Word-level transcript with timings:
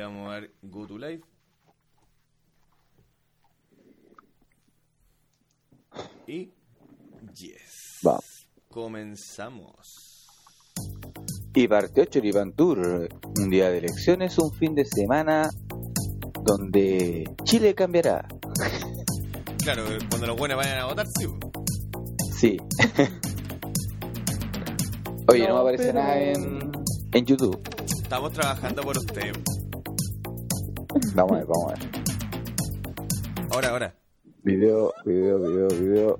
Le 0.00 0.06
vamos 0.06 0.28
a 0.30 0.32
dar 0.32 0.48
Go 0.62 0.86
to 0.86 0.96
Live. 0.96 1.20
Y. 6.26 6.50
Yes. 7.34 7.98
Vamos. 8.02 8.48
Comenzamos. 8.70 10.26
Y 11.54 11.68
partió 11.68 12.06
Choripan 12.06 12.54
Tour, 12.54 13.10
un 13.42 13.50
día 13.50 13.68
de 13.70 13.76
elecciones, 13.76 14.38
un 14.38 14.50
fin 14.54 14.74
de 14.74 14.86
semana 14.86 15.50
donde 16.44 17.30
Chile 17.44 17.74
cambiará. 17.74 18.26
Claro, 19.62 19.84
cuando 20.08 20.28
los 20.28 20.38
buenos 20.38 20.56
vayan 20.56 20.78
a 20.78 20.86
votar, 20.86 21.06
sí. 21.18 21.26
Sí. 22.38 22.56
Oye, 25.28 25.42
no, 25.46 25.48
No, 25.56 25.58
aparece 25.58 25.84
pero- 25.88 25.98
nada 25.98 26.18
en, 26.18 26.72
en 27.12 27.26
YouTube. 27.26 27.60
Estamos 28.02 28.32
trabajando 28.32 28.80
por 28.82 28.96
usted. 28.96 29.32
Vamos 31.14 31.32
a 31.32 31.36
ver, 31.36 31.46
vamos 31.46 31.72
a 31.72 31.74
ver. 31.74 31.90
Ahora, 33.52 33.68
ahora. 33.70 33.94
Video, 34.42 34.92
video, 35.04 35.38
video, 35.40 35.68
video. 35.68 36.18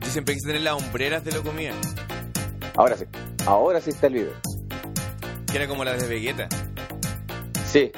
Yo 0.00 0.10
siempre 0.10 0.34
quise 0.34 0.46
tener 0.46 0.62
las 0.62 0.74
hombreras 0.74 1.24
de 1.24 1.32
lo 1.32 1.42
comía. 1.42 1.72
Ahora 2.74 2.96
sí. 2.96 3.04
Ahora 3.46 3.80
sí 3.80 3.90
está 3.90 4.06
el 4.06 4.14
video. 4.14 4.32
Que 5.46 5.56
era 5.58 5.68
como 5.68 5.84
las 5.84 6.00
de 6.00 6.08
Vegeta. 6.08 6.48
Sí. 7.66 7.92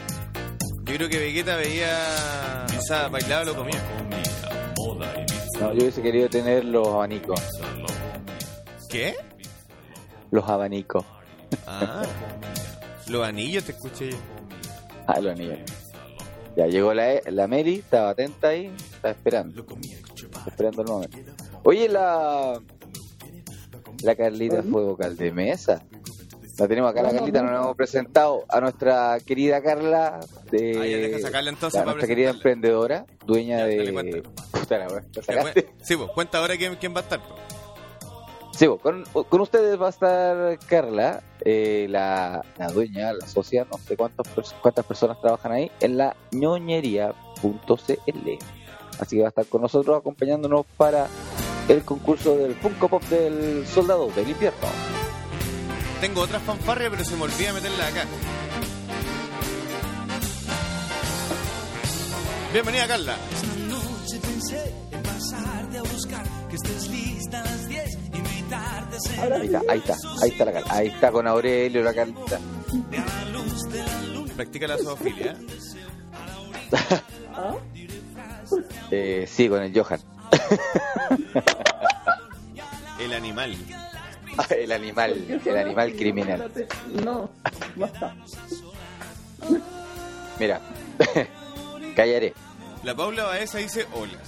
Yo 0.84 0.94
creo 0.96 1.08
que 1.08 1.18
Vegeta 1.18 1.56
veía. 1.56 2.66
Quizá 2.68 3.08
bailaba 3.08 3.44
lo 3.44 3.54
comía. 3.54 3.80
No, 5.60 5.72
yo 5.72 5.80
hubiese 5.80 6.02
querido 6.02 6.28
tener 6.28 6.64
los 6.64 6.88
abanicos. 6.88 7.40
¿Qué? 8.90 9.14
Los 10.30 10.48
abanicos. 10.48 11.04
Ah. 11.66 12.02
Los 13.08 13.24
anillos 13.26 13.64
te 13.64 13.72
escuché 13.72 14.10
yo. 14.10 14.16
Ah, 15.06 15.20
los 15.20 15.32
anillos. 15.32 15.58
Ya 16.56 16.66
llegó 16.66 16.94
la, 16.94 17.20
la 17.26 17.46
Meli, 17.46 17.76
estaba 17.76 18.10
atenta 18.10 18.48
ahí, 18.48 18.72
estaba 18.94 19.12
esperando. 19.12 19.60
Estaba 20.14 20.46
esperando 20.46 20.82
el 20.82 20.88
momento. 20.88 21.18
Oye, 21.62 21.88
la. 21.88 22.60
La 24.02 24.14
Carlita 24.14 24.62
fue 24.62 24.82
vocal 24.84 25.16
de 25.16 25.32
mesa. 25.32 25.82
La 26.58 26.66
tenemos 26.68 26.90
acá, 26.90 27.02
la 27.02 27.10
Carlita, 27.12 27.42
nos 27.42 27.50
la 27.52 27.58
hemos 27.58 27.76
presentado 27.76 28.44
a 28.48 28.60
nuestra 28.60 29.18
querida 29.24 29.62
Carla, 29.62 30.20
de, 30.50 30.78
Ah, 30.80 30.86
ya, 30.86 30.96
deja 30.96 31.18
sacarla 31.20 31.50
entonces 31.50 31.78
la- 31.78 31.84
para 31.84 31.92
nuestra 31.94 32.08
querida 32.08 32.30
emprendedora, 32.30 33.06
dueña 33.26 33.58
dale, 33.58 33.92
de. 33.92 34.22
Puta 34.52 34.78
la 34.78 34.88
Sí, 35.82 35.96
pues 35.96 36.10
cuenta 36.14 36.38
ahora 36.38 36.56
quién, 36.56 36.76
quién 36.76 36.94
va 36.94 37.00
a 37.00 37.02
estar. 37.02 37.20
po. 37.20 37.36
Sí, 38.56 38.66
con, 38.82 39.04
con 39.04 39.40
ustedes 39.42 39.78
va 39.80 39.88
a 39.88 39.90
estar 39.90 40.58
Carla, 40.66 41.22
eh, 41.44 41.86
la, 41.90 42.42
la 42.58 42.68
dueña, 42.68 43.12
la 43.12 43.28
socia, 43.28 43.66
no 43.70 43.76
sé 43.76 43.98
cuántas, 43.98 44.26
cuántas 44.62 44.86
personas 44.86 45.20
trabajan 45.20 45.52
ahí, 45.52 45.70
en 45.80 45.98
la 45.98 46.16
ñoñería.cl. 46.30 47.12
Así 48.98 49.16
que 49.16 49.20
va 49.22 49.28
a 49.28 49.30
estar 49.30 49.44
con 49.46 49.60
nosotros 49.60 49.98
acompañándonos 49.98 50.64
para 50.78 51.06
el 51.68 51.84
concurso 51.84 52.34
del 52.36 52.54
Funko 52.54 52.88
Pop 52.88 53.02
del 53.04 53.66
Soldado 53.66 54.08
del 54.08 54.30
Invierno. 54.30 54.68
Tengo 56.00 56.22
otra 56.22 56.40
fanfarria, 56.40 56.88
pero 56.88 57.04
se 57.04 57.14
me 57.14 57.24
olvida 57.24 57.52
meterla 57.52 57.88
acá. 57.88 58.04
Bienvenida, 62.52 62.86
Carla. 62.86 63.16
Esta 63.34 63.54
noche 63.68 64.18
pensé 64.20 64.74
en 64.92 65.02
pasarte 65.02 65.78
a 65.78 65.82
buscar, 65.82 66.24
que 66.48 66.56
estés 66.56 66.88
lista 66.88 67.40
a 67.40 67.44
las 67.44 67.68
10, 67.68 67.95
invitarte 68.46 68.96
a 68.96 69.00
cenar. 69.00 69.32
Ahí 69.32 69.46
está, 69.46 69.60
ahí 69.68 69.78
está, 69.78 69.96
ahí 70.22 70.30
está 70.30 70.44
la 70.44 70.52
Carla. 70.52 70.74
Ahí 70.74 70.86
está 70.88 71.12
con 71.12 71.26
Aurelio, 71.26 71.82
la 71.82 71.94
Carlita. 71.94 72.38
Practica 74.36 74.66
la 74.66 74.78
zoofilia. 74.78 75.36
¿Ah? 77.34 77.54
Eh, 78.90 79.26
sí, 79.28 79.48
con 79.48 79.62
el 79.62 79.72
Johan. 79.78 80.00
El 82.98 83.12
animal. 83.12 83.54
el 84.50 84.72
animal, 84.72 85.40
el 85.44 85.56
animal 85.56 85.92
criminal. 85.92 86.50
No, 87.04 87.30
basta. 87.76 88.16
Mira, 90.40 90.60
callaré. 91.94 92.32
La 92.82 92.94
Paula 92.94 93.24
Baeza 93.24 93.58
dice 93.58 93.86
hola. 93.92 94.18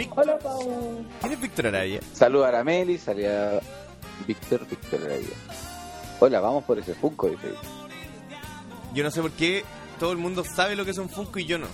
Vic- 0.00 0.16
Hola, 0.16 0.38
Pau. 0.38 1.04
¿Quién 1.20 1.32
es 1.32 1.40
Víctor 1.40 1.66
Araya? 1.66 2.00
Saluda 2.14 2.58
a 2.58 2.64
Meli, 2.64 2.96
salía 2.98 3.60
Víctor, 4.26 4.66
Víctor 4.66 5.00
Araya. 5.04 5.26
Hola, 6.20 6.40
vamos 6.40 6.64
por 6.64 6.78
ese 6.78 6.94
Funko, 6.94 7.28
dice. 7.28 7.52
Yo 8.94 9.04
no 9.04 9.10
sé 9.10 9.20
por 9.20 9.30
qué 9.32 9.64
todo 9.98 10.12
el 10.12 10.18
mundo 10.18 10.42
sabe 10.44 10.74
lo 10.76 10.84
que 10.84 10.90
es 10.92 10.98
un 10.98 11.08
Funko 11.08 11.38
y 11.38 11.44
yo 11.46 11.58
no. 11.58 11.66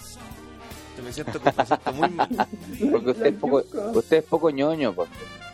Yo 0.97 1.03
Me 1.05 1.13
siento, 1.13 1.39
me 1.41 1.53
siento 1.67 1.93
muy 1.93 2.09
mal. 2.11 2.29
Porque 2.91 3.11
usted 3.11 3.27
es 3.27 3.35
poco, 3.35 3.63
usted 3.95 4.17
es 4.19 4.25
poco 4.25 4.51
ñoño, 4.51 4.93
pues. 4.93 5.09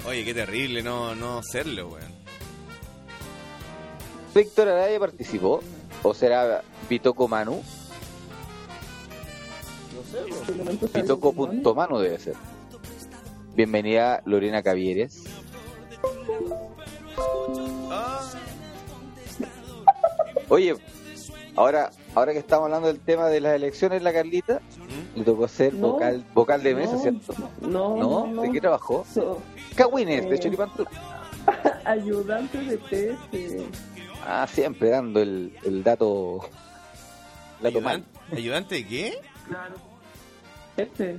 Oye, 0.07 0.25
qué 0.25 0.33
terrible 0.35 0.83
no, 0.83 1.15
no 1.15 1.43
serlo, 1.43 1.89
weón. 1.89 2.13
Víctor 4.35 4.69
Araya 4.69 4.99
participó, 4.99 5.61
o 6.03 6.15
será 6.15 6.63
Bitoco 6.89 7.29
Manu, 7.29 7.63
Bitoco.manu 10.95 11.99
debe 11.99 12.19
ser. 12.19 12.35
Bienvenida 13.55 14.23
Lorena 14.25 14.63
Cavieres. 14.63 15.25
Oye, 20.49 20.75
ahora, 21.57 21.91
ahora 22.15 22.33
que 22.33 22.39
estamos 22.39 22.65
hablando 22.67 22.89
del 22.89 23.01
tema 23.01 23.27
de 23.29 23.41
las 23.41 23.55
elecciones, 23.55 24.03
la 24.03 24.13
Carlita, 24.13 24.61
¿Mm? 25.15 25.19
le 25.19 25.25
tocó 25.25 25.49
ser 25.49 25.75
No, 25.75 25.93
vocal, 25.93 26.25
vocal 26.35 26.63
de 26.63 26.75
mesa, 26.75 26.93
no, 26.95 26.99
¿cierto? 26.99 27.35
No, 27.63 27.97
¿No? 27.97 28.27
no, 28.27 28.43
¿De 28.43 28.51
qué 28.51 28.61
trabajó? 28.61 29.05
So- 29.13 29.41
Cagüines, 29.75 30.29
de 30.29 30.35
Eh. 30.35 30.39
Choripantú. 30.39 30.85
ayudante 31.85 32.59
de 32.59 32.77
TS. 32.77 33.65
Ah, 34.27 34.47
siempre 34.47 34.91
dando 34.91 35.21
el, 35.21 35.57
el 35.65 35.83
dato. 35.83 36.41
dato 37.61 37.81
mal. 37.81 38.05
¿Ayudante, 38.31 38.37
¿Ayudante 38.37 38.75
de 38.77 38.87
qué? 38.87 39.19
Claro. 39.49 39.75
Este. 40.77 41.19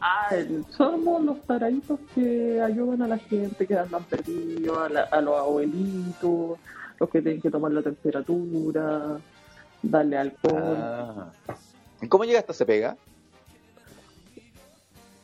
Ah, 0.00 0.30
somos 0.70 1.22
los 1.24 1.42
taraditos 1.42 1.98
que 2.14 2.60
ayudan 2.60 3.02
a 3.02 3.08
la 3.08 3.18
gente 3.18 3.66
que 3.66 3.76
andan 3.76 4.04
perdidos, 4.04 4.78
a, 4.78 4.88
la- 4.88 5.02
a 5.02 5.20
los 5.20 5.36
abuelitos, 5.36 6.58
los 7.00 7.10
que 7.10 7.20
tienen 7.22 7.40
que 7.40 7.50
tomar 7.50 7.72
la 7.72 7.82
temperatura, 7.82 9.18
darle 9.82 10.16
alcohol. 10.18 10.76
Ah. 10.78 11.32
¿Y 12.00 12.06
¿Cómo 12.08 12.24
llegaste 12.24 12.52
a 12.52 12.54
ese 12.54 12.64
pega? 12.66 12.96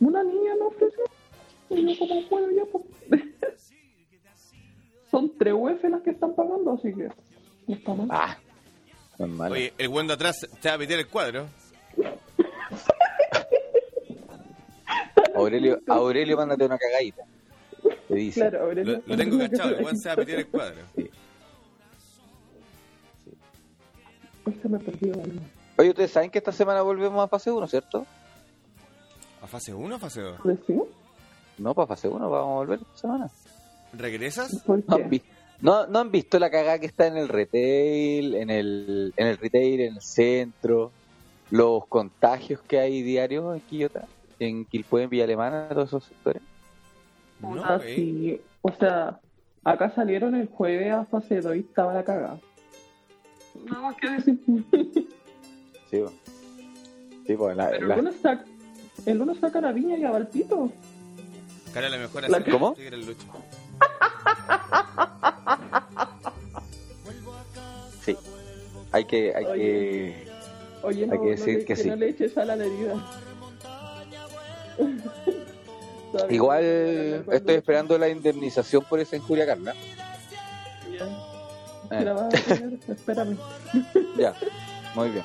Una 0.01 0.23
niña 0.25 0.55
no 0.59 0.67
ofreció. 0.69 1.05
Y 1.71 1.95
yo 1.95 1.99
como 2.07 2.29
puedo 2.29 2.51
ya, 2.51 2.63
pues. 2.71 2.85
Son 5.11 5.31
tres 5.39 5.55
UF 5.57 5.85
las 5.85 6.03
que 6.03 6.11
están 6.11 6.35
pagando, 6.35 6.73
así 6.73 6.93
que 6.93 7.09
no 7.69 7.75
está 7.75 7.95
mal. 7.95 8.09
Ah, 8.11 8.37
normal. 9.19 9.53
Oye, 9.53 9.73
el 9.79 9.89
buen 9.89 10.09
de 10.09 10.15
atrás 10.15 10.45
te 10.61 10.69
va 10.69 10.75
a 10.75 10.79
pitear 10.79 10.99
el 10.99 11.07
cuadro. 11.09 11.47
Aurelio, 15.39 15.81
Aurelio, 15.89 16.37
mándate 16.37 16.65
una 16.65 16.79
cagadita. 16.79 17.25
Te 18.09 18.15
dice. 18.15 18.41
Claro, 18.41 18.65
ahora 18.65 18.85
Lo, 18.85 19.03
lo 19.05 19.17
tengo 19.17 19.39
cachado, 19.39 19.77
el 19.77 19.83
buen 19.83 19.99
se 19.99 20.09
va 20.09 20.13
a 20.13 20.17
pitear 20.17 20.39
el 20.41 20.47
cuadro. 20.49 20.81
Pues 24.45 24.57
se 24.61 24.69
me 24.69 24.79
perdió 24.79 25.15
algo. 25.15 25.41
Oye, 25.77 25.91
ustedes 25.91 26.11
saben 26.11 26.31
que 26.31 26.39
esta 26.39 26.53
semana 26.53 26.83
volvemos 26.83 27.23
a 27.25 27.29
fase 27.29 27.51
1, 27.51 27.67
¿cierto? 27.67 28.07
¿A 29.43 29.47
fase 29.47 29.75
1 29.75 29.97
o 29.97 29.99
fase 29.99 30.21
2? 30.21 30.41
¿Pues 30.43 30.59
sí? 30.67 30.81
No, 31.59 31.75
para 31.75 31.89
fase 31.89 32.09
1 32.09 32.31
vamos 32.31 32.51
a 32.51 32.55
volver 32.55 32.81
esta 32.81 32.97
semana. 32.97 33.31
¿Regresas? 33.93 34.63
¿Por 34.65 34.83
¿No 35.61 35.81
han, 35.81 35.93
no 35.93 35.99
han 35.99 36.11
visto 36.11 36.39
la 36.39 36.51
cagada 36.51 36.79
que 36.79 36.87
está 36.87 37.07
en 37.07 37.17
el 37.17 37.29
retail, 37.29 38.35
en 38.35 38.51
el, 38.51 39.15
en 39.17 39.27
el 39.27 39.39
retail, 39.39 39.81
en 39.81 39.95
el 39.95 40.03
centro, 40.03 40.91
los 41.51 41.87
contagios 41.87 42.61
que 42.67 42.79
hay 42.79 43.03
diarios 43.03 43.55
en 43.55 43.61
Quillota, 43.63 44.07
en 44.45 44.65
Quilpué, 44.67 45.03
en 45.05 45.11
Villa 45.11 45.25
Alemana, 45.25 45.69
todos 45.71 45.89
esos 45.89 46.05
sectores? 46.05 46.43
No, 47.41 47.63
Ah, 47.65 47.81
eh. 47.85 47.95
sí. 47.97 48.41
O 48.63 48.73
sea, 48.73 49.19
acá 49.65 49.91
salieron 49.91 50.35
el 50.35 50.49
jueves 50.49 50.93
a 50.93 51.05
fase 51.05 51.41
2 51.41 51.57
y 51.57 51.61
estaba 51.61 51.93
la 51.95 52.05
cagada. 52.05 52.39
No 53.67 53.83
más 53.83 53.97
que 53.97 54.11
decir. 54.11 54.39
Sí, 55.91 56.01
bueno. 56.01 56.17
Sí, 57.27 57.35
pues 57.37 57.57
la, 57.57 57.71
Pero 57.71 57.87
la- 57.87 57.95
el 57.95 58.01
lunes 58.05 58.17
saca, 58.21 58.45
el 59.07 59.19
lunes 59.19 59.39
saca 59.39 59.61
la 59.61 59.71
viña 59.73 59.97
y 59.97 60.05
a 60.05 60.11
Valpito. 60.11 60.73
Cara, 61.73 61.89
mejor 61.91 62.29
La- 62.29 62.39
así 62.39 62.51
¿Cómo? 62.51 62.75
el 62.79 63.07
Lucho. 63.07 63.27
sí. 68.05 68.17
Hay 68.93 69.05
que, 69.05 69.35
hay 69.35 69.45
Oye. 69.45 69.57
que, 69.57 70.29
Oye, 70.83 71.07
no, 71.07 71.15
no 71.17 71.23
decir 71.25 71.59
le- 71.59 71.65
que 71.65 71.77
sí. 71.77 71.89
no 71.89 71.97
le 71.97 72.09
eches 72.11 72.37
a 72.39 72.45
la 72.45 72.55
herida. 72.55 72.95
Igual 76.31 77.25
estoy 77.33 77.55
esperando 77.57 77.99
la 77.99 78.09
indemnización 78.09 78.85
por 78.85 79.01
esa 79.01 79.17
injuria, 79.17 79.47
Carla. 79.47 79.75
si 81.99 82.05
la 82.05 82.13
vas 82.13 82.35
a 82.35 82.55
tener, 82.55 82.79
espérame. 82.89 83.37
Ya, 84.17 84.35
muy 84.95 85.11
bien. 85.11 85.25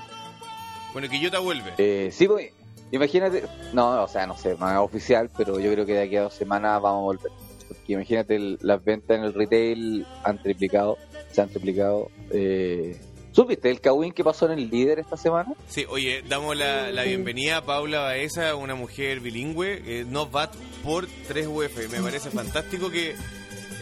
Bueno, 0.94 1.08
Quillota 1.08 1.40
vuelve. 1.40 1.74
Eh, 1.78 2.10
sí, 2.12 2.28
pues, 2.28 2.52
imagínate, 2.92 3.44
no, 3.74 4.04
o 4.04 4.08
sea, 4.08 4.26
no 4.26 4.36
sé, 4.36 4.56
no 4.60 4.70
es 4.70 4.78
oficial, 4.78 5.30
pero 5.38 5.60
yo 5.60 5.72
creo 5.72 5.86
que 5.86 5.94
de 5.94 6.02
aquí 6.02 6.16
a 6.18 6.24
dos 6.24 6.34
semanas 6.34 6.82
vamos 6.82 7.00
a 7.02 7.04
volver. 7.04 7.32
Porque 7.68 7.94
imagínate, 7.94 8.36
el- 8.36 8.58
las 8.62 8.84
ventas 8.84 9.18
en 9.18 9.24
el 9.26 9.34
retail 9.36 10.08
han 10.24 10.42
triplicado, 10.42 10.98
se 11.32 11.42
han 11.42 11.50
triplicado. 11.50 12.10
Eh, 12.32 13.00
¿Supiste 13.40 13.72
el 13.72 13.80
Kawin 13.80 14.12
que 14.12 14.22
pasó 14.22 14.48
en 14.48 14.60
el 14.60 14.70
líder 14.70 15.00
esta 15.00 15.16
semana? 15.16 15.54
Sí, 15.70 15.86
oye, 15.88 16.22
damos 16.28 16.58
la, 16.58 16.92
la 16.92 17.04
bienvenida 17.04 17.56
a 17.56 17.62
Paula 17.66 18.02
Baeza, 18.02 18.54
una 18.56 18.76
mujer 18.76 19.22
bilingüe, 19.22 19.82
eh, 19.86 20.06
no 20.06 20.26
VAT 20.26 20.54
por 20.84 21.08
3 21.30 21.48
UF. 21.48 21.90
Me 21.90 22.02
parece 22.02 22.32
fantástico 22.32 22.92
que 22.92 23.16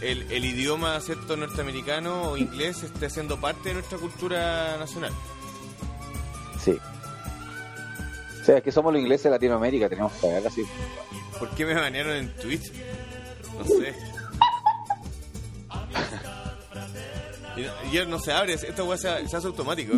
el, 0.00 0.30
el 0.30 0.44
idioma, 0.44 1.00
¿cierto?, 1.00 1.36
norteamericano 1.36 2.30
o 2.30 2.36
inglés 2.36 2.84
esté 2.84 3.10
siendo 3.10 3.40
parte 3.40 3.70
de 3.70 3.74
nuestra 3.74 3.98
cultura 3.98 4.76
nacional. 4.78 5.10
Sí. 6.62 6.78
O 8.40 8.44
sea, 8.44 8.58
es 8.58 8.62
que 8.62 8.70
somos 8.70 8.92
los 8.92 9.02
ingleses 9.02 9.24
de 9.24 9.30
Latinoamérica, 9.30 9.88
tenemos 9.88 10.12
que 10.12 10.20
pagar 10.20 10.46
así. 10.46 10.62
¿Por 11.36 11.50
qué 11.56 11.66
me 11.66 11.74
banearon 11.74 12.14
en 12.14 12.32
Twitch? 12.36 12.72
No 13.58 13.64
sé. 13.64 14.17
Y, 17.92 17.96
y 17.98 18.06
no 18.06 18.18
se 18.18 18.32
abre, 18.32 18.54
esta 18.54 18.84
weá 18.84 18.96
se, 18.96 19.26
se 19.28 19.36
hace 19.36 19.46
automático. 19.46 19.94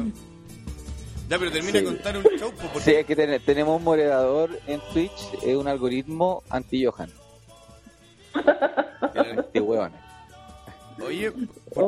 Ya, 1.28 1.38
pero 1.38 1.50
termina 1.52 1.78
Sí. 1.78 1.84
de 1.84 1.84
contar 1.84 2.16
un 2.16 2.24
show, 2.38 2.50
po, 2.52 2.62
porque 2.72 2.80
Sí, 2.80 2.90
es 2.92 3.06
que 3.06 3.14
ten- 3.14 3.40
tenemos 3.44 3.76
un 3.78 3.84
moderador 3.84 4.50
en 4.66 4.80
Twitch, 4.92 5.34
es 5.44 5.56
un 5.56 5.68
algoritmo 5.68 6.42
anti-Johan, 6.50 7.10
anti-hueón. 9.14 9.92
Oye, 11.06 11.30
¿por 11.30 11.40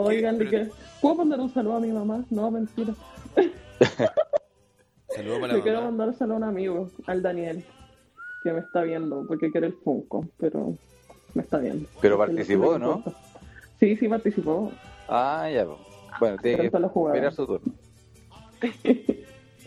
qué? 0.08 0.16
Oigan, 0.16 0.38
Pero- 0.38 0.50
que 0.50 0.68
¿puedo 1.00 1.14
mandar 1.16 1.40
un 1.40 1.52
saludo 1.52 1.76
a 1.76 1.80
mi 1.80 1.90
mamá? 1.92 2.24
No, 2.30 2.50
mentira. 2.50 2.94
Saludos 5.14 5.40
para 5.40 5.52
Le 5.52 5.58
la 5.58 5.62
quiero 5.62 5.78
mamá. 5.80 5.90
mandar 5.90 6.08
un 6.08 6.14
saludo 6.18 6.34
a 6.34 6.38
un 6.38 6.44
amigo, 6.44 6.90
al 7.06 7.20
Daniel, 7.22 7.64
que 8.42 8.52
me 8.52 8.60
está 8.60 8.82
viendo, 8.82 9.24
porque 9.26 9.50
quiere 9.50 9.66
el 9.68 9.74
Funko, 9.74 10.26
pero 10.38 10.74
me 11.34 11.42
está 11.42 11.58
viendo. 11.58 11.86
Pero 12.00 12.16
participó, 12.16 12.78
¿no? 12.78 13.02
Sí, 13.78 13.96
sí 13.96 14.08
participó. 14.08 14.72
Ah, 15.08 15.48
ya. 15.52 15.64
po. 15.64 15.78
Bueno, 16.20 16.36
tiene 16.38 16.58
que 16.58 16.66
esperar 16.66 17.32
su 17.34 17.46
turno. 17.46 17.72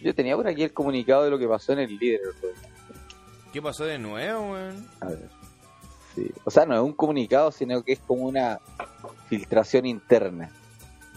Yo 0.02 0.14
tenía 0.14 0.36
por 0.36 0.48
aquí 0.48 0.64
el 0.64 0.74
comunicado 0.74 1.24
de 1.24 1.32
lo 1.32 1.40
que 1.40 1.48
pasó 1.48 1.74
en 1.74 1.80
el 1.80 1.98
líder. 1.98 2.22
¿Qué 3.52 3.62
pasó 3.62 3.86
de 3.86 3.98
nuevo, 3.98 4.52
weón? 4.52 4.88
A 5.00 5.08
ver. 5.08 5.30
Sí. 6.14 6.32
O 6.44 6.52
sea, 6.52 6.66
no 6.66 6.76
es 6.76 6.82
un 6.82 6.94
comunicado, 6.94 7.52
sino 7.52 7.84
que 7.84 7.94
es 7.94 8.00
como 8.00 8.26
una 8.26 8.60
filtración 9.28 9.86
interna. 9.86 10.52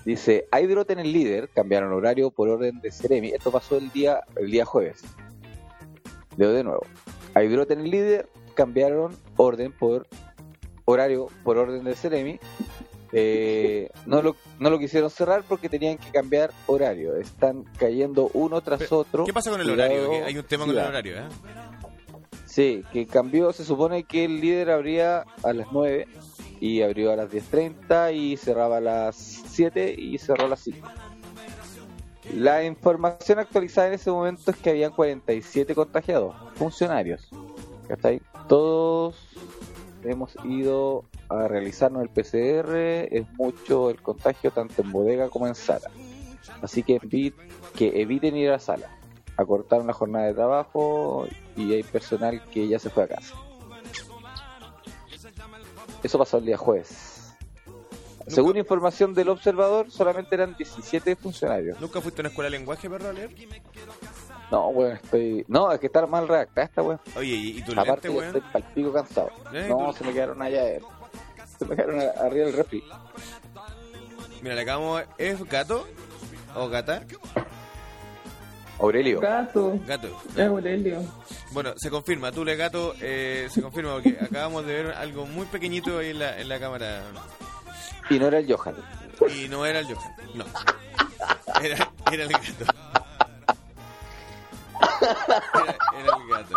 Dice, 0.05 0.49
hay 0.50 0.67
brote 0.67 0.94
en 0.94 1.00
el 1.00 1.12
líder, 1.12 1.50
cambiaron 1.50 1.93
horario 1.93 2.31
por 2.31 2.49
orden 2.49 2.81
de 2.81 2.91
Ceremi. 2.91 3.29
Esto 3.29 3.53
pasó 3.53 3.76
el 3.76 3.91
día, 3.91 4.23
el 4.37 4.50
día 4.50 4.65
jueves. 4.65 5.05
Leo 6.37 6.53
de 6.53 6.65
nuevo. 6.65 6.87
Hay 7.35 7.49
brote 7.49 7.75
en 7.75 7.81
el 7.81 7.91
líder, 7.91 8.29
cambiaron 8.55 9.15
orden 9.37 9.73
por 9.73 10.06
horario 10.87 11.26
por 11.44 11.59
orden 11.59 11.85
de 11.85 11.94
Ceremi. 11.94 12.41
Eh, 13.12 13.90
no, 14.06 14.22
lo, 14.22 14.37
no 14.58 14.70
lo 14.70 14.78
quisieron 14.78 15.10
cerrar 15.10 15.44
porque 15.49 15.69
tenían 15.69 15.99
que 15.99 16.10
cambiar 16.10 16.52
horario. 16.66 17.16
Están 17.16 17.64
cayendo 17.78 18.31
uno 18.34 18.60
tras 18.60 18.81
Pero, 18.81 18.99
otro. 18.99 19.25
¿Qué 19.25 19.32
pasa 19.32 19.50
con 19.50 19.60
el 19.60 19.70
horario? 19.70 20.10
Que 20.10 20.25
hay 20.25 20.37
un 20.37 20.44
tema 20.44 20.66
con 20.66 20.76
el 20.76 20.84
horario, 20.84 21.19
¿eh? 21.19 21.28
Sí, 22.44 22.82
que 22.93 23.06
cambió, 23.06 23.52
se 23.52 23.64
supone 23.64 24.05
que 24.05 24.25
el 24.25 24.40
líder 24.40 24.70
abría 24.70 25.25
a 25.43 25.52
las 25.52 25.69
9 25.70 26.08
y 26.60 26.82
abrió 26.82 27.12
a 27.12 27.16
las 27.16 27.31
10.30 27.31 28.14
y 28.14 28.37
cerraba 28.37 28.78
a 28.78 28.81
las 28.81 29.16
7 29.16 29.94
y 29.96 30.19
cerró 30.19 30.46
a 30.46 30.49
las 30.49 30.60
5. 30.60 30.88
La 32.34 32.64
información 32.64 33.38
actualizada 33.38 33.88
en 33.88 33.94
ese 33.94 34.10
momento 34.10 34.50
es 34.50 34.56
que 34.56 34.70
habían 34.70 34.93
47 34.93 35.75
contagiados, 35.75 36.34
funcionarios. 36.56 37.28
¿Cachai? 37.87 38.20
Todos 38.49 39.16
hemos 40.05 40.37
ido 40.44 41.05
a 41.28 41.48
realizarnos 41.48 42.02
el 42.02 42.08
PCR, 42.08 42.75
es 43.14 43.30
mucho 43.34 43.90
el 43.90 44.00
contagio 44.00 44.50
tanto 44.50 44.82
en 44.82 44.92
bodega 44.92 45.28
como 45.28 45.46
en 45.46 45.54
sala. 45.54 45.90
Así 46.62 46.82
que, 46.82 46.98
que 47.75 48.00
eviten 48.00 48.36
ir 48.36 48.48
a 48.48 48.52
la 48.52 48.58
sala 48.58 48.98
acortaron 49.38 49.86
la 49.86 49.92
jornada 49.92 50.26
de 50.26 50.34
trabajo 50.34 51.26
y 51.56 51.72
hay 51.72 51.84
personal 51.84 52.42
que 52.50 52.66
ya 52.66 52.78
se 52.78 52.90
fue 52.90 53.04
a 53.04 53.08
casa. 53.08 53.34
Eso 56.02 56.19
pasó 56.19 56.38
el 56.38 56.44
día 56.44 56.56
jueves. 56.58 57.36
Según 58.26 58.58
información 58.58 59.14
del 59.14 59.31
observador, 59.31 59.90
solamente 59.90 60.34
eran 60.34 60.54
17 60.56 61.16
funcionarios. 61.16 61.81
¿Nunca 61.81 62.00
fuiste 62.00 62.20
a 62.20 62.22
una 62.22 62.28
escuela 62.28 62.50
de 62.50 62.58
lenguaje, 62.58 62.90
perro, 62.90 63.08
a 63.08 63.12
leer? 63.12 63.31
No, 64.50 64.69
weón, 64.69 64.96
estoy... 64.96 65.44
No, 65.48 65.72
es 65.72 65.81
que 65.81 65.86
está 65.86 66.06
mal 66.06 66.28
redactada 66.28 66.66
esta 66.66 66.82
weón. 66.82 67.00
Oye, 67.16 67.34
¿y, 67.34 67.62
tu 67.62 67.72
Aparte 67.72 68.08
lente, 68.08 68.10
weón? 68.10 68.36
estoy 68.36 68.40
pal 68.52 68.72
pico 68.74 68.92
cansado. 68.92 69.31
No, 69.69 69.92
tú- 69.92 69.98
se 69.98 70.04
me 70.04 70.12
quedaron 70.12 70.42
allá. 70.42 70.78
Se 71.58 71.64
a- 71.64 72.25
arriba 72.26 72.46
del 72.46 72.52
refri. 72.55 72.82
Mira, 74.43 74.55
le 74.55 74.60
acabamos... 74.62 75.02
¿Es 75.19 75.43
gato? 75.44 75.87
¿O 76.55 76.69
gata? 76.69 77.02
Aurelio. 78.78 79.20
Gato, 79.20 79.78
Gato. 79.87 80.22
es 80.37 80.46
Aurelio. 80.46 81.02
Bueno, 81.50 81.72
se 81.76 81.90
confirma, 81.90 82.31
tú 82.31 82.44
le 82.44 82.55
gato, 82.55 82.94
eh, 83.00 83.49
se 83.50 83.60
confirma 83.60 83.94
porque 83.94 84.16
acabamos 84.20 84.64
de 84.66 84.75
ver 84.82 84.93
algo 84.94 85.26
muy 85.26 85.46
pequeñito 85.46 85.99
ahí 85.99 86.10
en 86.10 86.20
la, 86.20 86.38
en 86.40 86.49
la 86.49 86.60
cámara. 86.60 87.02
Y 88.08 88.19
no 88.20 88.28
era 88.28 88.38
el 88.38 88.52
Johan. 88.52 88.76
Y 89.34 89.49
no 89.49 89.66
era 89.66 89.81
el 89.81 89.87
Johan, 89.93 90.12
no. 90.34 90.44
Era, 91.62 91.90
era 92.12 92.22
el 92.22 92.28
gato. 92.28 92.46
Era, 95.00 95.76
era 95.99 96.16
el 96.16 96.28
gato. 96.31 96.55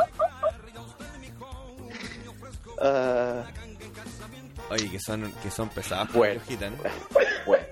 Ah, 2.83 3.43
Oye, 4.71 4.89
que 4.89 4.99
son, 4.99 5.31
que 5.43 5.51
son 5.51 5.69
pesados, 5.69 6.11
Bueno. 6.13 6.35
los 6.35 6.43
gitanos. 6.45 6.79
bueno. 7.45 7.65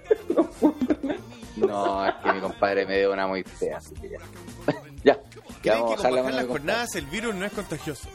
No, 1.56 2.06
es 2.08 2.14
que 2.24 2.34
mi 2.34 2.40
compadre 2.42 2.86
me 2.86 3.00
dio 3.00 3.12
una 3.14 3.28
muy 3.28 3.44
fea. 3.44 3.78
así 3.78 3.94
que 3.96 4.10
ya. 4.10 4.18
ya. 5.04 5.14
ya 5.14 5.20
¿Creen 5.62 5.80
vamos 5.82 6.02
que 6.02 6.08
a 6.08 6.10
bajar 6.10 6.26
la 6.26 6.32
las 6.42 6.48
jornadas 6.48 6.96
el 6.96 7.06
virus 7.08 7.36
no 7.36 7.46
es 7.46 7.52
contagioso? 7.54 8.10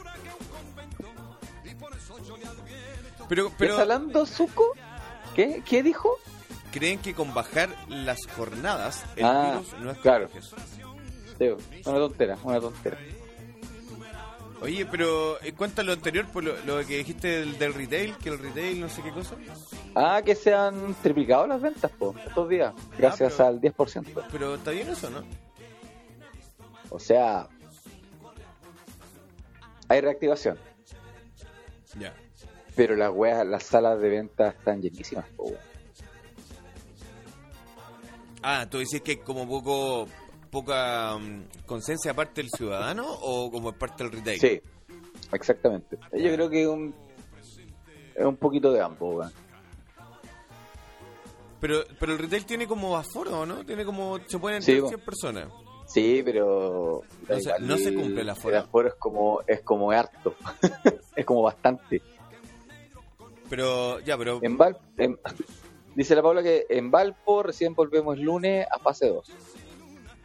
Pero, 3.27 3.43
¿Estás 3.45 3.57
pero 3.57 3.77
hablando, 3.79 4.25
Zuko? 4.25 4.73
¿Qué? 5.35 5.61
¿Qué 5.65 5.83
dijo? 5.83 6.15
¿creen 6.71 6.99
que 6.99 7.13
con 7.13 7.33
bajar 7.33 7.69
las 7.87 8.19
jornadas 8.35 9.05
el 9.15 9.23
Ah, 9.25 9.51
virus 9.61 9.73
no 9.81 9.91
es 9.91 9.97
claro. 9.99 10.27
contagioso? 10.29 10.57
Sí, 11.37 11.45
una 11.89 11.97
tontera, 11.99 12.37
una 12.43 12.59
tontera. 12.59 12.97
Oye, 14.65 14.85
pero 14.87 15.39
eh, 15.43 15.53
cuenta 15.53 15.83
lo 15.83 15.93
anterior, 15.93 16.25
por 16.25 16.43
lo, 16.43 16.55
lo 16.65 16.77
que 16.87 16.97
dijiste 16.97 17.27
del, 17.27 17.57
del 17.59 17.73
retail, 17.73 18.15
que 18.17 18.29
el 18.29 18.39
retail 18.39 18.79
no 18.81 18.89
sé 18.89 19.03
qué 19.03 19.11
cosa. 19.11 19.35
Ah, 19.93 20.21
que 20.25 20.33
se 20.33 20.53
han 20.55 20.95
triplicado 21.03 21.45
las 21.45 21.61
ventas 21.61 21.91
po, 21.91 22.15
estos 22.25 22.49
días, 22.49 22.73
gracias 22.97 23.33
pero- 23.33 23.47
al 23.49 23.61
10%. 23.61 24.23
Pero 24.31 24.55
está 24.55 24.71
bien 24.71 24.89
eso, 24.89 25.09
¿no? 25.11 25.23
O 26.89 26.99
sea, 26.99 27.47
hay 29.87 30.01
reactivación, 30.01 30.57
Ya. 31.99 32.15
pero 32.75 32.95
las 32.95 33.11
weas, 33.13 33.45
las 33.45 33.63
salas 33.63 33.99
de 33.99 34.09
ventas 34.09 34.55
están 34.55 34.81
llenísimas. 34.81 35.25
po. 35.37 35.51
Ah, 38.41 38.67
tú 38.69 38.79
dices 38.79 39.01
que 39.01 39.19
como 39.19 39.47
poco 39.47 40.07
poca 40.55 41.17
mm, 41.17 41.65
conciencia 41.65 42.11
aparte 42.11 42.41
del 42.41 42.49
ciudadano 42.49 43.05
o 43.21 43.51
como 43.51 43.71
parte 43.73 44.03
del 44.03 44.13
retail. 44.13 44.39
Sí, 44.39 44.61
exactamente. 45.31 45.97
Yo 46.13 46.33
creo 46.33 46.49
que 46.49 46.61
es 46.63 46.67
un, 46.67 46.95
es 48.15 48.25
un 48.25 48.37
poquito 48.37 48.71
de 48.71 48.81
ambos. 48.81 49.31
Pero, 51.59 51.83
pero 51.99 52.13
el 52.13 52.19
retail 52.19 52.45
tiene 52.45 52.67
como 52.67 52.95
aforo, 52.95 53.45
¿no? 53.45 53.65
Tiene 53.65 53.85
como 53.85 54.19
se 54.27 54.37
pueden 54.39 54.61
Sí, 54.61 54.71
entrar 54.73 54.83
po. 54.83 54.89
100 54.89 55.01
personas. 55.05 55.47
Sí, 55.87 56.21
pero 56.25 57.01
No 57.29 57.39
se- 57.39 57.59
no 57.59 57.77
se 57.77 57.93
cumple 57.93 58.21
el 58.21 58.29
aforo. 58.29 58.55
El 58.55 58.61
aforo 58.63 58.87
es 58.89 58.95
como 58.95 59.41
es 59.47 59.61
como 59.61 59.91
harto, 59.91 60.35
es 61.15 61.25
como 61.25 61.41
bastante. 61.43 62.01
Pero 63.49 63.99
ya, 63.99 64.17
pero 64.17 64.39
En 64.41 64.57
Val, 64.57 64.77
en- 64.97 65.17
dice 65.95 66.15
la 66.15 66.23
Paula 66.23 66.41
que 66.43 66.65
en 66.69 66.89
Valpo 66.91 67.43
recién 67.43 67.73
volvemos 67.75 68.17
el 68.17 68.23
lunes 68.23 68.65
a 68.71 68.79
fase 68.79 69.07
2. 69.07 69.31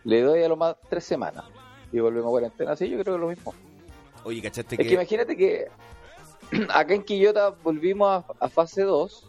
Le 0.04 0.22
doy 0.22 0.42
a 0.42 0.48
lo 0.48 0.56
más 0.56 0.76
tres 0.88 1.04
semanas 1.04 1.44
y 1.92 1.98
volvemos 2.00 2.28
a 2.28 2.30
cuarentena. 2.30 2.76
Sí, 2.76 2.88
yo 2.88 2.98
creo 2.98 3.14
que 3.14 3.14
es 3.16 3.20
lo 3.20 3.28
mismo. 3.28 3.54
oye, 4.24 4.40
¿cachaste 4.42 4.74
Es 4.76 4.78
que 4.78 4.86
que 4.88 4.94
imagínate 4.94 5.36
que 5.36 5.68
acá 6.72 6.94
en 6.94 7.02
Quillota 7.02 7.50
volvimos 7.62 8.08
a, 8.08 8.24
a 8.44 8.48
fase 8.48 8.82
2 8.82 9.26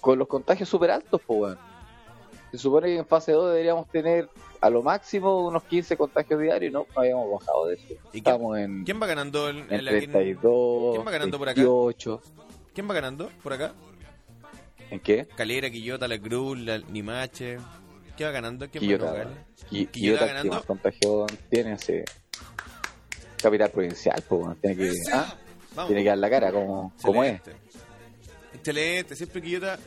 con 0.00 0.18
los 0.18 0.28
contagios 0.28 0.68
súper 0.68 0.90
altos, 0.90 1.20
pues, 1.26 1.40
weón. 1.40 1.58
Se 2.50 2.58
supone 2.58 2.88
que 2.88 2.96
en 2.98 3.06
fase 3.06 3.32
2 3.32 3.50
deberíamos 3.50 3.88
tener 3.88 4.28
a 4.60 4.68
lo 4.70 4.82
máximo 4.82 5.46
unos 5.46 5.62
15 5.64 5.96
contagios 5.96 6.40
diarios, 6.40 6.72
no, 6.72 6.80
no 6.94 7.00
habíamos 7.00 7.30
bajado 7.30 7.66
de 7.66 7.74
eso. 7.76 7.84
¿Y 8.12 8.20
quién- 8.20 8.34
Estamos 8.34 8.58
en, 8.58 8.84
quién 8.84 9.00
va 9.00 9.06
ganando 9.06 9.48
en, 9.48 9.58
en 9.72 9.72
en- 9.72 9.84
32, 9.86 10.94
¿Quién 10.94 11.06
va 11.06 11.10
ganando 11.12 11.38
por 11.38 11.48
acá? 11.48 11.60
28. 11.62 12.20
¿Quién 12.74 12.90
va 12.90 12.94
ganando 12.94 13.30
por 13.42 13.52
acá? 13.52 13.72
¿En 14.90 14.98
qué? 15.00 15.26
Calera, 15.36 15.70
Quillota, 15.70 16.08
La 16.08 16.18
Cruz, 16.20 16.58
la 16.58 16.78
Limache. 16.78 17.58
¿Qué 18.20 18.26
va 18.26 18.32
ganando? 18.32 18.68
¿Quién 18.68 18.82
va 18.82 18.86
Quillota. 18.86 19.12
a? 19.12 19.24
Qui- 19.24 19.32
Quillota 19.70 19.90
Quillota 19.92 20.20
que 20.20 20.26
ganando. 20.26 20.52
más 20.56 20.64
contagión 20.66 21.26
tiene 21.48 21.72
ese 21.72 22.04
capital 23.42 23.70
provincial, 23.70 24.22
pues, 24.28 24.40
bueno, 24.42 24.56
tiene 24.60 24.76
que, 24.76 24.92
ah, 25.14 25.34
Vamos. 25.74 25.88
tiene 25.88 26.02
que 26.02 26.08
dar 26.10 26.18
la 26.18 26.28
cara 26.28 26.52
como, 26.52 26.92
como 27.00 27.24
es. 27.24 27.40
Excelente. 28.52 29.16
Siempre 29.16 29.40
Quillota 29.40 29.78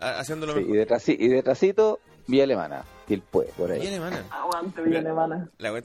a- 0.00 0.18
haciendo 0.18 0.46
lo 0.46 0.54
Sí, 0.54 0.60
y, 0.60 0.62
mejor. 0.62 0.76
detrás, 0.78 1.08
y 1.10 1.28
detrásito, 1.28 2.00
Vía 2.26 2.44
Alemana, 2.44 2.84
Quilpue, 3.06 3.44
por 3.54 3.68
Y 3.68 3.72
ahí. 3.74 3.86
alemana. 3.88 4.24
Aguante, 4.30 4.80
Villa 4.80 5.00
Alemana. 5.00 5.50
La, 5.58 5.70
la, 5.70 5.80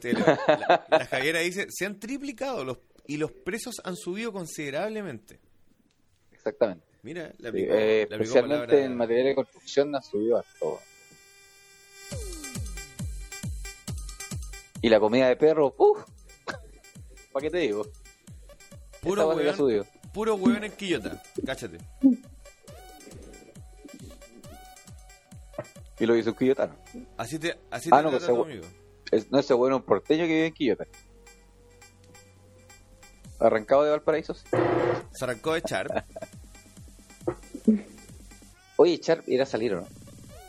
la- 0.58 0.86
la 0.90 1.04
Javiera 1.06 1.40
dice, 1.40 1.66
se 1.68 1.84
han 1.84 2.00
triplicado 2.00 2.64
los 2.64 2.78
y 3.06 3.18
los 3.18 3.30
precios 3.30 3.74
han 3.84 3.96
subido 3.96 4.32
considerablemente. 4.32 5.38
Exactamente. 6.32 6.86
Mira, 7.02 7.24
la 7.24 7.34
Sí, 7.36 7.46
aplicó, 7.48 7.74
eh, 7.74 8.06
la 8.08 8.16
especialmente 8.16 8.66
palabra- 8.68 8.84
en 8.86 8.96
materia 8.96 9.24
de 9.24 9.34
construcción 9.34 9.94
ha 9.94 10.00
subido 10.00 10.38
harto. 10.38 10.80
Y 14.84 14.90
la 14.90 15.00
comida 15.00 15.28
de 15.28 15.36
perro, 15.36 15.74
uff, 15.78 16.04
¿para 17.32 17.42
qué 17.42 17.50
te 17.50 17.56
digo? 17.56 17.86
Puro 19.00 19.30
hueón, 19.30 19.86
puro 20.12 20.34
hueón 20.34 20.62
en 20.62 20.72
Quillota. 20.72 21.22
Cáchate. 21.46 21.78
Y 25.98 26.04
lo 26.04 26.14
hizo 26.18 26.32
un 26.32 26.36
quillotano. 26.36 26.74
Así 27.16 27.38
te, 27.38 27.56
así 27.70 27.88
Ah, 27.90 27.96
te 27.98 28.02
no, 28.02 28.10
trata 28.10 28.26
pues, 28.26 28.36
tu 28.36 28.42
amigo. 28.42 28.64
Es- 29.10 29.30
no 29.30 29.38
ese 29.38 29.54
bueno 29.54 29.76
un 29.76 29.84
porteño 29.84 30.24
que 30.24 30.34
vive 30.34 30.46
en 30.48 30.52
Quillota. 30.52 30.84
Arrancado 33.40 33.84
de 33.84 33.90
Valparaíso. 33.90 34.34
sí. 34.34 34.44
Se 35.12 35.24
arrancó 35.24 35.54
de 35.54 35.62
Char. 35.62 36.04
Oye, 38.76 39.00
Char, 39.00 39.22
ir 39.28 39.40
a 39.40 39.46
salir 39.46 39.72
o 39.76 39.80
no? 39.80 39.86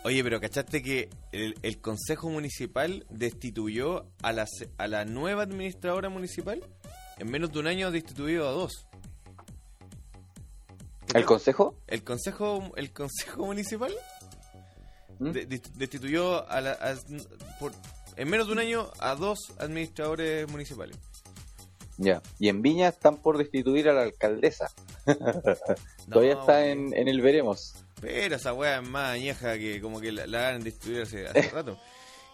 Oye, 0.06 0.24
pero 0.24 0.40
¿cachaste 0.40 0.84
que 0.84 1.10
el, 1.32 1.56
el 1.64 1.82
Consejo 1.82 2.30
Municipal 2.30 3.08
destituyó 3.10 4.06
a 4.22 4.34
la, 4.34 4.46
a 4.78 4.88
la 4.88 5.04
nueva 5.04 5.42
administradora 5.42 6.10
municipal? 6.10 6.64
En 7.18 7.32
menos 7.32 7.52
de 7.52 7.58
un 7.60 7.66
año 7.66 7.88
ha 7.88 7.92
destituido 7.92 8.48
a 8.48 8.52
dos. 8.52 8.86
¿Qué 11.08 11.18
¿El 11.18 11.26
consejo? 11.26 11.76
El 11.88 12.04
Consejo, 12.04 12.72
el 12.76 12.94
consejo 12.94 13.46
Municipal 13.48 13.96
¿Mm? 15.18 15.32
de- 15.32 15.62
destituyó 15.76 16.48
a 16.52 16.62
la, 16.62 16.74
a- 16.74 16.96
por, 17.60 17.72
en 18.16 18.30
menos 18.30 18.46
de 18.46 18.54
un 18.54 18.60
año 18.60 18.92
a 19.00 19.16
dos 19.16 19.40
administradores 19.58 20.48
municipales. 20.52 20.98
Ya. 21.98 22.22
Y 22.38 22.50
en 22.50 22.62
Viña 22.62 22.90
están 22.90 23.18
por 23.18 23.40
destituir 23.40 23.90
a 23.90 23.94
la 23.94 24.04
alcaldesa. 24.04 24.70
Todavía 26.12 26.34
está 26.34 26.68
en 26.68 26.94
el 26.94 27.22
veremos. 27.22 27.85
Pero 28.02 28.36
esa 28.36 28.54
weá 28.54 28.80
es 28.82 28.88
más 28.88 29.14
añeja 29.14 29.58
que 29.58 29.80
como 29.82 30.00
que 30.00 30.12
la, 30.12 30.28
la 30.28 30.50
hagan 30.50 30.64
destruir 30.64 31.02
hace, 31.02 31.28
hace 31.28 31.50
rato. 31.50 31.80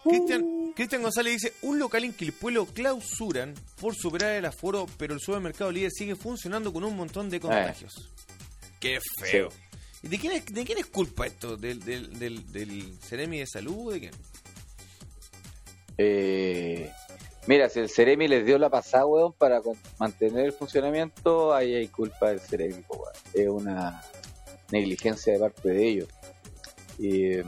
Cristian, 0.04 0.72
Cristian 0.74 1.02
González 1.02 1.34
dice, 1.34 1.54
un 1.62 1.78
local 1.78 2.02
en 2.04 2.12
Quilpué 2.12 2.50
lo 2.50 2.66
clausuran 2.66 3.54
por 3.80 3.94
superar 3.94 4.32
el 4.32 4.44
aforo, 4.44 4.86
pero 4.98 5.14
el 5.14 5.20
supermercado 5.20 5.70
líder 5.70 5.92
sigue 5.92 6.16
funcionando 6.16 6.72
con 6.72 6.82
un 6.82 6.96
montón 6.96 7.30
de 7.30 7.38
contagios. 7.38 8.10
Qué 8.80 8.98
feo. 9.20 9.48
¿Y 10.02 10.08
de 10.08 10.18
quién, 10.18 10.32
es, 10.32 10.44
de 10.46 10.64
quién 10.64 10.78
es 10.78 10.86
culpa 10.86 11.26
esto? 11.26 11.56
¿Del, 11.56 11.78
del, 11.84 12.18
del, 12.18 12.50
del 12.50 12.98
Ceremi 13.00 13.38
de 13.38 13.46
Salud 13.46 13.86
o 13.86 13.90
de 13.92 14.00
quién? 14.00 14.14
Eh, 15.98 16.90
mira, 17.46 17.68
si 17.68 17.78
el 17.78 17.88
Ceremi 17.88 18.26
les 18.26 18.44
dio 18.44 18.58
la 18.58 18.68
pasada, 18.68 19.06
weón, 19.06 19.32
para 19.32 19.60
mantener 20.00 20.46
el 20.46 20.52
funcionamiento, 20.52 21.54
ahí 21.54 21.76
hay 21.76 21.86
culpa 21.86 22.30
del 22.30 22.40
Ceremi. 22.40 22.82
Es 23.32 23.48
una 23.48 24.02
negligencia 24.72 25.32
de 25.34 25.38
parte 25.38 25.68
de 25.68 25.86
ellos. 25.86 26.08
Y 26.98 27.34
eh, 27.34 27.44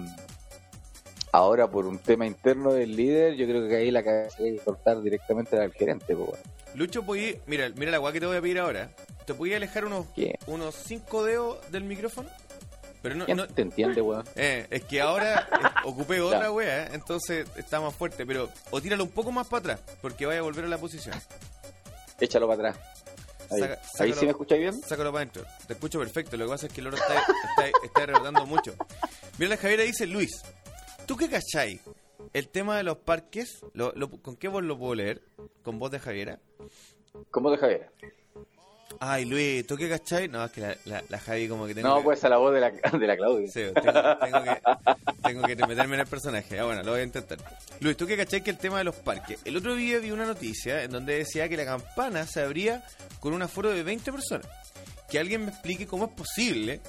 ahora, 1.32 1.68
por 1.70 1.86
un 1.86 1.98
tema 1.98 2.26
interno 2.26 2.72
del 2.72 2.94
líder, 2.94 3.34
yo 3.34 3.46
creo 3.46 3.68
que 3.68 3.76
ahí 3.76 3.90
la 3.90 4.02
cabeza 4.04 4.36
hay 4.42 4.56
que 4.56 4.62
cortar 4.64 5.00
directamente 5.02 5.58
al 5.58 5.72
gerente, 5.72 6.14
weón. 6.14 6.38
Lucho, 6.74 7.02
podí- 7.04 7.40
mira, 7.46 7.70
mira 7.76 7.90
la 7.90 8.00
weá 8.00 8.12
que 8.12 8.20
te 8.20 8.26
voy 8.26 8.36
a 8.36 8.40
pedir 8.42 8.58
ahora. 8.58 8.90
¿Te 9.26 9.34
podías 9.34 9.56
alejar 9.56 9.84
unos 9.84 10.06
unos 10.46 10.74
cinco 10.74 11.24
dedos 11.24 11.58
del 11.72 11.84
micrófono? 11.84 12.28
Pero 13.00 13.16
no, 13.16 13.26
¿Quién 13.26 13.36
no, 13.36 13.46
te 13.46 13.62
entiende, 13.62 14.00
weón? 14.00 14.24
Eh, 14.34 14.66
es 14.70 14.82
que 14.84 15.00
ahora 15.00 15.46
ocupé 15.84 16.20
otra 16.22 16.48
eh, 16.62 16.88
entonces 16.92 17.46
está 17.56 17.80
más 17.80 17.94
fuerte, 17.94 18.24
pero 18.26 18.48
o 18.70 18.80
tíralo 18.80 19.04
un 19.04 19.10
poco 19.10 19.30
más 19.30 19.46
para 19.46 19.74
atrás, 19.74 19.96
porque 20.00 20.24
vaya 20.26 20.40
a 20.40 20.42
volver 20.42 20.64
a 20.64 20.68
la 20.68 20.78
posición. 20.78 21.14
Échalo 22.18 22.48
para 22.48 22.70
atrás. 22.70 22.86
Ahí, 23.50 23.60
Saca- 23.60 23.74
¿Ahí 23.74 23.88
sácalo. 23.92 24.14
sí 24.16 24.24
me 24.26 24.30
escucháis 24.32 24.60
bien? 24.60 24.80
Sácalo 24.82 25.12
para 25.12 25.22
adentro. 25.22 25.44
Te 25.66 25.72
escucho 25.74 25.98
perfecto, 25.98 26.36
lo 26.36 26.46
que 26.46 26.50
pasa 26.50 26.66
es 26.66 26.72
que 26.72 26.80
el 26.80 26.86
oro 26.88 26.96
está, 26.96 27.14
está, 27.18 27.78
está 27.84 28.06
rebotando 28.06 28.46
mucho. 28.46 28.74
Mira, 29.38 29.50
la 29.50 29.56
Javiera 29.56 29.82
dice, 29.82 30.06
Luis, 30.06 30.30
¿tú 31.06 31.16
qué 31.16 31.28
cachai? 31.28 31.80
El 32.32 32.48
tema 32.48 32.76
de 32.76 32.82
los 32.84 32.98
parques, 32.98 33.60
lo- 33.74 33.92
lo- 33.92 34.10
¿con 34.10 34.36
qué 34.36 34.48
voz 34.48 34.62
lo 34.64 34.78
puedo 34.78 34.94
leer? 34.94 35.22
¿Con 35.62 35.78
voz 35.78 35.90
de 35.90 36.00
Javiera? 36.00 36.40
¿Cómo 37.30 37.50
te 37.52 37.58
Javier? 37.58 37.90
Ay, 39.00 39.24
Luis, 39.24 39.66
¿tú 39.66 39.76
qué 39.76 39.88
cachai? 39.88 40.28
No, 40.28 40.44
es 40.44 40.50
que 40.52 40.60
la, 40.60 40.76
la, 40.84 41.04
la 41.08 41.18
Javi 41.18 41.48
como 41.48 41.66
que 41.66 41.74
tengo 41.74 41.88
No, 41.88 41.96
que... 41.98 42.02
pues 42.04 42.24
a 42.24 42.28
la 42.28 42.36
voz 42.38 42.54
de 42.54 42.60
la, 42.60 42.70
de 42.98 43.06
la 43.06 43.16
Claudia. 43.16 43.48
Sí, 43.48 43.62
tengo, 43.74 44.16
tengo 44.18 44.42
que, 44.42 44.60
tengo 45.22 45.42
que 45.42 45.56
meterme 45.66 45.94
en 45.94 46.00
el 46.00 46.06
personaje. 46.06 46.58
Ah, 46.58 46.64
bueno, 46.64 46.82
lo 46.82 46.92
voy 46.92 47.00
a 47.00 47.04
intentar. 47.04 47.38
Luis, 47.80 47.96
¿tú 47.96 48.06
qué 48.06 48.16
cachai 48.16 48.42
que 48.42 48.50
el 48.50 48.58
tema 48.58 48.78
de 48.78 48.84
los 48.84 48.94
parques? 48.96 49.40
El 49.44 49.56
otro 49.56 49.74
día 49.74 49.98
vi 49.98 50.10
una 50.10 50.26
noticia 50.26 50.82
en 50.82 50.90
donde 50.90 51.16
decía 51.18 51.48
que 51.48 51.56
la 51.56 51.64
campana 51.64 52.26
se 52.26 52.40
abría 52.42 52.84
con 53.20 53.32
un 53.34 53.42
aforo 53.42 53.70
de 53.70 53.82
20 53.82 54.12
personas. 54.12 54.46
Que 55.10 55.18
alguien 55.18 55.44
me 55.44 55.50
explique 55.50 55.86
cómo 55.86 56.06
es 56.06 56.12
posible. 56.12 56.80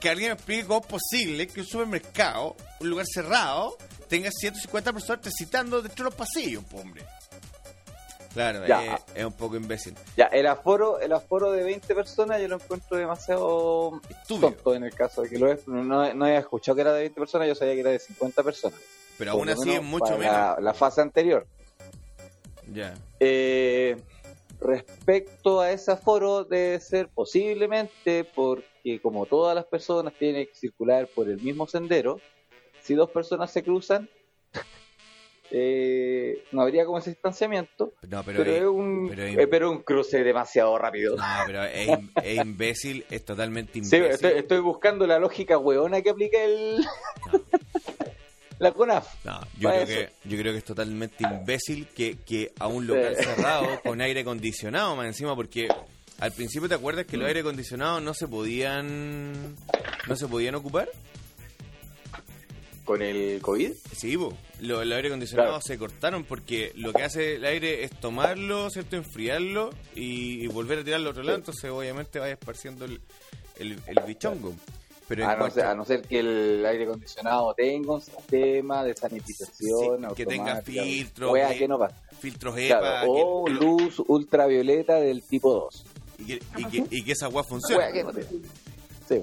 Que 0.00 0.10
alguien 0.10 0.30
me 0.30 0.34
explique 0.34 0.64
cómo 0.66 0.80
es 0.80 0.86
posible 0.86 1.46
que 1.46 1.60
un 1.60 1.66
supermercado, 1.66 2.56
un 2.80 2.90
lugar 2.90 3.06
cerrado, 3.06 3.76
tenga 4.08 4.30
150 4.30 4.92
personas 4.92 5.22
transitando 5.22 5.80
dentro 5.80 6.04
de 6.04 6.10
los 6.10 6.14
pasillos, 6.14 6.62
hombre. 6.72 7.02
Claro, 8.34 8.66
Ya. 8.66 8.96
es, 8.96 9.02
es 9.14 9.24
un 9.24 9.32
poco 9.32 9.56
imbécil. 9.56 9.94
Ya, 10.16 10.26
el 10.26 10.46
aforo, 10.46 10.98
el 11.00 11.12
aforo 11.12 11.52
de 11.52 11.62
20 11.62 11.94
personas 11.94 12.40
yo 12.42 12.48
lo 12.48 12.56
encuentro 12.56 12.96
demasiado 12.98 14.00
Estúpido. 14.10 14.50
tonto 14.50 14.74
en 14.74 14.84
el 14.84 14.92
caso 14.94 15.22
de 15.22 15.30
que 15.30 15.38
lo 15.38 15.50
es. 15.50 15.66
No, 15.68 15.82
no 16.12 16.24
había 16.24 16.40
escuchado 16.40 16.74
que 16.76 16.82
era 16.82 16.92
de 16.92 17.00
20 17.02 17.20
personas, 17.20 17.48
yo 17.48 17.54
sabía 17.54 17.74
que 17.74 17.80
era 17.80 17.90
de 17.90 17.98
50 18.00 18.42
personas. 18.42 18.78
Pero 19.16 19.30
aún 19.32 19.48
así 19.48 19.72
es 19.72 19.82
mucho 19.82 20.04
para 20.06 20.18
menos. 20.18 20.34
La, 20.34 20.56
la 20.60 20.74
fase 20.74 21.00
anterior. 21.00 21.46
Ya. 22.72 22.94
Eh, 23.20 23.96
respecto 24.60 25.60
a 25.60 25.70
ese 25.70 25.92
aforo, 25.92 26.44
debe 26.44 26.80
ser 26.80 27.08
posiblemente 27.08 28.24
porque, 28.24 29.00
como 29.02 29.26
todas 29.26 29.54
las 29.54 29.66
personas 29.66 30.14
tienen 30.18 30.46
que 30.46 30.54
circular 30.54 31.06
por 31.14 31.28
el 31.28 31.40
mismo 31.40 31.66
sendero, 31.68 32.20
si 32.82 32.94
dos 32.94 33.10
personas 33.10 33.50
se 33.52 33.62
cruzan, 33.62 34.08
eh, 35.56 36.42
no 36.50 36.62
habría 36.62 36.84
como 36.84 36.98
ese 36.98 37.10
distanciamiento. 37.10 37.92
No, 38.08 38.24
Pero, 38.24 38.38
pero, 38.38 38.50
es 38.50 38.56
es- 38.62 38.66
un, 38.66 39.08
pero 39.08 39.22
es- 39.22 39.38
eh, 39.38 39.46
pero 39.46 39.70
un 39.70 39.82
cruce 39.82 40.24
demasiado 40.24 40.76
rápido. 40.78 41.16
No, 41.16 41.24
pero 41.46 41.62
es, 41.64 41.88
es 42.24 42.38
imbécil, 42.44 43.04
es 43.08 43.24
totalmente 43.24 43.72
Sí, 43.74 43.78
imbécil. 43.96 44.06
estoy, 44.06 44.32
estoy 44.32 44.58
buscando 44.58 45.06
la 45.06 45.18
lógica 45.20 45.56
hueona 45.58 46.02
que 46.02 46.10
aplica 46.10 46.42
el 46.42 46.84
la 48.58 48.72
CONAF. 48.72 49.24
No, 49.24 49.40
yo, 49.58 49.68
creo 49.70 49.86
que, 49.86 50.08
yo 50.24 50.38
creo 50.38 50.52
que 50.52 50.58
es 50.58 50.64
totalmente 50.64 51.16
imbécil 51.24 51.86
que, 51.88 52.18
que 52.26 52.52
a 52.58 52.66
un 52.66 52.86
local 52.86 53.14
Sí. 53.16 53.24
cerrado 53.36 53.80
con 53.82 54.00
aire 54.00 54.20
acondicionado 54.20 54.96
más 54.96 55.06
encima, 55.06 55.34
porque 55.36 55.68
al 56.18 56.32
principio 56.32 56.68
te 56.68 56.74
acuerdas 56.76 57.04
Mm. 57.06 57.08
que 57.10 57.16
los 57.16 57.26
aire 57.28 57.40
acondicionados 57.40 58.02
no 58.02 58.14
se 58.14 58.28
podían 58.28 59.54
no 60.08 60.16
se 60.16 60.26
podían 60.28 60.54
ocupar. 60.54 60.88
¿Con 62.84 63.00
el 63.02 63.40
COVID? 63.40 63.72
Sí, 63.96 64.16
po. 64.18 64.36
Los, 64.60 64.84
los 64.86 64.96
aire 64.96 65.08
acondicionados 65.08 65.50
Claro. 65.50 65.62
se 65.66 65.78
cortaron 65.78 66.24
porque 66.24 66.72
lo 66.76 66.92
que 66.92 67.02
hace 67.02 67.36
el 67.36 67.44
aire 67.46 67.82
es 67.84 67.90
tomarlo, 67.98 68.68
¿cierto? 68.70 68.96
Enfriarlo 68.96 69.70
y, 69.94 70.44
y 70.44 70.46
volver 70.48 70.80
a 70.80 70.84
tirarlo 70.84 71.08
a 71.08 71.10
otro 71.12 71.22
lado, 71.22 71.36
Sí. 71.36 71.40
entonces 71.40 71.70
obviamente 71.70 72.18
va 72.18 72.28
esparciendo 72.28 72.84
el, 72.84 73.00
el, 73.56 73.78
el 73.86 73.96
bichongo. 74.06 74.52
Pero 75.08 75.26
A 75.28 75.36
no, 75.36 75.50
ser, 75.50 75.64
a 75.66 75.74
no 75.74 75.84
ser 75.84 76.00
que 76.02 76.20
el 76.20 76.64
aire 76.64 76.84
acondicionado 76.84 77.52
tenga 77.54 77.94
un 77.94 78.00
sistema 78.00 78.82
de 78.84 78.94
sanitización 78.96 80.00
Sí, 80.08 80.14
que 80.16 80.24
tenga 80.26 80.62
filtros, 80.62 81.30
wea 81.32 81.54
que 81.56 81.68
no 81.68 81.78
pasa. 81.78 82.00
filtros 82.20 82.56
EPA, 82.58 82.78
Claro, 82.80 83.10
o 83.12 83.44
que- 83.44 83.52
lo- 83.52 83.60
luz 83.60 84.02
ultravioleta 84.06 84.96
del 84.96 85.22
tipo 85.22 85.52
2. 85.52 85.84
y, 86.20 86.24
que, 86.24 86.40
y, 86.56 86.64
que, 86.66 86.84
y 86.90 87.04
que 87.04 87.12
esa 87.12 87.26
agua 87.26 87.44
funcione. 87.44 87.78
Wea 87.84 87.92
que 87.92 88.02
no 88.04 88.12
tiene. 88.12 88.28
Sí. 89.08 89.20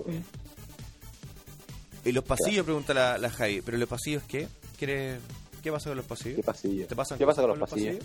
Y 2.03 2.11
los 2.11 2.23
pasillos, 2.23 2.65
pregunta 2.65 2.93
la, 2.93 3.17
la 3.17 3.29
Javi, 3.29 3.61
¿pero 3.61 3.77
los 3.77 3.87
pasillos 3.89 4.23
qué? 4.27 4.47
¿Quieres- 4.77 5.19
¿Qué 5.61 5.71
pasa 5.71 5.89
con 5.91 5.97
los 5.97 6.05
pasillos? 6.05 6.37
¿Qué 6.37 6.43
pasillo? 6.43 6.87
¿Te 6.87 6.95
pasan 6.95 7.17
¿Qué 7.19 7.25
pasa 7.25 7.41
cosas 7.43 7.51
con 7.51 7.59
los 7.59 7.69
pasillos? 7.69 8.03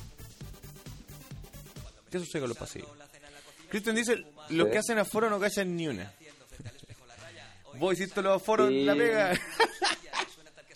¿Qué 2.11 2.19
sucede 2.19 2.41
con 2.41 2.49
los 2.51 2.59
pasillos? 2.59 2.89
Cristian 3.71 3.97
dice, 3.97 4.25
los 4.51 4.69
que 4.69 4.79
hacen 4.79 4.99
aforo 4.99 5.31
no 5.31 5.41
callan 5.41 5.75
ni 5.77 5.89
una. 5.89 6.13
Vos 7.79 7.95
hiciste 7.95 8.21
los 8.23 8.37
aforos 8.37 8.69
Sí. 8.69 8.81
en 8.81 8.87
la 8.87 8.95
pega. 8.95 9.41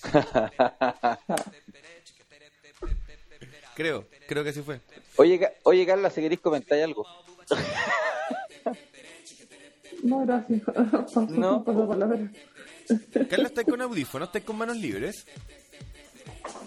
creo, 3.74 4.06
creo 4.28 4.44
que 4.44 4.50
así 4.50 4.62
fue. 4.62 4.80
Oye, 5.16 5.40
oye, 5.64 5.86
Carla, 5.86 6.10
si 6.10 6.20
queréis 6.20 6.40
comentar 6.40 6.78
algo. 6.80 7.06
No, 10.02 10.24
gracias. 10.24 10.62
Paso, 10.90 11.26
No. 11.28 11.64
Carla, 13.28 13.48
¿estás 13.48 13.64
con 13.64 13.80
audífonos? 13.80 14.28
¿Estás 14.28 14.42
con 14.42 14.56
manos 14.58 14.76
libres? 14.76 15.24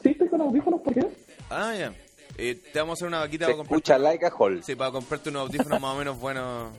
Sí, 0.01 0.09
estoy 0.09 0.27
con 0.29 0.41
audífonos, 0.41 0.81
¿por 0.81 0.93
qué? 0.93 1.07
Ah, 1.49 1.73
ya. 1.77 1.93
Eh, 2.37 2.55
te 2.71 2.79
vamos 2.79 2.93
a 2.93 2.95
hacer 2.97 3.07
una 3.07 3.19
vaquita 3.19 3.45
Se 3.45 3.51
para 3.51 3.57
comprarte, 3.57 3.75
escucha 3.91 3.97
like 3.99 4.25
a 4.25 4.29
Hall. 4.37 4.63
sí, 4.63 4.75
para 4.75 4.91
comprarte 4.91 5.29
unos 5.29 5.41
audífonos 5.47 5.79
más 5.81 5.93
o 5.93 5.97
menos 5.97 6.19
buenos. 6.19 6.71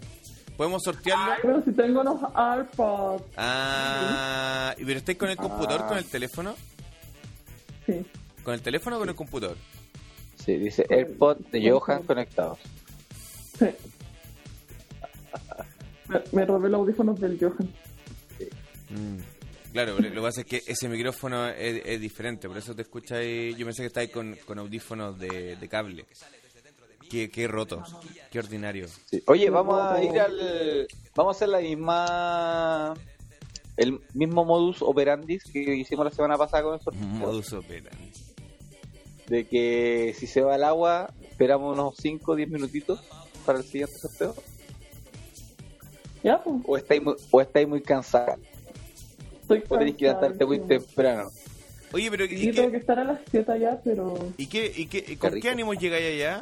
¿Podemos 0.57 0.83
sortearlo? 0.85 1.35
Pero 1.43 1.63
si 1.65 1.73
tengo 1.73 2.01
unos 2.01 2.21
AirPods. 2.35 3.25
Ah, 3.37 4.75
¿y 4.79 4.85
pero 4.85 4.99
estáis 4.99 5.19
con 5.19 5.29
el 5.31 5.37
computador, 5.37 5.83
Ah. 5.85 5.89
con 5.89 5.99
el 5.99 6.05
teléfono? 6.05 6.55
Sí. 7.87 8.05
¿Con 8.43 8.55
el 8.55 8.63
teléfono 8.63 8.97
o 8.97 8.99
con 9.01 9.09
el 9.09 9.15
computador? 9.15 9.57
Sí, 10.45 10.57
dice 10.57 10.87
AirPod 10.91 11.39
de 11.53 11.71
Johan 11.71 12.03
conectados. 12.05 12.59
Sí. 13.59 13.67
Me, 16.09 16.21
me 16.33 16.45
robé 16.47 16.69
los 16.69 16.81
audífonos 16.81 17.19
del 17.21 17.39
Johan. 17.39 17.69
Mm, 18.91 19.19
Claro, 19.75 19.99
lo 19.99 20.09
que 20.09 20.21
pasa 20.21 20.43
es 20.43 20.47
que 20.47 20.63
ese 20.69 20.89
micrófono 20.89 21.49
es, 21.49 21.83
es 21.85 22.01
diferente, 22.01 22.47
por 22.47 22.57
eso 22.57 22.77
te 22.77 22.83
escucháis. 22.83 23.57
Yo 23.57 23.67
pensé 23.67 23.83
que 23.83 23.89
estáis 23.89 24.09
con, 24.09 24.37
con 24.47 24.61
audífonos 24.61 25.19
de, 25.19 25.57
de 25.57 25.69
cable. 25.69 26.07
Qué, 27.11 27.29
qué 27.29 27.49
roto, 27.49 27.83
qué 28.31 28.39
ordinario. 28.39 28.87
Sí. 28.87 29.21
Oye, 29.27 29.51
vamos 29.51 29.83
a 29.83 30.01
ir 30.01 30.17
al. 30.21 30.87
Vamos 31.17 31.35
a 31.35 31.37
hacer 31.37 31.49
la 31.49 31.59
misma. 31.59 32.95
El 33.77 34.01
mismo 34.15 34.45
modus 34.45 34.81
operandi 34.81 35.41
que 35.41 35.75
hicimos 35.75 36.05
la 36.05 36.13
semana 36.13 36.39
pasada 36.39 36.63
con 36.63 36.75
el 36.75 36.81
sorteo. 36.81 37.03
Modus 37.09 37.53
operandi. 37.53 38.13
De 39.27 39.49
que 39.49 40.15
si 40.17 40.29
se 40.29 40.41
va 40.41 40.55
el 40.55 40.63
agua, 40.63 41.13
esperamos 41.21 41.77
unos 41.77 41.97
5 41.97 42.31
o 42.31 42.37
10 42.37 42.49
minutitos 42.49 43.01
para 43.45 43.59
el 43.59 43.65
siguiente 43.65 43.97
sorteo. 43.99 44.37
Ya, 46.23 46.41
pues. 46.45 46.63
O 46.65 46.77
estáis 46.77 47.03
muy, 47.03 47.17
o 47.33 47.41
estáis 47.41 47.67
muy 47.67 47.83
cansados. 47.83 48.39
Estoy 49.45 49.63
O 49.69 49.79
tenéis 49.79 49.97
que 49.97 50.05
levantarte 50.07 50.45
muy 50.47 50.59
temprano. 50.61 51.31
Oye, 51.93 52.11
pero 52.11 52.25
¿y 52.25 52.37
Sí, 52.39 52.53
tengo 52.53 52.71
que 52.71 52.79
estar 52.79 52.99
a 52.99 53.05
las 53.05 53.21
7 53.31 53.53
allá, 53.53 53.81
pero... 53.85 54.33
y 54.37 54.47
qué, 54.47 54.73
y 54.75 54.87
qué- 54.87 55.17
con 55.19 55.33
rico. 55.33 55.43
qué 55.45 55.51
ánimos 55.51 55.79
llegáis 55.79 56.07
allá? 56.15 56.41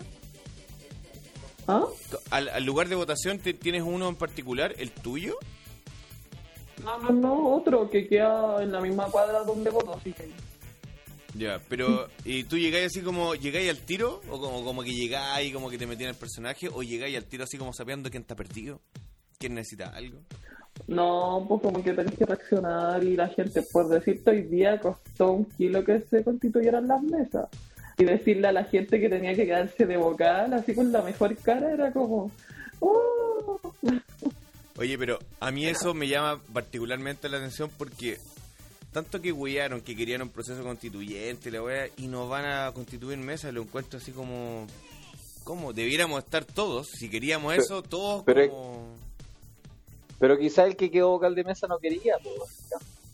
¿Ah? 1.69 1.85
¿Al, 2.31 2.49
al 2.49 2.65
lugar 2.65 2.89
de 2.89 2.95
votación 2.97 3.39
te- 3.39 3.55
tienes 3.55 3.83
uno 3.83 4.09
en 4.09 4.17
particular, 4.17 4.75
el 4.79 4.91
tuyo? 4.91 5.37
No, 6.83 6.99
no, 6.99 7.11
no, 7.11 7.55
otro 7.55 7.89
que 7.91 8.09
queda 8.09 8.63
en 8.63 8.73
la 8.73 8.81
misma 8.81 9.07
cuadra 9.11 9.41
donde 9.45 9.71
voto, 9.71 9.95
así 9.95 10.13
que... 10.13 10.31
Ya, 11.35 11.61
pero 11.69 12.09
¿y 12.25 12.45
tú 12.45 12.59
llegáis 12.59 12.87
así 12.87 13.01
como, 13.01 13.35
llegáis 13.35 13.71
al 13.71 13.79
tiro? 13.79 14.21
¿O 14.29 14.39
como, 14.41 14.65
como 14.65 14.83
que 14.83 14.91
llegáis, 14.93 15.53
como 15.53 15.71
que 15.71 15.79
te 15.79 15.87
metían 15.87 16.11
el 16.11 16.17
personaje? 16.17 16.69
¿O 16.73 16.83
llegáis 16.83 17.17
al 17.17 17.25
tiro 17.25 17.45
así 17.45 17.57
como 17.57 17.73
sabiendo 17.73 18.11
quién 18.11 18.23
está 18.23 18.35
perdido? 18.35 18.81
¿Quién 19.39 19.55
necesita 19.55 19.89
algo? 19.95 20.19
No, 20.89 21.45
pues 21.49 21.63
como 21.63 21.83
que 21.83 21.93
tenés 21.93 22.15
que 22.17 22.27
reaccionar 22.27 23.03
y 23.05 23.17
la 23.17 23.29
gente, 23.29 23.63
por 23.63 23.89
decirte 23.89 24.31
hoy 24.31 24.43
día, 24.43 24.81
costó 24.81 25.33
un 25.33 25.45
kilo 25.45 25.85
que 25.85 26.01
se 26.01 26.25
constituyeran 26.25 26.89
las 26.89 27.03
mesas. 27.03 27.49
Y 27.99 28.05
decirle 28.05 28.49
a 28.49 28.53
la 28.53 28.65
gente 28.65 29.01
que 29.01 29.09
tenía 29.09 29.35
que 29.35 29.45
quedarse 29.47 29.87
de 29.87 29.97
vocal, 29.97 30.53
así 30.55 30.75
con 30.75 30.91
la 30.91 31.03
mejor 31.03 31.37
cara, 31.37 31.71
era 31.73 31.93
como... 31.93 32.31
"Oh". 32.81 33.61
Oye, 34.79 34.99
pero 34.99 35.19
a 35.41 35.51
mí 35.51 35.67
eso 35.67 35.93
me 35.95 36.09
llama 36.09 36.41
particularmente 36.53 37.29
la 37.29 37.37
atención 37.37 37.71
porque 37.77 38.19
tanto 38.93 39.21
que 39.21 39.31
huearon 39.33 39.83
que 39.83 39.95
querían 39.95 40.23
un 40.23 40.31
proceso 40.31 40.63
constituyente 40.63 41.51
la 41.51 41.63
wea, 41.63 41.87
y 41.97 42.09
nos 42.09 42.29
van 42.29 42.45
a 42.47 42.73
constituir 42.73 43.19
mesa, 43.19 43.53
lo 43.53 43.63
encuentro 43.63 43.99
así 43.99 44.11
como... 44.13 44.67
¿Cómo? 45.45 45.73
Debiéramos 45.73 46.23
estar 46.25 46.45
todos, 46.45 46.89
si 46.89 47.09
queríamos 47.11 47.53
Pero- 47.53 47.63
eso, 47.65 47.83
todos 47.83 48.23
pero- 48.25 48.49
como... 48.51 48.87
Pero 50.23 50.39
quizá 50.39 50.65
el 50.67 50.77
que 50.77 50.89
quedó 50.89 51.09
vocal 51.11 51.35
de 51.35 51.43
mesa 51.43 51.67
no 51.67 51.79
quería. 51.81 52.15
po. 52.23 52.31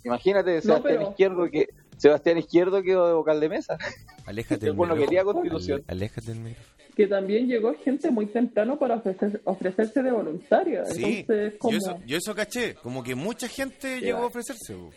Imagínate, 0.05 0.61
Sebastián 0.61 0.97
pero- 0.99 1.11
Izquierdo 1.11 1.51
que 1.51 1.69
Sebastián 1.97 2.37
Izquierdo 2.37 2.83
quedó 2.83 3.07
de 3.09 3.15
vocal 3.15 3.41
de 3.41 3.49
mesa. 3.49 3.79
Aléjate 4.27 4.57
El 4.57 4.61
del 4.61 4.73
bueno 4.75 4.95
micrófono. 4.95 5.09
quería 5.09 5.25
constitución. 5.25 5.85
Aléjate 5.87 6.35
del. 6.35 6.55
Que 6.95 7.07
también 7.07 7.47
llegó 7.49 7.73
gente 7.83 8.11
muy 8.11 8.27
temprano 8.27 8.79
para 8.79 8.97
ofrecer- 9.03 9.41
ofrecerse 9.45 10.03
de 10.03 10.11
voluntaria. 10.11 10.85
Sí, 10.85 11.03
Entonces, 11.27 11.55
como... 11.59 11.73
yo, 11.73 11.79
eso, 11.79 11.99
yo 12.07 12.17
eso 12.19 12.35
caché, 12.35 12.75
como 12.75 13.03
que 13.03 13.15
mucha 13.15 13.49
gente 13.49 14.01
llegó 14.03 14.19
a 14.19 14.27
ofrecerse. 14.27 14.75
bo. 14.75 14.91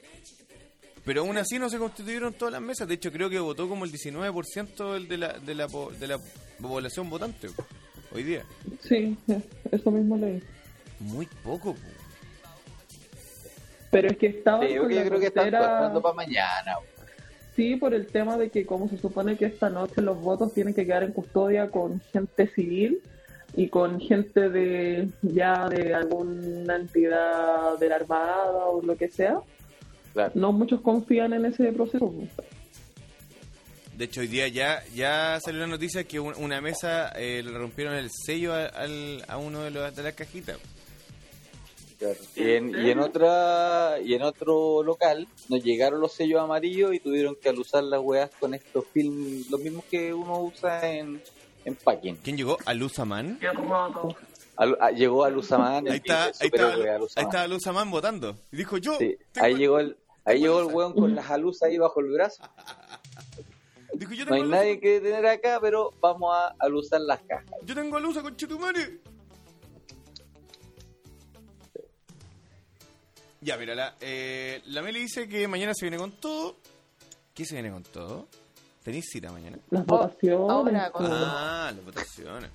Pero 1.05 1.21
aún 1.21 1.37
así 1.37 1.57
no 1.59 1.69
se 1.69 1.77
constituyeron 1.77 2.33
todas 2.33 2.51
las 2.51 2.61
mesas. 2.61 2.89
De 2.89 2.95
hecho, 2.95 3.09
creo 3.09 3.29
que 3.29 3.39
votó 3.39 3.69
como 3.69 3.85
el 3.85 3.91
19% 3.93 4.93
del 4.93 5.07
de 5.07 5.17
la, 5.17 5.39
de, 5.39 5.55
la, 5.55 5.67
po- 5.69 5.91
de 5.97 6.07
la 6.07 6.19
población 6.61 7.09
votante 7.09 7.47
bo, 7.47 7.65
hoy 8.13 8.23
día. 8.23 8.43
Sí, 8.81 9.15
eso 9.71 9.91
mismo 9.91 10.17
leí. 10.17 10.43
Muy 10.99 11.25
poco. 11.43 11.73
po. 11.73 11.79
Pero 13.91 14.07
es 14.07 14.17
que 14.17 14.27
estaba 14.27 14.65
Sí, 14.65 14.73
yo, 14.73 14.81
con 14.83 14.91
yo 14.91 14.95
la 15.01 15.05
creo 15.05 15.19
que 15.19 15.25
están 15.27 15.51
para 15.51 16.13
mañana. 16.13 16.75
Sí, 17.55 17.75
por 17.75 17.93
el 17.93 18.07
tema 18.07 18.37
de 18.37 18.49
que 18.49 18.65
como 18.65 18.87
se 18.89 18.97
supone 18.97 19.35
que 19.37 19.45
esta 19.45 19.69
noche 19.69 20.01
los 20.01 20.19
votos 20.21 20.53
tienen 20.53 20.73
que 20.73 20.85
quedar 20.85 21.03
en 21.03 21.11
custodia 21.11 21.69
con 21.69 21.99
gente 22.13 22.47
civil 22.47 23.01
y 23.55 23.67
con 23.67 23.99
gente 23.99 24.49
de 24.49 25.09
ya 25.21 25.67
de 25.67 25.93
alguna 25.93 26.77
entidad 26.77 27.77
de 27.77 27.89
la 27.89 27.95
Armada 27.97 28.53
o 28.67 28.81
lo 28.81 28.95
que 28.95 29.09
sea, 29.09 29.39
Claro. 30.13 30.31
no 30.35 30.51
muchos 30.53 30.79
confían 30.81 31.33
en 31.33 31.45
ese 31.45 31.71
proceso. 31.73 32.13
De 33.97 34.05
hecho, 34.05 34.21
hoy 34.21 34.27
día 34.27 34.47
ya 34.47 34.81
ya 34.95 35.37
salió 35.43 35.59
la 35.61 35.67
noticia 35.67 36.05
que 36.05 36.19
un- 36.19 36.33
una 36.37 36.59
mesa 36.61 37.09
eh, 37.17 37.43
le 37.43 37.51
rompieron 37.51 37.93
el 37.95 38.09
sello 38.25 38.53
a, 38.53 38.65
al- 38.67 39.23
a 39.27 39.37
uno 39.37 39.61
de, 39.63 39.71
los, 39.71 39.93
de 39.95 40.03
las 40.03 40.13
cajitas. 40.13 40.57
Claro. 42.01 42.19
Y, 42.35 42.49
en, 42.53 42.83
y 42.83 42.89
en 42.89 42.97
otra 42.99 43.99
y 44.03 44.15
en 44.15 44.23
otro 44.23 44.81
local 44.81 45.27
nos 45.49 45.63
llegaron 45.63 46.01
los 46.01 46.11
sellos 46.13 46.41
amarillos 46.41 46.95
y 46.95 46.99
tuvieron 46.99 47.35
que 47.35 47.49
alusar 47.49 47.83
las 47.83 48.01
weas 48.01 48.31
con 48.39 48.55
estos 48.55 48.85
film, 48.91 49.43
los 49.51 49.59
mismos 49.59 49.85
que 49.85 50.11
uno 50.11 50.41
usa 50.41 50.89
en, 50.91 51.21
en 51.63 51.75
packing. 51.75 52.15
¿Quién 52.23 52.37
llegó? 52.37 52.57
¿Aluzaman? 52.65 53.37
Al- 54.57 54.77
ah, 54.81 54.89
llegó 54.89 55.23
a 55.25 55.29
Luzaman, 55.29 55.87
Ahí 55.87 55.97
está, 55.97 56.23
ahí 56.25 56.31
está, 56.39 56.73
ahí 56.73 56.87
Aluzaman. 56.87 57.27
está 57.29 57.41
Aluzaman 57.43 57.91
votando. 57.91 58.35
Y 58.51 58.57
dijo 58.57 58.77
yo. 58.77 58.97
Sí, 58.97 59.15
ahí 59.35 59.53
llegó 59.53 59.77
el 59.79 59.95
ahí 60.25 60.39
llegó 60.39 60.59
el 60.59 60.73
weón 60.73 60.93
con 60.93 61.13
las 61.13 61.29
alusas 61.29 61.69
ahí 61.69 61.77
bajo 61.77 61.99
el 61.99 62.09
brazo. 62.13 62.41
Dijo, 63.93 64.13
yo 64.13 64.25
No 64.25 64.33
hay 64.33 64.43
nadie 64.43 64.79
que 64.79 64.99
detener 64.99 65.27
acá, 65.27 65.59
pero 65.61 65.93
vamos 66.01 66.33
a 66.33 66.55
alusar 66.57 67.01
las 67.01 67.19
cajas. 67.21 67.45
Yo 67.63 67.75
tengo 67.75 67.97
alusa 67.97 68.23
con 68.23 68.35
Chetumare. 68.35 68.99
Ya, 73.41 73.57
mira, 73.57 73.73
la, 73.75 73.95
eh, 74.01 74.61
la 74.65 74.81
Meli 74.81 74.99
dice 74.99 75.27
que 75.27 75.47
mañana 75.47 75.73
se 75.73 75.85
viene 75.85 75.97
con 75.97 76.11
todo. 76.11 76.57
¿Qué 77.33 77.45
se 77.45 77.55
viene 77.55 77.71
con 77.71 77.83
todo? 77.83 78.27
¿Tenéis 78.83 79.05
cita 79.11 79.31
mañana? 79.31 79.57
Las 79.69 79.85
votaciones. 79.85 80.49
ahora 80.49 80.91
con- 80.91 81.05
Ah, 81.09 81.71
las 81.75 81.83
votaciones. 81.85 82.51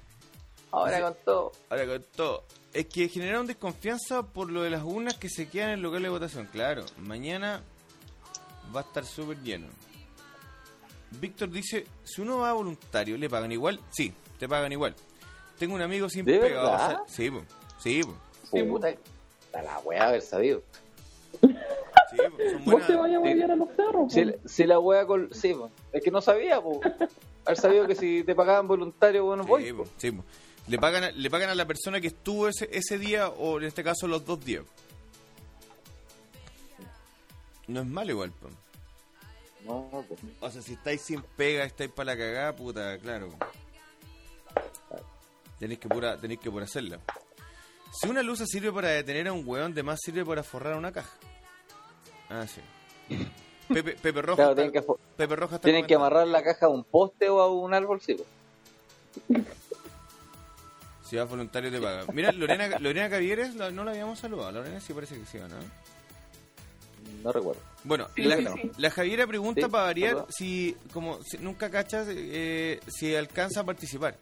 Ahora 0.70 1.00
con 1.00 1.16
todo. 1.24 1.52
Ahora 1.70 1.86
con 1.86 2.04
todo. 2.14 2.44
Es 2.72 2.86
que 2.86 3.08
generaron 3.08 3.46
desconfianza 3.46 4.22
por 4.22 4.50
lo 4.50 4.62
de 4.62 4.70
las 4.70 4.82
urnas 4.84 5.14
que 5.14 5.28
se 5.28 5.48
quedan 5.48 5.68
en 5.70 5.74
el 5.76 5.80
local 5.82 6.02
de 6.02 6.08
votación. 6.08 6.46
Claro, 6.52 6.84
mañana 6.98 7.62
va 8.74 8.80
a 8.80 8.82
estar 8.84 9.04
súper 9.06 9.38
lleno. 9.42 9.68
Víctor 11.20 11.50
dice, 11.50 11.86
si 12.04 12.20
uno 12.20 12.38
va 12.38 12.52
voluntario, 12.52 13.16
¿le 13.16 13.30
pagan 13.30 13.50
igual? 13.52 13.80
Sí, 13.90 14.12
te 14.38 14.48
pagan 14.48 14.72
igual. 14.72 14.94
Tengo 15.58 15.74
un 15.74 15.82
amigo 15.82 16.08
sin 16.08 16.24
¿De 16.26 16.38
pega. 16.38 16.60
o 16.62 16.70
verdad? 16.70 16.88
sea, 16.88 17.02
sí, 17.08 17.30
po, 17.30 17.42
sí, 17.78 18.00
po, 18.02 18.68
Puta, 18.68 18.88
está 19.58 19.62
la 19.62 19.78
wea 19.80 20.08
haber 20.08 20.22
sabido. 20.22 20.62
sí, 21.40 21.48
po, 21.48 22.36
son 22.50 22.64
¿Vos 22.64 22.64
buenas- 22.64 22.86
te 22.86 22.96
vayas 22.96 23.20
a 23.20 23.24
Sí. 23.24 23.30
volver 23.34 23.50
a 23.52 23.56
los 23.56 23.68
cerros? 23.76 24.12
Si, 24.12 24.34
si 24.46 24.64
la 24.64 24.78
wea 24.78 25.06
con. 25.06 25.32
Sí, 25.34 25.54
po. 25.54 25.70
es 25.92 26.02
que 26.02 26.10
no 26.10 26.20
sabía, 26.20 26.60
po. 26.60 26.80
Haber 27.44 27.58
sabido 27.58 27.86
que 27.86 27.94
si 27.94 28.24
te 28.24 28.34
pagaban 28.34 28.66
voluntario, 28.66 29.24
bueno, 29.24 29.42
Sí, 29.44 29.48
voy. 29.48 29.72
po, 29.72 29.84
sí, 29.98 30.10
po. 30.10 30.24
Le 30.68 30.78
pagan, 30.78 31.04
a- 31.04 31.10
le 31.12 31.30
pagan 31.30 31.50
a 31.50 31.54
la 31.54 31.64
persona 31.66 32.00
que 32.00 32.08
estuvo 32.08 32.48
ese, 32.48 32.68
ese 32.72 32.98
día 32.98 33.28
o 33.28 33.58
en 33.58 33.64
este 33.64 33.84
caso 33.84 34.08
los 34.08 34.24
dos 34.26 34.44
días. 34.44 34.64
No 37.68 37.80
es 37.80 37.86
malo 37.86 38.10
igual, 38.12 38.32
po. 38.32 38.48
No, 39.64 39.88
po. 40.08 40.16
O 40.40 40.50
sea, 40.50 40.62
si 40.62 40.74
estáis 40.74 41.00
sin 41.02 41.22
pega, 41.22 41.64
estáis 41.64 41.90
para 41.90 42.12
la 42.14 42.16
cagada, 42.18 42.54
puta, 42.56 42.98
claro. 42.98 43.32
Tenéis 45.58 45.80
que 45.80 45.88
pura, 45.88 46.16
tenéis 46.20 46.40
que 46.40 46.50
pura 46.50 46.64
hacerla. 46.64 47.00
Si 48.00 48.08
una 48.08 48.22
luz 48.22 48.40
sirve 48.46 48.72
para 48.72 48.88
detener 48.88 49.28
a 49.28 49.32
un 49.32 49.42
weón, 49.46 49.72
de 49.74 49.82
más 49.82 49.98
sirve 50.02 50.24
para 50.24 50.42
forrar 50.42 50.76
una 50.76 50.92
caja. 50.92 51.10
Ah, 52.28 52.44
sí. 52.46 52.60
Pepe, 53.68 53.92
Pepe 53.94 54.22
Roja. 54.22 54.36
Claro, 54.36 54.50
está- 54.52 54.62
tienen 54.62 54.72
que, 54.72 54.92
Pepe 55.16 55.36
Roja 55.36 55.54
está 55.56 55.64
tienen 55.64 55.86
que 55.86 55.94
amarrar 55.94 56.26
la 56.28 56.42
caja 56.42 56.66
a 56.66 56.68
un 56.68 56.84
poste 56.84 57.28
o 57.28 57.40
a 57.40 57.52
un 57.52 57.72
árbol, 57.74 58.00
sí. 58.00 58.16
Si 61.08 61.16
vas 61.16 61.28
voluntario 61.28 61.70
te 61.70 61.80
paga. 61.80 62.04
Mira, 62.12 62.32
Lorena, 62.32 62.78
Lorena 62.78 63.08
Cavieres, 63.10 63.54
no 63.54 63.84
la 63.84 63.90
habíamos 63.92 64.18
saludado. 64.18 64.52
Lorena 64.52 64.78
sí 64.80 64.92
parece 64.92 65.18
que 65.18 65.26
sí, 65.26 65.38
¿o 65.38 65.48
¿no? 65.48 65.56
No 67.22 67.32
recuerdo. 67.32 67.60
Bueno, 67.84 68.08
Sí, 68.16 68.22
la, 68.22 68.36
sí, 68.36 68.44
sí. 68.62 68.70
la 68.78 68.90
Javiera 68.90 69.26
pregunta 69.26 69.62
Sí, 69.62 69.68
para 69.70 69.84
variar 69.84 70.10
perdón. 70.14 70.26
si, 70.32 70.76
como 70.92 71.22
si 71.22 71.38
nunca 71.38 71.70
cachas, 71.70 72.06
eh, 72.10 72.80
si 72.88 73.14
alcanza 73.14 73.60
a 73.60 73.64
participar. 73.64 74.16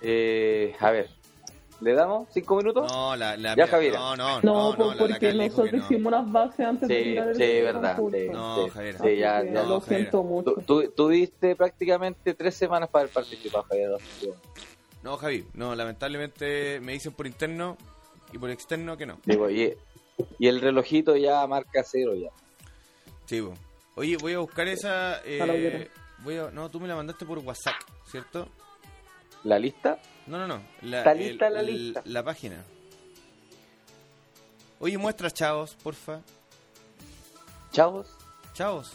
Eh, 0.00 0.74
a 0.80 0.90
ver, 0.90 1.10
¿Le 1.82 1.94
damos 1.94 2.28
cinco 2.32 2.56
minutos? 2.58 2.90
No, 2.92 3.16
la, 3.16 3.36
la 3.36 3.56
Ya, 3.56 3.66
Javiera. 3.66 3.98
No, 3.98 4.16
no, 4.16 4.40
No, 4.40 4.40
no, 4.42 4.70
no, 4.70 4.76
pues 4.76 4.88
la- 4.88 4.94
la 4.94 4.98
porque 4.98 5.32
dijo 5.32 5.42
nosotros 5.48 5.72
no. 5.72 5.78
hicimos 5.84 6.12
las 6.12 6.32
bases 6.32 6.66
antes 6.66 6.88
de 6.88 6.96
Sí, 6.96 7.02
tirar 7.02 7.28
el 7.28 7.34
sí, 7.34 7.42
video 7.42 7.64
verdad, 7.64 7.96
sí. 8.12 8.28
No, 8.30 8.68
Javier. 8.68 8.98
Sí, 9.00 9.16
ya, 9.16 9.42
Lo 9.42 9.80
Javier. 9.80 9.82
siento 9.82 10.22
mucho. 10.22 10.54
Tú, 10.54 10.62
tú- 10.62 10.90
tuviste 10.92 11.56
prácticamente 11.56 12.34
tres 12.34 12.54
semanas 12.54 12.88
para 12.88 13.02
haber 13.02 13.12
participado, 13.12 13.64
Javier. 13.64 13.90
No, 15.02 15.16
Javi, 15.16 15.44
no, 15.54 15.74
lamentablemente 15.74 16.78
me 16.78 16.92
dicen 16.92 17.12
por 17.12 17.26
interno 17.26 17.76
y 18.32 18.38
por 18.38 18.50
externo 18.50 18.96
que 18.96 19.04
no. 19.06 19.18
Digo, 19.24 19.50
y, 19.50 19.74
y 20.38 20.46
el 20.46 20.60
relojito 20.60 21.16
ya 21.16 21.44
marca 21.48 21.82
cero 21.84 22.14
ya. 22.14 22.28
Sí. 23.26 23.42
Oye, 23.96 24.16
voy 24.18 24.34
a 24.34 24.38
buscar 24.38 24.68
esa. 24.68 25.20
Eh, 25.24 25.90
voy 26.18 26.36
a, 26.38 26.50
no, 26.52 26.70
tú 26.70 26.78
me 26.78 26.86
la 26.86 26.94
mandaste 26.94 27.26
por 27.26 27.38
WhatsApp, 27.40 27.74
¿cierto? 28.08 28.48
¿La 29.42 29.58
lista? 29.58 29.98
No, 30.26 30.38
no, 30.38 30.46
no. 30.46 30.62
La, 30.82 30.98
Está 30.98 31.14
lista 31.14 31.50
la 31.50 31.62
lista. 31.62 32.02
La 32.04 32.22
página. 32.22 32.62
Oye, 34.78 34.98
muestra 34.98 35.30
chavos, 35.30 35.74
porfa. 35.82 36.20
Chavos, 37.72 38.08
Chavos. 38.54 38.92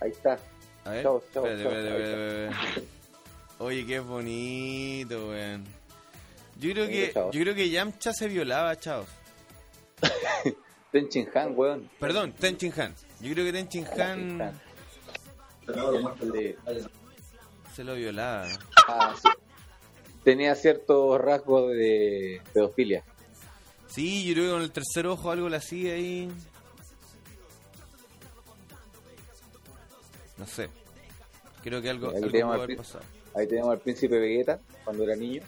ahí 0.00 0.10
está. 0.10 0.38
A 0.84 0.90
ver. 0.90 1.02
Chavos, 1.02 1.24
chavos, 1.32 1.50
espérate, 1.50 1.62
chavos, 1.62 1.76
espérate, 1.78 1.88
ahí 1.88 2.02
espérate, 2.02 2.44
espérate. 2.46 2.88
Oye, 3.58 3.86
qué 3.86 4.00
bonito, 4.00 5.28
weón. 5.28 5.64
Yo 6.58 6.72
creo 6.72 6.86
que 6.86 7.12
yo 7.14 7.40
creo 7.42 7.54
que 7.54 7.70
Yamcha 7.70 8.12
se 8.12 8.28
violaba, 8.28 8.76
chavos. 8.78 9.08
Ten 10.92 11.08
Chin 11.08 11.28
Han, 11.34 11.54
weón. 11.56 11.90
Perdón, 11.98 12.32
Tenchin 12.32 12.72
Han. 12.80 12.94
Yo 13.20 13.32
creo 13.32 13.44
que 13.46 13.52
Tenchin 13.52 13.86
Han 14.00 14.52
Sí. 15.64 16.56
Se 17.74 17.84
lo 17.84 17.94
violaba. 17.94 18.48
Ah, 18.88 19.14
sí. 19.20 19.28
Tenía 20.24 20.54
ciertos 20.54 21.20
rasgos 21.20 21.70
de 21.72 22.40
pedofilia. 22.52 23.04
Sí, 23.88 24.24
yo 24.24 24.34
creo 24.34 24.44
que 24.46 24.52
con 24.52 24.62
el 24.62 24.72
tercer 24.72 25.06
ojo 25.06 25.30
algo 25.30 25.48
le 25.48 25.56
hacía 25.56 25.94
ahí. 25.94 26.30
No 30.38 30.46
sé. 30.46 30.70
Creo 31.62 31.82
que 31.82 31.90
algo, 31.90 32.10
Ahí 32.10 32.22
algo 32.22 32.52
al 32.52 32.60
haber 32.62 32.76
pasado. 32.76 33.04
Ahí 33.34 33.46
tenemos 33.46 33.70
al 33.70 33.80
príncipe 33.80 34.18
Vegeta 34.18 34.60
cuando 34.84 35.04
era 35.04 35.16
niño. 35.16 35.42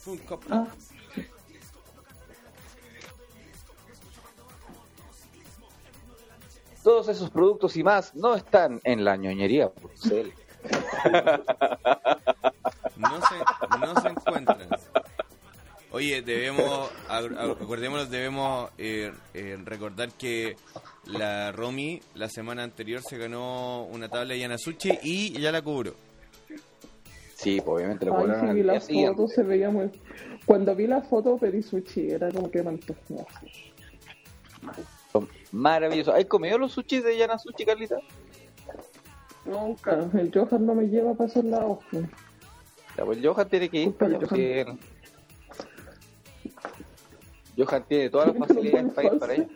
Funko 0.00 0.38
Pop. 0.38 0.68
Todos 6.84 7.08
esos 7.08 7.30
productos 7.30 7.76
y 7.76 7.82
más 7.82 8.14
no 8.14 8.36
están 8.36 8.80
en 8.84 9.04
la 9.04 9.16
ñoñería.cl. 9.16 10.28
No 12.96 13.20
se, 13.20 13.78
no 13.80 14.00
se 14.00 14.08
encuentran. 14.08 14.68
Oye, 15.90 16.22
debemos, 16.22 16.90
acordémonos, 17.08 18.10
debemos 18.10 18.70
eh, 18.78 19.12
eh, 19.32 19.58
recordar 19.64 20.10
que 20.12 20.56
la 21.06 21.52
Romy 21.52 22.00
la 22.14 22.28
semana 22.28 22.62
anterior 22.62 23.00
se 23.02 23.16
ganó 23.16 23.84
una 23.84 24.08
tabla 24.08 24.34
de 24.34 24.40
Yanasuchi 24.40 24.98
y 25.02 25.40
ya 25.40 25.52
la 25.52 25.62
cobró. 25.62 25.94
Sí, 27.36 27.60
pues, 27.60 27.76
obviamente 27.76 28.06
lo 28.06 28.16
ay, 28.18 28.52
sí, 28.52 28.62
la 28.62 28.80
siguiente. 28.80 29.16
foto, 29.16 29.28
se 29.28 29.42
veía 29.42 29.70
muy... 29.70 29.90
Cuando 30.46 30.74
vi 30.74 30.86
la 30.86 31.00
foto 31.02 31.36
pedí 31.38 31.62
sushi, 31.62 32.10
era 32.10 32.30
como 32.30 32.50
que 32.50 32.62
me. 32.62 32.78
Son 35.14 35.28
maravillosos. 35.52 36.12
¿Has 36.12 36.24
comido 36.24 36.58
los 36.58 36.72
sushis 36.72 37.04
de 37.04 37.16
Yanasuchi, 37.16 37.64
Carlita? 37.64 37.98
Nunca, 39.44 39.92
el 40.14 40.32
Johan 40.34 40.66
no 40.66 40.74
me 40.74 40.88
lleva 40.88 41.14
para 41.14 41.30
esos 41.30 41.44
lados. 41.44 41.78
pues. 41.90 42.04
Ya, 42.96 43.04
pues 43.04 43.18
Johan 43.22 43.48
tiene 43.48 43.68
que 43.68 43.78
ir 43.78 43.92
para 43.94 44.16
allá, 44.16 44.18
Johan. 44.18 44.28
porque- 44.28 44.76
Johan 47.56 47.84
tiene 47.86 48.10
todas 48.10 48.26
las 48.34 48.38
facilidades 48.48 48.92
para 48.92 49.12
ir 49.14 49.18
para 49.20 49.32
allá. 49.34 49.46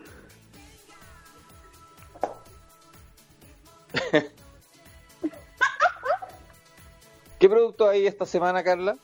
¿Qué 7.39 7.49
producto 7.49 7.89
hay 7.89 8.07
esta 8.07 8.27
semana, 8.27 8.63
Carla? 8.63 8.97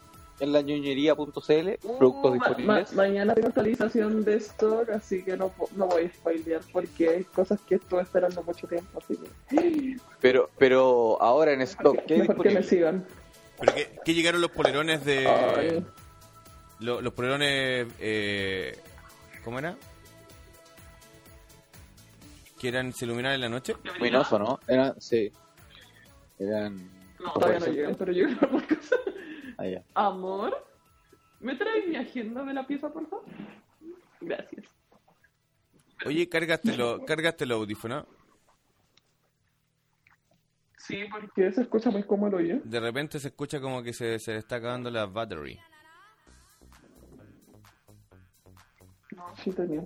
En 0.45 0.53
la 0.53 0.61
ñoñería.cl, 0.61 1.17
productos 1.35 1.81
Uh, 2.01 2.23
ma- 2.25 2.33
disponibles. 2.35 2.93
ma- 2.93 3.03
mañana 3.03 3.35
tengo 3.35 3.49
actualización 3.49 4.25
de 4.25 4.37
stock, 4.37 4.91
así 4.91 5.23
que 5.25 5.37
no, 5.39 5.51
no 5.75 5.87
voy 5.87 6.05
a 6.05 6.09
spoilear 6.13 6.61
porque 6.71 7.09
hay 7.09 7.25
cosas 7.25 7.59
que 7.63 7.77
estuve 7.77 8.03
esperando 8.03 8.43
mucho 8.43 8.67
tiempo. 8.67 8.99
Así 9.03 9.17
que 9.17 9.97
Pero, 10.21 10.51
pero 10.59 11.21
ahora 11.23 11.53
en 11.53 11.63
stock, 11.63 11.99
¿qué 12.07 12.19
mejor 12.19 12.43
que 12.43 12.51
me 12.51 12.61
disponible? 12.61 12.63
sigan. 12.63 13.07
¿Pero 13.59 13.75
qué, 13.75 13.99
qué 14.05 14.13
llegaron 14.15 14.41
los 14.43 14.51
polerones 14.51 15.03
de... 15.05 15.27
Ay. 15.29 15.87
los 16.81 17.13
polerones... 17.15 17.87
Eh, 18.01 18.77
¿Cómo 19.45 19.59
era? 19.59 19.77
Que 22.61 22.69
eran 22.69 22.93
se 22.93 23.05
iluminaban 23.07 23.37
en 23.37 23.41
la 23.43 23.49
noche. 23.49 23.77
Luminoso, 23.83 24.39
¿no? 24.39 24.61
Eran, 24.69 25.01
sí. 25.01 25.31
Eran. 26.39 26.91
No, 27.21 27.33
todavía 27.33 27.61
no 27.61 27.67
llegan, 27.67 27.95
pero 27.95 28.13
cosas. 28.69 28.99
Ya. 29.59 29.83
Amor, 29.95 30.55
¿me 31.41 31.55
traes 31.57 31.87
mi 31.87 31.97
agenda 31.97 32.45
de 32.45 32.55
la 32.55 32.67
pieza, 32.67 32.93
por 32.93 33.09
favor? 33.09 33.25
Gracias. 34.21 34.67
Oye, 36.07 36.29
cárgatelo, 36.29 37.05
cárgatelo 37.05 37.57
audífono. 37.57 38.07
Sí, 40.77 41.05
porque 41.11 41.51
se 41.51 41.63
escucha 41.63 41.91
muy 41.91 42.03
cómodo, 42.03 42.37
oye. 42.37 42.61
De 42.63 42.79
repente 42.79 43.19
se 43.19 43.29
escucha 43.29 43.59
como 43.61 43.83
que 43.83 43.95
se, 43.95 44.19
se 44.19 44.33
le 44.33 44.39
está 44.39 44.57
acabando 44.57 44.91
la 44.91 45.07
battery. 45.07 45.59
No, 49.17 49.35
sí 49.37 49.51
tenía. 49.53 49.83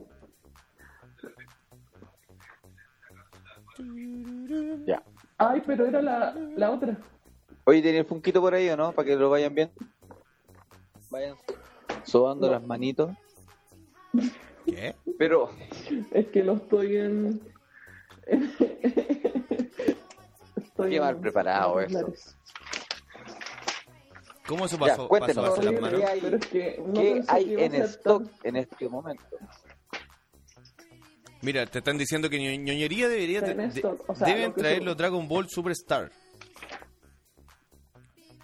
Ya. 4.87 5.03
Ay, 5.37 5.63
pero 5.65 5.87
era 5.87 6.03
la, 6.03 6.35
la 6.35 6.71
otra. 6.73 6.99
Oye, 7.69 7.83
¿tiene 7.83 7.99
el 7.99 8.07
funquito 8.07 8.41
por 8.41 8.55
ahí 8.55 8.67
o 8.71 8.79
no? 8.79 8.93
Para 8.93 9.05
que 9.07 9.15
lo 9.15 9.29
vayan 9.29 9.55
viendo. 9.55 9.75
Vayan 11.11 11.37
sobando 12.03 12.51
las 12.51 12.65
manitos. 12.67 13.11
¿Qué? 14.65 14.95
Pero, 15.19 15.51
Es 16.13 16.29
que 16.29 16.43
lo 16.43 16.55
estoy 16.55 16.97
en. 16.97 17.43
estoy 20.57 20.91
Qué 20.93 21.01
mal 21.01 21.17
en- 21.17 21.21
preparado 21.21 21.81
en 21.83 21.91
eso. 21.91 22.13
¿Cómo 24.47 24.67
se 24.67 24.77
Ya, 24.79 24.87
pasó, 24.87 25.07
cuéntenos. 25.09 25.63
las 25.63 25.79
manos? 25.81 26.03
hay? 26.05 26.21
pero 26.23 26.37
es 26.39 26.47
que 26.47 26.83
no 26.87 26.95
¿qué 26.95 27.13
pensé 27.17 27.27
que 27.27 27.35
hay 27.35 27.55
en 27.65 27.75
stock 27.75 28.23
tan- 28.25 28.33
en 28.45 28.57
este 28.57 28.89
momento? 28.89 29.25
Mira, 31.43 31.67
te 31.67 31.79
están 31.81 31.99
diciendo 31.99 32.31
que 32.31 32.39
ño- 32.39 32.59
ñoñería 32.65 33.09
debería 33.11 33.43
de- 33.43 33.83
o 34.07 34.15
sea, 34.15 34.27
deben 34.27 34.55
traer 34.55 34.83
los 34.83 34.97
Dragon 34.97 35.29
Ball 35.29 35.47
Superstar. 35.51 36.11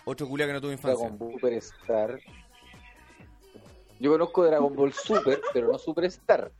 Otro 0.04 0.28
culia 0.28 0.46
que 0.46 0.52
no 0.52 0.60
tuvo 0.60 0.72
infancia. 0.72 1.08
Dragon 1.08 1.18
Ball 1.18 1.32
Superstar. 1.32 2.20
Yo 4.00 4.10
conozco 4.12 4.44
Dragon 4.44 4.74
Ball 4.74 4.92
Super, 4.92 5.40
pero 5.52 5.72
no 5.72 5.78
Superstar. 5.78 6.50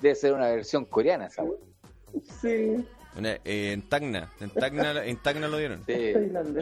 Debe 0.00 0.14
ser 0.14 0.32
una 0.34 0.48
versión 0.48 0.84
coreana 0.84 1.26
esa 1.26 1.42
wea. 1.42 1.58
Sí, 2.40 2.84
Una- 3.16 3.32
eh, 3.44 3.72
en 3.72 3.82
Tacna, 3.88 4.30
en 4.40 4.50
Tacna, 4.50 5.04
en 5.04 5.16
Tacna 5.16 5.48
lo 5.48 5.56
dieron. 5.58 5.82
Sí. 5.86 6.12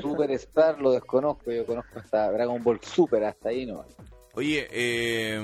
Superstar 0.00 0.80
lo 0.80 0.92
desconozco, 0.92 1.50
yo 1.50 1.66
conozco 1.66 1.98
hasta 1.98 2.30
Dragon 2.32 2.62
Ball 2.62 2.80
Super, 2.82 3.24
hasta 3.24 3.48
ahí 3.50 3.66
no. 3.66 3.84
Oye, 4.34 4.66
eh, 4.70 5.40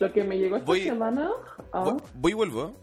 lo 0.00 0.12
que 0.12 0.24
me 0.24 0.38
llegó 0.38 0.56
esta 0.56 0.66
Voy- 0.66 0.82
semana. 0.82 1.30
Ah, 1.72 1.84
voy, 1.84 2.02
voy 2.14 2.32
y 2.32 2.34
vuelvo, 2.34 2.74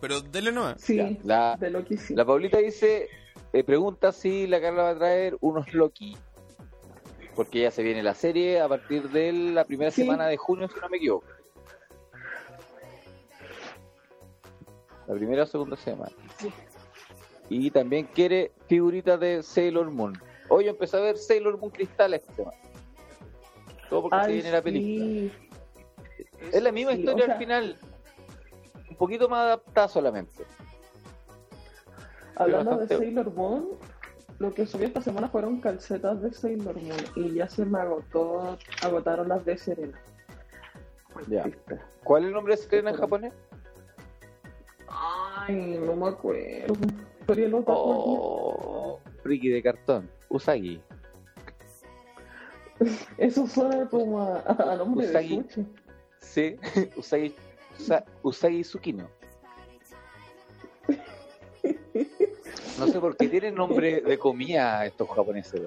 pero 0.00 0.20
dele 0.20 0.52
nomás. 0.52 0.80
sí, 0.80 0.96
Ya, 0.96 1.10
la- 1.24 1.56
de 1.58 1.70
lo 1.70 1.84
que 1.84 1.96
sí. 1.96 2.14
La 2.14 2.24
Paulita 2.24 2.58
dice, 2.58 3.08
eh, 3.54 3.64
pregunta 3.64 4.10
si 4.12 4.46
la 4.46 4.60
Carla 4.60 4.82
va 4.82 4.90
a 4.90 4.98
traer 4.98 5.36
unos 5.40 5.72
Loki. 5.72 6.16
Porque 7.36 7.60
ya 7.62 7.70
se 7.70 7.82
viene 7.82 8.02
la 8.02 8.14
serie 8.14 8.60
a 8.60 8.68
partir 8.68 9.08
de 9.10 9.32
la 9.32 9.64
primera 9.64 9.90
Sí. 9.90 10.02
semana 10.02 10.26
de 10.26 10.36
junio, 10.36 10.68
si 10.68 10.78
no 10.80 10.88
me 10.88 10.96
equivoco. 10.98 11.26
La 15.06 15.14
primera 15.14 15.42
o 15.42 15.46
segunda 15.46 15.76
semana. 15.76 16.12
Y 17.48 17.70
también 17.70 18.06
quiere 18.06 18.52
figuritas 18.68 19.20
de 19.20 19.42
Sailor 19.42 19.90
Moon. 19.90 20.14
Hoy 20.48 20.68
empecé 20.68 20.96
a 20.96 21.00
ver 21.00 21.16
Sailor 21.16 21.58
Moon 21.58 21.70
Cristal 21.70 22.14
este 22.14 22.32
tema. 22.32 22.52
Todo 23.88 24.02
porque 24.02 24.24
se 24.24 24.32
viene 24.32 24.50
la 24.50 24.62
película. 24.62 25.32
Es 26.52 26.62
la 26.62 26.72
misma 26.72 26.92
historia 26.92 27.24
o 27.24 27.26
sea, 27.26 27.34
al 27.34 27.38
final. 27.38 27.78
Un 28.90 28.96
poquito 28.96 29.28
más 29.28 29.40
adaptada 29.40 29.88
solamente. 29.88 30.44
Hablando 32.36 32.78
de 32.78 32.88
Sailor 32.88 33.32
Moon, 33.34 33.68
lo 34.38 34.52
que 34.52 34.66
subí 34.66 34.84
esta 34.84 35.00
semana 35.00 35.28
fueron 35.28 35.60
calcetas 35.60 36.20
de 36.22 36.32
Sailor 36.32 36.76
Moon 36.80 36.96
y 37.16 37.34
ya 37.34 37.48
se 37.48 37.64
me 37.64 37.78
agotó, 37.78 38.58
agotaron 38.82 39.28
las 39.28 39.44
de 39.44 39.56
Serena. 39.56 39.98
Ya. 41.28 41.44
¿Cuál 42.02 42.22
es 42.24 42.28
el 42.28 42.34
nombre 42.34 42.56
de 42.56 42.62
Serena 42.62 42.90
en 42.90 42.96
japonés? 42.96 43.32
Ay, 44.88 45.78
no 45.84 45.94
me 45.96 46.08
acuerdo. 46.08 46.74
Pero 47.26 47.42
el 47.44 47.54
otro 47.54 47.74
Oh, 47.76 49.00
friki 49.22 49.48
de 49.48 49.62
cartón. 49.62 50.10
Usagi. 50.28 50.80
Eso 53.18 53.46
suena 53.46 53.88
como 53.88 54.20
a, 54.20 54.40
a 54.40 54.76
nombre 54.76 55.06
Usagi. 55.06 55.38
de 55.42 55.48
sushi. 55.50 55.66
Sí, 56.18 56.56
Usagi, 56.96 57.34
Usa- 57.78 58.04
Usagi 58.22 58.62
Tsukino. 58.62 59.08
No 62.78 62.88
sé 62.88 62.98
por 62.98 63.16
qué 63.16 63.28
tienen 63.28 63.54
nombre 63.54 64.00
de 64.00 64.18
comida 64.18 64.84
estos 64.84 65.08
japoneses, 65.08 65.62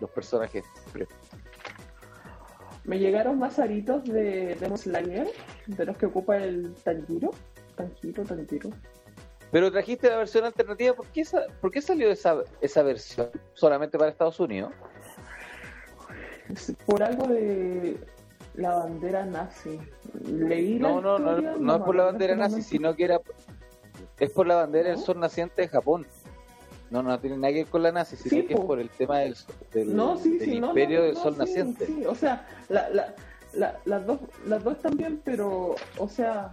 los 0.00 0.08
personajes. 0.10 0.64
Me 2.84 2.98
llegaron 2.98 3.38
más 3.40 3.58
aritos 3.58 4.04
de 4.04 4.54
Demon 4.60 4.78
Slayer, 4.78 5.26
de 5.66 5.84
los 5.86 5.96
que 5.96 6.06
ocupa 6.06 6.36
el 6.36 6.72
Tanjiro. 6.84 7.32
Tanjiro, 7.74 8.22
Tanjiro. 8.22 8.70
Pero 9.50 9.72
trajiste 9.72 10.08
la 10.08 10.18
versión 10.18 10.44
alternativa, 10.44 10.94
¿por 10.94 11.06
qué, 11.08 11.22
esa- 11.22 11.46
por 11.60 11.70
qué 11.72 11.80
salió 11.82 12.08
esa, 12.10 12.36
esa 12.60 12.82
versión 12.82 13.30
solamente 13.54 13.98
para 13.98 14.10
Estados 14.10 14.38
Unidos? 14.38 14.72
Por 16.86 17.02
algo 17.02 17.26
de 17.26 17.96
la 18.54 18.76
bandera 18.76 19.24
nazi. 19.24 19.80
Leí 20.24 20.78
la 20.78 20.88
No, 20.88 21.00
no, 21.00 21.18
no, 21.18 21.30
historia, 21.32 21.56
no 21.58 21.76
es 21.76 21.82
por 21.82 21.96
la 21.96 22.04
bandera 22.04 22.34
acuerdo 22.34 22.56
nazi, 22.56 22.68
sino 22.68 22.94
que 22.94 23.04
era. 23.04 23.20
Es 24.18 24.30
por 24.30 24.46
la 24.46 24.56
bandera 24.56 24.90
del 24.90 24.98
sol 24.98 25.18
naciente 25.20 25.62
de 25.62 25.68
Japón. 25.68 26.06
No, 26.90 27.02
no 27.02 27.18
tiene 27.18 27.36
nada 27.36 27.52
que 27.52 27.60
ver 27.64 27.66
con 27.66 27.82
la 27.82 27.90
nazi, 27.92 28.16
sino 28.16 28.30
Sí, 28.30 28.46
que 28.46 28.54
es 28.54 28.60
po. 28.60 28.66
por 28.66 28.78
el 28.78 28.88
tema 28.90 29.18
del, 29.20 29.36
del, 29.72 29.96
No, 29.96 30.16
sí, 30.16 30.38
del 30.38 30.48
sí, 30.50 30.56
imperio 30.56 31.00
no, 31.00 31.04
del 31.06 31.16
sol 31.16 31.36
naciente. 31.38 31.86
Sí, 31.86 32.04
o 32.06 32.14
sea, 32.14 32.46
la, 32.68 32.88
la, 32.90 33.14
la- 33.54 33.78
las, 33.84 34.06
dos, 34.06 34.20
las 34.46 34.62
dos 34.62 34.78
también, 34.80 35.20
pero, 35.24 35.74
o 35.98 36.08
sea. 36.08 36.52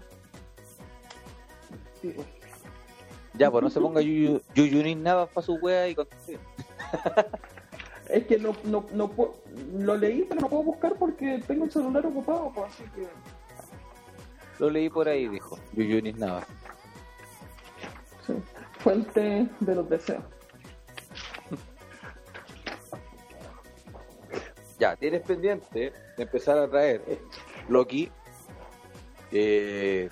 pues. 2.02 2.15
Ya, 3.36 3.50
pues 3.52 3.63
no 3.63 3.69
se 3.69 3.80
ponga 3.80 4.02
Yuyu 4.02 4.41
Yuyunin 4.56 5.04
nada 5.04 5.26
para 5.28 5.45
su 5.45 5.54
wea 5.56 5.88
y 5.88 5.95
conteste. 5.95 6.39
Es 8.10 8.26
que 8.26 8.38
no, 8.38 8.54
no, 8.65 8.84
no 8.93 9.10
lo 9.78 9.95
leí, 9.95 10.26
pero 10.28 10.41
no 10.41 10.50
puedo 10.50 10.63
buscar 10.63 10.95
porque 10.95 11.41
tengo 11.47 11.63
el 11.63 11.71
celular 11.71 12.06
ocupado, 12.06 12.52
pues, 12.54 12.74
así 12.74 12.84
que. 12.93 13.08
Lo 14.60 14.69
leí 14.69 14.89
por 14.89 15.08
ahí, 15.08 15.30
dijo. 15.30 15.58
Yuyunin 15.71 16.19
nada. 16.19 16.45
Fuente 18.79 19.47
de 19.60 19.75
los 19.75 19.89
deseos. 19.89 20.23
Ya, 24.79 24.95
tienes 24.95 25.21
pendiente 25.21 25.93
de 26.17 26.23
empezar 26.23 26.57
a 26.57 26.67
traer 26.67 27.03
Loki. 27.69 28.10
Eh, 29.31 30.10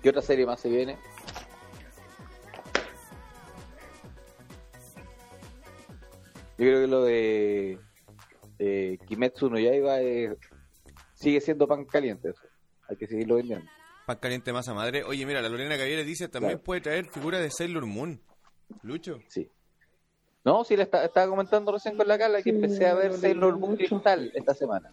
¿Qué 0.00 0.08
otra 0.10 0.22
serie 0.22 0.46
más 0.46 0.60
se 0.60 0.68
viene? 0.68 0.96
Yo 6.58 6.66
creo 6.66 6.80
que 6.82 6.86
lo 6.86 7.02
de 7.04 7.78
eh, 8.58 8.98
Kimetsu 9.06 9.48
no 9.48 9.58
Yaiba 9.58 10.00
es- 10.00 10.36
sigue 11.14 11.40
siendo 11.40 11.66
pan 11.66 11.84
caliente. 11.84 12.30
Eso. 12.30 12.42
Hay 12.88 12.96
que 12.96 13.06
seguirlo 13.06 13.36
vendiendo. 13.36 13.70
Pan 14.10 14.18
caliente 14.18 14.52
masa 14.52 14.74
madre. 14.74 15.04
Oye, 15.04 15.24
mira, 15.24 15.40
la 15.40 15.48
Lorena 15.48 15.76
Cavieres 15.76 16.04
dice 16.04 16.26
también 16.28 16.54
Claro. 16.54 16.64
puede 16.64 16.80
traer 16.80 17.04
figuras 17.08 17.40
de 17.40 17.50
Sailor 17.50 17.86
Moon. 17.86 18.20
Lucho. 18.82 19.20
Sí. 19.28 19.48
No, 20.44 20.64
sí, 20.64 20.76
le 20.76 20.82
está- 20.82 21.04
estaba 21.04 21.28
comentando 21.28 21.70
recién 21.70 21.96
con 21.96 22.08
la 22.08 22.18
Carla 22.18 22.38
que 22.38 22.44
Sí, 22.44 22.50
empecé 22.50 22.86
a 22.86 22.94
ver 22.94 23.12
Sailor 23.12 23.56
Moon. 23.58 23.76
Cristal 23.76 24.32
esta 24.34 24.52
semana. 24.54 24.90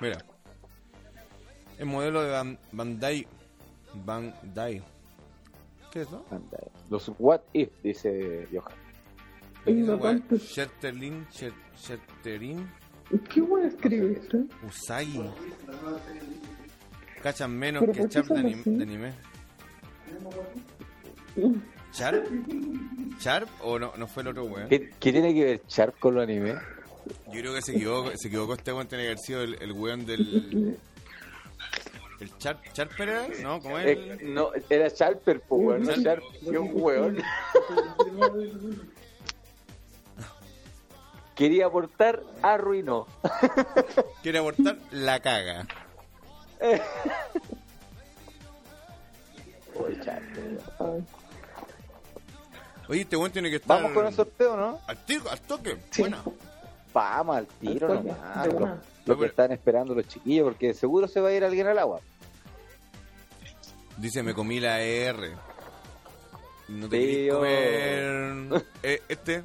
Mira. 0.00 0.18
El 1.78 1.86
modelo 1.86 2.22
de 2.22 2.30
Ban- 2.30 2.58
Bandai. 2.72 3.26
Bandai. 3.92 4.82
¿Qué 5.90 6.00
es 6.02 6.08
eso? 6.08 6.24
Anda, 6.30 6.58
Los 6.88 7.10
What 7.18 7.40
If, 7.52 7.70
dice 7.82 8.48
Johan. 8.50 10.24
Shetterlin, 10.38 11.26
Shet- 11.28 11.52
Shetterin, 11.76 12.66
¿Qué 13.32 13.40
voy 13.40 13.62
a 13.62 13.66
escribir? 13.68 14.20
eh? 14.34 14.44
Usagi. 14.66 15.20
Cachan 17.22 17.56
menos 17.56 17.80
¿Pero 17.86 17.92
que 17.92 18.08
Chap 18.08 18.26
de, 18.26 18.40
anim- 18.40 18.64
de 18.64 18.82
anime. 18.82 19.12
¿Sharp? 21.92 22.26
¿Sharp 23.20 23.48
o 23.60 23.78
no, 23.78 23.92
no 23.96 24.06
fue 24.06 24.22
el 24.22 24.28
otro 24.30 24.44
weón? 24.44 24.68
¿Qué, 24.68 24.90
qué 24.98 25.12
tiene 25.12 25.34
que 25.34 25.44
ver 25.44 25.62
Sharp 25.68 25.98
con 25.98 26.14
los 26.14 26.24
anime? 26.24 26.54
Yo 27.26 27.40
creo 27.40 27.54
que 27.54 27.62
se 27.62 27.72
equivocó, 27.76 28.10
se 28.16 28.28
equivocó 28.28 28.54
este 28.54 28.72
weón, 28.72 28.86
tiene 28.88 29.04
que 29.04 29.08
haber 29.10 29.18
sido 29.18 29.42
el, 29.42 29.56
el 29.60 29.72
weón 29.72 30.06
del... 30.06 30.78
¿El 32.20 32.30
Sharp, 32.38 32.60
Sharper 32.72 33.08
era? 33.08 33.28
¿No? 33.42 33.60
¿Cómo 33.60 33.78
es? 33.78 33.86
Eh, 33.98 34.18
no, 34.22 34.50
era 34.70 34.88
Sharper, 34.88 35.40
po, 35.40 35.56
weón, 35.56 35.82
no 35.82 35.92
Sharp, 35.96 36.22
que 36.40 36.56
un 36.58 36.70
weón. 36.74 37.18
Quería 41.34 41.66
aportar, 41.66 42.22
arruinó. 42.42 43.06
Quiere 44.22 44.38
abortar, 44.38 44.76
la 44.90 45.20
caga. 45.20 45.66
Oye, 52.88 53.00
este 53.02 53.16
weón 53.16 53.32
tiene 53.32 53.48
que 53.48 53.56
estar... 53.56 53.80
Vamos 53.80 53.92
con 53.92 54.06
el 54.06 54.14
sorteo, 54.14 54.56
¿no? 54.56 54.78
Al 54.86 54.98
tiro, 55.04 55.30
al 55.30 55.40
toque. 55.40 55.78
Sí. 55.90 56.02
Buena. 56.02 56.22
Vamos 56.92 57.36
al 57.36 57.46
tiro 57.46 57.90
Al 57.90 58.04
nomás. 58.04 58.46
Lo, 59.06 59.14
lo 59.14 59.18
que 59.18 59.26
están 59.26 59.52
esperando 59.52 59.94
los 59.94 60.06
chiquillos, 60.06 60.44
porque 60.44 60.74
seguro 60.74 61.08
se 61.08 61.20
va 61.20 61.28
a 61.28 61.32
ir 61.32 61.44
alguien 61.44 61.66
al 61.66 61.78
agua. 61.78 62.00
Dice, 63.96 64.22
me 64.22 64.34
comí 64.34 64.60
la 64.60 64.80
R. 64.80 65.30
No 66.68 66.88
te 66.88 66.98
Tío. 66.98 67.36
comer... 67.36 68.64
Eh, 68.82 69.02
este... 69.08 69.44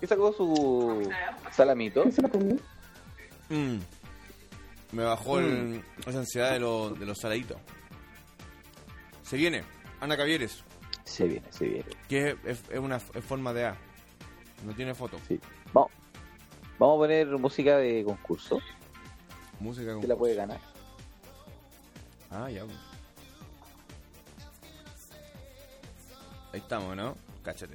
¿Qué 0.00 0.06
sacó 0.06 0.32
su 0.32 1.10
salamito? 1.52 2.02
¿Qué 2.04 2.12
se 2.12 2.22
la 2.22 2.28
comió? 2.28 2.56
Mm. 3.50 3.78
Me 4.92 5.04
bajó 5.04 5.38
el- 5.38 5.84
esa 6.06 6.18
ansiedad 6.20 6.52
de, 6.52 6.60
lo- 6.60 6.90
de 6.90 7.06
los 7.06 7.18
saladitos. 7.18 7.58
Se 9.22 9.36
viene, 9.36 9.62
Ana 10.00 10.16
Cavieres, 10.16 10.64
Se 11.04 11.26
viene, 11.26 11.46
se 11.52 11.64
viene. 11.66 11.84
que 12.08 12.30
es, 12.30 12.36
es- 12.44 12.70
es 12.70 12.78
una 12.78 12.96
es 12.96 13.24
forma 13.24 13.52
de 13.52 13.66
A. 13.66 13.76
No 14.64 14.74
tiene 14.74 14.94
foto. 14.94 15.18
Sí. 15.28 15.38
Vamos, 15.72 15.90
vamos 16.78 16.96
a 16.96 16.98
poner 17.00 17.26
música 17.38 17.76
de 17.78 18.02
concurso. 18.04 18.58
Música 19.60 19.92
con... 19.92 20.00
que 20.00 20.08
la 20.08 20.16
puede 20.16 20.34
ganar? 20.34 20.60
Ah, 22.30 22.50
ya. 22.50 22.62
Ahí 26.52 26.58
estamos, 26.60 26.96
¿no? 26.96 27.14
Cáchate. 27.42 27.74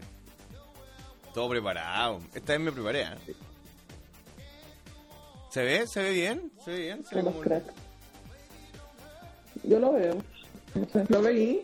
Todo 1.36 1.50
preparado. 1.50 2.22
Esta 2.34 2.54
vez 2.54 2.62
me 2.62 2.72
preparé, 2.72 3.02
¿eh? 3.02 3.36
¿Se 5.50 5.62
ve? 5.64 5.86
¿Se 5.86 6.02
ve 6.02 6.12
bien? 6.14 6.52
¿Se 6.64 6.72
ve 6.72 6.80
bien? 6.80 7.06
¿Se 7.06 7.16
ve 7.16 7.24
como- 7.24 7.42
cracks. 7.42 7.74
Yo 9.64 9.80
lo 9.80 9.92
veo. 9.92 10.18
Lo 11.10 11.22
veí. 11.22 11.62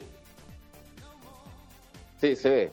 Sí, 2.19 2.35
se 2.35 2.49
ve. 2.49 2.71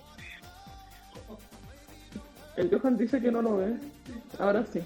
El 2.57 2.69
Johan 2.77 2.99
dice 2.99 3.21
que 3.21 3.31
no 3.31 3.43
lo 3.43 3.59
ve. 3.59 3.77
Ahora 4.41 4.67
sí. 4.73 4.81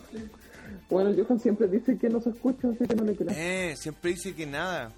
Bueno, 0.91 1.09
el 1.09 1.25
Johan 1.25 1.41
siempre 1.41 1.67
dice 1.67 1.97
que 1.97 2.11
no 2.11 2.21
se 2.21 2.29
escucha, 2.29 2.69
así 2.69 2.87
que 2.87 2.95
no 2.95 3.05
le 3.05 3.17
creo. 3.17 3.31
Eh, 3.31 3.75
siempre 3.79 4.11
dice 4.11 4.35
que 4.35 4.45
nada. 4.45 4.93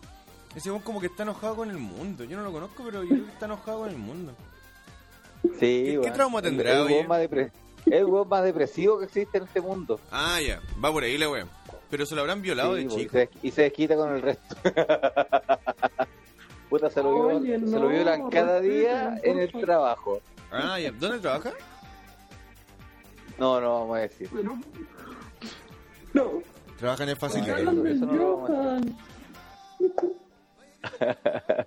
Ese 0.56 0.68
como 0.84 1.00
que 1.00 1.06
está 1.06 1.22
enojado 1.22 1.54
con 1.54 1.70
el 1.70 1.78
mundo. 1.78 2.24
Yo 2.24 2.36
no 2.36 2.42
lo 2.42 2.50
conozco, 2.50 2.82
pero 2.84 3.04
yo 3.04 3.10
creo 3.10 3.24
que 3.24 3.32
está 3.32 3.46
enojado 3.46 3.80
con 3.80 3.90
el 3.90 3.98
mundo. 3.98 4.34
Sí, 5.60 5.98
qué 6.02 6.10
trauma 6.12 6.40
tendrá, 6.42 6.70
El, 6.72 6.76
el 6.76 6.82
oye? 6.82 7.06
el 7.86 8.04
weón 8.06 8.28
más 8.28 8.42
depresivo 8.44 8.98
que 8.98 9.04
existe 9.06 9.38
en 9.38 9.44
este 9.44 9.60
mundo. 9.60 10.00
Ah, 10.10 10.40
ya. 10.40 10.60
Va 10.82 10.90
por 10.92 11.02
ahí 11.04 11.16
la 11.18 11.28
weón. 11.30 11.48
Pero 11.90 12.06
se 12.06 12.14
lo 12.14 12.22
habrán 12.22 12.40
violado 12.42 12.76
Sí, 12.76 12.84
de 12.84 12.88
chico. 12.88 13.12
se, 13.12 13.28
y 13.42 13.50
se 13.50 13.62
desquita 13.62 13.94
con 13.96 14.14
el 14.14 14.22
resto. 14.22 14.56
Puta, 16.70 16.88
se 16.90 17.02
lo, 17.02 17.12
vio- 17.14 17.36
Oye, 17.38 17.58
se 17.60 17.66
no, 17.66 17.78
lo 17.80 17.88
violan 17.88 18.30
cada 18.30 18.60
día 18.60 19.18
en 19.22 19.38
el 19.38 19.52
trabajo. 19.52 20.20
Ah, 20.50 20.78
ya. 20.80 20.90
¿Dónde 20.92 21.18
trabaja? 21.20 21.52
No, 23.38 23.60
no 23.60 23.80
vamos 23.80 23.96
a 23.96 24.00
decir. 24.00 24.28
No. 26.14 26.42
Trabaja 26.78 27.02
en 27.04 27.08
el 27.10 27.16
facilitador. 27.16 27.74
Del 27.82 27.96
eso 27.96 28.06
no 28.06 28.12
lo 28.14 28.36
vamos 28.38 28.50
a. 28.50 28.80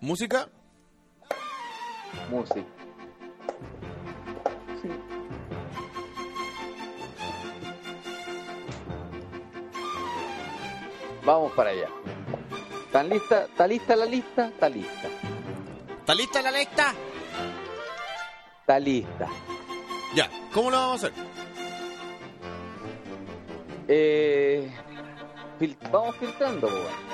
¿Música? 0.00 0.48
Música. 2.30 2.64
Sí. 4.82 4.90
Vamos 11.24 11.52
para 11.52 11.70
allá. 11.70 11.88
¿Están 12.86 13.08
lista? 13.08 13.44
¿Está 13.44 13.66
lista 13.66 13.96
la 13.96 14.04
lista? 14.06 14.46
Está 14.48 14.68
lista. 14.68 15.08
¿Está 16.00 16.14
lista 16.14 16.42
la 16.42 16.50
lista? 16.52 16.94
Está 18.60 18.78
lista. 18.78 19.28
Ya. 20.14 20.30
¿Cómo 20.52 20.70
lo 20.70 20.76
vamos 20.76 21.04
a 21.04 21.06
hacer? 21.08 21.24
Eh, 23.88 24.70
fil- 25.58 25.76
vamos 25.90 26.16
filtrando, 26.16 26.66
weón. 26.68 27.13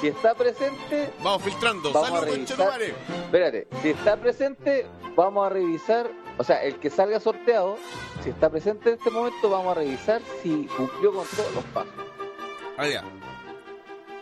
Si 0.00 0.08
está 0.08 0.34
presente, 0.34 1.10
Vamos 1.22 1.42
filtrando. 1.42 1.92
Vamos 1.92 2.10
a 2.10 2.20
Salud, 2.20 2.34
revisar. 2.34 2.56
conchetumare. 2.56 2.94
espérate, 3.24 3.68
si 3.82 3.90
está 3.90 4.16
presente, 4.16 4.86
vamos 5.16 5.46
a 5.46 5.48
revisar, 5.48 6.10
o 6.36 6.44
sea, 6.44 6.62
el 6.64 6.76
que 6.78 6.90
salga 6.90 7.18
sorteado, 7.18 7.78
si 8.22 8.30
está 8.30 8.50
presente 8.50 8.90
en 8.90 8.96
este 8.96 9.10
momento, 9.10 9.48
vamos 9.48 9.76
a 9.76 9.80
revisar 9.80 10.20
si 10.42 10.66
cumplió 10.76 11.12
con 11.14 11.26
todos 11.28 11.54
los 11.54 11.64
pasos. 11.66 11.92
Ya. 12.90 13.02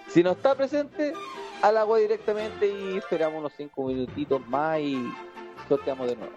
Si 0.09 0.23
no 0.23 0.33
está 0.33 0.55
presente, 0.55 1.13
al 1.61 1.77
agua 1.77 1.99
directamente 1.99 2.69
y 2.69 2.99
esperamos 2.99 3.41
unos 3.41 3.53
5 3.57 3.85
minutitos 3.89 4.47
más 4.47 4.79
y 4.79 5.13
sorteamos 5.69 6.07
de 6.07 6.15
nuevo. 6.17 6.33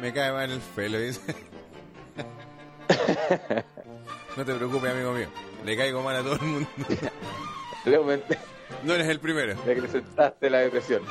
Me 0.00 0.12
cae 0.12 0.32
mal 0.32 0.50
el 0.50 0.58
pelo, 0.60 0.98
dice. 0.98 1.34
No 4.36 4.44
te 4.44 4.52
preocupes, 4.52 4.90
amigo 4.90 5.12
mío. 5.12 5.28
Le 5.64 5.76
caigo 5.76 6.02
mal 6.02 6.16
a 6.16 6.22
todo 6.22 6.34
el 6.34 6.42
mundo. 6.42 6.68
Le 7.84 7.96
aumenté, 7.96 8.36
No 8.82 8.94
eres 8.94 9.08
el 9.08 9.20
primero. 9.20 9.54
le 9.64 9.72
acrecentaste 9.72 10.50
la 10.50 10.58
depresión. 10.58 11.02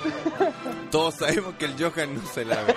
Todos 0.92 1.16
sabemos 1.16 1.56
que 1.56 1.66
el 1.66 1.74
Johan 1.78 2.16
no 2.16 2.26
se 2.28 2.46
la 2.46 2.64
ve. 2.64 2.76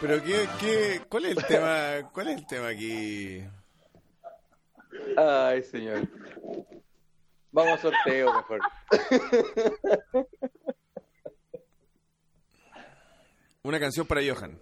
Pero 0.00 0.22
qué, 0.22 0.48
qué, 0.58 1.02
¿cuál 1.08 1.26
es 1.26 1.36
el 1.36 1.44
tema? 1.44 2.10
¿Cuál 2.12 2.28
es 2.28 2.38
el 2.38 2.46
tema 2.46 2.68
aquí? 2.68 3.44
Ay, 5.16 5.62
señor. 5.62 6.08
Vamos 7.52 7.72
a 7.72 7.82
sorteo 7.82 8.32
mejor. 8.32 8.60
Una 13.62 13.78
canción 13.78 14.06
para 14.06 14.22
Johan. 14.22 14.58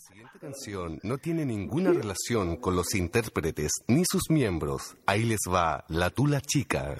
La 0.00 0.06
siguiente 0.06 0.38
canción 0.38 0.98
no 1.02 1.18
tiene 1.18 1.44
ninguna 1.44 1.92
relación 1.92 2.56
con 2.56 2.74
los 2.74 2.94
intérpretes 2.94 3.70
ni 3.86 4.02
sus 4.10 4.30
miembros. 4.30 4.96
Ahí 5.04 5.24
les 5.24 5.40
va 5.46 5.84
La 5.88 6.08
Tula 6.08 6.40
Chica. 6.40 6.96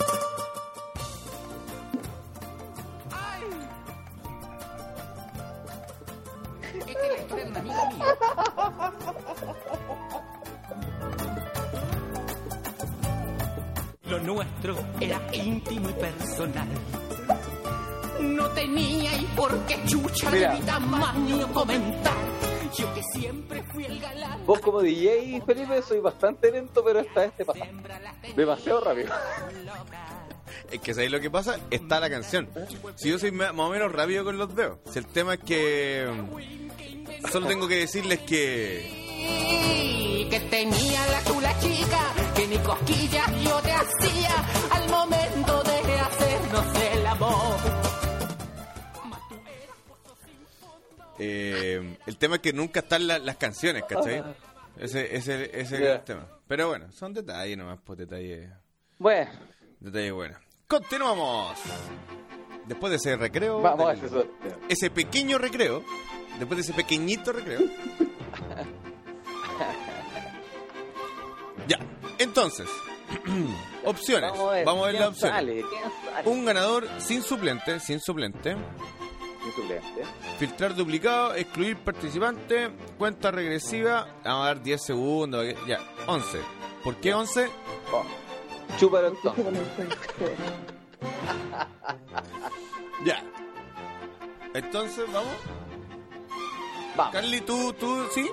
Lo 14.11 14.19
nuestro 14.19 14.77
era 15.01 15.23
íntimo 15.33 15.89
y 15.89 15.93
personal. 15.95 16.69
No 18.21 18.47
tenía 18.51 19.17
y 19.19 19.25
por 19.35 19.59
qué 19.65 19.81
chucha 19.87 20.31
de 20.31 20.49
mi 20.51 20.61
tamaño 20.61 21.51
comentar. 21.55 22.50
Yo 22.77 22.95
que 22.95 23.03
siempre 23.13 23.63
fui 23.73 23.85
el 23.85 24.01
galán. 24.01 24.45
Vos 24.47 24.61
como 24.61 24.81
DJ, 24.81 25.43
Felipe, 25.45 25.83
soy 25.83 26.01
bastante 26.01 26.51
lento, 26.53 26.83
pero 26.85 27.01
esta 27.01 27.21
vez 27.23 27.33
te 27.37 27.45
pasa. 27.45 27.67
Demasiado 28.37 28.81
rápido. 28.81 29.09
Es 30.71 30.81
que 30.81 30.95
¿sabéis 30.95 31.11
lo 31.13 31.21
que 31.21 31.31
pasa? 31.31 31.59
Está 31.71 31.99
la 32.01 32.09
canción. 32.11 32.49
Si 32.97 33.11
yo 33.11 33.19
soy 33.19 33.33
más 33.33 33.51
o 33.57 33.69
menos 33.71 33.91
rápido 33.93 34.25
con 34.25 34.39
los 34.39 34.55
dedos. 34.55 34.79
Si 34.93 34.99
el 34.99 35.07
tema 35.07 35.35
es 35.35 35.41
que... 35.41 36.07
mm, 36.09 37.29
Solo 37.31 37.47
tengo 37.49 37.67
que 37.69 37.77
decirles 37.77 38.21
que... 38.21 39.01
Que 40.31 40.41
tenía 40.49 41.07
la 41.09 41.21
tula 41.25 41.59
chica, 41.59 42.01
que 42.37 42.47
ni 42.47 42.57
cosquillas 42.59 43.43
yo 43.43 43.61
te 43.63 43.73
hacía 43.73 44.31
eh, 51.23 51.97
el 52.07 52.17
tema 52.17 52.37
es 52.37 52.41
que 52.43 52.53
nunca 52.53 52.81
están 52.81 53.07
la- 53.07 53.19
las 53.19 53.37
canciones, 53.37 53.85
¿cachai? 53.89 54.23
Ese, 54.79 55.15
ese, 55.17 55.45
ese 55.61 55.61
es 55.61 55.73
el 55.83 56.01
tema. 56.05 56.27
Pero 56.49 56.69
bueno, 56.69 56.91
son 56.93 57.13
detalles 57.13 57.57
nomás, 57.59 57.79
pues 57.85 57.99
detalles... 57.99 58.51
Bueno, 58.99 59.31
Detalles 59.81 60.13
buenos. 60.13 60.39
Continuamos. 60.67 61.59
Después 62.67 62.91
de 62.91 62.97
ese 62.97 63.17
recreo... 63.17 63.61
vamos 63.61 63.89
a 63.89 63.93
ese 63.93 64.27
ese 64.69 64.91
pequeño 64.91 65.39
recreo, 65.39 65.85
después 66.39 66.57
de 66.57 66.63
ese 66.63 66.73
pequeñito 66.73 67.33
recreo. 67.33 67.61
ya, 71.67 71.79
entonces, 72.19 72.69
opciones. 73.85 74.31
Vamos 74.31 74.49
a 74.51 74.53
ver, 74.55 74.65
Vamos 74.67 74.83
a 74.83 74.87
ver 74.87 74.95
¿quién 74.97 75.01
las 75.03 75.11
opciones. 75.15 75.37
sale? 75.37 75.53
¿Quién 75.69 75.83
sale? 76.15 76.29
Un 76.29 76.45
ganador 76.45 76.89
sin 76.99 77.23
suplente, 77.23 77.81
sin 77.81 78.01
suplente. 78.01 78.57
Suplente. 79.55 80.05
Filtrar 80.39 80.75
duplicado, 80.75 81.35
excluir 81.35 81.77
participante, 81.79 82.71
cuenta 82.99 83.31
regresiva. 83.31 84.07
Vamos 84.25 84.43
a 84.43 84.47
dar 84.47 84.63
10 84.63 84.83
segundos. 84.83 85.47
Ya, 85.67 85.81
11. 86.07 86.39
¿Por 86.85 86.97
qué 86.97 87.15
11? 87.15 87.49
Oh. 87.93 88.05
Chúpalo 88.79 89.09
entonces. 89.09 89.45
Ya. 93.05 93.23
Entonces, 94.53 95.11
vamos. 95.13 95.33
Vamos. 96.97 97.13
Carly, 97.15 97.41
¿tú, 97.41 97.73
tú, 97.73 98.07
sí? 98.13 98.31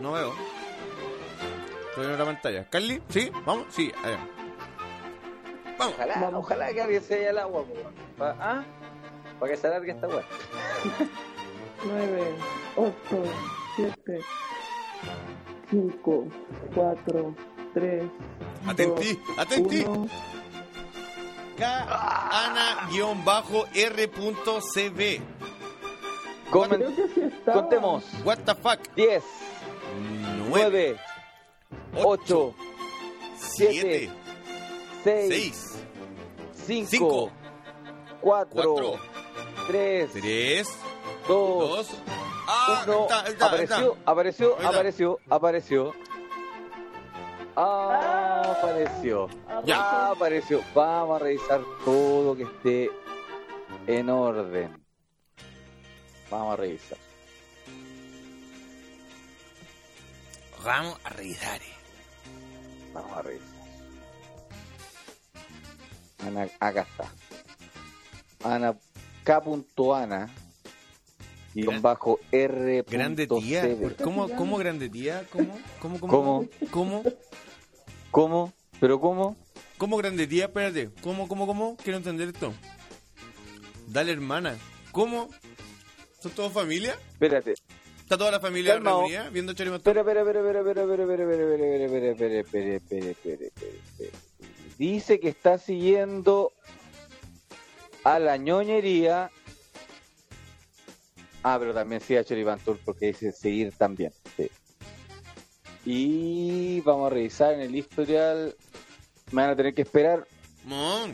No 0.00 0.12
veo. 0.12 0.34
Estoy 1.90 2.06
en 2.06 2.12
otra 2.12 2.24
pantalla. 2.24 2.64
Carly, 2.68 3.02
¿sí? 3.08 3.30
¿Vamos? 3.44 3.66
Sí, 3.70 3.92
allá. 4.02 4.18
Vamos. 5.80 5.94
Ojalá, 5.94 6.30
ojalá 6.38 6.72
que 6.72 6.82
alguien 6.82 7.02
se 7.02 7.14
haya 7.14 7.30
el 7.30 7.38
agua, 7.38 7.62
po. 7.64 7.74
Pa- 8.18 8.36
¿Ah? 8.38 8.64
Para 9.38 9.52
que 9.52 9.56
se 9.58 9.66
alargue 9.66 9.92
esta 9.92 10.06
weá. 10.08 10.24
9, 11.84 12.34
8, 12.76 12.92
7, 13.76 14.20
5, 15.70 16.24
4, 16.74 17.34
3, 17.74 18.02
Atentí, 18.66 19.18
atentí. 19.38 19.86
Ana-R.cb. 23.80 25.20
Contemos. 27.52 28.04
What 28.24 28.38
the 28.44 28.54
fuck? 28.54 28.80
10, 28.96 29.22
9, 30.50 30.50
9, 30.50 30.96
8, 32.04 32.54
7, 33.36 34.10
6, 35.04 35.82
6, 36.66 36.88
5, 36.88 36.88
5, 36.90 37.30
4, 38.20 38.74
4, 38.74 39.00
3, 39.66 40.10
3, 40.12 40.68
2, 41.28 41.68
2. 41.68 41.88
Ah, 42.46 42.84
1. 42.86 43.02
está, 43.02 43.26
está, 43.28 43.46
Apareció, 43.46 43.92
está. 43.92 44.10
apareció, 44.10 44.56
apareció, 44.60 45.18
apareció. 45.30 45.94
Ah, 47.56 48.56
apareció. 48.58 49.28
Ya. 49.64 50.10
Apareció. 50.10 50.62
Vamos 50.74 51.20
a 51.20 51.24
revisar 51.24 51.60
todo 51.84 52.36
que 52.36 52.44
esté 52.44 52.90
en 53.86 54.08
orden. 54.08 54.84
Vamos 56.30 56.54
a 56.54 56.56
revisar. 56.56 56.98
Vamos 60.64 60.98
a 61.04 61.08
revisar. 61.10 61.60
Vamos 62.92 63.16
a 63.16 63.22
revisar. 63.22 63.59
Ana, 66.26 66.48
acá 66.58 66.82
está. 66.82 67.12
Ana 68.44 68.76
K. 69.24 69.42
Ana. 69.94 70.30
Y 71.54 71.64
bajo 71.78 72.20
R. 72.30 72.84
Grande 72.88 73.26
tía. 73.26 73.64
¿Cómo, 74.02 74.28
cómo 74.30 74.56
grande 74.58 74.88
tía? 74.88 75.26
¿Cómo? 75.30 75.58
¿Cómo? 75.80 76.00
¿Cómo? 76.00 76.10
¿Cómo? 76.10 76.48
¿Cómo? 76.70 77.02
¿Cómo? 78.10 78.52
¿Pero 78.78 79.00
cómo? 79.00 79.36
¿Cómo 79.76 79.96
grande 79.96 80.26
tía? 80.26 80.44
Espérate. 80.44 80.90
¿Cómo, 81.02 81.26
cómo, 81.26 81.46
cómo? 81.46 81.76
Quiero 81.76 81.98
entender 81.98 82.28
esto. 82.28 82.52
Dale, 83.88 84.12
hermana. 84.12 84.56
¿Cómo? 84.92 85.28
¿Son 86.20 86.32
todos 86.32 86.52
familia? 86.52 86.96
Espérate. 87.12 87.54
¿Está 88.10 88.18
toda 88.18 88.32
la 88.32 88.40
familia 88.40 88.78
reunida 88.78 89.30
viendo 89.30 89.52
Chorimatón? 89.52 89.96
Espera, 89.96 90.20
espera, 90.20 90.40
espera, 90.40 90.60
espera, 90.60 90.82
espera, 90.82 91.02
espera, 91.04 91.22
espera, 91.22 91.54
espera, 91.54 91.84
espera, 91.84 92.10
espera, 92.10 92.40
espera, 92.40 92.40
espera, 92.40 92.76
espera, 92.76 93.10
espera, 93.10 93.46
espera, 93.46 93.46
espera. 93.46 94.29
Dice 94.80 95.20
que 95.20 95.28
está 95.28 95.58
siguiendo 95.58 96.52
a 98.02 98.18
la 98.18 98.38
ñoñería. 98.38 99.30
Ah, 101.42 101.58
pero 101.60 101.74
también 101.74 102.00
sigue 102.00 102.20
a 102.20 102.24
Choripan 102.24 102.58
Tour 102.60 102.78
porque 102.82 103.08
dice 103.08 103.30
seguir 103.30 103.74
también. 103.76 104.10
sí. 104.38 104.50
Y 105.84 106.80
vamos 106.80 107.08
a 107.08 107.14
revisar 107.14 107.52
en 107.52 107.60
el 107.60 107.76
historial. 107.76 108.56
Me 109.32 109.42
van 109.42 109.50
a 109.50 109.56
tener 109.56 109.74
que 109.74 109.82
esperar 109.82 110.26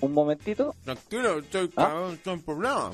un 0.00 0.12
momentito. 0.12 0.72
tranquilo, 0.84 1.40
estoy, 1.40 1.68
¿Ah? 1.76 2.10
estoy 2.12 2.34
en 2.34 2.42
problema. 2.42 2.92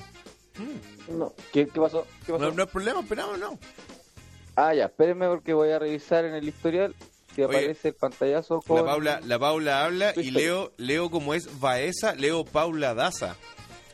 No. 1.11 1.35
¿Qué, 1.53 1.67
qué 1.67 1.81
pasó? 1.81 2.07
¿Qué 2.25 2.33
pasó? 2.33 2.45
No, 2.47 2.51
no 2.51 2.63
hay 2.63 2.69
problema, 2.69 3.01
esperamos, 3.01 3.39
no. 3.39 3.59
Ah, 4.57 4.73
ya, 4.73 4.87
espérenme 4.87 5.29
porque 5.29 5.53
voy 5.53 5.69
a 5.71 5.79
revisar 5.79 6.25
en 6.25 6.33
el 6.33 6.49
historial 6.49 6.95
si 7.35 7.43
Oye, 7.43 7.57
aparece 7.59 7.89
el 7.89 7.95
pantallazo 7.95 8.61
con... 8.61 8.77
La 8.77 8.85
Paula, 8.85 9.21
la 9.25 9.39
Paula 9.39 9.85
habla 9.85 10.13
y 10.17 10.31
leo, 10.31 10.73
leo 10.77 11.11
como 11.11 11.35
es 11.35 11.61
Baeza, 11.61 12.15
leo 12.15 12.45
Paula 12.45 12.95
Daza. 12.95 13.37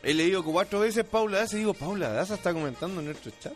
he 0.03 0.13
leído 0.13 0.43
cuatro 0.43 0.79
veces 0.81 1.05
Paula 1.05 1.39
Daza 1.39 1.55
y 1.55 1.59
digo, 1.59 1.73
Paula 1.73 2.09
Daza 2.09 2.35
está 2.35 2.53
comentando 2.53 2.99
en 2.99 3.05
nuestro 3.07 3.31
chat. 3.39 3.53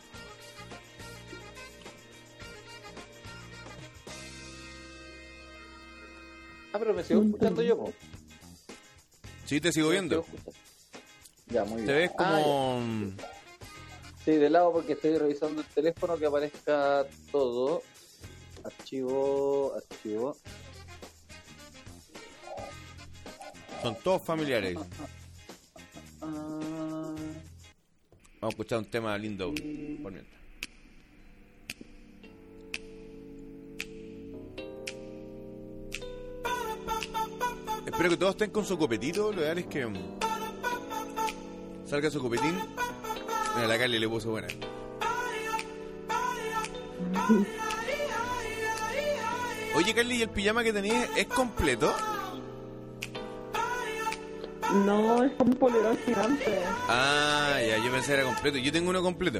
Ah, 6.71 6.79
pero 6.79 6.93
me 6.93 7.03
sigo 7.03 7.21
escuchando 7.21 7.61
yo, 7.61 7.77
po. 7.77 7.93
Sí, 9.45 9.61
te 9.61 9.71
sigo 9.71 9.89
viendo. 9.89 10.25
Ya, 11.47 11.63
muy 11.65 11.75
bien. 11.84 11.88
Te 11.88 11.93
ves 11.93 12.11
Ah, 12.17 12.39
como... 12.43 13.15
ya. 13.17 13.31
sí, 14.25 14.31
de 14.31 14.49
lado 14.49 14.71
porque 14.71 14.93
estoy 14.93 15.17
revisando 15.17 15.61
el 15.61 15.67
teléfono 15.67 16.17
que 16.17 16.25
aparezca 16.25 17.05
todo. 17.31 17.84
Archivo, 18.64 19.74
archivo. 19.76 20.38
Son 23.82 23.95
todos 24.03 24.22
familiares. 24.22 24.78
Vamos 28.43 28.43
a 28.43 28.47
escuchar 28.47 28.80
un 28.80 28.86
tema 28.86 29.18
lindo 29.18 29.53
por 30.01 30.11
mientras. 30.11 30.43
Espero 37.86 38.09
que 38.09 38.18
todos 38.18 38.32
estén 38.32 38.51
con 38.51 38.66
su 38.66 38.78
copetito. 38.78 39.32
Lo 39.32 39.41
ideal 39.41 39.57
es 39.59 39.66
que 39.68 39.86
mm, 39.86 40.20
salga 41.86 42.09
su 42.09 42.22
copetín. 42.22 42.55
Mira, 43.55 43.68
la 43.68 43.78
Carly 43.78 43.99
le 43.99 44.09
puso 44.09 44.32
buena. 44.32 44.47
Oye, 49.76 49.93
Carly, 49.93 50.15
¿y 50.17 50.21
el 50.24 50.30
pijama 50.30 50.63
que 50.63 50.71
tenías 50.74 51.09
es 51.15 51.26
completo? 51.28 51.93
No, 54.86 55.24
es 55.24 55.32
un 55.39 55.53
polerón 55.55 55.97
gigante. 56.05 56.59
Ah, 56.88 57.57
ya, 57.59 57.78
yo 57.84 57.91
pensé 57.91 58.07
que 58.07 58.13
era 58.13 58.24
completo. 58.24 58.57
Yo 58.57 58.71
tengo 58.71 58.89
uno 58.89 59.01
completo. 59.01 59.39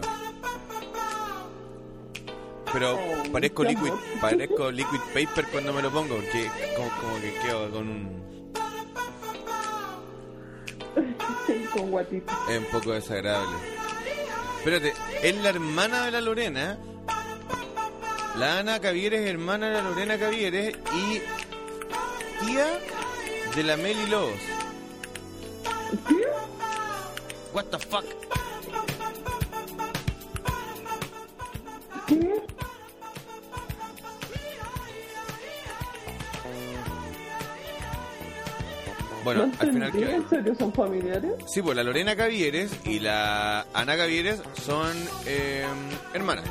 Pero 2.72 2.96
Oh, 2.96 3.32
parezco 3.32 3.64
liquid, 3.64 3.88
amor. 3.88 4.00
parezco 4.20 4.72
liquid 4.72 5.00
paper 5.14 5.46
cuando 5.52 5.74
me 5.74 5.82
lo 5.84 5.92
pongo, 5.92 6.16
porque 6.16 6.50
como, 6.76 6.90
como 7.00 7.22
que 7.22 7.34
quedo 7.44 7.70
con 7.70 7.88
un 7.88 8.24
con 11.74 11.92
guatito. 11.92 12.34
es 12.50 12.58
un 12.58 12.66
poco 12.66 12.94
desagradable. 12.94 13.56
Espérate, 14.58 14.94
es 15.22 15.36
la 15.44 15.50
hermana 15.50 16.06
de 16.06 16.12
la 16.12 16.22
Lorena. 16.22 16.80
La 18.38 18.60
Ana 18.60 18.80
Cavieres 18.80 19.22
es 19.22 19.30
hermana 19.30 19.68
de 19.68 19.74
la 19.74 19.82
Lorena 19.82 20.18
Cavieres 20.18 20.76
y 20.92 21.22
tía 22.46 22.66
de 23.56 23.64
la 23.64 23.78
Meli 23.78 24.08
Lobos. 24.08 24.40
What 27.54 27.66
the 27.66 27.78
fuck? 27.78 28.06
¿Qué? 32.08 32.34
Bueno, 39.24 39.46
no 39.46 39.54
al 39.60 39.72
final 39.72 39.92
que 39.92 40.16
¿En 40.16 40.30
serio 40.30 40.56
son 40.56 40.74
familiares? 40.74 41.32
Sí, 41.46 41.62
pues 41.62 41.78
la 41.78 41.84
Lorena 41.84 42.16
Cavieres 42.16 42.72
y 42.84 43.00
la 43.00 43.68
Ana 43.74 43.96
Cavieres 43.96 44.42
son 44.66 44.92
eh, 45.26 45.66
hermanas. 46.14 46.46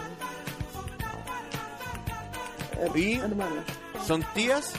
¿Y? 2.95 3.15
Hermana. 3.15 3.65
Son 4.07 4.23
tías 4.35 4.73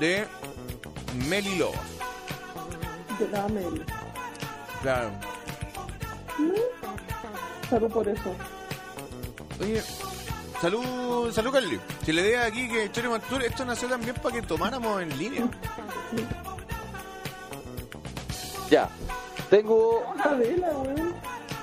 de 0.00 0.26
Meli 1.28 1.56
Lobos. 1.56 1.76
De 3.18 3.28
la 3.28 3.48
Meli. 3.48 3.82
Claro. 4.82 5.10
Salud 7.70 7.90
por 7.90 8.08
eso. 8.08 8.34
Oye, 9.60 9.82
salud, 10.60 11.32
salud 11.32 11.50
Carly. 11.52 11.80
Si 12.04 12.12
le 12.12 12.22
idea 12.22 12.44
aquí 12.44 12.68
que 12.68 12.92
Chore 12.92 13.08
Mantur, 13.08 13.42
esto 13.42 13.64
nació 13.64 13.88
también 13.88 14.14
para 14.16 14.34
que 14.34 14.42
tomáramos 14.42 15.02
en 15.02 15.18
línea. 15.18 15.48
ya. 18.70 18.88
Tengo. 19.50 20.02
Weón. 20.24 21.14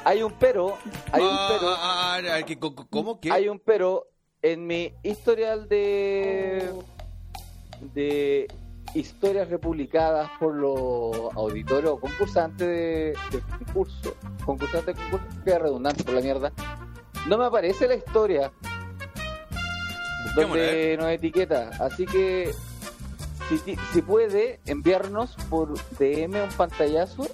Hay 0.05 0.23
un 0.23 0.31
pero. 0.33 0.77
Hay 1.11 1.21
un 1.23 1.29
Ah, 1.31 1.47
pero. 1.49 1.69
ah, 1.69 2.17
ah, 2.17 2.35
ah, 2.37 2.43
¿qué- 2.43 2.59
co- 2.59 2.75
co- 2.75 2.87
¿Cómo? 2.89 3.19
¿Qué? 3.19 3.31
Hay 3.31 3.47
un 3.47 3.59
pero 3.59 4.07
en 4.43 4.67
mi 4.67 4.93
historial 5.01 5.67
de 5.69 6.69
de 7.93 8.47
historias 8.93 9.49
republicadas 9.49 10.29
por 10.39 10.53
los 10.55 11.33
auditores 11.35 11.89
o 11.89 11.99
concursantes 11.99 12.67
de, 12.67 13.17
de 13.31 13.41
concurso, 13.57 14.15
concursantes 14.45 14.95
de 14.95 15.01
concurso, 15.01 15.43
queda 15.43 15.59
redundante 15.59 16.03
por 16.03 16.13
la 16.13 16.21
mierda. 16.21 16.53
No 17.27 17.37
me 17.37 17.45
aparece 17.45 17.87
la 17.87 17.95
historia 17.95 18.51
donde 20.35 20.97
nos 20.97 21.09
etiqueta, 21.09 21.71
así 21.79 22.05
que 22.05 22.53
si, 23.49 23.77
si 23.91 24.01
puede 24.01 24.59
enviarnos 24.65 25.35
por 25.49 25.73
DM 25.97 26.43
un 26.43 26.49
pantallazo 26.55 27.27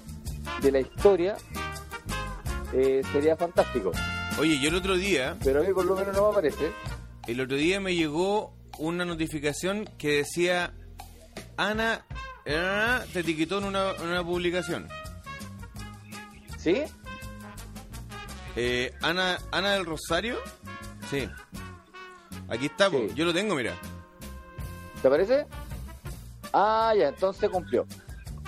de 0.62 0.72
la 0.72 0.80
historia 0.80 1.36
eh, 2.72 3.02
sería 3.12 3.36
fantástico. 3.36 3.90
Oye, 4.38 4.58
yo 4.58 4.68
el 4.68 4.76
otro 4.76 4.96
día, 4.96 5.36
Pero 5.44 5.60
a 5.60 5.64
mí 5.64 5.72
por 5.72 5.84
lo 5.84 5.94
menos 5.94 6.14
no 6.16 6.22
me 6.22 6.28
aparece. 6.30 6.72
El 7.30 7.40
otro 7.40 7.56
día 7.56 7.80
me 7.80 7.94
llegó 7.94 8.54
una 8.78 9.04
notificación 9.04 9.88
que 9.98 10.18
decía 10.18 10.72
Ana 11.56 12.04
eh, 12.44 12.98
te 13.12 13.20
etiquetó 13.20 13.58
en 13.58 13.64
una, 13.64 13.92
en 13.92 14.08
una 14.08 14.24
publicación. 14.24 14.88
¿Sí? 16.58 16.82
Eh, 18.56 18.92
Ana, 19.02 19.38
Ana 19.52 19.74
del 19.74 19.86
Rosario. 19.86 20.36
Sí. 21.10 21.28
Aquí 22.48 22.66
está. 22.66 22.90
Sí. 22.90 23.08
yo 23.14 23.24
lo 23.24 23.32
tengo, 23.32 23.54
mira. 23.54 23.74
¿Te 25.02 25.08
parece? 25.08 25.46
Ah, 26.52 26.92
ya, 26.98 27.08
entonces 27.08 27.48
cumplió. 27.48 27.86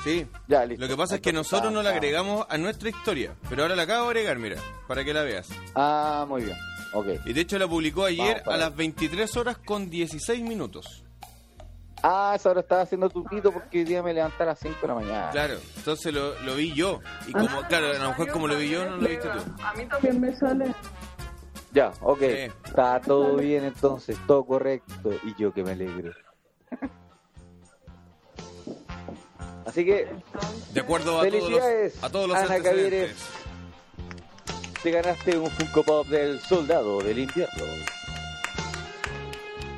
Sí. 0.03 0.27
Ya, 0.49 0.65
listo. 0.65 0.83
Lo 0.83 0.89
que 0.89 0.97
pasa 0.97 1.17
es 1.17 1.21
que 1.21 1.33
nosotros 1.33 1.73
no 1.73 1.83
la 1.83 1.91
agregamos 1.91 2.47
a 2.49 2.59
nuestra 2.59 2.89
historia, 2.89 3.37
pero 3.49 3.63
ahora 3.63 3.77
la 3.77 3.85
acabo 3.85 4.05
de 4.05 4.09
agregar, 4.11 4.39
mira, 4.39 4.57
para 4.89 5.05
que 5.05 5.15
la 5.15 5.23
veas. 5.23 5.49
Ah, 5.75 6.27
muy 6.29 6.43
bien. 6.43 6.57
Y 7.25 7.33
de 7.33 7.41
hecho 7.41 7.59
la 7.59 7.69
publicó 7.69 8.05
ayer 8.05 8.43
a 8.47 8.57
las 8.57 8.69
allá. 8.69 8.77
23 8.77 9.37
horas 9.37 9.59
con 9.59 9.89
16 9.89 10.43
minutos. 10.43 11.05
Ah, 12.03 12.33
esa 12.35 12.51
hora 12.51 12.61
estaba 12.61 12.83
haciendo 12.83 13.09
tu 13.09 13.25
pito 13.25 13.53
porque 13.53 13.79
hoy 13.79 13.85
día 13.85 14.03
me 14.03 14.13
levanté 14.13 14.43
a 14.43 14.47
las 14.47 14.59
5 14.59 14.77
de 14.83 14.89
la 14.89 14.95
mañana. 14.95 15.31
Claro, 15.31 15.55
entonces 15.77 16.13
lo, 16.13 16.39
lo 16.41 16.57
vi 16.57 16.75
yo. 16.75 17.01
Y 17.29 17.33
como, 17.33 17.63
claro, 17.69 17.91
a 17.91 17.99
lo 17.99 18.09
mejor 18.09 18.29
como 18.29 18.49
lo 18.49 18.57
vi 18.57 18.71
yo, 18.71 18.85
no 18.91 18.97
lo 18.97 19.09
viste 19.09 19.29
tú. 19.29 19.39
A 19.63 19.73
mí 19.75 19.87
también 19.87 20.21
me 20.21 20.35
sale. 20.37 20.75
Ya, 21.73 21.93
ok. 22.01 22.21
Sí. 22.21 22.27
Está 22.65 23.01
todo 23.01 23.37
bien 23.37 23.65
entonces, 23.65 24.19
todo 24.27 24.45
correcto. 24.45 25.11
Y 25.25 25.35
yo 25.41 25.55
que 25.55 25.63
me 25.63 25.71
alegro. 25.73 26.13
Así 29.65 29.85
que 29.85 30.09
De 30.73 30.81
acuerdo 30.81 31.21
a 31.21 31.29
todos 31.29 31.51
los, 31.51 32.05
a 32.05 32.11
todos 32.11 32.29
los 32.29 32.37
Ana 32.37 32.57
antecedentes. 32.57 33.17
Te 34.83 34.91
ganaste 34.91 35.39
un 35.39 35.51
Funko 35.51 35.83
Pop 35.83 36.07
del 36.09 36.41
soldado 36.41 37.01
del 37.01 37.19
invierno. 37.21 37.65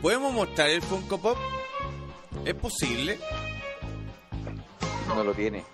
¿Podemos 0.00 0.32
mostrar 0.32 0.70
el 0.70 0.82
Funko 0.82 1.18
Pop? 1.18 1.38
¿Es 2.44 2.55
posible? 2.55 3.18
No 5.09 5.22
lo 5.24 5.34
tiene. 5.34 5.64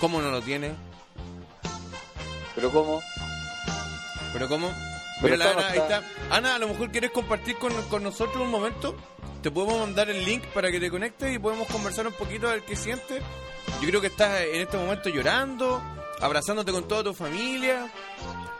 ¿Cómo 0.00 0.20
no 0.20 0.30
lo 0.30 0.40
tiene? 0.42 0.74
¿Pero 2.54 2.70
cómo? 2.70 3.02
¿Pero 4.32 4.48
cómo? 4.48 4.70
Pero 5.22 5.34
Mira, 5.36 5.36
la 5.36 5.50
está- 5.50 5.58
Ana, 5.60 5.68
ahí 5.72 5.78
está. 5.78 6.02
Ana, 6.30 6.54
a 6.54 6.58
lo 6.58 6.68
mejor 6.68 6.90
quieres 6.90 7.10
compartir 7.10 7.56
con, 7.56 7.72
con 7.88 8.02
nosotros 8.02 8.36
un 8.42 8.50
momento. 8.50 8.94
Te 9.42 9.50
podemos 9.50 9.78
mandar 9.80 10.10
el 10.10 10.24
link 10.24 10.42
para 10.54 10.70
que 10.70 10.80
te 10.80 10.90
conectes 10.90 11.34
y 11.34 11.38
podemos 11.38 11.68
conversar 11.68 12.06
un 12.06 12.12
poquito 12.14 12.48
a 12.48 12.52
ver 12.52 12.62
qué 12.62 12.74
sientes. 12.74 13.22
Yo 13.80 13.88
creo 13.88 14.00
que 14.00 14.08
estás 14.08 14.40
en 14.42 14.60
este 14.62 14.76
momento 14.76 15.08
llorando, 15.08 15.80
abrazándote 16.20 16.72
con 16.72 16.88
toda 16.88 17.04
tu 17.04 17.14
familia. 17.14 17.88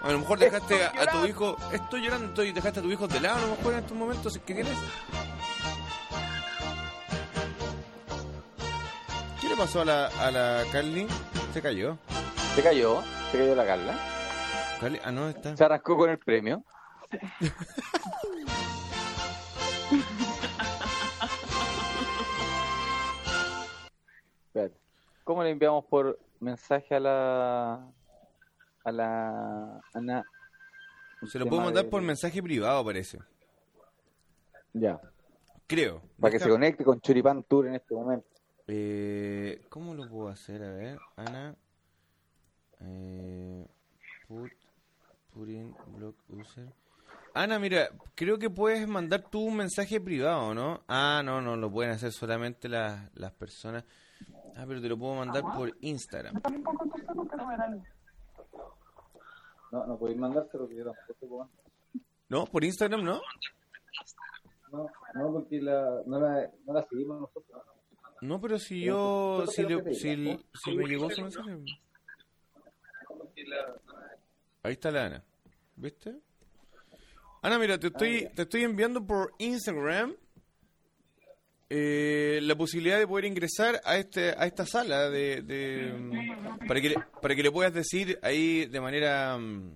A 0.03 0.13
lo 0.13 0.21
mejor 0.21 0.39
dejaste 0.39 0.85
a, 0.85 0.89
a 1.03 1.07
tu 1.11 1.25
hijo. 1.27 1.57
Estoy 1.73 2.03
llorando, 2.03 2.29
estoy, 2.29 2.53
dejaste 2.53 2.81
a 2.81 2.83
tu 2.83 2.91
hijo 2.93 3.09
de 3.09 3.21
lado 3.21 3.39
a 3.39 3.41
lo 3.49 3.57
mejor 3.57 3.73
en 3.73 3.79
estos 3.81 3.97
momentos, 3.97 4.33
si 4.33 4.39
es 4.39 4.45
que 4.45 4.55
tienes. 4.55 4.75
¿Qué 9.41 9.49
le 9.49 9.57
pasó 9.57 9.81
a 9.81 9.85
la, 9.85 10.07
a 10.07 10.31
la 10.31 10.63
Carly? 10.71 11.07
Se 11.53 11.61
cayó. 11.63 11.99
Se 12.55 12.63
cayó, 12.63 13.03
se 13.33 13.39
cayó 13.39 13.55
la 13.57 13.67
Carla. 13.67 13.99
Carly- 14.81 15.01
ah, 15.05 15.11
no, 15.11 15.29
está. 15.29 15.57
Se 15.57 15.65
arrancó 15.65 15.97
con 15.97 16.11
el 16.11 16.19
premio. 16.19 16.63
Espérate. 24.57 24.81
¿Cómo 25.25 25.43
le 25.43 25.51
enviamos 25.51 25.85
por 25.85 26.19
mensaje 26.41 26.95
a 26.95 27.01
la 27.01 27.75
a 28.85 28.93
la 28.93 29.81
Ana? 29.93 30.25
Se 31.27 31.39
lo 31.39 31.47
puedo 31.47 31.61
mandar 31.63 31.85
de- 31.85 31.91
por 31.91 32.01
mensaje 32.01 32.43
privado, 32.43 32.83
parece. 32.85 33.19
Ya. 34.73 34.99
Creo. 35.67 36.01
Para 36.19 36.33
que 36.33 36.39
se 36.39 36.49
conecte 36.49 36.85
con 36.85 37.01
Churipán 37.01 37.43
Tour 37.43 37.67
en 37.67 37.75
este 37.75 37.95
momento. 37.95 38.27
Eh, 38.69 39.63
¿Cómo 39.69 39.95
lo 39.95 40.09
puedo 40.09 40.29
hacer? 40.29 40.63
A 40.63 40.71
ver, 40.71 40.99
Ana. 41.17 41.55
Eh, 42.81 43.67
put, 44.29 44.51
put 45.33 45.49
in 45.49 45.75
block 45.99 46.17
user. 46.29 46.73
Ana, 47.35 47.59
mira, 47.59 47.91
creo 48.15 48.39
que 48.39 48.49
puedes 48.49 48.87
mandar 48.89 49.23
tú 49.29 49.41
un 49.41 49.57
mensaje 49.57 50.01
privado, 50.01 50.55
¿no? 50.55 50.83
Ah, 50.89 51.21
no, 51.25 51.43
no, 51.43 51.57
lo 51.57 51.71
pueden 51.71 51.93
hacer 51.93 52.13
solamente 52.13 52.69
las, 52.69 53.11
las 53.15 53.33
personas. 53.33 53.85
Ah, 54.57 54.65
pero 54.67 54.81
te 54.81 54.89
lo 54.89 54.97
puedo 54.99 55.15
mandar 55.17 55.43
por 55.55 55.77
Instagram. 55.81 56.41
No, 59.73 59.87
no 59.87 59.99
podéis 59.99 60.19
mandárselo, 60.19 60.69
que 60.69 60.77
yo 60.77 60.85
tampoco 60.85 61.15
te 61.21 61.27
puedo 61.27 61.39
mandar. 61.41 61.65
¿No? 62.29 62.47
¿Por 62.47 62.65
Instagram, 62.65 63.05
no? 63.05 63.21
No, 64.73 64.87
no, 65.15 65.33
porque 65.33 65.61
la, 65.61 66.03
no, 66.07 66.21
la, 66.21 66.51
no 66.65 66.73
la 66.73 66.83
seguimos 66.85 67.21
nosotros. 67.21 67.63
No, 68.23 68.41
pero 68.41 68.59
si 68.59 68.83
yo... 68.83 69.45
Si, 69.49 69.63
le- 69.63 69.95
si, 69.95 70.17
¿no? 70.17 70.39
si 70.55 70.77
me 70.77 70.85
llegó 70.87 71.11
su 71.11 71.23
mensaje... 71.23 71.59
Ahí 74.63 74.73
está 74.73 74.91
la 74.91 75.05
Ana. 75.07 75.25
¿Viste? 75.77 76.17
Ana, 77.43 77.59
mira, 77.59 77.79
te 77.79 77.89
estoy, 77.89 78.29
te 78.35 78.43
estoy 78.43 78.65
enviando 78.65 79.05
por 79.05 79.35
Instagram 79.39 80.15
eh, 81.69 82.39
la 82.43 82.55
posibilidad 82.55 82.99
de 82.99 83.07
poder 83.07 83.25
ingresar 83.25 83.81
a 83.85 83.97
este 83.97 84.31
a 84.31 84.47
esta 84.47 84.67
sala 84.67 85.11
de, 85.11 85.43
de, 85.43 85.93
para 86.67 86.81
que 86.81 86.91
le, 86.91 86.97
para 87.21 87.35
que 87.35 87.43
le 87.43 87.51
puedas 87.51 87.73
decir 87.75 88.19
ahí 88.23 88.67
de 88.67 88.81
manera 88.81 89.37
mm, 89.37 89.73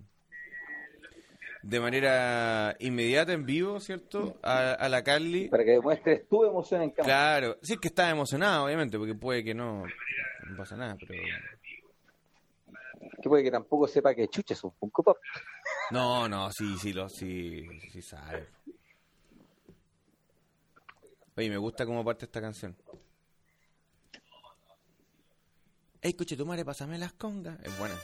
de 1.63 1.79
manera 1.79 2.75
inmediata 2.79 3.33
en 3.33 3.45
vivo, 3.45 3.79
¿cierto? 3.79 4.39
A, 4.41 4.71
a 4.73 4.89
la 4.89 5.03
Carly. 5.03 5.47
Para 5.49 5.63
que 5.63 5.71
demuestres 5.71 6.27
tu 6.27 6.43
emoción 6.43 6.81
en 6.81 6.89
cámara. 6.89 7.13
Claro, 7.13 7.57
sí 7.61 7.73
es 7.73 7.79
que 7.79 7.89
estás 7.89 8.11
emocionado, 8.11 8.65
obviamente, 8.65 8.97
porque 8.97 9.13
puede 9.13 9.43
que 9.43 9.53
no, 9.53 9.83
no 9.85 10.57
pasa 10.57 10.75
nada, 10.75 10.97
pero 11.07 11.21
Que 13.21 13.29
puede 13.29 13.43
que 13.43 13.51
tampoco 13.51 13.87
sepa 13.87 14.15
que 14.15 14.27
chucha 14.27 14.53
es 14.55 14.63
un 14.63 14.71
Funko 14.71 15.03
Pop. 15.03 15.17
no, 15.91 16.27
no, 16.27 16.51
sí, 16.51 16.77
sí, 16.79 16.93
lo, 16.93 17.07
sí, 17.09 17.67
sí 17.91 18.01
sabe. 18.01 18.47
Oye, 21.37 21.49
me 21.49 21.57
gusta 21.57 21.85
cómo 21.85 22.03
parte 22.03 22.25
esta 22.25 22.41
canción. 22.41 22.75
Ey, 26.01 26.13
coche, 26.13 26.35
tu 26.35 26.45
madre, 26.45 26.65
pásame 26.65 26.97
las 26.97 27.13
congas. 27.13 27.59
Es 27.63 27.77
buena. 27.77 27.95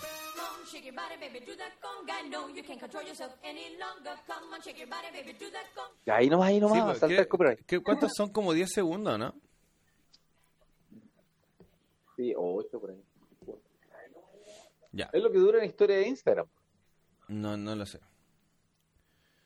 Ahí 6.05 6.29
nomás, 6.29 6.47
ahí 6.49 6.59
nomás, 6.59 6.77
Sí, 6.77 6.83
pues, 6.85 6.99
saltar 6.99 7.15
¿qué- 7.15 7.21
el 7.21 7.27
copyright. 7.27 7.83
¿Cuántos 7.83 8.11
son? 8.15 8.31
Como 8.31 8.53
10 8.53 8.71
segundos, 8.71 9.17
¿no? 9.17 9.33
Sí, 12.15 12.33
8 12.35 12.79
por 12.79 12.91
ahí. 12.91 13.03
Ya. 14.91 15.09
Es 15.13 15.21
lo 15.21 15.31
que 15.31 15.37
dura 15.37 15.59
en 15.59 15.65
historia 15.65 15.97
de 15.97 16.07
Instagram. 16.07 16.47
No, 17.27 17.57
no 17.57 17.75
lo 17.75 17.85
sé. 17.85 17.99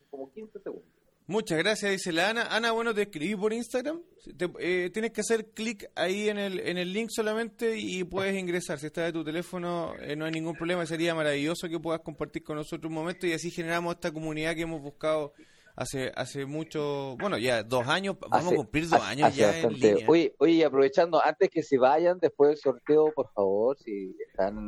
Como 0.09 0.31
15 0.31 0.59
segundos. 0.59 0.90
Muchas 1.31 1.57
gracias, 1.59 1.91
dice 1.91 2.11
la 2.11 2.29
Ana. 2.31 2.47
Ana, 2.55 2.71
bueno, 2.73 2.93
te 2.93 3.03
escribí 3.03 3.35
por 3.37 3.53
Instagram. 3.53 4.01
Te- 4.37 4.49
eh, 4.59 4.89
tienes 4.89 5.11
que 5.11 5.21
hacer 5.21 5.51
clic 5.53 5.89
ahí 5.95 6.27
en 6.27 6.37
el, 6.37 6.59
en 6.59 6.77
el 6.77 6.91
link 6.91 7.09
solamente 7.09 7.77
y 7.77 8.03
puedes 8.03 8.35
ingresar. 8.37 8.77
Si 8.79 8.87
está 8.87 9.03
de 9.05 9.13
tu 9.13 9.23
teléfono, 9.23 9.93
eh, 10.01 10.15
no 10.17 10.25
hay 10.25 10.31
ningún 10.31 10.55
problema. 10.55 10.85
Sería 10.85 11.15
maravilloso 11.15 11.69
que 11.69 11.79
puedas 11.79 12.01
compartir 12.01 12.43
con 12.43 12.57
nosotros 12.57 12.89
un 12.89 12.95
momento 12.95 13.25
y 13.27 13.31
así 13.33 13.49
generamos 13.49 13.95
esta 13.95 14.11
comunidad 14.11 14.55
que 14.55 14.63
hemos 14.63 14.81
buscado 14.81 15.31
hace 15.73 16.11
hace 16.15 16.45
mucho, 16.45 17.15
bueno, 17.17 17.37
ya 17.37 17.63
dos 17.63 17.87
años. 17.87 18.17
Vamos 18.19 18.45
Hace- 18.45 18.53
a 18.53 18.57
cumplir 18.57 18.89
dos 18.89 18.99
hace- 18.99 19.11
años 19.11 19.29
hace 19.29 19.39
ya 19.39 19.59
en 19.61 19.73
línea. 19.73 20.05
Oye, 20.09 20.35
oye, 20.37 20.65
aprovechando, 20.65 21.23
antes 21.23 21.49
que 21.49 21.63
se 21.63 21.77
vayan, 21.77 22.19
después 22.19 22.49
del 22.49 22.57
sorteo, 22.57 23.13
por 23.15 23.31
favor, 23.31 23.77
si 23.79 24.17
están 24.27 24.67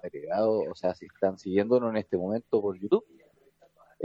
agregados, 0.00 0.62
o 0.70 0.74
sea, 0.76 0.94
si 0.94 1.06
están 1.06 1.38
siguiéndonos 1.38 1.90
en 1.90 1.96
este 1.96 2.16
momento 2.16 2.60
por 2.60 2.78
YouTube, 2.80 3.04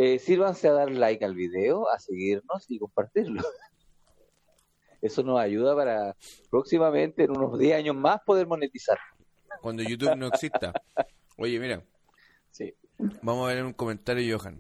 eh, 0.02 0.18
sírvanse 0.18 0.70
a 0.70 0.74
dar 0.74 0.90
like 0.92 1.24
al 1.26 1.36
video, 1.36 1.90
a 1.90 2.00
seguirnos 2.00 2.66
y 2.72 2.80
compartirlo. 2.80 3.44
Eso 5.02 5.24
nos 5.24 5.38
ayuda 5.40 5.76
para 5.76 6.16
próximamente, 6.50 7.24
en 7.26 7.32
unos 7.32 7.60
10 7.60 7.76
años 7.76 7.96
más, 7.98 8.22
poder 8.26 8.48
monetizar. 8.48 8.98
Cuando 9.62 9.84
YouTube 9.84 10.16
no 10.16 10.28
exista. 10.28 10.72
Oye, 11.38 11.60
mira, 11.60 11.84
Sí. 12.52 12.74
vamos 13.22 13.50
a 13.50 13.54
ver 13.54 13.64
un 13.66 13.74
comentario, 13.74 14.38
Johan. 14.40 14.60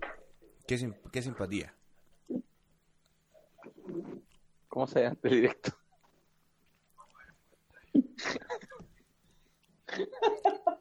Qué, 0.67 0.77
sim- 0.77 0.93
qué 1.11 1.21
simpatía. 1.21 1.73
¿Cómo 4.67 4.87
se 4.87 5.03
llama 5.03 5.17
el 5.23 5.31
directo? 5.31 5.71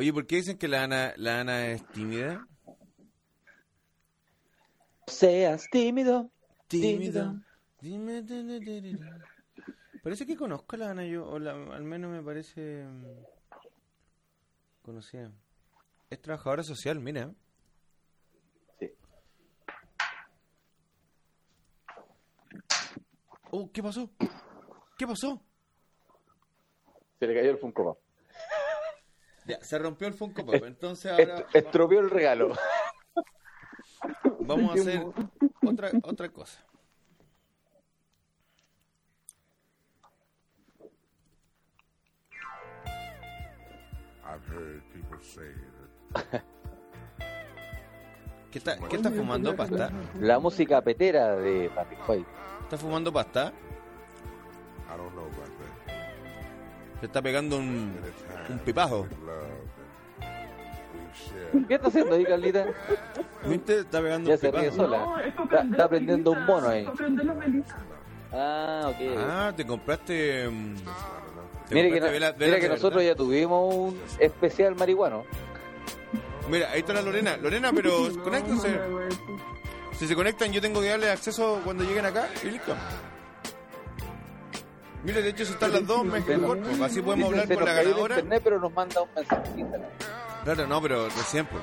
Oye, 0.00 0.14
¿por 0.14 0.26
qué 0.26 0.36
dicen 0.36 0.56
que 0.56 0.66
la 0.66 0.84
Ana, 0.84 1.12
la 1.18 1.40
Ana 1.42 1.66
es 1.72 1.86
tímida? 1.88 2.48
Seas 5.06 5.68
tímido. 5.70 6.30
Tímido. 6.68 7.36
Dime. 7.82 8.22
Parece 10.02 10.24
que 10.24 10.36
conozco 10.36 10.76
a 10.76 10.78
la 10.78 10.90
Ana 10.92 11.04
yo, 11.04 11.28
o 11.28 11.38
la- 11.38 11.52
al 11.52 11.84
menos 11.84 12.10
me 12.10 12.22
parece 12.22 12.86
mm, 12.86 13.04
conocida. 14.80 15.30
Es 16.08 16.22
trabajadora 16.22 16.62
social, 16.62 16.98
mira. 16.98 17.34
Sí. 18.78 18.90
Oh, 23.50 23.70
¿qué 23.70 23.82
pasó? 23.82 24.08
¿Qué 24.96 25.06
pasó? 25.06 25.42
Se 27.18 27.26
le 27.26 27.34
cayó 27.34 27.50
el 27.50 27.58
Funko. 27.58 28.00
Ya, 29.50 29.62
se 29.64 29.78
rompió 29.78 30.06
el 30.08 30.14
Funko 30.14 30.44
Pop. 30.46 30.54
Entonces 30.64 31.10
ahora 31.12 31.38
Est- 31.40 31.56
estropeó 31.56 32.00
el 32.00 32.10
regalo. 32.10 32.54
vamos 34.40 34.70
a 34.70 34.80
hacer 34.80 35.04
otra, 35.66 35.90
otra 36.02 36.28
cosa. 36.30 36.64
I've 44.24 44.44
heard 44.46 44.82
people 44.94 45.18
say 45.22 45.50
that 46.14 46.42
¿Qué 48.50 48.58
está, 48.58 48.76
qué 48.88 48.96
está 48.96 49.10
fumando 49.12 49.54
pasta? 49.54 49.90
La 50.18 50.40
música 50.40 50.80
petera 50.82 51.36
de 51.36 51.70
Patrick 51.72 52.00
White. 52.08 52.26
¿Está 52.64 52.76
fumando 52.78 53.12
pasta? 53.12 53.52
I 54.92 54.96
don't 54.96 55.14
know 55.14 55.22
about 55.26 55.46
that. 55.58 55.59
Se 57.00 57.06
está 57.06 57.22
pegando 57.22 57.56
un, 57.58 57.94
un 58.48 58.58
pipazo. 58.58 59.06
¿Qué 61.66 61.74
está 61.74 61.88
haciendo 61.88 62.14
ahí, 62.14 62.24
Carlita? 62.24 62.66
¿Viste? 63.44 63.80
Está 63.80 64.00
pegando 64.00 64.28
Ya 64.28 64.34
un 64.34 64.40
se 64.40 64.50
ríe 64.50 64.60
pipazo. 64.70 64.76
sola. 64.84 64.98
No, 64.98 65.18
es 65.18 65.34
Está, 65.72 65.88
prendiendo 65.88 66.30
un 66.32 66.44
mono 66.44 66.68
ahí. 66.68 66.86
Ah, 68.32 68.82
ok. 68.88 68.96
Ah, 69.18 69.52
te 69.56 69.66
compraste. 69.66 70.48
mm, 70.48 70.74
te 71.68 71.74
Mire 71.74 71.88
que, 71.90 72.00
compraste 72.00 72.06
no- 72.06 72.12
vela- 72.12 72.34
mira 72.38 72.60
que 72.60 72.68
nosotros 72.68 73.02
verdad. 73.02 73.12
ya 73.12 73.16
tuvimos 73.16 73.74
un 73.74 74.00
especial 74.20 74.76
marihuano. 74.76 75.24
Mira, 76.48 76.70
ahí 76.70 76.80
está 76.80 76.92
la 76.92 77.02
Lorena. 77.02 77.36
Lorena, 77.36 77.72
pero 77.74 78.08
No, 78.10 78.22
conéctense. 78.22 78.78
Si 79.98 80.06
se 80.06 80.14
conectan, 80.14 80.52
yo 80.52 80.60
tengo 80.60 80.80
que 80.80 80.88
darle 80.88 81.10
acceso 81.10 81.60
cuando 81.64 81.82
lleguen 81.84 82.06
acá 82.06 82.28
y 82.44 82.50
listo. 82.50 82.74
Mire, 85.02 85.22
de 85.22 85.30
hecho, 85.30 85.44
si 85.46 85.52
están 85.52 85.72
las 85.72 85.86
dos, 85.86 86.04
mejor. 86.04 86.58
pues, 86.60 86.80
así 86.80 87.00
podemos 87.00 87.30
hablar 87.30 87.46
se 87.46 87.54
con 87.54 87.64
la 87.64 87.72
ganadora. 87.72 88.14
internet, 88.16 88.40
pero 88.44 88.60
nos 88.60 88.72
manda 88.72 89.00
un 89.02 89.08
mensajito. 89.14 89.78
Claro, 90.44 90.66
no, 90.66 90.82
pero 90.82 91.06
recién. 91.08 91.46
pues. 91.46 91.62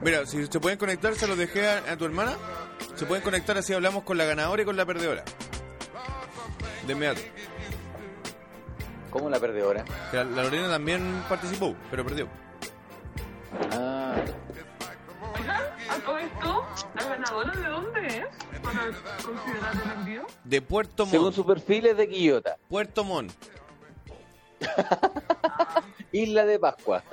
Mira, 0.00 0.26
si 0.26 0.44
se 0.46 0.60
pueden 0.60 0.78
conectar, 0.78 1.14
se 1.14 1.26
los 1.28 1.38
dejé 1.38 1.68
a, 1.68 1.92
a 1.92 1.96
tu 1.96 2.04
hermana. 2.04 2.32
Se 2.96 3.06
pueden 3.06 3.22
conectar, 3.22 3.56
así 3.56 3.72
hablamos 3.72 4.02
con 4.02 4.18
la 4.18 4.24
ganadora 4.24 4.62
y 4.62 4.64
con 4.64 4.76
la 4.76 4.84
perdedora. 4.84 5.22
De 6.86 6.92
inmediato. 6.92 7.20
¿Cómo 9.10 9.30
la 9.30 9.38
perdedora? 9.38 9.84
La, 10.12 10.24
la 10.24 10.42
Lorena 10.42 10.68
también 10.68 11.22
participó, 11.28 11.76
pero 11.90 12.04
perdió. 12.04 12.26
Ah, 13.72 14.14
Oigan, 15.38 15.62
a 15.88 15.96
todo 16.04 16.18
esto, 16.18 16.66
¿la 16.96 17.04
ganadora 17.08 17.52
de 17.52 17.68
dónde 17.68 18.06
es? 18.18 18.26
Para 18.64 18.86
considerar 19.24 19.74
el 19.84 19.90
envío. 19.92 20.26
De 20.44 20.62
Puerto 20.62 21.06
según 21.06 21.26
Montt. 21.26 21.36
su 21.36 21.46
perfil 21.46 21.86
es 21.86 21.96
de 21.96 22.08
Quillota. 22.08 22.56
Puerto 22.68 23.04
Montt. 23.04 23.32
Isla 26.12 26.44
de 26.46 26.58
Pascua. 26.58 27.02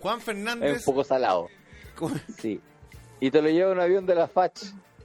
Juan 0.00 0.18
es 0.18 0.24
Fernández. 0.24 0.78
un 0.78 0.84
poco 0.84 1.04
salado. 1.04 1.48
con- 1.96 2.20
Sí. 2.38 2.60
Y 3.20 3.30
te 3.30 3.42
lo 3.42 3.50
lleva 3.50 3.72
un 3.72 3.80
avión 3.80 4.06
de 4.06 4.14
la 4.14 4.26
FACH 4.28 4.62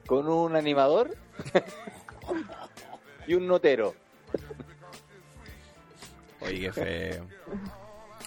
con 0.07 0.29
un 0.29 0.55
animador 0.55 1.13
y 3.27 3.33
un 3.33 3.45
notero. 3.47 3.93
Oye, 6.39 6.61
qué 6.61 6.71
feo. 6.71 7.27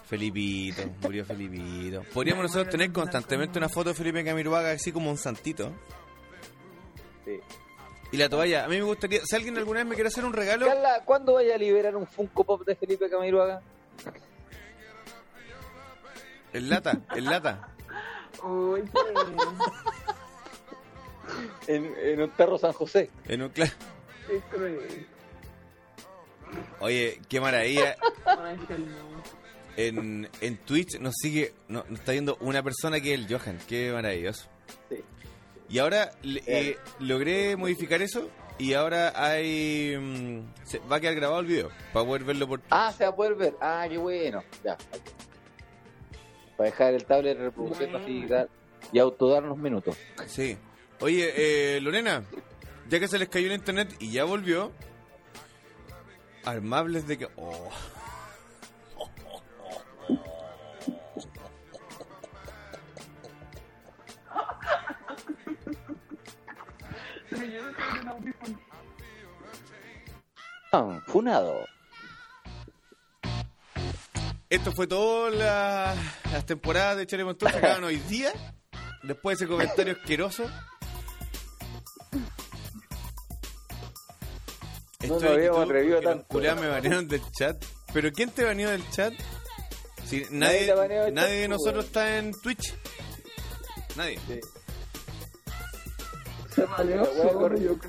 Felipito, 0.08 0.82
murió 1.02 1.24
Felipito. 1.24 2.02
Podríamos 2.14 2.44
nosotros 2.44 2.70
tener 2.70 2.90
constantemente 2.92 3.58
una 3.58 3.68
foto 3.68 3.90
de 3.90 3.94
Felipe 3.94 4.24
Camiroaga 4.24 4.70
así 4.72 4.90
como 4.90 5.10
un 5.10 5.18
santito. 5.18 5.72
Sí. 7.24 7.38
Y 8.12 8.16
la 8.16 8.28
toalla, 8.30 8.64
a 8.64 8.68
mí 8.68 8.76
me 8.76 8.82
gustaría, 8.84 9.20
si 9.24 9.36
alguien 9.36 9.58
alguna 9.58 9.80
vez 9.80 9.86
me 9.88 9.94
quiere 9.94 10.08
hacer 10.08 10.24
un 10.24 10.32
regalo, 10.32 10.64
Carla, 10.66 11.02
¿cuándo 11.04 11.34
vaya 11.34 11.56
a 11.56 11.58
liberar 11.58 11.94
un 11.94 12.06
Funko 12.06 12.42
Pop 12.44 12.64
de 12.64 12.74
Felipe 12.74 13.10
Camiroaga? 13.10 13.60
en 16.54 16.70
lata, 16.70 16.98
en 17.14 17.24
lata. 17.26 17.68
Uy, 18.42 18.82
qué, 18.82 19.00
En, 21.74 21.94
en 22.02 22.22
un 22.22 22.30
perro 22.30 22.56
San 22.58 22.72
José. 22.72 23.10
En 23.26 23.42
un 23.42 23.52
cla- 23.52 23.70
qué 24.26 24.40
cruel. 24.50 25.06
Oye, 26.80 27.20
qué 27.28 27.40
maravilla. 27.42 27.96
En, 29.78 30.28
en 30.40 30.56
Twitch 30.58 30.98
nos 30.98 31.14
sigue, 31.14 31.52
no- 31.68 31.84
nos 31.88 32.00
está 32.00 32.12
viendo 32.12 32.36
una 32.40 32.62
persona 32.62 33.00
que 33.00 33.14
es 33.14 33.20
el 33.20 33.26
Johan, 33.32 33.58
qué 33.68 33.92
maravilloso. 33.92 34.48
Sí. 34.88 34.96
Y 35.70 35.78
ahora 35.78 36.10
le- 36.22 36.42
eh, 36.46 36.76
logré 36.98 37.56
modificar 37.56 38.02
eso 38.02 38.28
y 38.58 38.72
ahora 38.74 39.12
hay 39.14 39.96
mm, 39.96 40.40
se, 40.64 40.80
va 40.80 40.96
a 40.96 41.00
quedar 41.00 41.14
grabado 41.14 41.40
el 41.40 41.46
video 41.46 41.70
para 41.92 42.04
poder 42.04 42.24
verlo 42.24 42.48
por 42.48 42.60
Ah, 42.70 42.92
se 42.96 43.04
va 43.04 43.10
a 43.10 43.14
poder 43.16 43.36
ver. 43.36 43.54
Ah, 43.60 43.86
qué 43.88 43.98
bueno. 43.98 44.42
Ya. 44.64 44.76
Para 46.56 46.70
dejar 46.70 46.94
el 46.94 47.04
tablet 47.04 47.38
de 47.38 47.44
reproducción 47.44 47.94
así 47.94 48.26
dar- 48.26 48.48
y 48.90 48.98
autodarnos 48.98 49.56
minutos. 49.58 49.96
Sí. 50.26 50.56
Oye, 51.00 51.32
eh, 51.76 51.80
Lorena, 51.80 52.24
ya 52.88 52.98
que 52.98 53.06
se 53.06 53.16
les 53.20 53.28
cayó 53.28 53.46
el 53.46 53.52
internet 53.52 53.94
y 54.00 54.10
ya 54.10 54.24
volvió, 54.24 54.72
armables 56.44 57.06
de 57.06 57.18
que... 57.18 57.28
Oh. 57.36 57.70
Ah, 70.72 71.00
funado. 71.06 71.66
Esto 74.50 74.72
fue 74.72 74.86
todas 74.86 75.34
la- 75.34 75.94
las 76.32 76.46
temporadas 76.46 76.96
de 76.96 77.06
Chale 77.06 77.24
Montón 77.24 77.50
se 77.52 77.58
acaban 77.58 77.84
hoy 77.84 77.96
día. 77.96 78.32
Después 79.02 79.38
de 79.38 79.44
ese 79.44 79.50
comentario 79.52 79.94
asqueroso. 79.94 80.50
No 85.06 85.14
nos 85.14 85.22
habíamos 85.22 85.64
atrevido 85.64 86.00
tanto. 86.00 86.38
me 86.40 86.68
banearon 86.68 87.08
del 87.08 87.22
chat. 87.38 87.62
¿Pero 87.92 88.10
quién 88.12 88.30
te 88.30 88.44
baneó 88.44 88.70
del 88.70 88.88
chat? 88.90 89.14
Si 90.04 90.26
Nadie 90.30 90.72
nadie, 90.74 91.12
nadie 91.12 91.34
de 91.40 91.48
pues, 91.48 91.60
nosotros 91.60 91.84
está 91.86 92.18
en 92.18 92.32
Twitch. 92.40 92.74
Nadie. 93.96 94.18
Se 94.26 94.40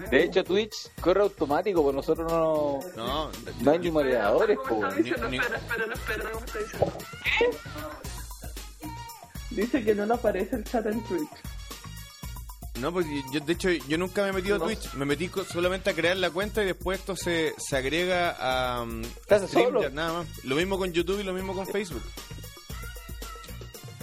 De 0.09 0.23
hecho, 0.23 0.43
Twitch 0.43 0.89
corre 1.01 1.21
automático, 1.21 1.83
pues 1.83 1.95
nosotros 1.95 2.31
no, 2.31 2.79
No, 2.95 3.31
no 3.61 3.71
hay 3.71 3.79
ni 3.79 3.91
moderadores, 3.91 4.57
pues. 4.67 4.97
Espera, 4.97 5.27
espera, 5.57 5.93
espera, 5.93 6.29
¿cómo 6.31 6.45
está 6.45 6.59
diciendo? 6.59 6.93
Dice 9.51 9.83
que 9.83 9.95
no 9.95 10.05
le 10.05 10.13
aparece 10.13 10.55
el 10.57 10.63
chat 10.63 10.85
en 10.85 11.03
Twitch. 11.05 11.29
No, 12.79 12.93
pues 12.93 13.05
yo, 13.33 13.39
de 13.41 13.53
hecho, 13.53 13.69
yo 13.69 13.97
nunca 13.97 14.23
me 14.23 14.29
he 14.29 14.33
metido 14.33 14.55
a 14.55 14.59
No. 14.59 14.65
Twitch. 14.65 14.93
Me 14.93 15.05
metí 15.05 15.29
solamente 15.51 15.89
a 15.89 15.93
crear 15.93 16.15
la 16.15 16.29
cuenta 16.29 16.63
y 16.63 16.65
después 16.67 16.99
esto 16.99 17.15
se, 17.15 17.53
se 17.57 17.75
agrega 17.75 18.35
a 18.39 18.83
um, 18.83 19.01
¿Te 19.27 19.35
haces 19.35 19.49
StreamYard, 19.49 19.91
nada 19.93 20.19
más. 20.19 20.45
Lo 20.45 20.55
mismo 20.55 20.77
con 20.77 20.93
YouTube 20.93 21.19
y 21.19 21.23
lo 21.23 21.33
mismo 21.33 21.53
con 21.53 21.67
Facebook. 21.67 22.01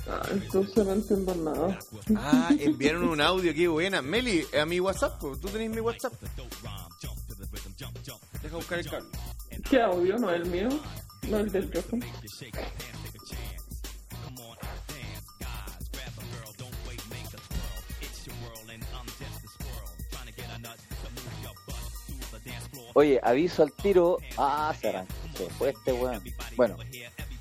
Ah, 0.09 0.23
entonces 0.31 0.85
no 0.85 0.93
entiendo 0.93 1.35
nada. 1.35 1.79
Ah, 2.17 2.51
enviaron 2.59 3.09
un 3.09 3.21
audio, 3.21 3.53
qué 3.53 3.67
buena. 3.67 4.03
Meli, 4.03 4.47
a 4.59 4.65
mi 4.65 4.79
WhatsApp, 4.79 5.19
tú 5.21 5.49
tenés 5.49 5.71
mi 5.71 5.81
WhatsApp. 5.81 6.13
Deja 8.43 8.57
buscar 8.57 8.79
el 8.79 8.89
cable. 8.89 9.09
¿Qué 9.69 9.81
audio? 9.81 10.19
¿No 10.19 10.31
es 10.31 10.41
el 10.43 10.47
mío? 10.47 10.69
¿No 11.29 11.39
el 11.39 11.51
del 11.51 11.71
Johan? 11.73 12.05
Oye, 22.95 23.21
aviso 23.23 23.63
al 23.63 23.73
tiro. 23.73 24.19
Ah, 24.39 24.75
se 24.81 24.89
arrancó. 24.89 25.13
Se 25.37 25.51
fue 25.51 25.71
este 25.71 25.93
weón. 25.93 26.23
Bueno, 26.57 26.79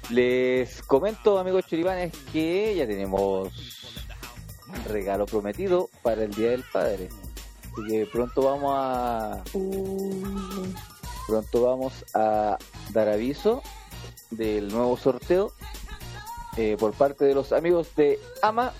les 0.09 0.81
comento, 0.83 1.37
amigos 1.39 1.65
choribanes, 1.67 2.11
que 2.31 2.75
ya 2.75 2.85
tenemos 2.87 3.49
regalo 4.87 5.25
prometido 5.25 5.89
para 6.01 6.23
el 6.23 6.31
Día 6.33 6.51
del 6.51 6.63
Padre. 6.63 7.09
Así 7.73 7.87
que 7.89 8.05
pronto 8.05 8.41
vamos 8.41 8.73
a 8.75 9.43
pronto 11.27 11.61
vamos 11.63 12.05
a 12.13 12.57
dar 12.93 13.09
aviso 13.09 13.61
del 14.31 14.67
nuevo 14.69 14.95
sorteo 14.97 15.51
eh, 16.57 16.77
por 16.79 16.93
parte 16.93 17.25
de 17.25 17.35
los 17.35 17.51
amigos 17.51 17.93
de 17.95 18.19
Ama 18.41 18.71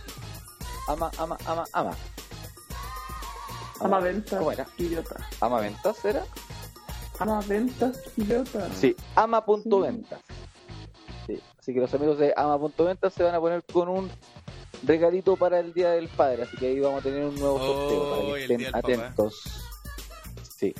Ama 0.87 1.11
Ama 1.17 1.37
Ama 1.45 1.65
Ama 1.73 1.97
ama 3.81 3.99
ventas, 3.99 4.39
¿Cómo 4.39 4.51
era? 4.53 4.65
idiota. 4.77 5.15
Ama 5.41 5.59
Ventas 5.59 6.05
era 6.05 6.23
Ama 7.19 7.41
ventas, 7.47 7.99
idiota. 8.15 8.69
Sí, 8.73 8.95
ama.ventas. 9.15 10.19
Sí, 10.27 10.44
así 11.65 11.73
que 11.73 11.79
los 11.79 11.91
amigos 11.95 12.19
de 12.19 12.31
ama.ventas 12.37 13.11
se 13.11 13.23
van 13.23 13.33
a 13.33 13.39
poner 13.39 13.63
con 13.63 13.89
un 13.89 14.11
regalito 14.83 15.35
para 15.35 15.59
el 15.59 15.73
Día 15.73 15.89
del 15.89 16.07
Padre, 16.09 16.43
así 16.43 16.55
que 16.57 16.67
ahí 16.67 16.79
vamos 16.79 16.99
a 16.99 17.03
tener 17.03 17.25
un 17.25 17.33
nuevo 17.33 17.57
sorteo 17.57 18.09
para 18.11 18.21
Oh, 18.21 18.33
que 18.35 18.41
estén 18.43 18.71
Papá. 18.71 18.77
atentos. 18.77 19.41
Sí, 20.57 20.75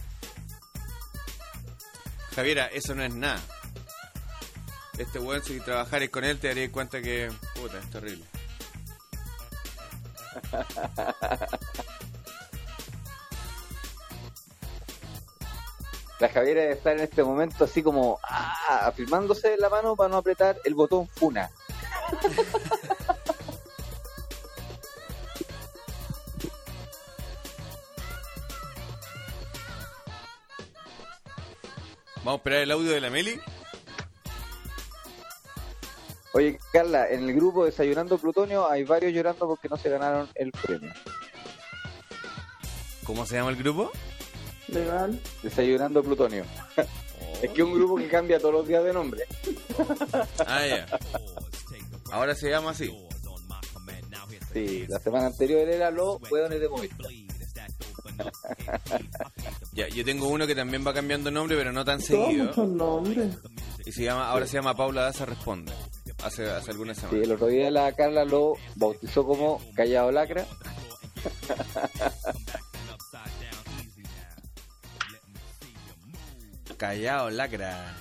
Javiera, 2.36 2.68
eso 2.68 2.94
no 2.94 3.04
es 3.04 3.16
nada. 3.16 3.42
Este 5.00 5.18
weón, 5.18 5.42
si 5.44 5.60
trabajares 5.60 6.12
con 6.12 6.24
él, 6.24 6.38
te 6.38 6.50
darías 6.50 6.70
cuenta 6.70 7.02
que. 7.02 7.32
Puta, 7.56 7.80
es 7.80 7.90
terrible. 7.90 8.26
la 16.20 16.30
Javiera 16.30 16.62
debe 16.62 16.74
estar 16.74 16.94
en 16.96 17.02
este 17.04 17.24
momento 17.24 17.66
así 17.66 17.84
como 17.84 18.20
ah, 18.24 18.88
afirmándose 18.88 19.58
la 19.58 19.70
mano 19.70 19.96
para 19.96 20.10
no 20.10 20.18
apretar 20.18 20.58
el 20.64 20.74
botón 20.74 21.08
Funa. 21.08 21.52
Vamos 32.18 32.34
a 32.34 32.38
esperar 32.38 32.60
el 32.62 32.72
audio 32.72 32.92
de 32.92 33.02
la 33.02 33.10
Meli. 33.12 33.40
Oye, 36.34 36.60
Carla, 36.74 37.08
en 37.10 37.30
el 37.30 37.36
grupo 37.36 37.66
Desayunando 37.66 38.18
Plutonio 38.18 38.70
hay 38.70 38.84
varios 38.84 39.14
llorando 39.14 39.48
porque 39.48 39.70
no 39.70 39.78
se 39.78 39.90
ganaron 39.90 40.28
el 40.36 40.52
premio. 40.52 40.92
¿Cómo 43.06 43.26
se 43.26 43.36
llama 43.36 43.52
el 43.52 43.58
grupo? 43.58 43.92
Legal. 44.68 45.20
Desayunando 45.44 46.04
Plutonio. 46.04 46.44
es 47.42 47.50
que 47.52 47.62
es 47.62 47.68
un 47.68 47.74
grupo 47.74 47.96
que 47.98 48.08
cambia 48.08 48.40
todos 48.40 48.54
los 48.54 48.68
días 48.68 48.84
de 48.84 48.94
nombre. 48.94 49.24
Ah, 50.48 50.66
ya. 50.66 50.86
Ahora 52.12 52.36
se 52.36 52.50
llama 52.50 52.72
así. 52.72 52.92
Sí, 54.54 54.86
la 54.88 55.00
semana 55.00 55.28
anterior 55.28 55.68
era 55.68 55.92
los 55.92 56.18
hueones 56.32 56.60
de 56.60 56.70
Movistar. 56.70 57.08
Ya, 59.74 59.90
yo 59.90 60.06
tengo 60.06 60.30
uno 60.30 60.48
que 60.48 60.56
también 60.56 60.88
va 60.88 60.94
cambiando 60.94 61.30
nombre, 61.30 61.58
pero 61.58 61.74
no 61.74 61.84
tan 61.84 62.00
Todos 62.02 62.28
seguido. 62.28 62.66
nombres. 62.66 63.36
Y 63.86 63.92
se 63.92 64.04
llama, 64.04 64.30
ahora 64.30 64.48
se 64.48 64.54
llama 64.54 64.74
Paula 64.74 65.02
Daza 65.02 65.26
Responde. 65.26 65.74
Hace, 66.24 66.50
hace 66.50 66.72
algunas 66.72 66.96
Sí, 66.96 67.02
semanas. 67.02 67.26
el 67.26 67.32
otro 67.34 67.48
día 67.48 67.70
la 67.70 67.92
Carla 67.92 68.24
lo 68.24 68.54
bautizó 68.78 69.26
como 69.26 69.60
Callado 69.76 70.12
Lacra. 70.14 70.46
Callao, 76.78 77.30
lacra. 77.30 77.94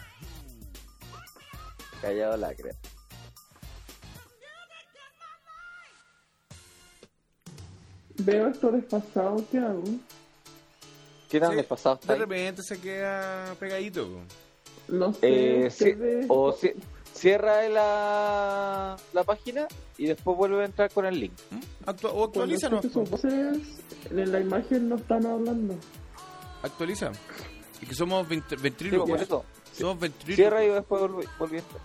Callado 2.00 2.36
Lacra. 2.36 2.70
Veo 8.18 8.48
esto 8.48 8.70
desfasado, 8.70 9.44
¿qué 9.50 9.58
hago? 9.58 9.82
¿Qué 11.28 11.40
tan 11.40 11.50
Sí, 11.50 11.56
desfasado 11.56 11.96
está 11.96 12.08
De 12.08 12.14
ahí? 12.14 12.20
repente 12.20 12.62
se 12.62 12.80
queda 12.80 13.54
pegadito. 13.58 14.08
No 14.88 15.12
sé. 15.14 15.18
Eh, 15.22 15.62
¿qué 15.64 15.70
sí, 15.70 15.92
ves? 15.92 16.26
o 16.28 16.52
ci- 16.56 16.74
cierra 17.12 17.68
la, 17.68 18.96
la 19.12 19.24
página 19.24 19.66
y 19.98 20.06
después 20.06 20.36
vuelve 20.36 20.62
a 20.62 20.66
entrar 20.66 20.90
con 20.92 21.06
el 21.06 21.18
link. 21.18 21.32
¿Mm? 21.50 21.88
Actua- 21.90 22.12
o 22.12 22.24
actualízanos. 22.24 22.92
voces, 22.92 23.58
en 24.10 24.30
la 24.32 24.40
imagen 24.40 24.88
no 24.88 24.96
están 24.96 25.26
hablando. 25.26 25.74
Actualiza. 26.62 27.10
Y 27.80 27.86
que 27.86 27.94
somos 27.94 28.26
ventr- 28.28 28.56
Sí, 28.56 28.62
ventrílocos. 28.62 29.10
por 29.10 29.20
eso. 29.20 29.44
Somos 29.76 29.98
ventrílocos. 30.00 30.36
Cierra 30.36 30.64
y 30.64 30.68
después 30.68 31.02
entrar. 31.02 31.80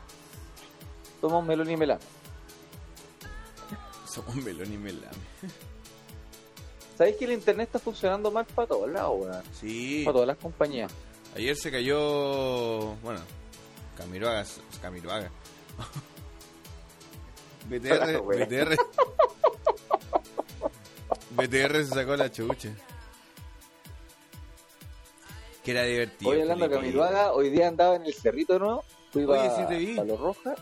somos 1.22 1.46
melón 1.46 1.70
y 1.70 1.78
melame. 1.78 2.02
Somos 4.08 4.36
melón 4.38 4.74
y 4.74 4.78
melame. 4.78 5.16
¿Sabéis 6.98 7.16
que 7.18 7.26
el 7.26 7.32
internet 7.34 7.68
está 7.68 7.80
funcionando 7.80 8.30
mal 8.32 8.46
para 8.46 8.68
todos 8.68 8.90
lados, 8.90 9.16
weón? 9.22 9.44
Sí. 9.60 10.02
Para 10.04 10.14
todas 10.14 10.28
las 10.28 10.38
compañías. 10.38 10.92
Ayer 11.36 11.56
se 11.56 11.72
cayó. 11.72 12.96
Bueno, 13.04 13.22
Camiroaga. 13.98 14.46
Camiroaga. 14.82 15.30
BTR. 17.70 18.22
BTR. 18.22 18.78
BTR 21.32 21.76
se 21.86 21.94
sacó 21.94 22.16
la 22.18 22.32
chucha. 22.32 22.70
Que 25.64 25.72
era 25.72 25.84
divertido. 25.84 26.32
Hoy 26.32 26.42
hablando 26.42 26.68
de 26.68 26.76
Felipe. 26.76 26.98
Camiroaga, 26.98 27.34
hoy 27.34 27.50
día 27.50 27.68
andaba 27.68 27.96
en 27.96 28.06
el 28.06 28.14
cerrito, 28.14 28.58
¿no? 28.60 28.84
Fui 29.12 29.24
Oye, 29.26 29.48
pa- 29.50 29.56
sí 29.56 29.62
te 29.68 29.76
vi. 29.78 29.96
pa 29.96 30.04
Los 30.04 30.20
Rojas 30.20 30.58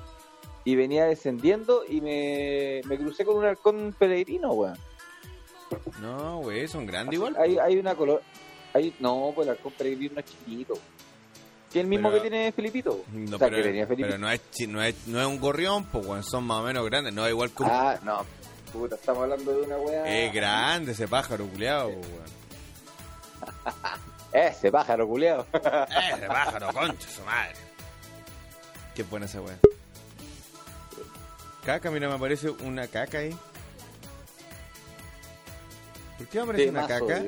y 0.66 0.76
venía 0.76 1.06
descendiendo 1.06 1.84
y 1.88 2.02
me, 2.02 2.82
me 2.86 2.98
crucé 2.98 3.24
con 3.26 3.38
un 3.38 3.46
halcón 3.46 3.96
peregrino, 3.98 4.52
weón. 4.54 4.78
No, 6.02 6.40
güey, 6.40 6.68
son 6.68 6.86
grandes 6.86 7.16
igual. 7.16 7.36
Hay, 7.40 7.58
hay 7.58 7.78
una 7.78 7.94
color... 7.96 8.22
Hay, 8.74 8.94
no, 9.00 9.32
pues 9.36 9.48
el 9.48 9.52
halcón 9.56 9.72
peregrino 9.74 10.20
es 10.20 10.26
chiquito. 10.26 10.74
Sí, 11.72 11.80
el 11.80 11.88
mismo 11.88 12.10
Pero- 12.10 12.24
que 12.24 12.30
tiene 12.30 12.52
Felipito. 12.52 13.04
No, 13.12 13.36
o 13.36 13.40
sea, 13.40 13.50
pero, 13.50 13.58
que 13.58 13.64
tenía 13.70 13.86
Felipito. 13.88 14.08
pero 14.10 14.20
no, 14.20 14.32
es, 14.32 14.42
no, 14.68 14.82
es, 14.84 15.08
no 15.08 15.20
es 15.22 15.28
un 15.28 15.40
gorrión, 15.40 15.86
pues, 15.86 16.06
weón, 16.06 16.24
son 16.24 16.44
más 16.46 16.60
o 16.62 16.64
menos 16.64 16.86
grandes. 16.86 17.14
No 17.14 17.26
es 17.26 17.32
igual 17.32 17.52
que 17.52 17.64
un. 17.64 17.70
Ah, 17.72 18.00
no. 18.04 18.26
Puta, 18.74 18.96
estamos 18.96 19.24
hablando 19.24 19.52
de 19.54 19.62
una 19.64 19.78
weá... 19.78 20.06
Es 20.26 20.34
grande 20.34 20.92
ese 20.94 21.08
pájaro, 21.08 21.46
culiado, 21.48 21.90
weón. 21.90 22.02
Ese 24.38 24.72
pájaro 24.72 25.08
culeado. 25.08 25.48
Ese 25.54 26.28
pájaro, 26.28 26.72
concha 26.74 27.10
su 27.10 27.24
madre. 27.24 27.56
Qué 28.94 29.04
buena 29.04 29.26
esa 29.26 29.42
weá. 29.42 29.58
Caca, 31.66 31.90
mira, 31.92 32.08
me 32.08 32.16
aparece 32.16 32.50
una 32.50 32.88
caca 32.88 33.18
ahí. 33.20 33.36
¿Por 36.18 36.28
qué 36.28 36.38
me 36.38 36.44
aparece 36.44 36.70
una 36.70 36.88
caca? 36.88 37.24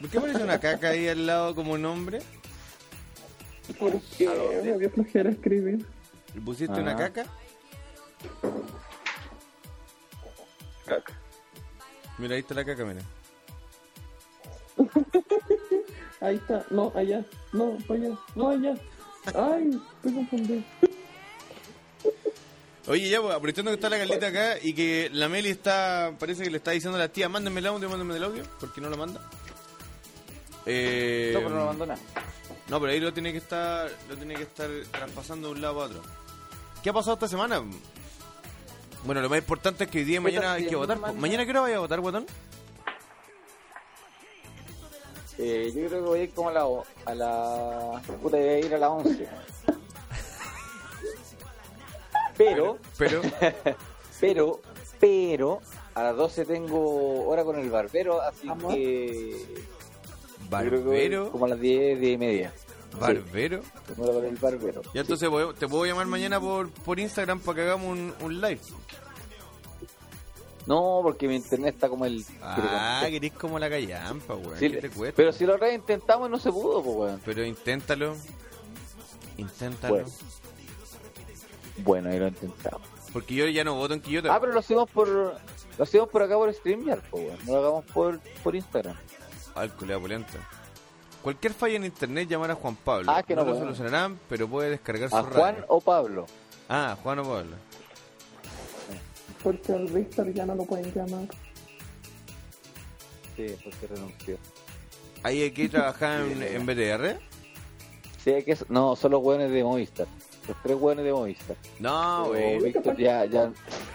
¿Por 0.00 0.10
qué 0.10 0.18
aparece 0.18 0.42
una 0.44 0.60
caca 0.60 0.88
ahí 0.90 1.08
al 1.08 1.26
lado 1.26 1.54
como 1.54 1.76
nombre? 1.76 2.20
Porque 3.78 4.28
me 4.64 4.78
dio 4.78 4.90
flojera 4.90 5.30
escribir. 5.30 5.84
¿Le 6.34 6.40
pusiste 6.40 6.80
una 6.80 6.92
Ah. 6.92 6.96
caca? 6.96 7.24
Caca. 10.86 11.17
Mira, 12.18 12.34
ahí 12.34 12.40
está 12.40 12.54
la 12.54 12.64
caca, 12.64 12.84
mira. 12.84 13.00
Ahí 16.20 16.34
está. 16.36 16.64
No, 16.70 16.92
allá. 16.96 17.24
No, 17.52 17.78
allá. 17.88 18.18
No, 18.34 18.48
allá. 18.50 18.74
Ay, 19.34 19.70
estoy 19.96 20.14
confundido. 20.14 20.62
Oye, 22.88 23.08
ya, 23.10 23.20
pues, 23.20 23.34
aprovechando 23.34 23.70
que 23.70 23.74
está 23.76 23.88
la 23.90 23.98
Carlita 23.98 24.26
acá 24.28 24.56
y 24.62 24.72
que 24.74 25.10
la 25.12 25.28
Meli 25.28 25.50
está, 25.50 26.12
parece 26.18 26.42
que 26.42 26.50
le 26.50 26.56
está 26.56 26.70
diciendo 26.72 26.96
a 26.96 27.00
la 27.00 27.08
tía, 27.08 27.28
mándenme 27.28 27.60
el 27.60 27.66
audio, 27.66 27.88
mándenme 27.88 28.16
el 28.16 28.24
audio, 28.24 28.42
porque 28.58 28.80
no 28.80 28.88
lo 28.88 28.96
manda. 28.96 29.20
Eh, 30.66 31.30
No, 31.34 31.40
pero 31.40 31.54
no 31.54 31.66
mandó 31.66 31.86
nada. 31.86 32.00
no, 32.68 32.80
pero 32.80 32.92
ahí 32.92 32.98
lo 33.00 33.12
tiene 33.12 33.30
que 33.30 33.38
estar, 33.38 33.90
lo 34.08 34.16
tiene 34.16 34.34
que 34.34 34.42
estar 34.42 34.68
traspasando 34.90 35.48
de 35.48 35.54
un 35.54 35.60
lado 35.60 35.82
a 35.82 35.84
otro. 35.86 36.02
¿Qué 36.82 36.90
ha 36.90 36.92
pasado 36.94 37.14
esta 37.14 37.28
semana? 37.28 37.62
Bueno, 39.04 39.20
lo 39.22 39.28
más 39.28 39.38
importante 39.38 39.84
es 39.84 39.90
que 39.90 39.98
hoy 39.98 40.04
día 40.04 40.16
y 40.16 40.20
mañana 40.20 40.54
hay 40.54 40.66
que 40.66 40.76
votar. 40.76 40.98
manda- 40.98 41.18
¿Mañana 41.20 41.44
qué 41.44 41.50
hora 41.50 41.60
vaya 41.62 41.76
a 41.76 41.80
votar, 41.80 42.00
guatón? 42.00 42.26
Eh, 45.38 45.66
yo 45.74 45.86
creo 45.86 46.02
que 46.02 46.08
voy 46.08 46.20
a 46.20 46.22
ir 46.24 46.34
como 46.34 46.48
a 46.48 46.52
la... 46.52 46.66
A 47.06 47.14
la... 47.14 48.02
Puta, 48.20 48.36
voy 48.36 48.46
a 48.48 48.58
ir 48.58 48.74
a 48.74 48.78
las 48.78 48.90
11. 48.90 49.28
Pero, 52.36 52.78
Pero, 52.98 53.22
pero, 54.20 54.60
pero, 55.00 55.60
a 55.94 56.02
las 56.04 56.16
12 56.16 56.44
tengo 56.44 57.26
hora 57.28 57.44
con 57.44 57.58
el 57.58 57.70
barbero, 57.70 58.20
así 58.20 58.48
Amor. 58.48 58.74
que... 58.74 59.30
yo 59.48 60.48
creo 60.48 60.70
que 60.70 60.76
voy 60.78 60.80
barbero, 60.90 61.30
como 61.32 61.44
a 61.46 61.48
las 61.48 61.60
10, 61.60 62.00
10 62.00 62.14
y 62.14 62.18
media. 62.18 62.52
Barbero. 62.96 63.62
El 63.88 64.36
barbero. 64.36 64.82
Ya 64.94 65.02
entonces 65.02 65.28
te 65.58 65.68
puedo 65.68 65.84
llamar 65.84 66.06
mañana 66.06 66.40
por, 66.40 66.70
por 66.70 66.98
Instagram 66.98 67.40
para 67.40 67.56
que 67.56 67.62
hagamos 67.62 67.88
un, 67.88 68.14
un 68.20 68.40
live. 68.40 68.60
No, 70.68 71.00
porque 71.02 71.26
mi 71.26 71.36
internet 71.36 71.74
está 71.74 71.88
como 71.88 72.04
el... 72.04 72.22
Ah, 72.42 73.06
querés 73.08 73.32
como 73.32 73.58
la 73.58 73.70
callampa, 73.70 74.34
weón. 74.34 74.58
Sí, 74.58 74.70
¿Qué 74.70 74.82
te 74.82 74.90
cuesta? 74.90 75.16
pero 75.16 75.32
si 75.32 75.46
lo 75.46 75.54
otra 75.54 75.68
vez 75.68 75.76
intentamos 75.76 76.28
no 76.28 76.38
se 76.38 76.52
pudo, 76.52 76.82
pues, 76.82 76.96
weón. 76.96 77.20
Pero 77.24 77.42
inténtalo. 77.42 78.14
Inténtalo. 79.38 79.94
Bueno. 79.94 80.08
Bueno, 81.78 82.10
ahí 82.10 82.18
lo 82.18 82.28
intentamos. 82.28 82.82
Porque 83.14 83.34
yo 83.34 83.46
ya 83.46 83.64
no 83.64 83.76
voto 83.76 83.94
en 83.94 84.02
Quillota. 84.02 84.34
Ah, 84.34 84.38
pero 84.38 84.52
lo 84.52 84.58
hacemos 84.58 84.90
por... 84.90 85.08
Lo 85.08 85.84
hacemos 85.84 86.10
por 86.10 86.22
acá 86.22 86.34
por 86.34 86.52
StreamYard, 86.52 87.00
pues, 87.08 87.24
weón. 87.24 87.38
No 87.46 87.52
lo 87.52 87.58
hagamos 87.60 87.84
por, 87.86 88.20
por 88.42 88.54
Instagram. 88.54 88.96
Ah, 89.54 89.64
el 89.64 89.70
pulento. 89.70 90.38
Cualquier 91.28 91.52
falla 91.52 91.76
en 91.76 91.84
internet 91.84 92.26
llamar 92.26 92.52
a 92.52 92.54
Juan 92.54 92.74
Pablo. 92.76 93.12
Ah, 93.12 93.22
que 93.22 93.34
no 93.34 93.42
lo 93.42 93.48
puedo. 93.48 93.60
solucionarán, 93.60 94.18
pero 94.30 94.48
puede 94.48 94.70
descargar 94.70 95.10
su 95.10 95.16
A 95.16 95.22
Juan 95.24 95.56
radio. 95.56 95.64
o 95.68 95.78
Pablo. 95.82 96.26
Ah, 96.70 96.96
Juan 97.02 97.18
o 97.18 97.22
Pablo. 97.24 97.56
Porque 99.42 99.72
al 99.74 99.86
Víctor 99.88 100.32
ya 100.32 100.46
no 100.46 100.54
lo 100.54 100.64
pueden 100.64 100.90
llamar. 100.94 101.28
Sí, 103.36 103.54
porque 103.62 103.86
renunció. 103.94 104.38
¿Ahí 105.22 105.44
aquí 105.44 105.68
trabajar 105.68 106.22
en, 106.22 106.42
en 106.42 106.64
BTR? 106.64 107.18
Sí, 108.24 108.42
que 108.42 108.52
es- 108.52 108.70
no, 108.70 108.96
son 108.96 109.10
los 109.12 109.22
hueones 109.22 109.50
de 109.50 109.62
Movistar. 109.62 110.06
Los 110.48 110.56
tres 110.62 110.76
hueones 110.80 111.04
de 111.04 111.12
Movistar. 111.12 111.56
No, 111.78 112.28
güey. 112.28 112.58
Víctor 112.58 112.96
ya, 112.96 113.26
ya, 113.26 113.52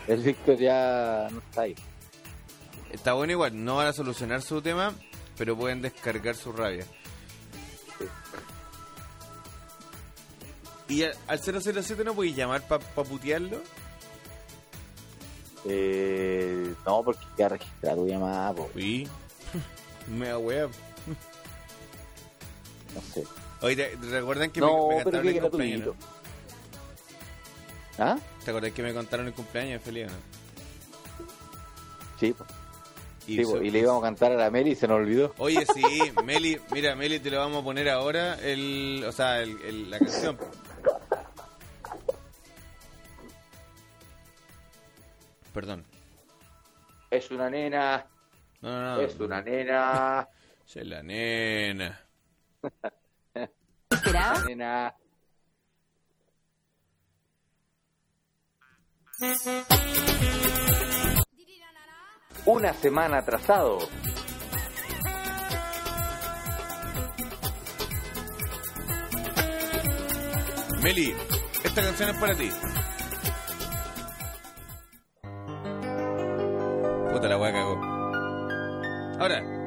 el 0.07 0.21
Víctor 0.21 0.57
ya 0.57 1.29
no 1.31 1.39
está 1.39 1.61
ahí. 1.63 1.75
Está 2.91 3.13
bueno 3.13 3.31
igual. 3.31 3.65
No 3.65 3.77
van 3.77 3.87
a 3.87 3.93
solucionar 3.93 4.43
su 4.43 4.61
tema, 4.61 4.93
pero 5.35 5.57
pueden 5.57 5.81
descargar 5.81 6.35
su 6.35 6.51
rabia. 6.51 6.85
¿Y 10.93 11.03
al, 11.03 11.15
al 11.27 11.39
007 11.39 12.03
no 12.03 12.13
podéis 12.13 12.35
llamar 12.35 12.61
para 12.67 12.83
putearlo? 13.07 13.61
Eh, 15.65 16.73
no, 16.85 17.03
porque 17.03 17.25
ya 17.37 17.47
registrado 17.49 18.03
tu 18.03 18.07
llamada, 18.07 18.53
po, 18.53 18.69
Sí. 18.75 19.07
Me 20.07 20.27
da 20.27 20.37
wea. 20.37 20.67
no 20.67 20.73
sé. 23.13 23.23
Oye, 23.61 23.75
¿te, 23.77 23.95
te 23.97 24.05
recuerdan 24.07 24.51
que 24.51 24.59
no, 24.59 24.89
me, 24.89 24.97
me 24.97 25.03
cantaron 25.03 25.27
el 25.29 25.41
cumpleaños? 25.41 25.85
no? 25.87 25.95
¿Ah? 27.97 28.17
¿Te 28.43 28.51
acordás 28.51 28.71
que 28.73 28.83
me 28.83 28.93
contaron 28.93 29.27
el 29.27 29.33
cumpleaños 29.33 29.73
de 29.73 29.79
Felipe? 29.79 30.07
no? 30.07 30.17
Sí, 32.19 32.33
po. 32.33 32.45
Y, 33.25 33.37
Sí, 33.37 33.43
y 33.63 33.71
le 33.71 33.79
íbamos 33.79 34.03
a 34.03 34.07
cantar 34.07 34.33
a 34.33 34.35
la 34.35 34.51
Mary 34.51 34.71
y 34.71 34.75
se 34.75 34.85
nos 34.85 34.97
olvidó. 34.97 35.33
Oye, 35.37 35.65
sí, 35.73 35.81
Meli, 36.25 36.59
mira, 36.71 36.93
Meli, 36.95 37.21
te 37.21 37.31
lo 37.31 37.39
vamos 37.39 37.61
a 37.61 37.63
poner 37.63 37.87
ahora, 37.89 38.35
el, 38.41 39.01
o 39.07 39.11
sea, 39.13 39.41
el, 39.41 39.61
el- 39.61 39.89
la 39.89 39.99
canción. 39.99 40.37
Es 47.13 47.29
una 47.29 47.47
nena, 47.47 48.07
No, 48.61 48.69
no, 48.71 48.95
no. 48.95 49.01
es 49.01 49.19
una 49.19 49.39
nena, 49.39 50.27
Se 50.65 50.83
la 50.83 51.03
nena. 51.03 51.99
una 54.09 54.43
nena. 54.47 54.95
Una 62.45 62.73
semana 62.73 63.17
atrasado. 63.19 63.79
Meli, 70.81 71.13
esta 71.63 71.81
canción 71.81 72.09
es 72.09 72.17
para 72.17 72.35
ti. 72.35 72.49
Puta 77.13 77.27
la 77.29 77.37
wea 77.37 77.51
cagó. 77.51 77.79
Ahora. 79.19 79.62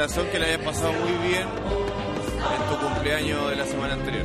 Corazón 0.00 0.30
que 0.30 0.38
le 0.38 0.46
hayas 0.46 0.64
pasado 0.64 0.94
muy 0.94 1.12
bien 1.28 1.46
en 1.46 2.68
tu 2.70 2.86
cumpleaños 2.86 3.50
de 3.50 3.56
la 3.56 3.66
semana 3.66 3.92
anterior. 3.92 4.24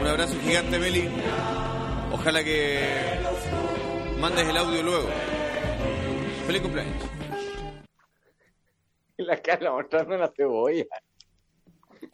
Un 0.00 0.06
abrazo 0.06 0.38
gigante, 0.38 0.78
Meli. 0.78 1.10
Ojalá 2.12 2.44
que 2.44 2.78
mandes 4.20 4.48
el 4.48 4.56
audio 4.56 4.84
luego. 4.84 5.08
Feliz 6.46 6.62
cumpleaños. 6.62 6.94
La 9.16 9.42
Carla 9.42 9.72
mostrando 9.72 10.14
una 10.14 10.28
cebolla. 10.28 10.84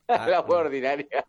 Ah, 0.09 0.29
la 0.29 0.41
hueá 0.41 0.63
mm. 0.63 0.67
ordinaria. 0.67 1.25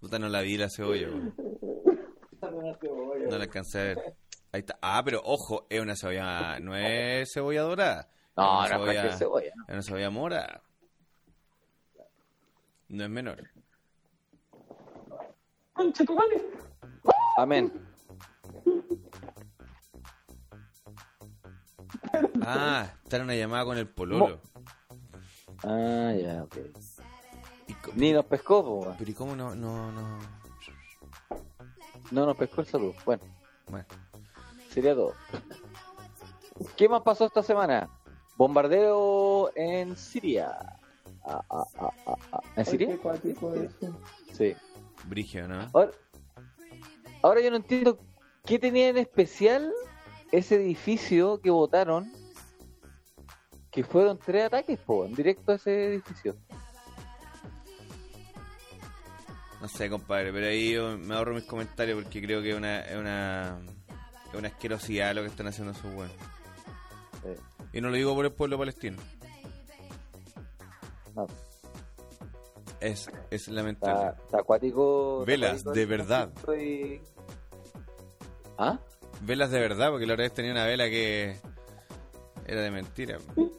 Puta, 0.00 0.18
no 0.18 0.28
la 0.28 0.40
vi 0.40 0.58
la 0.58 0.68
cebolla. 0.68 1.08
No 2.42 3.38
la 3.38 3.44
alcancé 3.44 3.78
a 3.78 3.82
ver. 3.82 4.16
Ahí 4.52 4.60
está. 4.60 4.78
Ah, 4.82 5.00
pero 5.04 5.20
ojo, 5.24 5.66
es 5.70 5.80
una 5.80 5.94
cebolla, 5.96 6.58
no 6.60 6.74
es 6.76 7.32
cebolla 7.32 7.62
dorada. 7.62 8.08
No, 8.36 8.64
es 8.64 8.70
no 8.72 8.82
una 8.82 8.92
es 9.10 9.18
cebolla. 9.18 9.52
¿no? 9.56 9.62
Es 9.64 9.72
una 9.74 9.82
cebolla 9.82 10.10
morada. 10.10 10.62
No 12.88 13.04
es 13.04 13.10
menor. 13.10 13.48
Amén. 17.36 17.72
Ah, 22.42 22.86
está 23.04 23.16
en 23.16 23.22
una 23.24 23.34
llamada 23.34 23.64
con 23.64 23.78
el 23.78 23.88
pololo. 23.88 24.40
Ah, 25.62 26.12
ya, 26.20 26.42
ok. 26.44 26.56
¿Y 27.68 27.74
co- 27.74 27.92
Ni 27.94 28.12
nos 28.12 28.24
pescó, 28.24 28.64
po, 28.64 28.94
pero 28.98 29.10
¿y 29.10 29.14
cómo 29.14 29.36
no, 29.36 29.54
no, 29.54 29.92
no? 29.92 30.18
No 32.10 32.26
nos 32.26 32.36
pescó 32.36 32.62
el 32.62 32.66
saludo. 32.66 32.94
Bueno, 33.04 33.22
Bueno, 33.68 33.86
sería 34.70 34.94
todo. 34.94 35.14
¿Qué 36.76 36.88
más 36.88 37.02
pasó 37.02 37.26
esta 37.26 37.42
semana? 37.42 37.88
Bombardeo 38.36 39.50
en 39.54 39.96
Siria. 39.96 40.56
Ah, 41.24 41.44
ah, 41.50 41.64
ah, 41.78 41.92
ah, 42.06 42.16
ah. 42.32 42.40
¿En 42.56 42.64
Siria? 42.64 42.98
Sí. 44.32 44.54
brigio, 45.04 45.46
¿no? 45.46 45.68
Ahora, 45.72 45.90
ahora 47.22 47.40
yo 47.40 47.50
no 47.50 47.56
entiendo 47.56 47.98
qué 48.44 48.58
tenía 48.58 48.88
en 48.88 48.98
especial 48.98 49.72
ese 50.32 50.56
edificio 50.56 51.40
que 51.40 51.50
votaron. 51.50 52.10
Que 53.70 53.84
fueron 53.84 54.18
tres 54.18 54.46
ataques, 54.46 54.78
po, 54.80 55.04
en 55.04 55.14
directo 55.14 55.52
a 55.52 55.54
ese 55.54 55.88
edificio. 55.92 56.36
No 59.60 59.68
sé, 59.68 59.90
compadre, 59.90 60.32
pero 60.32 60.46
ahí 60.46 60.72
yo 60.72 60.96
me 60.96 61.14
ahorro 61.14 61.34
mis 61.34 61.44
comentarios 61.44 62.02
porque 62.02 62.22
creo 62.22 62.40
que 62.40 62.50
es 62.50 62.56
una, 62.56 62.80
es 62.80 62.96
una, 62.96 63.60
es 64.32 64.38
una 64.38 64.48
asquerosidad 64.48 65.14
lo 65.14 65.22
que 65.22 65.28
están 65.28 65.46
haciendo 65.46 65.72
esos 65.72 65.92
buenos. 65.94 66.14
Sí. 67.22 67.30
Y 67.74 67.80
no 67.80 67.88
lo 67.90 67.96
digo 67.96 68.14
por 68.14 68.24
el 68.24 68.32
pueblo 68.32 68.58
palestino. 68.58 68.96
No, 71.14 71.26
Es, 72.80 73.10
es 73.30 73.48
lamentable. 73.48 74.12
está 74.24 74.38
acuático. 74.38 75.20
está 75.20 75.26
Velas, 75.32 75.50
acuático 75.60 75.72
de 75.72 75.86
verdad. 75.86 76.30
¿Ah? 78.58 78.78
Velas 79.22 79.50
de 79.50 79.60
verdad, 79.60 79.90
porque 79.90 80.06
la 80.06 80.14
otra 80.14 80.24
vez 80.24 80.32
tenía 80.34 80.52
una 80.52 80.64
vela 80.66 80.88
que 80.88 81.36
era 82.46 82.60
de 82.62 82.70
mentira. 82.70 83.18
¿No 83.36 83.50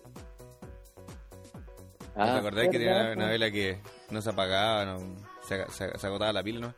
Ah, 2.16 2.34
¿Te 2.34 2.40
acordás 2.40 2.66
que 2.66 2.78
tenía 2.78 3.14
una, 3.16 3.28
vela 3.30 3.50
que 3.52 3.80
no 4.10 4.22
se 4.22 4.30
apagaba, 4.30 4.86
no, 4.86 5.00
se, 5.48 5.66
se- 5.72 5.98
se 5.98 6.08
agotaba 6.08 6.34
la 6.34 6.44
pila, 6.44 6.60
¿no? 6.60 6.74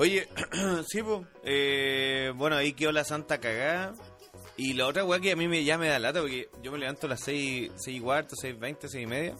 Oye, 0.00 0.26
sí, 0.88 1.02
pues, 1.02 1.26
eh, 1.44 2.32
bueno, 2.34 2.56
ahí 2.56 2.72
quedó 2.72 2.90
la 2.90 3.04
santa 3.04 3.38
cagada. 3.38 3.92
Y 4.56 4.72
la 4.72 4.86
otra 4.86 5.04
weá 5.04 5.20
que 5.20 5.30
a 5.30 5.36
mí 5.36 5.46
me, 5.46 5.62
ya 5.62 5.76
me 5.76 5.88
da 5.88 5.98
lata, 5.98 6.22
porque 6.22 6.48
yo 6.62 6.72
me 6.72 6.78
levanto 6.78 7.06
a 7.06 7.10
las 7.10 7.20
6, 7.20 7.72
seis 7.76 7.98
y 7.98 8.00
cuarto, 8.00 8.34
6 8.34 8.58
20, 8.58 8.88
6 8.88 9.04
y 9.04 9.06
media. 9.06 9.34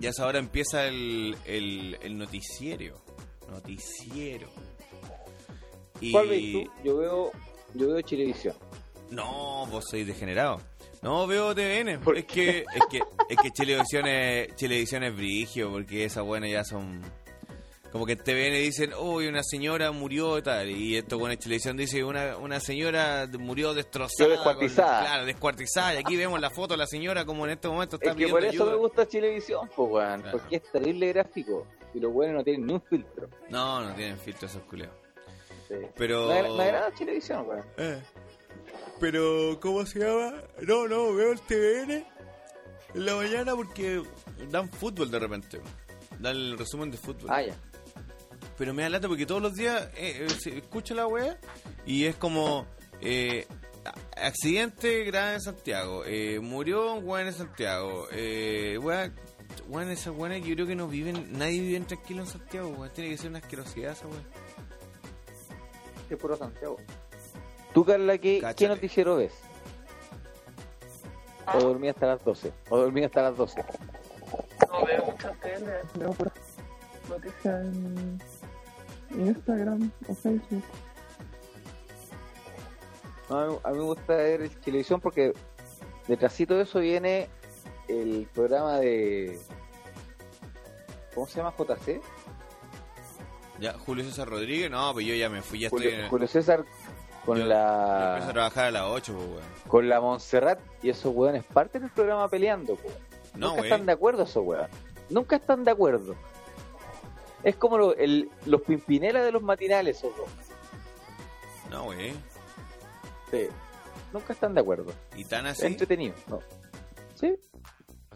Y 0.00 0.06
a 0.06 0.10
esa 0.10 0.24
hora 0.24 0.38
empieza 0.38 0.86
el, 0.86 1.36
el, 1.46 1.98
el 2.00 2.16
noticiero. 2.16 3.02
Noticiero. 3.50 4.48
Y... 6.00 6.12
¿Cuál 6.12 6.28
ves 6.28 6.52
tú? 6.52 6.70
Yo 6.84 6.96
veo, 6.98 7.32
yo 7.74 7.88
veo 7.88 8.00
Chilevisión. 8.02 8.54
No, 9.10 9.66
vos 9.66 9.84
sois 9.90 10.06
degenerado. 10.06 10.60
No, 11.02 11.26
veo 11.26 11.56
TVN. 11.56 11.98
¿Por 12.04 12.16
Es 12.16 12.24
que, 12.26 12.60
es 12.60 12.86
que, 12.88 13.00
es 13.28 13.36
que 13.36 13.50
Chilevisión 13.50 14.06
es, 14.06 14.54
Chilevisión 14.54 15.02
es 15.02 15.16
brigio, 15.16 15.72
porque 15.72 16.04
esas 16.04 16.24
buenas 16.24 16.50
ya 16.52 16.62
son... 16.62 17.02
Como 17.92 18.06
que 18.06 18.12
en 18.12 18.18
TVN 18.18 18.54
dicen, 18.62 18.92
uy, 18.94 19.26
una 19.26 19.42
señora 19.42 19.90
murió 19.90 20.38
y 20.38 20.42
tal. 20.42 20.70
Y 20.70 20.96
esto 20.96 21.18
con 21.18 21.34
Chilevisión 21.36 21.76
dice, 21.76 22.04
una, 22.04 22.36
una 22.36 22.60
señora 22.60 23.28
murió 23.38 23.74
destrozada. 23.74 24.16
Quedó 24.16 24.30
descuartizada. 24.30 24.98
con- 24.98 25.06
claro, 25.06 25.24
descuartizada. 25.26 25.94
Y 25.94 25.96
aquí 25.98 26.16
vemos 26.16 26.40
la 26.40 26.50
foto 26.50 26.74
de 26.74 26.78
la 26.78 26.86
señora 26.86 27.24
como 27.24 27.44
en 27.46 27.52
este 27.52 27.66
momento 27.68 27.96
está 27.96 28.10
Es 28.10 28.16
que 28.16 28.28
por 28.28 28.44
eso 28.44 28.62
ayuda. 28.62 28.70
me 28.72 28.76
gusta 28.76 29.08
Chilevisión, 29.08 29.68
pues, 29.74 29.90
weón. 29.90 30.20
Claro. 30.22 30.38
Porque 30.38 30.56
es 30.56 30.62
terrible 30.70 31.08
gráfico. 31.08 31.66
Y 31.92 31.98
los 31.98 32.12
buenos 32.12 32.36
no 32.36 32.44
tienen 32.44 32.66
ni 32.66 32.74
un 32.74 32.80
filtro. 32.82 33.28
No, 33.48 33.80
no 33.82 33.92
tienen 33.96 34.16
filtro 34.18 34.46
esos 34.46 34.62
culeos. 34.62 34.92
Sí. 35.66 35.74
Pero... 35.96 36.28
Me, 36.28 36.42
me 36.42 36.62
agrada 36.62 36.94
Chilevisión, 36.94 37.44
weón. 37.48 37.64
Eh. 37.76 38.00
Pero, 39.00 39.58
¿cómo 39.60 39.84
se 39.86 39.98
llama? 39.98 40.34
No, 40.62 40.86
no, 40.86 41.12
veo 41.14 41.32
el 41.32 41.40
TVN 41.40 42.06
en 42.94 43.06
la 43.06 43.16
mañana 43.16 43.56
porque 43.56 44.02
dan 44.48 44.68
fútbol 44.68 45.10
de 45.10 45.18
repente. 45.18 45.60
Dan 46.18 46.36
el 46.36 46.58
resumen 46.58 46.90
de 46.90 46.98
fútbol. 46.98 47.28
Ah, 47.30 47.42
ya. 47.42 47.54
Pero 48.60 48.74
me 48.74 48.82
da 48.82 48.90
lata 48.90 49.08
porque 49.08 49.24
todos 49.24 49.40
los 49.40 49.54
días 49.54 49.88
eh, 49.96 50.26
eh, 50.26 50.30
se 50.38 50.58
escucho 50.58 50.94
la 50.94 51.06
wea 51.06 51.38
y 51.86 52.04
es 52.04 52.14
como 52.16 52.66
eh, 53.00 53.46
accidente 54.14 55.02
grave 55.04 55.36
en 55.36 55.40
Santiago, 55.40 56.02
eh, 56.04 56.40
murió 56.40 56.92
un 56.92 57.08
weón 57.08 57.26
en 57.28 57.32
Santiago, 57.32 58.06
eh, 58.12 58.78
wea, 58.82 59.10
weón, 59.66 59.88
esas 59.90 60.14
weones 60.14 60.42
que 60.42 60.50
yo 60.50 60.56
creo 60.56 60.66
que 60.66 60.76
no 60.76 60.88
viven, 60.88 61.38
nadie 61.38 61.58
vive 61.58 61.80
tranquilo 61.86 62.20
en 62.20 62.26
Santiago, 62.26 62.68
weón, 62.68 62.90
tiene 62.92 63.08
que 63.08 63.16
ser 63.16 63.30
una 63.30 63.38
asquerosidad 63.38 63.92
esa 63.92 64.06
wea. 64.08 64.20
Es 66.10 66.18
puro 66.18 66.36
Santiago. 66.36 66.76
¿Tú, 67.72 67.82
Carla, 67.82 68.18
qué, 68.18 68.40
Cáchate. 68.42 68.56
qué 68.56 68.68
noticiero 68.68 69.16
ves? 69.16 69.32
Ah. 71.46 71.56
¿O 71.56 71.60
dormí 71.60 71.88
hasta 71.88 72.08
las 72.08 72.22
12? 72.22 72.52
¿O 72.68 72.76
dormí 72.76 73.04
hasta 73.04 73.22
las 73.22 73.38
12? 73.38 73.64
No 74.70 74.84
veo 74.84 75.06
mucha 75.06 75.32
tele, 75.36 75.72
veo 75.94 76.10
puras 76.12 76.34
noticias 77.08 77.64
en 77.64 78.20
Instagram 79.10 79.90
o 80.08 80.14
Facebook. 80.14 80.62
No, 83.28 83.38
a, 83.38 83.46
mí, 83.46 83.56
a 83.64 83.70
mí 83.70 83.78
me 83.78 83.84
gusta 83.84 84.16
ver 84.16 84.42
el 84.42 84.50
televisión 84.50 85.00
porque 85.00 85.32
detrásito 86.08 86.56
de 86.56 86.62
eso 86.62 86.80
viene 86.80 87.28
el 87.88 88.28
programa 88.34 88.78
de... 88.78 89.38
¿Cómo 91.14 91.26
se 91.26 91.36
llama? 91.38 91.54
JC. 91.56 92.00
Ya, 93.60 93.74
Julio 93.74 94.04
César 94.04 94.28
Rodríguez, 94.28 94.70
no, 94.70 94.92
pues 94.92 95.06
yo 95.06 95.14
ya 95.14 95.28
me 95.28 95.42
fui, 95.42 95.60
ya 95.60 95.68
Julio, 95.70 95.88
estoy 95.90 96.04
en... 96.04 96.10
Julio 96.10 96.28
César 96.28 96.64
con 97.26 97.36
yo- 97.36 97.42
yo 97.44 97.48
la 97.50 98.08
empiezo 98.12 98.30
a 98.30 98.32
trabajar 98.32 98.64
a 98.66 98.70
las 98.70 98.82
8, 98.84 99.12
pues, 99.14 99.26
weón. 99.28 99.42
con 99.68 99.88
la 99.88 100.00
Montserrat 100.00 100.58
y 100.82 100.88
esos 100.88 101.14
weones 101.14 101.44
parte 101.44 101.78
del 101.78 101.90
programa 101.90 102.28
peleando. 102.28 102.76
po. 102.76 102.88
No, 103.36 103.48
Nunca 103.50 103.62
están 103.62 103.86
de 103.86 103.92
acuerdo 103.92 104.22
esos 104.22 104.44
weones. 104.44 104.70
Nunca 105.10 105.36
están 105.36 105.62
de 105.64 105.70
acuerdo. 105.72 106.14
Es 107.42 107.56
como 107.56 107.78
lo- 107.78 107.94
el- 107.96 108.30
los 108.46 108.60
pimpinelas 108.62 109.24
de 109.24 109.32
los 109.32 109.42
matinales 109.42 109.96
esos 109.98 110.16
dos. 110.16 110.28
No, 111.70 111.84
güey. 111.84 112.12
Sí. 113.30 113.48
Nunca 114.12 114.32
están 114.32 114.54
de 114.54 114.60
acuerdo. 114.60 114.92
Y 115.16 115.24
tan 115.24 115.46
Es 115.46 115.52
así. 115.58 115.66
entretenido. 115.66 116.14
¿no? 116.26 116.40
¿Sí? 117.14 117.36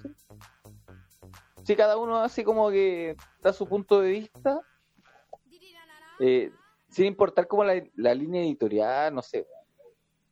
sí. 0.02 0.08
Sí, 1.62 1.76
cada 1.76 1.96
uno 1.96 2.18
así 2.18 2.44
como 2.44 2.68
que 2.70 3.16
da 3.40 3.52
su 3.52 3.66
punto 3.66 4.00
de 4.00 4.10
vista. 4.10 4.60
eh, 6.20 6.52
sin 6.90 7.06
importar 7.06 7.48
como 7.48 7.64
la, 7.64 7.82
la 7.96 8.14
línea 8.14 8.42
editorial, 8.42 9.12
no 9.14 9.20
sé. 9.22 9.46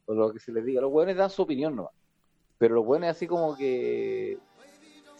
O 0.07 0.15
lo 0.15 0.33
que 0.33 0.39
se 0.39 0.53
les 0.53 0.65
diga. 0.65 0.81
Los 0.81 0.91
buenos 0.93 1.17
dan 1.17 1.31
su 1.31 1.43
opinión 1.43 1.75
nomás. 1.75 1.93
Pero 2.59 2.75
los 2.77 2.85
buenos 2.85 3.09
así 3.11 3.27
como 3.27 3.57
que 3.57 4.39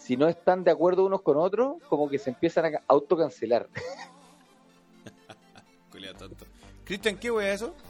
si 0.03 0.17
no 0.17 0.27
están 0.27 0.63
de 0.65 0.71
acuerdo 0.71 1.05
unos 1.05 1.21
con 1.21 1.37
otros, 1.37 1.81
como 1.87 2.09
que 2.09 2.17
se 2.19 2.31
empiezan 2.31 2.65
a 2.65 2.71
ca- 2.71 2.83
autocancelar. 2.87 3.69
Culeado 5.91 6.17
tonto. 6.17 6.45
Cristian, 6.83 7.17
¿qué 7.17 7.31
wea 7.31 7.53
es 7.53 7.61
eso? 7.61 7.73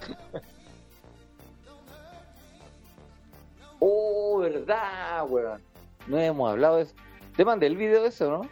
Oh, 3.86 4.38
verdad, 4.40 5.26
weón. 5.28 5.62
No 6.08 6.18
hemos 6.18 6.50
hablado 6.50 6.78
de 6.78 6.84
eso. 6.84 6.94
Te 7.36 7.44
mandé 7.44 7.68
el 7.68 7.76
video 7.76 8.04
de 8.04 8.08
eso, 8.10 8.32
¿no? 8.32 8.50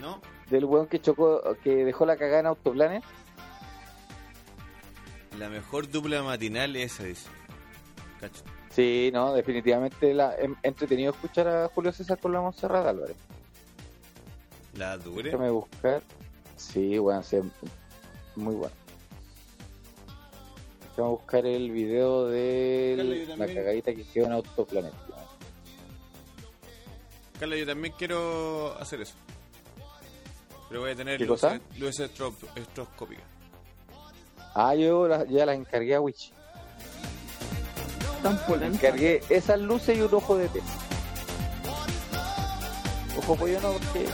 No. 0.00 0.20
Del 0.48 0.64
weón 0.64 0.88
que 0.88 1.00
chocó, 1.00 1.40
que 1.62 1.84
dejó 1.84 2.04
la 2.04 2.16
cagada 2.16 2.40
en 2.40 2.46
autoplanes. 2.46 3.04
La 5.38 5.48
mejor 5.48 5.88
dupla 5.88 6.20
matinal 6.24 6.74
es 6.74 6.94
esa, 6.94 7.04
dice. 7.04 7.28
Cacho. 8.18 8.42
Sí, 8.70 9.10
no, 9.12 9.34
definitivamente 9.34 10.14
la, 10.14 10.36
em- 10.36 10.54
entretenido 10.62 11.12
escuchar 11.12 11.48
a 11.48 11.68
Julio 11.74 11.92
César 11.92 12.18
con 12.18 12.32
la 12.32 12.40
Montserrat 12.40 12.86
Álvarez. 12.86 13.16
La 14.76 14.96
dure. 14.96 15.24
Déjame 15.24 15.50
buscar. 15.50 16.02
Sí, 16.56 16.98
weón, 16.98 17.24
sí, 17.24 17.38
muy 18.36 18.54
bueno. 18.54 18.74
Déjame 20.90 21.08
buscar 21.08 21.46
el 21.46 21.70
video 21.70 22.26
de 22.28 23.24
Carla, 23.28 23.46
la 23.46 23.54
cagadita 23.54 23.94
que 23.94 24.04
quedó 24.04 24.26
en 24.26 24.32
Autoplanet. 24.32 24.92
Carla, 27.40 27.56
yo 27.56 27.66
también 27.66 27.94
quiero 27.98 28.76
hacer 28.78 29.00
eso. 29.00 29.14
Pero 30.68 30.82
voy 30.82 30.90
a 30.92 30.94
tener 30.96 31.18
¿Qué 31.18 31.24
luces, 31.24 31.50
cosa? 31.58 31.60
luces 31.78 32.10
estro- 32.12 32.34
estroboscópicas. 32.54 33.24
Ah, 34.54 34.74
yo 34.76 35.08
la- 35.08 35.24
ya 35.24 35.44
las 35.46 35.56
encargué 35.56 35.94
a 35.96 36.00
Witch. 36.00 36.32
Tan 38.22 38.38
polenta. 38.46 38.76
Encargué 38.88 39.22
esas 39.30 39.58
luces 39.60 39.96
y 39.96 40.02
un 40.02 40.14
ojo 40.14 40.36
de 40.36 40.48
pez. 40.48 40.62
Ojo 43.16 43.36
pollo 43.36 43.60
no, 43.60 43.72
porque. 43.72 44.06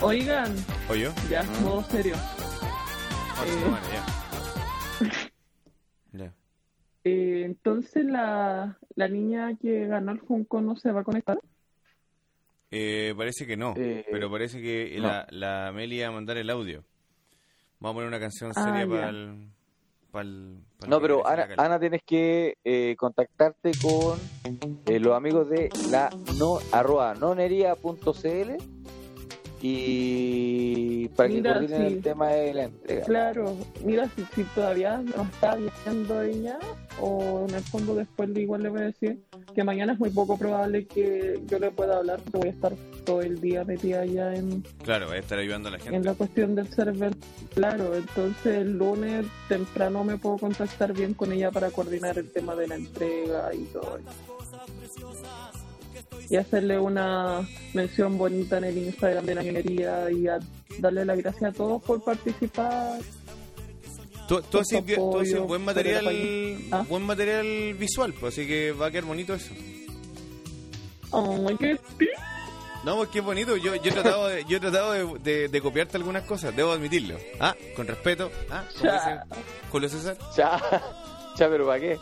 Oigan, 0.00 0.52
¿O 0.88 0.94
yo? 0.94 1.12
ya, 1.30 1.40
Ah. 1.42 1.60
modo 1.62 1.84
serio. 1.90 2.16
Sí, 2.16 3.50
Eh. 3.50 3.91
Entonces 7.64 8.04
la, 8.04 8.76
la 8.96 9.08
niña 9.08 9.56
que 9.60 9.86
ganó 9.86 10.12
el 10.12 10.20
Funko 10.20 10.60
no 10.60 10.76
se 10.76 10.90
va 10.90 11.00
a 11.02 11.04
conectar. 11.04 11.38
Eh, 12.70 13.14
parece 13.16 13.46
que 13.46 13.56
no, 13.56 13.74
Eh, 13.76 14.04
pero 14.10 14.30
parece 14.30 14.60
que 14.60 14.94
no. 14.96 15.06
la, 15.06 15.26
la 15.30 15.68
Amelia 15.68 16.06
va 16.08 16.12
a 16.12 16.16
mandar 16.16 16.38
el 16.38 16.50
audio. 16.50 16.82
Vamos 17.78 17.92
a 17.92 17.94
poner 17.96 18.08
una 18.08 18.18
canción 18.20 18.50
Ah, 18.56 18.64
seria 18.64 18.86
para 18.88 19.08
el, 19.10 19.48
para 20.10 20.24
el... 20.28 20.56
para 20.78 20.90
No, 20.90 21.00
pero 21.00 21.26
Ana. 21.26 21.48
Ana 21.58 21.78
tienes 21.78 22.02
que 22.04 22.56
eh, 22.64 22.96
contactarte 22.98 23.72
con 23.80 24.18
eh, 24.86 24.98
los 24.98 25.14
amigos 25.14 25.48
de 25.50 25.68
la 25.90 26.10
no 26.38 26.58
arroba 26.72 27.14
nonería.cl 27.14 28.56
y 29.64 31.08
para 31.10 31.28
que 31.28 31.42
coordinen 31.42 31.80
sí. 31.88 31.94
el 31.94 32.02
tema 32.02 32.28
de 32.28 32.54
la 32.54 32.64
entrega. 32.64 33.04
Claro, 33.04 33.56
mira 33.84 34.08
si, 34.08 34.24
si 34.34 34.44
todavía 34.44 34.98
no 34.98 35.22
está 35.22 35.56
viendo 35.56 36.22
ella, 36.22 36.58
o 37.00 37.46
en 37.48 37.54
el 37.54 37.62
fondo 37.62 37.94
después 37.94 38.28
le- 38.28 38.42
igual 38.42 38.62
le 38.62 38.68
voy 38.68 38.80
a 38.80 38.84
decir 38.84 39.18
que 39.54 39.64
mañana 39.64 39.92
es 39.94 39.98
muy 39.98 40.10
poco 40.10 40.36
probable 40.38 40.86
que 40.86 41.40
yo 41.46 41.58
le 41.58 41.70
pueda 41.70 41.98
hablar, 41.98 42.20
porque 42.22 42.38
voy 42.38 42.48
a 42.48 42.52
estar 42.52 42.72
todo 43.04 43.20
el 43.22 43.40
día 43.40 43.64
metida 43.64 44.00
allá 44.00 44.34
en, 44.34 44.62
Claro, 44.84 45.08
va 45.08 45.14
a 45.14 45.18
estar 45.18 45.38
ayudando 45.38 45.68
a 45.68 45.72
la 45.72 45.78
en 45.78 45.82
gente. 45.84 46.00
la 46.08 46.14
cuestión 46.14 46.54
del 46.54 46.68
server. 46.72 47.14
Claro, 47.54 47.94
entonces 47.94 48.56
el 48.58 48.78
lunes 48.78 49.26
temprano 49.48 50.04
me 50.04 50.16
puedo 50.16 50.38
contactar 50.38 50.92
bien 50.92 51.14
con 51.14 51.32
ella 51.32 51.50
para 51.50 51.70
coordinar 51.70 52.18
el 52.18 52.30
tema 52.30 52.54
de 52.54 52.68
la 52.68 52.76
entrega 52.76 53.52
y 53.54 53.64
todo 53.64 53.98
eso. 53.98 54.08
Y 56.30 56.36
hacerle 56.36 56.78
una 56.78 57.46
mención 57.74 58.16
bonita 58.16 58.58
en 58.58 58.64
el 58.64 58.78
Instagram 58.78 59.26
de 59.26 59.34
la 59.34 59.42
minería 59.42 60.10
y 60.10 60.28
a 60.28 60.38
darle 60.78 61.04
las 61.04 61.18
gracias 61.18 61.50
a 61.50 61.52
todos 61.52 61.82
por 61.82 62.02
participar. 62.02 63.00
Tú, 64.28 64.40
tú 64.42 64.58
haces 64.58 64.84
tú 64.86 65.46
buen 65.46 65.64
material. 65.64 66.06
Ah. 66.70 66.84
buen 66.88 67.02
material 67.02 67.74
visual, 67.74 68.12
pues, 68.14 68.34
así 68.34 68.46
que 68.46 68.72
va 68.72 68.86
a 68.86 68.90
quedar 68.90 69.04
bonito 69.04 69.34
eso. 69.34 69.52
Ay, 71.12 71.56
qué 71.58 71.78
No, 72.84 72.96
pues 72.96 73.08
qué 73.10 73.20
bonito. 73.20 73.56
Yo, 73.56 73.74
yo 73.74 73.90
he 73.90 73.92
tratado, 73.92 74.28
de, 74.28 74.44
yo 74.46 74.56
he 74.56 74.60
tratado 74.60 74.92
de, 74.92 75.18
de- 75.20 75.48
de 75.48 75.60
copiarte 75.60 75.96
algunas 75.98 76.22
cosas, 76.24 76.54
debo 76.56 76.72
admitirlo. 76.72 77.16
Ah, 77.40 77.54
con 77.76 77.86
respeto. 77.86 78.30
Ah, 78.50 78.64
Julio 79.70 79.88
César. 79.88 80.16
Ya, 80.36 80.58
ya, 81.36 81.48
pero 81.48 81.66
¿para 81.66 81.80
qué? 81.80 81.98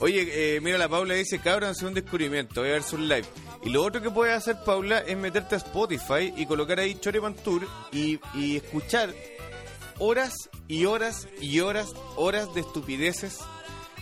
Oye, 0.00 0.56
eh, 0.56 0.60
mira, 0.60 0.76
la 0.76 0.88
Paula 0.88 1.14
dice, 1.14 1.38
cabrón, 1.38 1.70
hace 1.70 1.86
un 1.86 1.94
descubrimiento, 1.94 2.60
voy 2.60 2.70
a 2.70 2.74
ver 2.74 2.82
su 2.82 2.98
live. 2.98 3.24
Y 3.62 3.70
lo 3.70 3.82
otro 3.84 4.02
que 4.02 4.10
puedes 4.10 4.34
hacer, 4.36 4.56
Paula, 4.64 4.98
es 4.98 5.16
meterte 5.16 5.54
a 5.54 5.58
Spotify 5.58 6.32
y 6.36 6.46
colocar 6.46 6.78
ahí 6.80 6.96
Chorepan 6.96 7.34
Tour 7.34 7.66
y, 7.92 8.18
y 8.34 8.56
escuchar 8.56 9.10
horas 9.98 10.50
y 10.68 10.84
horas 10.86 11.28
y 11.40 11.60
horas, 11.60 11.92
horas 12.16 12.52
de 12.54 12.60
estupideces. 12.62 13.38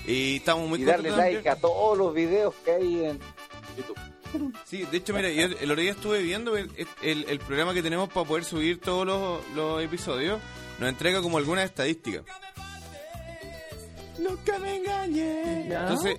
Y 0.06 0.36
estamos 0.36 0.68
muy 0.68 0.80
Y 0.82 0.84
darle 0.84 1.10
like 1.10 1.34
también. 1.36 1.52
a 1.52 1.56
todos 1.56 1.96
los 1.96 2.12
videos 2.14 2.54
que 2.64 2.72
hay 2.72 3.04
en 3.04 3.20
YouTube. 3.76 3.96
Sí, 4.64 4.82
de 4.90 4.96
hecho, 4.96 5.12
mira, 5.12 5.28
yo 5.30 5.44
el 5.44 5.70
otro 5.70 5.82
día 5.82 5.90
estuve 5.92 6.22
viendo 6.22 6.56
el, 6.56 6.70
el- 7.02 7.24
el 7.28 7.38
programa 7.38 7.74
que 7.74 7.82
tenemos 7.82 8.08
para 8.10 8.26
poder 8.26 8.44
subir 8.44 8.80
todos 8.80 9.06
los, 9.06 9.46
los 9.54 9.82
episodios. 9.82 10.40
Nos 10.80 10.88
entrega 10.88 11.20
como 11.20 11.36
algunas 11.38 11.66
estadísticas. 11.66 12.22
Nunca 14.18 14.58
me 14.58 14.76
engañé. 14.76 15.66
Entonces, 15.66 16.16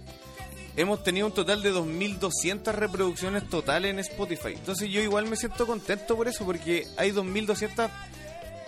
hemos 0.76 1.04
tenido 1.04 1.28
un 1.28 1.34
total 1.34 1.62
de 1.64 1.74
2.200 1.74 2.72
reproducciones 2.74 3.48
totales 3.50 3.92
en 3.92 4.00
Spotify. 4.00 4.54
Entonces, 4.54 4.90
yo 4.90 5.02
igual 5.02 5.28
me 5.28 5.36
siento 5.36 5.66
contento 5.66 6.16
por 6.16 6.28
eso, 6.28 6.46
porque 6.46 6.88
hay 6.98 7.12
2.200 7.12 7.90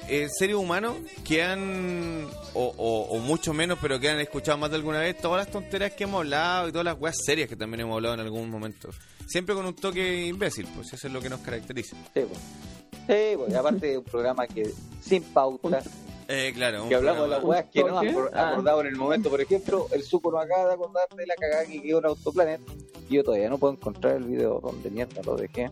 eh, 0.09 0.27
seres 0.29 0.55
humanos 0.55 0.95
que 1.23 1.43
han, 1.43 2.27
o, 2.53 2.73
o, 2.77 3.01
o 3.15 3.19
mucho 3.19 3.53
menos, 3.53 3.77
pero 3.81 3.99
que 3.99 4.09
han 4.09 4.19
escuchado 4.19 4.57
más 4.57 4.69
de 4.69 4.77
alguna 4.77 4.99
vez 4.99 5.17
todas 5.17 5.45
las 5.45 5.51
tonterías 5.51 5.91
que 5.93 6.03
hemos 6.05 6.19
hablado 6.19 6.67
y 6.69 6.71
todas 6.71 6.85
las 6.85 6.99
weas 6.99 7.15
serias 7.25 7.49
que 7.49 7.55
también 7.55 7.81
hemos 7.81 7.95
hablado 7.95 8.15
en 8.15 8.21
algún 8.21 8.49
momento. 8.49 8.89
Siempre 9.27 9.55
con 9.55 9.65
un 9.65 9.73
toque 9.75 10.25
imbécil, 10.27 10.67
pues 10.75 10.93
eso 10.93 11.07
es 11.07 11.13
lo 11.13 11.21
que 11.21 11.29
nos 11.29 11.39
caracteriza. 11.41 11.95
Sí, 12.13 12.21
pues. 12.27 12.39
Sí, 13.07 13.37
pues, 13.37 13.51
y 13.51 13.55
aparte 13.55 13.87
de 13.87 13.97
un 13.97 14.03
programa 14.03 14.47
que 14.47 14.71
sin 15.01 15.23
pauta, 15.23 15.81
Eh, 16.27 16.51
claro, 16.55 16.89
que 16.89 16.95
hablamos 16.95 17.23
de 17.23 17.27
las 17.29 17.43
weas 17.43 17.65
que 17.71 17.83
no 17.83 17.99
Ah. 17.99 18.49
acordado 18.51 18.81
en 18.81 18.87
el 18.87 18.95
momento. 18.95 19.29
Por 19.29 19.41
ejemplo, 19.41 19.87
el 19.91 20.01
suco 20.03 20.31
no 20.31 20.39
acaba 20.39 20.67
de 20.69 20.73
acordar 20.73 21.07
de 21.15 21.25
la 21.27 21.35
cagada 21.35 21.65
que 21.65 21.81
quedó 21.83 21.99
en 21.99 22.05
Autoplanet. 22.05 22.61
Y 23.09 23.15
yo 23.15 23.23
todavía 23.23 23.47
no 23.49 23.59
puedo 23.59 23.73
encontrar 23.73 24.15
el 24.15 24.23
video 24.23 24.59
donde 24.59 24.89
mierda 24.89 25.21
lo 25.23 25.35
dejé. 25.35 25.69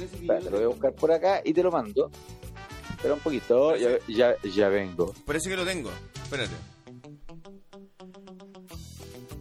Espera, 0.00 0.38
te 0.40 0.44
lo 0.50 0.56
voy 0.56 0.64
a 0.64 0.68
buscar 0.68 0.92
por 0.94 1.12
acá 1.12 1.42
y 1.44 1.52
te 1.52 1.62
lo 1.62 1.70
mando. 1.70 2.10
Espera 3.02 3.14
un 3.16 3.20
poquito, 3.20 3.74
ya, 4.06 4.36
ya, 4.44 4.68
vengo. 4.68 5.12
Parece 5.26 5.50
que 5.50 5.56
lo 5.56 5.64
tengo. 5.64 5.90
Espérate. 6.22 6.54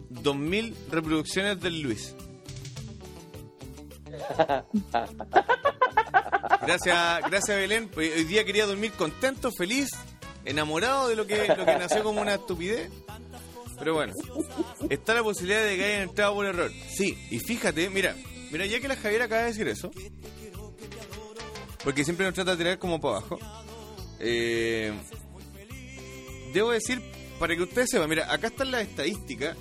2000 0.09 0.75
reproducciones 0.89 1.61
del 1.61 1.81
Luis. 1.81 2.15
Gracias, 6.61 7.21
gracias 7.29 7.55
Belén. 7.55 7.91
Hoy 7.95 8.23
día 8.23 8.43
quería 8.45 8.65
dormir 8.65 8.93
contento, 8.93 9.51
feliz, 9.51 9.89
enamorado 10.43 11.07
de 11.07 11.15
lo 11.15 11.27
que, 11.27 11.47
lo 11.47 11.63
que 11.63 11.77
nació 11.77 12.01
como 12.01 12.19
una 12.19 12.33
estupidez. 12.33 12.89
Pero 13.77 13.93
bueno, 13.93 14.13
está 14.89 15.13
la 15.13 15.21
posibilidad 15.21 15.63
de 15.63 15.77
que 15.77 15.85
hayan 15.85 16.09
entrado 16.09 16.33
por 16.33 16.47
error. 16.47 16.71
Sí, 16.89 17.15
y 17.29 17.37
fíjate, 17.37 17.91
mira, 17.91 18.15
mira, 18.51 18.65
ya 18.65 18.79
que 18.79 18.87
la 18.87 18.95
Javiera 18.95 19.25
acaba 19.25 19.41
de 19.41 19.47
decir 19.49 19.67
eso, 19.67 19.91
porque 21.83 22.03
siempre 22.03 22.25
nos 22.25 22.35
trata 22.35 22.51
de 22.51 22.57
tirar 22.57 22.79
como 22.79 22.99
para 22.99 23.17
abajo. 23.17 23.39
Eh, 24.19 24.93
debo 26.53 26.71
decir, 26.71 27.01
para 27.39 27.55
que 27.55 27.63
ustedes 27.63 27.89
sepan, 27.89 28.09
mira, 28.09 28.31
acá 28.31 28.47
están 28.47 28.71
las 28.71 28.83
estadísticas. 28.83 29.57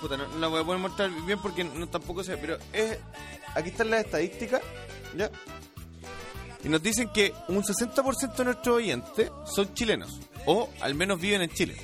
Puta, 0.00 0.16
no, 0.16 0.28
no 0.28 0.38
la 0.38 0.46
voy 0.48 0.60
a 0.60 0.64
poder 0.64 0.80
mostrar 0.80 1.10
bien 1.26 1.40
porque 1.40 1.64
no 1.64 1.88
tampoco 1.88 2.22
sé, 2.22 2.36
pero 2.36 2.58
es, 2.72 2.98
aquí 3.54 3.70
están 3.70 3.90
las 3.90 4.04
estadísticas, 4.04 4.62
¿ya? 5.16 5.30
Y 6.62 6.68
nos 6.68 6.82
dicen 6.82 7.08
que 7.10 7.32
un 7.48 7.62
60% 7.62 8.36
de 8.36 8.44
nuestros 8.44 8.76
oyentes 8.76 9.30
son 9.46 9.72
chilenos, 9.74 10.20
o 10.46 10.68
al 10.80 10.94
menos 10.94 11.20
viven 11.20 11.42
en 11.42 11.50
Chile. 11.50 11.76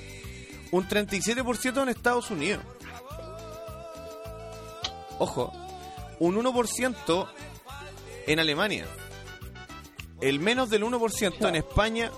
Un 0.71 0.89
37% 0.89 1.83
en 1.83 1.89
Estados 1.89 2.31
Unidos. 2.31 2.65
Ojo, 5.19 5.53
un 6.19 6.37
1% 6.37 7.29
en 8.27 8.39
Alemania. 8.39 8.87
El 10.21 10.39
menos 10.39 10.71
del 10.71 10.85
1% 10.85 11.49
en 11.49 11.57
España. 11.57 12.11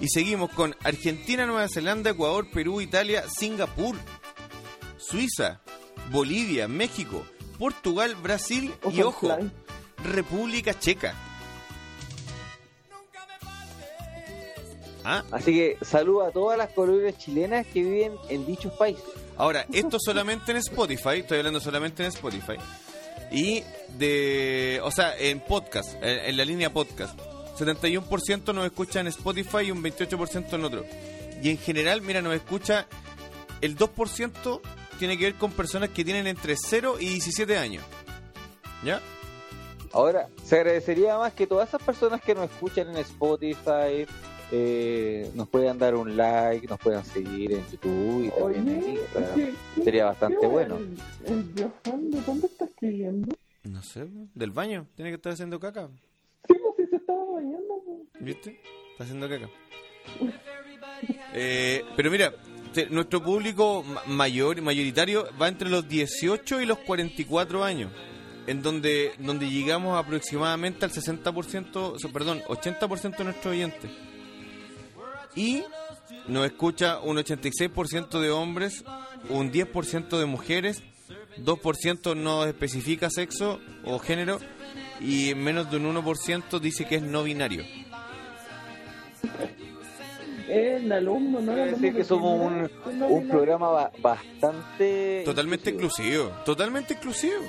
Y 0.00 0.08
seguimos 0.08 0.50
con 0.50 0.74
Argentina, 0.82 1.44
Nueva 1.44 1.68
Zelanda, 1.68 2.10
Ecuador, 2.10 2.48
Perú, 2.50 2.80
Italia, 2.80 3.24
Singapur, 3.28 3.96
Suiza, 4.96 5.60
Bolivia, 6.10 6.68
México, 6.68 7.22
Portugal, 7.58 8.16
Brasil 8.16 8.72
y 8.90 9.02
ojo. 9.02 9.36
República 10.02 10.78
Checa. 10.78 11.14
¿Ah? 15.04 15.24
Así 15.30 15.52
que 15.52 15.78
saludo 15.84 16.24
a 16.24 16.30
todas 16.30 16.58
las 16.58 16.70
colonias 16.70 17.16
chilenas 17.18 17.66
que 17.66 17.82
viven 17.82 18.12
en 18.28 18.46
dichos 18.46 18.72
países. 18.72 19.04
Ahora, 19.36 19.66
esto 19.72 19.98
solamente 20.04 20.52
en 20.52 20.58
Spotify, 20.58 21.20
estoy 21.20 21.38
hablando 21.38 21.60
solamente 21.60 22.02
en 22.02 22.08
Spotify. 22.08 22.56
Y 23.30 23.62
de, 23.98 24.80
o 24.82 24.90
sea, 24.90 25.16
en 25.16 25.40
podcast, 25.40 25.94
en, 26.02 26.36
la 26.36 26.44
línea 26.44 26.72
podcast. 26.72 27.18
71% 27.58 28.54
nos 28.54 28.64
escucha 28.64 29.00
en 29.00 29.08
Spotify 29.08 29.58
y 29.66 29.70
un 29.70 29.82
28% 29.82 30.52
en 30.52 30.64
otro. 30.64 30.84
Y 31.42 31.50
en 31.50 31.58
general, 31.58 32.02
mira, 32.02 32.22
nos 32.22 32.34
escucha 32.34 32.86
el 33.60 33.76
2% 33.76 34.60
tiene 34.98 35.16
que 35.16 35.24
ver 35.24 35.34
con 35.34 35.52
personas 35.52 35.90
que 35.90 36.04
tienen 36.04 36.26
entre 36.26 36.56
0 36.56 36.96
y 37.00 37.08
17 37.08 37.58
años. 37.58 37.84
¿Ya? 38.84 39.00
Ahora, 39.92 40.28
se 40.44 40.56
agradecería 40.56 41.18
más 41.18 41.32
que 41.32 41.46
todas 41.46 41.68
esas 41.68 41.82
personas 41.82 42.20
que 42.20 42.34
nos 42.34 42.50
escuchan 42.50 42.90
en 42.90 42.98
Spotify 42.98 44.06
eh, 44.52 45.30
nos 45.34 45.48
puedan 45.48 45.78
dar 45.78 45.94
un 45.94 46.16
like, 46.16 46.66
nos 46.66 46.78
puedan 46.78 47.04
seguir 47.04 47.52
en 47.52 47.64
YouTube 47.70 48.24
y 48.26 48.30
también 48.30 48.68
en 48.68 48.82
Oye, 48.84 48.90
Instagram. 49.00 49.34
¿qué- 49.34 49.54
qué- 49.76 49.82
Sería 49.84 50.04
bastante 50.06 50.46
bueno. 50.46 50.76
El, 50.76 50.96
el 51.26 51.44
Johan, 51.84 52.10
¿de 52.10 52.20
dónde 52.22 52.46
está 52.46 52.64
escribiendo? 52.64 53.34
No 53.64 53.82
sé, 53.82 54.06
del 54.34 54.50
baño. 54.50 54.86
Tiene 54.96 55.10
que 55.10 55.16
estar 55.16 55.32
haciendo 55.32 55.60
caca. 55.60 55.88
bañando. 57.08 57.74
po. 57.84 58.02
¿Viste? 58.20 58.60
Está 58.92 59.04
haciendo 59.04 59.28
caca. 59.28 59.48
Eh, 61.34 61.84
pero 61.96 62.10
mira, 62.10 62.34
te- 62.72 62.88
nuestro 62.90 63.22
público 63.22 63.82
ma- 63.82 64.02
mayor, 64.06 64.60
mayoritario 64.60 65.26
va 65.40 65.48
entre 65.48 65.68
los 65.68 65.88
18 65.88 66.60
y 66.60 66.66
los 66.66 66.78
44 66.78 67.62
años, 67.64 67.92
en 68.46 68.62
donde, 68.62 69.12
donde 69.18 69.48
llegamos 69.48 69.98
aproximadamente 69.98 70.84
al 70.84 70.90
60%, 70.90 71.76
o 71.94 71.98
sea, 71.98 72.10
perdón, 72.12 72.42
80% 72.48 73.18
de 73.18 73.24
nuestros 73.24 73.52
oyentes. 73.54 73.90
Y 75.34 75.62
nos 76.28 76.46
escucha 76.46 76.98
un 77.00 77.16
86% 77.18 78.20
de 78.20 78.30
hombres, 78.30 78.84
un 79.28 79.50
10% 79.52 80.18
de 80.18 80.26
mujeres, 80.26 80.82
2% 81.38 82.16
no 82.16 82.44
especifica 82.44 83.08
sexo 83.10 83.60
o 83.84 83.98
género 83.98 84.38
y 85.00 85.34
menos 85.34 85.70
de 85.70 85.76
un 85.78 85.94
1% 85.96 86.58
dice 86.60 86.84
que 86.86 86.96
es 86.96 87.02
no 87.02 87.22
binario. 87.22 87.64
El 90.48 90.90
alumno, 90.90 91.40
¿no? 91.40 91.52
El 91.52 91.56
Quiere 91.56 91.62
alumno 91.62 91.76
decir 91.80 91.94
que 91.96 92.04
somos 92.04 92.40
un, 92.40 93.02
un 93.02 93.28
programa 93.28 93.68
ba- 93.70 93.92
bastante... 94.00 95.22
Totalmente 95.24 95.70
inclusivo. 95.70 96.08
inclusivo, 96.24 96.44
totalmente 96.44 96.94
inclusivo. 96.94 97.42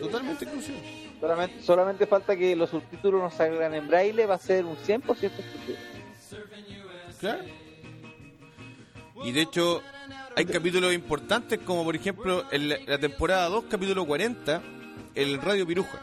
Totalmente 0.00 0.44
inclusivo. 0.46 0.78
Solamente, 1.20 1.62
solamente 1.62 2.06
falta 2.06 2.36
que 2.36 2.56
los 2.56 2.70
subtítulos 2.70 3.20
nos 3.20 3.34
salgan 3.34 3.74
en 3.74 3.88
braille, 3.88 4.24
va 4.26 4.34
a 4.36 4.38
ser 4.38 4.64
un 4.64 4.76
100% 4.76 5.02
exclusivo. 5.04 5.76
Claro. 7.20 7.42
Y 9.24 9.32
de 9.32 9.40
hecho, 9.42 9.82
hay 10.36 10.44
capítulos 10.44 10.92
importantes 10.92 11.58
como 11.60 11.84
por 11.84 11.96
ejemplo 11.96 12.44
en 12.50 12.68
la, 12.68 12.76
la 12.86 12.98
temporada 12.98 13.48
2, 13.48 13.64
capítulo 13.70 14.04
40, 14.06 14.62
el 15.14 15.40
Radio 15.40 15.66
Piruja. 15.66 16.02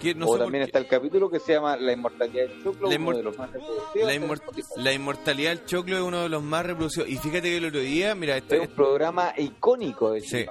Que 0.00 0.14
no 0.14 0.26
o 0.26 0.38
también 0.38 0.62
está 0.64 0.78
el 0.78 0.86
capítulo 0.86 1.30
que 1.30 1.40
se 1.40 1.54
llama 1.54 1.74
La 1.76 1.90
inmortalidad 1.92 2.46
del 2.48 2.62
choclo, 2.62 2.90
La 2.90 2.96
uno 2.96 3.04
inmor- 3.12 3.16
de 3.16 3.22
los 3.22 3.38
más 3.38 3.50
reproducidos. 3.50 4.06
la, 4.06 4.12
en 4.12 4.22
inmor- 4.22 4.34
Spotify. 4.34 4.68
la 4.76 4.92
inmortalidad 4.92 5.50
del 5.50 5.64
choclo 5.64 5.96
es 5.96 6.02
uno 6.02 6.22
de 6.22 6.28
los 6.28 6.42
más 6.42 6.66
reproducidos. 6.66 7.08
Y 7.08 7.16
fíjate 7.16 7.42
que 7.42 7.56
el 7.56 7.64
otro 7.64 7.80
día, 7.80 8.14
mira, 8.14 8.36
este, 8.36 8.56
Es 8.62 8.68
un 8.68 8.74
programa 8.74 9.32
icónico 9.38 10.10
de 10.12 10.20
Sí. 10.20 10.44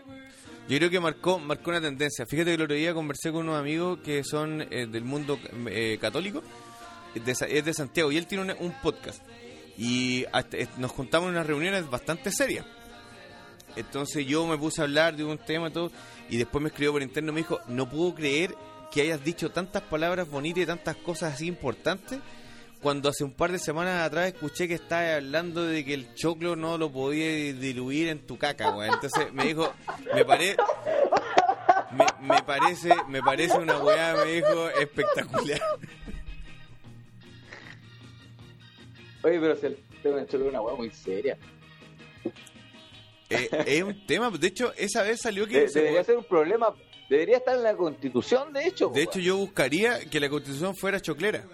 Yo 0.67 0.77
creo 0.79 0.89
que 0.89 0.99
marcó 0.99 1.37
marcó 1.37 1.69
una 1.69 1.79
tendencia. 1.79 2.25
Fíjate 2.25 2.49
que 2.49 2.55
el 2.55 2.61
otro 2.63 2.75
día 2.75 2.95
conversé 2.95 3.31
con 3.31 3.41
unos 3.47 3.59
amigos 3.59 3.99
que 4.03 4.23
son 4.23 4.61
eh, 4.71 4.87
del 4.87 5.03
mundo 5.03 5.37
eh, 5.67 5.99
católico, 6.01 6.41
es 7.15 7.65
de, 7.65 7.73
Santiago, 7.73 8.11
y 8.11 8.17
él 8.17 8.27
tiene 8.27 8.53
un 8.53 8.71
podcast. 8.81 9.21
Y 9.77 10.25
nos 10.77 10.91
juntamos 10.91 11.27
en 11.27 11.35
unas 11.35 11.47
reuniones 11.47 11.89
bastante 11.89 12.31
serias. 12.31 12.65
Entonces 13.75 14.25
yo 14.25 14.45
me 14.47 14.57
puse 14.57 14.81
a 14.81 14.85
hablar 14.85 15.15
de 15.15 15.23
un 15.23 15.37
tema 15.37 15.67
y 15.67 15.71
todo, 15.71 15.91
y 16.29 16.37
después 16.37 16.61
me 16.61 16.69
escribió 16.69 16.93
por 16.93 17.01
interno 17.01 17.31
y 17.31 17.35
me 17.35 17.41
dijo, 17.41 17.59
no 17.67 17.89
puedo 17.89 18.15
creer 18.15 18.55
que 18.91 19.01
hayas 19.01 19.23
dicho 19.23 19.51
tantas 19.51 19.81
palabras 19.83 20.29
bonitas 20.29 20.63
y 20.63 20.65
tantas 20.65 20.95
cosas 20.97 21.33
así 21.33 21.47
importantes 21.47 22.19
cuando 22.81 23.09
hace 23.09 23.23
un 23.23 23.33
par 23.33 23.51
de 23.51 23.57
semanas 23.57 24.05
atrás 24.05 24.27
escuché 24.27 24.67
que 24.67 24.75
estabas 24.75 25.15
hablando 25.15 25.63
de 25.63 25.83
que 25.83 25.95
el 25.95 26.13
choclo 26.13 26.55
no 26.55 26.77
lo 26.77 26.91
podía 26.91 27.27
diluir 27.53 28.09
en 28.09 28.19
tu 28.19 28.37
caca, 28.37 28.75
weón. 28.75 28.93
Entonces 28.93 29.33
me 29.33 29.45
dijo, 29.45 29.73
me 30.13 30.23
parece... 30.23 30.57
Me, 31.91 32.05
me 32.21 32.43
parece 32.43 32.93
me 33.07 33.21
parece 33.21 33.57
una 33.57 33.77
weá, 33.77 34.15
me 34.23 34.33
dijo, 34.33 34.69
espectacular. 34.69 35.61
Oye, 39.25 39.39
pero 39.39 39.55
si 39.55 39.65
el 39.65 39.77
tema 40.03 40.17
del 40.17 40.27
choclo 40.27 40.45
es 40.45 40.49
una 40.51 40.61
hueá 40.61 40.75
muy 40.75 40.91
seria. 40.91 41.37
Eh, 43.29 43.49
es 43.65 43.83
un 43.83 44.05
tema, 44.07 44.29
de 44.29 44.47
hecho, 44.47 44.71
esa 44.77 45.01
vez 45.01 45.21
salió 45.21 45.47
que... 45.47 45.61
De- 45.61 45.69
se- 45.69 45.79
debería 45.79 46.03
ser 46.03 46.17
un 46.17 46.25
problema, 46.25 46.75
debería 47.09 47.37
estar 47.37 47.55
en 47.55 47.63
la 47.63 47.75
constitución, 47.75 48.53
de 48.53 48.67
hecho. 48.67 48.89
de 48.89 49.05
po, 49.05 49.09
hecho, 49.11 49.19
yo 49.19 49.37
buscaría 49.37 49.99
que 50.09 50.19
la 50.19 50.29
constitución 50.29 50.75
fuera 50.75 50.99
choclera. 50.99 51.43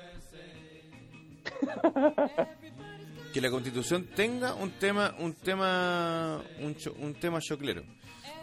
Que 3.33 3.39
la 3.39 3.49
constitución 3.49 4.07
tenga 4.13 4.53
un 4.55 4.71
tema, 4.71 5.15
un 5.17 5.33
tema, 5.33 6.43
un, 6.59 6.75
cho- 6.75 6.91
un 6.99 7.13
tema 7.13 7.39
choclero. 7.39 7.81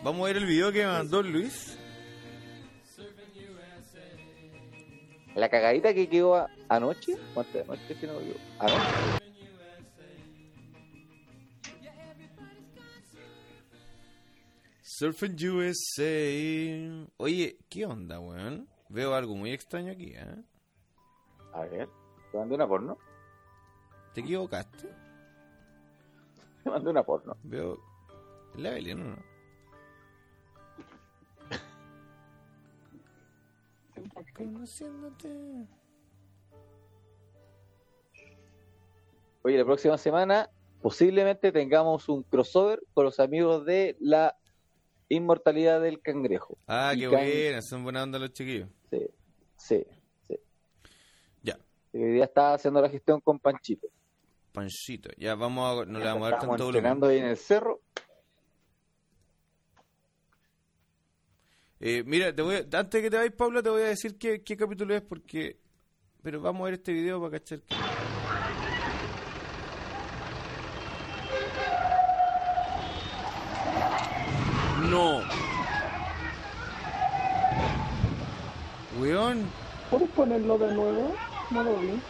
Vamos 0.03 0.23
a 0.23 0.27
ver 0.29 0.39
el 0.39 0.47
video 0.47 0.73
que 0.73 0.83
mandó 0.87 1.23
Luis. 1.23 1.77
La 5.35 5.51
cagadita 5.51 5.93
que 5.93 6.09
quedó 6.09 6.47
anoche, 6.71 7.17
¿cuánto 7.35 7.61
anoche 7.61 7.95
que 8.01 8.07
no? 8.07 8.15
Anoche. 8.59 9.18
Surfing 14.99 15.37
USA. 15.49 17.07
Oye, 17.19 17.57
¿qué 17.69 17.87
onda, 17.87 18.19
weón? 18.19 18.69
Veo 18.89 19.15
algo 19.15 19.37
muy 19.37 19.53
extraño 19.53 19.93
aquí, 19.93 20.13
¿eh? 20.17 20.43
A 21.53 21.61
ver, 21.67 21.89
te 22.33 22.39
mandé 22.39 22.57
una 22.57 22.67
porno. 22.67 22.99
¿Te 24.13 24.23
equivocaste? 24.23 24.89
Te 26.65 26.71
mandé 26.71 26.91
una 26.91 27.05
porno. 27.05 27.37
Veo... 27.45 27.79
La 28.57 28.71
Belén, 28.71 29.01
¿o 29.01 29.05
¿no? 29.05 29.17
Conociéndote. 34.35 35.69
Oye, 39.43 39.59
la 39.59 39.65
próxima 39.65 39.97
semana 39.97 40.51
posiblemente 40.83 41.53
tengamos 41.53 42.09
un 42.09 42.25
crossover 42.25 42.83
con 42.95 43.05
los 43.05 43.21
amigos 43.21 43.65
de 43.65 43.97
la 44.01 44.38
inmortalidad 45.09 45.81
del 45.81 46.01
cangrejo. 46.01 46.59
Ah, 46.67 46.93
Y 46.95 47.01
qué 47.01 47.05
can- 47.11 47.13
buena, 47.15 47.63
son 47.63 47.83
buena 47.85 48.03
onda 48.03 48.19
los 48.19 48.33
chiquillos. 48.33 48.69
Sí, 48.91 49.07
sí, 49.57 49.87
sí. 50.27 50.37
Ya, 51.43 51.59
Hoy 51.93 52.13
día 52.13 52.25
estaba 52.25 52.55
haciendo 52.55 52.81
la 52.83 52.89
gestión 52.91 53.21
con 53.21 53.39
Panchito. 53.39 53.89
Panchito. 54.53 55.11
Ya 55.17 55.35
vamos 55.35 55.83
a. 55.83 55.85
No 55.87 55.99
le 55.99 56.05
vamos 56.05 56.27
a 56.29 56.31
dar 56.33 56.41
tanto 56.41 56.67
entrenando 56.67 57.07
ahí 57.07 57.19
en 57.19 57.27
el 57.27 57.37
cerro. 57.37 57.81
Eh, 61.81 62.03
mira, 62.05 62.35
te 62.35 62.43
voy 62.43 62.57
a- 62.57 62.59
antes 62.79 62.91
de 62.91 63.03
que 63.03 63.11
te 63.11 63.17
vayas, 63.17 63.35
Pablo, 63.35 63.63
te 63.63 63.71
voy 63.71 63.83
a 63.83 63.87
decir 63.87 64.19
qué, 64.19 64.43
qué 64.43 64.57
capítulo 64.57 64.95
es 64.95 65.03
porque. 65.03 65.59
Pero 66.23 66.41
vamos 66.41 66.63
a 66.63 66.65
ver 66.65 66.75
este 66.75 66.93
video 66.93 67.21
para 67.21 67.39
cachar. 67.39 67.61
que- 67.63 67.75
No. 74.91 75.21
Weón. 78.99 79.51
¿Puedes 79.91 80.09
ponerlo 80.11 80.57
de 80.59 80.75
nuevo? 80.75 81.15
No 81.51 81.63
lo 81.63 81.77
vi. 81.77 82.01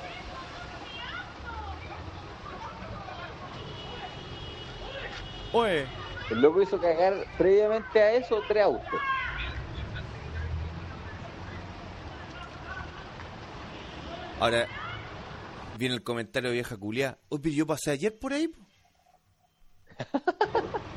Oye. 5.52 5.86
El 6.30 6.42
loco 6.42 6.62
hizo 6.62 6.80
cagar 6.80 7.14
previamente 7.36 8.00
a 8.00 8.12
eso 8.12 8.42
tres 8.46 8.64
autos. 8.64 9.00
Ahora 14.38 14.68
viene 15.78 15.94
el 15.96 16.02
comentario 16.02 16.52
vieja 16.52 16.76
culiá. 16.76 17.18
Oye, 17.28 17.40
pero 17.42 17.54
yo 17.54 17.66
pasé 17.66 17.90
ayer 17.90 18.16
por 18.16 18.32
ahí. 18.32 18.52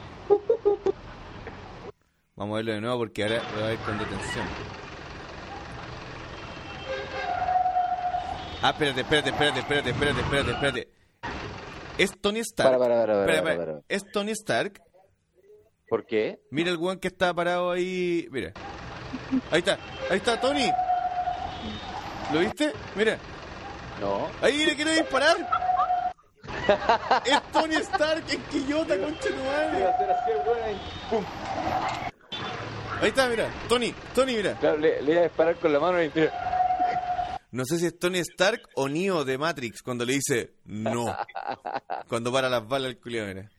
po". 2.42 2.46
Vamos 2.46 2.54
a 2.54 2.58
verlo 2.58 2.74
de 2.74 2.82
nuevo 2.82 2.98
porque 2.98 3.24
ahora 3.24 3.36
lo 3.36 3.54
voy 3.54 3.64
a 3.64 3.68
ver 3.68 3.78
con 3.78 4.00
detención. 4.00 4.46
Ah, 8.64 8.70
espérate, 8.70 9.02
espérate, 9.02 9.30
espérate, 9.30 9.60
espérate, 9.60 9.90
espérate, 9.90 10.22
espérate, 10.22 10.52
espérate. 10.52 10.88
Es 11.98 12.20
Tony 12.20 12.40
Stark. 12.40 12.80
Para, 12.80 13.06
para, 13.06 13.44
para. 13.44 13.82
Es 13.88 14.12
Tony 14.12 14.32
Stark. 14.32 14.82
¿Por 15.88 16.06
qué? 16.06 16.40
Mira 16.52 16.72
el 16.72 16.78
weón 16.78 17.00
que 17.00 17.10
está 17.10 17.34
parado 17.34 17.72
ahí. 17.72 18.28
Mira. 18.32 18.54
Ahí 19.52 19.60
está. 19.60 19.78
Ahí 20.10 20.18
está 20.18 20.40
Tony. 20.40 20.72
¿Lo 22.34 22.40
viste? 22.40 22.72
Mira. 22.96 23.18
No. 24.00 24.30
Ahí 24.42 24.66
le 24.66 24.76
quiere 24.76 24.94
disparar. 24.94 25.38
es 27.26 27.42
Tony 27.52 27.76
Stark 27.76 28.24
en 28.30 28.42
Quillota, 28.44 28.98
concha 28.98 29.30
tu 29.30 29.44
madre. 29.44 29.80
Iba 29.80 29.90
a 29.90 29.94
hacer 29.94 30.12
así 30.12 30.32
el 30.32 30.38
weón 30.38 31.26
ahí. 33.02 33.10
Está, 33.10 33.28
mira. 33.28 33.50
Tony, 33.68 33.94
Tony, 34.16 34.36
mira. 34.36 34.58
Claro, 34.60 34.78
le, 34.78 35.02
le 35.02 35.12
iba 35.12 35.22
a 35.22 35.24
disparar 35.26 35.56
con 35.58 35.74
la 35.74 35.80
mano 35.80 36.02
y 36.04 36.12
mira. 36.14 37.38
No 37.52 37.66
sé 37.66 37.80
si 37.80 37.86
es 37.88 38.00
Tony 38.00 38.20
Stark 38.20 38.62
o 38.76 38.88
Neo 38.88 39.26
de 39.26 39.38
Matrix 39.38 39.82
cuando 39.82 40.06
le 40.06 40.14
dice 40.14 40.54
no. 40.66 41.14
Cuando 42.08 42.32
para 42.32 42.48
las 42.50 42.66
balas 42.68 42.92
el 42.92 43.00
culiao, 43.00 43.28
mira. 43.28 43.50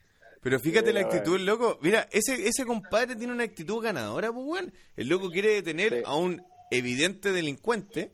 Pero 0.41 0.59
fíjate 0.59 0.93
la 0.93 1.01
actitud, 1.03 1.37
el 1.37 1.45
loco. 1.47 1.79
Mira, 1.83 2.09
ese, 2.11 2.49
ese 2.49 2.65
compadre 2.65 3.15
tiene 3.17 3.33
una 3.33 3.45
actitud 3.45 3.83
ganadora, 3.83 4.33
pues, 4.33 4.45
weón. 4.47 4.73
El 4.97 5.09
loco 5.09 5.29
quiere 5.31 5.51
detener 5.51 5.93
Sí. 5.99 6.03
a 6.07 6.15
un 6.17 6.43
evidente 6.71 7.33
delincuente 7.33 8.13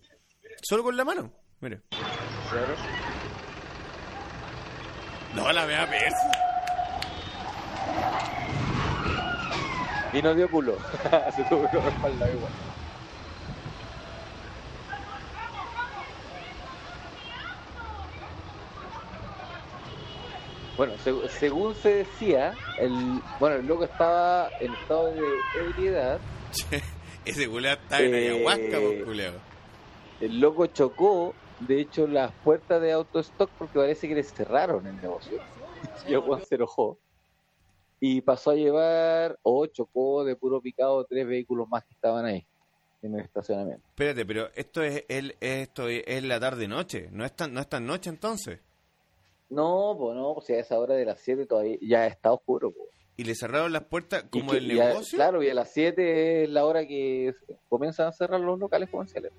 solo 0.63 0.83
con 0.83 0.97
la 0.97 1.05
mano. 1.05 1.33
Mira. 1.61 1.81
Claro. 1.91 2.75
No, 5.35 5.53
la 5.53 5.65
vea 5.65 5.87
ver. 5.87 6.13
y 10.13 10.23
no 10.23 10.35
dio 10.35 10.51
culo. 10.51 10.77
Se 11.37 11.45
tuvo 11.45 11.63
que 11.63 11.77
comer 11.77 11.93
espalda 11.93 12.31
igual. 12.31 12.53
Bueno, 20.77 20.93
seg 20.99 21.29
según 21.29 21.75
se 21.75 21.93
decía, 21.93 22.55
el 22.79 23.21
bueno, 23.41 23.57
el 23.57 23.67
loco 23.67 23.83
estaba 23.83 24.49
en 24.61 24.73
estado 24.75 25.13
de 25.13 25.27
ebriedad. 25.57 26.21
Ese 27.25 27.49
culeado 27.49 27.81
estaba 27.83 28.03
en 28.03 28.15
eh, 28.15 28.29
ayahuasca, 28.29 28.79
vos. 28.79 28.95
El 30.21 30.41
loco 30.41 30.67
chocó, 30.67 31.35
de 31.59 31.81
hecho, 31.81 32.07
las 32.07 32.31
puertas 32.45 32.81
de 32.81 32.93
AutoStock 32.93 33.51
porque 33.59 33.77
parece 33.77 34.07
que 34.07 34.15
le 34.15 34.23
cerraron 34.23 34.87
el 34.87 34.97
negocio. 35.03 35.41
y 36.09 36.15
el 36.15 36.23
se 36.49 36.55
enojó. 36.55 36.97
Y 38.01 38.21
pasó 38.21 38.51
a 38.51 38.55
llevar, 38.55 39.39
o 39.43 39.67
chocó 39.67 40.25
de 40.25 40.37
puro 40.37 40.61
picado, 40.61 41.05
tres 41.05 41.27
vehículos 41.27 41.69
más 41.69 41.85
que 41.85 41.95
estaban 41.95 42.25
ahí, 42.25 42.47
en 43.03 43.15
el 43.15 43.21
estacionamiento. 43.21 43.85
Espérate, 43.89 44.25
pero 44.25 44.49
esto 44.55 44.83
es 44.83 45.05
el, 45.09 45.37
esto 45.41 45.89
es, 45.89 46.23
la 46.23 46.39
tarde-noche, 46.39 47.09
no 47.11 47.25
es 47.25 47.35
tan, 47.35 47.53
no 47.53 47.61
es 47.61 47.69
tan 47.69 47.87
noche 47.87 48.11
entonces. 48.11 48.61
No, 49.51 49.97
pues 49.99 50.17
no, 50.17 50.35
pues 50.35 50.47
si 50.47 50.53
a 50.53 50.61
esa 50.61 50.79
hora 50.79 50.95
de 50.95 51.07
las 51.07 51.21
7 51.21 51.47
todavía 51.47 51.79
ya 51.81 52.07
está 52.07 52.33
oscuro. 52.33 52.73
Y 53.17 53.25
le 53.25 53.35
cerraron 53.35 53.73
las 53.73 53.83
puertas 53.85 54.25
como 54.31 54.53
el 54.53 54.69
negocio. 54.69 55.17
claro, 55.17 55.43
y 55.43 55.49
a 55.49 55.55
las 55.55 55.73
7 55.73 56.45
es 56.45 56.51
la 56.51 56.65
hora 56.65 56.87
que 56.87 57.35
comienzan 57.69 58.07
a 58.07 58.13
cerrar 58.13 58.41
los 58.41 58.59
locales 58.59 58.89
comerciales. 58.91 59.33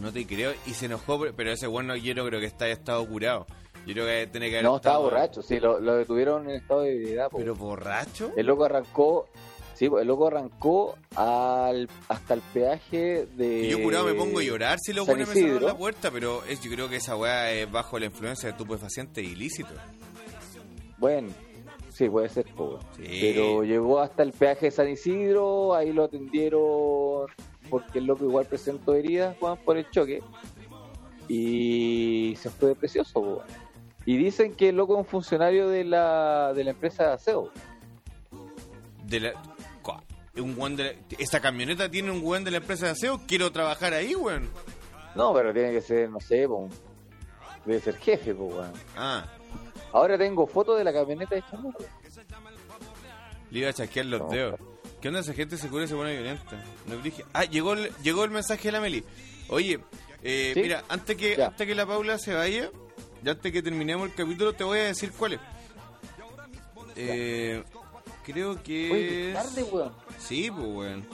No 0.00 0.12
te 0.12 0.26
creo. 0.26 0.52
Y 0.66 0.70
se 0.70 0.86
enojó, 0.86 1.20
pero 1.36 1.52
ese 1.52 1.66
bueno 1.66 1.96
yo 1.96 2.14
no 2.14 2.26
creo 2.26 2.40
que 2.40 2.46
está 2.46 2.68
estado 2.68 3.06
curado. 3.08 3.46
Yo 3.86 3.92
creo 3.92 4.06
que 4.06 4.26
tiene 4.28 4.48
que 4.48 4.56
haber 4.56 4.64
No, 4.64 4.76
estaba 4.76 4.98
borracho, 4.98 5.42
sí, 5.42 5.60
lo, 5.60 5.78
lo 5.80 5.96
detuvieron 5.96 6.48
en 6.48 6.56
estado 6.56 6.82
de 6.82 7.26
pues. 7.30 7.42
¿Pero 7.44 7.54
borracho? 7.54 8.32
El 8.36 8.46
loco 8.46 8.64
arrancó, 8.64 9.26
sí, 9.74 9.84
el 9.86 10.06
loco 10.06 10.26
arrancó 10.28 10.96
al, 11.16 11.88
hasta 12.08 12.34
el 12.34 12.40
peaje 12.52 13.26
de... 13.36 13.60
Y 13.66 13.68
yo 13.70 13.82
curado 13.82 14.06
me 14.06 14.14
pongo 14.14 14.38
a 14.38 14.42
llorar 14.42 14.78
si 14.80 14.92
los 14.92 15.06
buenos 15.06 15.28
me 15.28 15.34
cerraron 15.34 15.64
la 15.64 15.76
puerta, 15.76 16.10
pero 16.10 16.42
es- 16.48 16.60
yo 16.62 16.70
creo 16.70 16.88
que 16.88 16.96
esa 16.96 17.16
weá 17.16 17.52
es 17.52 17.70
bajo 17.70 17.98
la 17.98 18.06
influencia 18.06 18.46
de 18.48 18.52
estupefaciente 18.52 19.20
ilícito. 19.22 19.74
Bueno, 20.98 21.28
sí, 21.90 22.08
puede 22.08 22.28
ser, 22.30 22.46
weón. 22.56 22.78
Sí. 22.96 23.18
Pero 23.20 23.64
llegó 23.64 24.00
hasta 24.00 24.22
el 24.22 24.32
peaje 24.32 24.66
de 24.66 24.70
San 24.70 24.88
Isidro, 24.88 25.74
ahí 25.74 25.92
lo 25.92 26.04
atendieron 26.04 27.26
porque 27.68 27.98
el 27.98 28.06
loco 28.06 28.24
igual 28.24 28.46
presentó 28.46 28.94
heridas, 28.94 29.36
weón, 29.42 29.58
por 29.58 29.76
el 29.76 29.90
choque. 29.90 30.22
Y 31.28 32.36
se 32.40 32.50
fue 32.50 32.70
de 32.70 32.74
precioso, 32.76 33.20
weón. 33.20 33.63
Y 34.06 34.16
dicen 34.16 34.54
que 34.54 34.68
el 34.68 34.76
loco 34.76 34.94
es 34.94 34.98
un 35.00 35.06
funcionario 35.06 35.68
de 35.68 35.84
la, 35.84 36.52
de 36.54 36.64
la 36.64 36.70
empresa 36.70 37.04
de 37.08 37.12
aseo. 37.14 37.50
De 39.04 39.20
la, 39.20 39.32
un 40.36 40.54
weón 40.58 40.76
de 40.76 40.84
la- 40.84 40.92
¿Esta 41.18 41.40
camioneta 41.40 41.88
tiene 41.90 42.10
un 42.10 42.20
weón 42.22 42.44
de 42.44 42.50
la 42.50 42.56
empresa 42.58 42.86
de 42.86 42.92
aseo? 42.92 43.20
Quiero 43.26 43.52
trabajar 43.52 43.92
ahí, 43.94 44.14
weón. 44.14 44.48
No, 45.14 45.32
pero 45.32 45.52
tiene 45.52 45.70
que 45.72 45.80
ser, 45.80 46.10
no 46.10 46.18
sé, 46.20 46.46
po, 46.48 46.68
debe 47.64 47.80
ser 47.80 47.96
jefe, 47.98 48.34
pues, 48.34 48.52
weón. 48.54 48.72
Ah, 48.96 49.26
Ahora 49.92 50.18
tengo 50.18 50.44
fotos 50.48 50.76
de 50.76 50.82
la 50.84 50.92
camioneta 50.92 51.36
de 51.36 51.42
Chamorro. 51.48 51.78
le 53.50 53.58
iba 53.60 53.70
a 53.70 53.72
chasquear 53.72 54.06
los 54.06 54.20
No, 54.22 54.28
dedos. 54.28 54.60
¿Qué 55.00 55.08
onda 55.08 55.20
esa 55.20 55.34
gente 55.34 55.56
se 55.56 55.68
cura 55.68 55.84
y 55.84 55.88
se 55.88 55.94
pone 55.94 56.12
violenta? 56.14 56.60
No 56.86 56.96
dije. 56.96 57.24
Ah, 57.32 57.44
llegó 57.44 57.74
el, 57.74 57.90
llegó 58.02 58.24
el 58.24 58.30
mensaje 58.30 58.68
de 58.68 58.72
la 58.72 58.80
Meli. 58.80 59.04
Oye, 59.48 59.78
eh, 60.24 60.50
¿Sí? 60.54 60.60
mira, 60.62 60.82
antes 60.88 61.16
que, 61.16 61.36
Ya. 61.36 61.46
antes 61.48 61.64
que 61.66 61.74
la 61.76 61.86
Paula 61.86 62.18
se 62.18 62.34
vaya, 62.34 62.70
ya 63.24 63.32
antes 63.32 63.52
que 63.52 63.62
terminemos 63.62 64.08
el 64.08 64.14
capítulo, 64.14 64.52
te 64.52 64.62
voy 64.64 64.78
a 64.78 64.84
decir 64.84 65.10
cuál 65.12 65.34
es. 65.34 65.40
Eh, 66.96 67.62
creo 68.24 68.62
que 68.62 68.90
Oye, 68.92 69.30
es... 69.30 69.34
tarde, 69.34 69.62
weón. 69.64 69.92
Sí, 70.18 70.50
pues, 70.50 70.66
weón. 70.66 71.04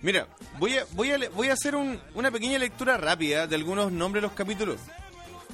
Mira, 0.00 0.26
voy 0.58 0.76
a, 0.78 0.84
voy 0.92 1.12
a, 1.12 1.18
voy 1.30 1.48
a 1.48 1.52
hacer 1.52 1.76
un- 1.76 2.00
una 2.14 2.30
pequeña 2.30 2.58
lectura 2.58 2.96
rápida 2.96 3.46
de 3.46 3.54
algunos 3.54 3.92
nombres 3.92 4.22
de 4.22 4.26
los 4.28 4.36
capítulos. 4.36 4.80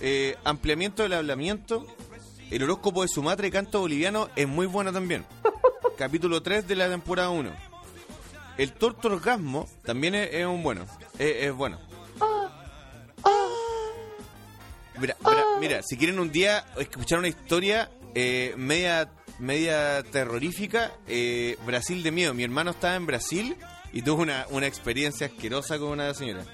Eh, 0.01 0.37
ampliamiento 0.45 1.03
del 1.03 1.12
hablamiento. 1.12 1.87
El 2.51 2.62
horóscopo 2.62 3.03
de 3.03 3.09
Sumatra 3.09 3.47
y 3.47 3.51
canto 3.51 3.81
boliviano 3.81 4.31
es 4.37 4.49
muy 4.49 4.65
bueno 4.66 4.91
también. 4.93 5.27
Capítulo 5.99 6.43
3 6.43 6.66
de 6.66 6.77
la 6.77 6.89
temporada 6.89 7.29
1. 7.29 7.51
El 8.57 8.73
torto 8.73 9.09
orgasmo 9.09 9.69
también 9.85 10.15
es, 10.15 10.31
es 10.33 10.47
un 10.47 10.62
bueno. 10.62 10.87
Es, 11.19 11.37
es 11.45 11.53
bueno. 11.53 11.79
Mira, 15.61 15.83
si 15.83 15.97
quieren 15.97 16.19
un 16.19 16.31
día 16.31 16.65
escuchar 16.79 17.19
una 17.19 17.29
historia 17.29 17.91
eh, 18.15 18.55
media 18.57 19.11
media 19.39 20.03
terrorífica, 20.03 20.93
eh, 21.07 21.57
Brasil 21.65 22.03
de 22.03 22.11
miedo. 22.11 22.35
Mi 22.35 22.45
hermano 22.45 22.73
estaba 22.73 22.97
en 22.97 23.07
Brasil 23.07 23.57
y 23.93 24.03
tuvo 24.03 24.23
una, 24.23 24.47
una 24.51 24.66
experiencia 24.66 25.29
asquerosa 25.29 25.79
con 25.79 25.91
una 25.91 26.12
señora. 26.15 26.45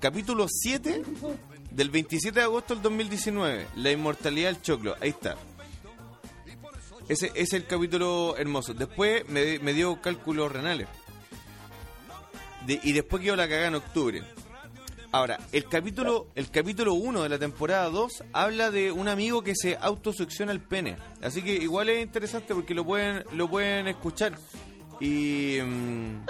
Capítulo 0.00 0.46
7 0.48 1.02
del 1.70 1.90
27 1.90 2.38
de 2.38 2.44
agosto 2.44 2.74
del 2.74 2.82
2019. 2.82 3.66
La 3.76 3.92
inmortalidad 3.92 4.52
del 4.52 4.62
choclo. 4.62 4.96
Ahí 5.00 5.10
está. 5.10 5.36
Ese 7.08 7.26
ese 7.26 7.40
es 7.40 7.52
el 7.52 7.66
capítulo 7.66 8.36
hermoso. 8.36 8.74
Después 8.74 9.28
me, 9.28 9.58
me 9.60 9.72
dio 9.72 10.00
cálculos 10.00 10.50
renales. 10.50 10.88
Y 12.66 12.92
después 12.92 13.22
quedó 13.22 13.36
la 13.36 13.48
cagada 13.48 13.68
en 13.68 13.74
octubre. 13.76 14.22
Ahora, 15.12 15.38
el 15.50 15.64
capítulo 15.66 16.28
el 16.36 16.50
capítulo 16.52 16.94
1 16.94 17.24
de 17.24 17.28
la 17.28 17.38
temporada 17.38 17.88
2 17.90 18.24
habla 18.32 18.70
de 18.70 18.92
un 18.92 19.08
amigo 19.08 19.42
que 19.42 19.54
se 19.56 19.76
autosucciona 19.80 20.52
el 20.52 20.60
pene. 20.60 20.96
Así 21.20 21.42
que 21.42 21.52
igual 21.54 21.88
es 21.88 22.00
interesante 22.02 22.54
porque 22.54 22.74
lo 22.74 22.84
pueden 22.84 23.24
lo 23.32 23.48
pueden 23.50 23.88
escuchar. 23.88 24.34
Y 25.00 25.58
mm, 25.64 26.20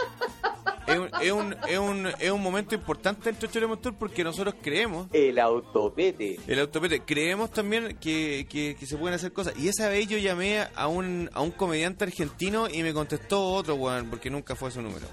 es, 0.86 0.98
un, 0.98 1.10
es, 1.20 1.32
un, 1.32 1.56
es, 1.68 1.78
un, 1.78 2.06
es 2.18 2.30
un 2.30 2.40
momento 2.40 2.74
importante 2.74 3.28
en 3.28 3.38
Chocho 3.38 3.68
Motor 3.68 3.96
porque 3.98 4.24
nosotros 4.24 4.54
creemos 4.62 5.08
El 5.12 5.38
autopete. 5.40 6.38
el 6.46 6.58
autopete. 6.60 7.00
Creemos 7.02 7.50
también 7.50 7.98
que, 8.00 8.46
que- 8.48 8.76
que 8.80 8.86
se 8.86 8.96
pueden 8.96 9.14
hacer 9.16 9.32
cosas. 9.34 9.52
Y 9.58 9.68
esa 9.68 9.88
vez 9.90 10.08
yo 10.08 10.16
llamé 10.16 10.66
a 10.74 10.86
un, 10.86 11.28
a 11.34 11.42
un 11.42 11.50
comediante 11.50 12.04
argentino 12.04 12.66
y 12.66 12.82
me 12.82 12.94
contestó 12.94 13.44
otro, 13.52 13.74
weón, 13.74 14.08
porque 14.08 14.30
nunca 14.30 14.54
fue 14.56 14.70
su 14.70 14.80
número. 14.80 15.06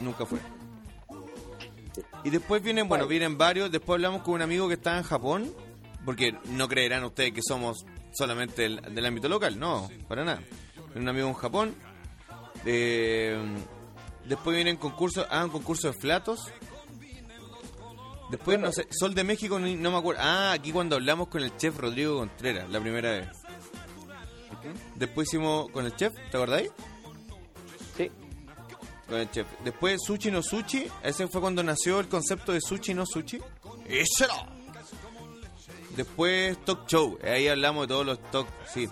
Nunca 0.00 0.26
fue. 0.26 0.40
Y 2.24 2.30
después 2.30 2.62
vienen, 2.62 2.88
bueno, 2.88 3.06
vienen 3.06 3.36
varios. 3.38 3.70
Después 3.70 3.96
hablamos 3.96 4.22
con 4.22 4.34
un 4.34 4.42
amigo 4.42 4.68
que 4.68 4.74
está 4.74 4.96
en 4.98 5.02
Japón. 5.04 5.52
Porque 6.04 6.34
no 6.46 6.66
creerán 6.68 7.04
ustedes 7.04 7.32
que 7.32 7.40
somos 7.46 7.84
solamente 8.12 8.62
del, 8.62 8.80
del 8.94 9.06
ámbito 9.06 9.28
local. 9.28 9.58
No, 9.58 9.88
para 10.08 10.24
nada. 10.24 10.40
Un 10.94 11.08
amigo 11.08 11.28
en 11.28 11.34
Japón. 11.34 11.74
Eh, 12.64 13.38
después 14.26 14.54
vienen 14.56 14.76
concursos. 14.76 15.26
Ah, 15.30 15.44
un 15.44 15.50
concurso 15.50 15.88
de 15.88 15.94
flatos. 15.94 16.40
Después, 18.30 18.58
no 18.60 18.70
sé, 18.72 18.86
Sol 18.90 19.14
de 19.14 19.24
México, 19.24 19.58
ni- 19.58 19.74
no 19.74 19.90
me 19.90 19.98
acuerdo. 19.98 20.22
Ah, 20.24 20.52
aquí 20.52 20.70
cuando 20.72 20.96
hablamos 20.96 21.28
con 21.28 21.42
el 21.42 21.56
chef 21.56 21.76
Rodrigo 21.78 22.18
Contreras, 22.18 22.70
la 22.70 22.80
primera 22.80 23.10
vez. 23.10 23.28
Después 24.94 25.28
hicimos 25.28 25.68
con 25.70 25.84
el 25.86 25.96
chef, 25.96 26.12
¿te 26.30 26.36
acordáis? 26.36 26.70
Sí. 29.10 29.14
Con 29.14 29.20
el 29.20 29.30
chef. 29.30 29.46
Después 29.64 30.00
Sushi 30.06 30.30
no 30.30 30.42
Sushi, 30.42 30.86
ese 31.02 31.26
fue 31.28 31.40
cuando 31.40 31.62
nació 31.62 32.00
el 32.00 32.08
concepto 32.08 32.52
de 32.52 32.60
Sushi 32.60 32.94
no 32.94 33.04
Sushi. 33.06 33.40
¡Échalo! 33.88 34.46
Después 35.96 36.56
Talk 36.64 36.86
Show, 36.86 37.18
ahí 37.24 37.48
hablamos 37.48 37.84
de 37.84 37.88
todos 37.88 38.06
los 38.06 38.30
talk, 38.30 38.46
sí. 38.72 38.88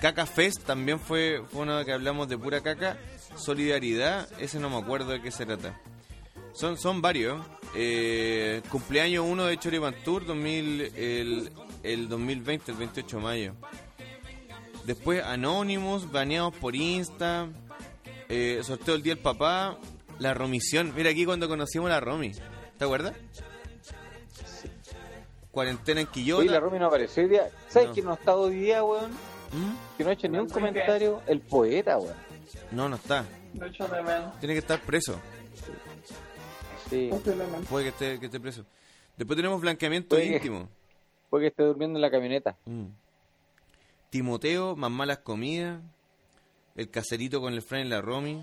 Caca 0.00 0.24
Fest 0.24 0.64
también 0.64 0.98
fue, 0.98 1.42
fue 1.50 1.62
uno 1.62 1.84
que 1.84 1.92
hablamos 1.92 2.28
de 2.28 2.38
pura 2.38 2.62
caca. 2.62 2.98
Solidaridad, 3.36 4.28
ese 4.40 4.58
no 4.58 4.70
me 4.70 4.78
acuerdo 4.78 5.12
de 5.12 5.20
qué 5.20 5.30
se 5.30 5.46
trata. 5.46 5.78
Son, 6.52 6.78
son 6.78 7.02
varios. 7.02 7.40
Eh, 7.74 8.62
cumpleaños 8.70 9.24
1 9.28 9.44
de 9.44 9.58
Choripantur 9.58 10.26
2000, 10.26 10.80
el, 10.96 11.52
el 11.82 12.08
2020, 12.08 12.72
el 12.72 12.78
28 12.78 13.16
de 13.16 13.22
mayo. 13.22 13.54
Después 14.84 15.22
Anonymous, 15.22 16.10
baneados 16.10 16.54
por 16.54 16.74
Insta. 16.74 17.48
Eh, 18.30 18.60
sorteo 18.62 18.94
el 18.94 19.02
día 19.02 19.14
del 19.14 19.22
papá. 19.22 19.76
La 20.18 20.32
romisión. 20.34 20.92
Mira 20.94 21.10
aquí 21.10 21.24
cuando 21.24 21.48
conocimos 21.48 21.90
a 21.90 21.94
la 21.94 22.00
Romy. 22.00 22.32
¿Te 22.78 22.84
acuerdas? 22.84 23.14
Cuarentena 25.50 26.00
en 26.02 26.06
Quillota. 26.06 26.40
Oye, 26.42 26.50
la 26.50 26.60
Romy 26.60 26.78
no 26.78 26.86
apareció 26.86 27.22
hoy 27.24 27.28
día. 27.30 27.50
¿Sabes 27.68 27.88
No. 27.88 27.94
quién 27.94 28.06
no 28.06 28.12
ha 28.12 28.14
estado 28.14 28.42
hoy 28.42 28.54
día, 28.54 28.84
weón? 28.84 29.10
¿Mm? 29.10 29.96
Que 29.98 30.04
no 30.04 30.10
ha 30.10 30.12
hecho 30.12 30.28
ni 30.28 30.38
un 30.38 30.48
comentario. 30.48 31.22
El 31.26 31.40
poeta, 31.40 31.98
weón. 31.98 32.14
No, 32.70 32.88
no 32.88 32.96
está. 32.96 33.24
Lo 33.58 33.66
echo 33.66 33.88
de 33.88 34.02
menos. 34.02 34.38
Tiene 34.38 34.54
que 34.54 34.60
estar 34.60 34.80
preso. 34.80 35.18
Sí. 36.88 37.08
Posiblemente. 37.10 37.66
Puede 37.68 37.84
que 37.86 37.90
esté, 37.90 38.20
que 38.20 38.26
esté 38.26 38.38
preso. 38.40 38.64
Después 39.16 39.36
tenemos 39.36 39.60
blanqueamiento 39.60 40.10
Puede 40.16 40.28
que- 40.28 40.36
íntimo. 40.36 40.68
Esté 41.32 41.62
durmiendo 41.62 41.96
en 41.98 42.02
la 42.02 42.10
camioneta. 42.10 42.56
Mm. 42.66 42.86
Timoteo, 44.10 44.76
más 44.76 44.90
malas 44.90 45.18
comidas. 45.18 45.80
El 46.76 46.90
caserito 46.90 47.40
con 47.40 47.52
el 47.54 47.62
Fran 47.62 47.86
y 47.86 47.88
la 47.88 48.00
Romy. 48.00 48.42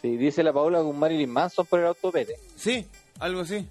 Sí, 0.00 0.16
dice 0.16 0.42
la 0.42 0.52
Paula 0.52 0.80
con 0.82 0.98
Marilyn 0.98 1.30
Manson 1.30 1.66
por 1.66 1.80
el 1.80 1.86
autopete. 1.86 2.36
Sí, 2.56 2.86
algo 3.18 3.40
así. 3.40 3.66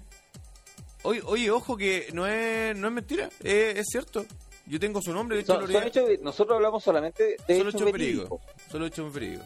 Oye, 1.02 1.20
oye 1.24 1.50
ojo 1.50 1.76
que 1.76 2.08
no 2.12 2.26
es, 2.26 2.76
no 2.76 2.88
es 2.88 2.92
mentira, 2.92 3.28
es, 3.42 3.78
es 3.78 3.86
cierto. 3.90 4.24
Yo 4.66 4.80
tengo 4.80 5.00
su 5.02 5.12
nombre, 5.12 5.36
de 5.36 5.42
hecho, 5.42 5.60
son 5.60 5.82
hechos- 5.84 6.20
nosotros 6.22 6.56
hablamos 6.56 6.82
solamente 6.82 7.36
de 7.46 7.56
solo 7.58 7.68
hechos 7.68 7.82
hecho 7.82 7.92
verídicos. 7.92 8.40
Solo 8.70 8.86
hecho 8.86 9.12
perigo. 9.12 9.42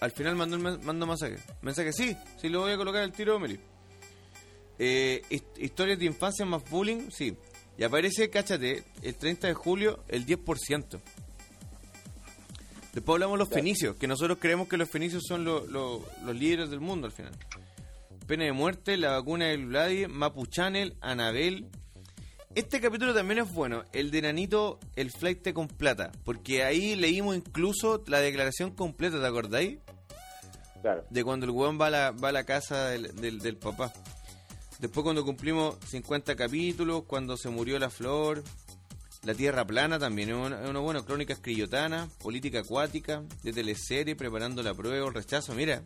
Al 0.00 0.12
final 0.12 0.36
mandó 0.36 0.56
el 0.56 0.62
mando 0.62 1.06
mensaje. 1.06 1.36
Mensaje, 1.60 1.92
sí, 1.92 2.16
sí 2.40 2.48
lo 2.48 2.60
voy 2.60 2.72
a 2.72 2.76
colocar 2.76 3.02
al 3.02 3.12
tiro, 3.12 3.38
Meli. 3.40 3.58
Eh, 4.78 5.22
hist- 5.28 5.58
historias 5.58 5.98
de 5.98 6.06
infancia 6.06 6.46
más 6.46 6.62
bullying, 6.70 7.10
sí. 7.10 7.36
Y 7.76 7.84
aparece, 7.84 8.30
cáchate, 8.30 8.84
el 9.02 9.14
30 9.16 9.48
de 9.48 9.54
julio, 9.54 10.04
el 10.08 10.24
10%. 10.24 11.00
Después 12.92 13.14
hablamos 13.14 13.38
de 13.38 13.44
los 13.44 13.48
fenicios, 13.48 13.96
que 13.96 14.06
nosotros 14.08 14.38
creemos 14.40 14.68
que 14.68 14.76
los 14.76 14.88
fenicios 14.90 15.22
son 15.26 15.44
lo- 15.44 15.66
lo- 15.66 16.04
los 16.24 16.34
líderes 16.36 16.70
del 16.70 16.80
mundo 16.80 17.06
al 17.06 17.12
final. 17.12 17.32
Pena 18.26 18.44
de 18.44 18.52
muerte, 18.52 18.96
la 18.96 19.12
vacuna 19.12 19.46
del 19.46 19.66
Vladi, 19.66 20.06
Mapuchanel, 20.06 20.96
Anabel. 21.00 21.68
Este 22.54 22.80
capítulo 22.80 23.14
también 23.14 23.38
es 23.38 23.52
bueno, 23.52 23.84
el 23.92 24.10
de 24.10 24.22
Nanito, 24.22 24.80
el 24.96 25.12
flight 25.12 25.52
con 25.52 25.68
plata, 25.68 26.10
porque 26.24 26.64
ahí 26.64 26.96
leímos 26.96 27.36
incluso 27.36 28.02
la 28.08 28.18
declaración 28.20 28.72
completa, 28.72 29.20
¿te 29.20 29.26
acordáis? 29.26 29.78
Claro. 30.82 31.04
de 31.10 31.22
cuando 31.24 31.44
el 31.44 31.52
weón 31.52 31.78
va 31.78 31.88
a 31.88 31.90
la, 31.90 32.10
va 32.10 32.30
a 32.30 32.32
la 32.32 32.44
casa 32.44 32.88
del, 32.88 33.14
del, 33.16 33.38
del 33.40 33.56
papá. 33.58 33.92
Después 34.78 35.04
cuando 35.04 35.26
cumplimos 35.26 35.76
50 35.86 36.34
capítulos, 36.36 37.02
cuando 37.06 37.36
se 37.36 37.50
murió 37.50 37.78
la 37.78 37.90
flor, 37.90 38.42
la 39.22 39.34
tierra 39.34 39.66
plana 39.66 39.98
también, 39.98 40.30
es 40.30 40.34
una, 40.36 40.56
una 40.68 40.78
buena 40.80 41.04
crónica 41.04 41.32
escrillotana, 41.34 42.08
política 42.22 42.60
acuática, 42.60 43.22
de 43.42 43.52
teleserie, 43.52 44.16
preparando 44.16 44.62
la 44.62 44.72
prueba 44.74 45.04
o 45.04 45.08
el 45.08 45.14
rechazo, 45.14 45.54
mira, 45.54 45.82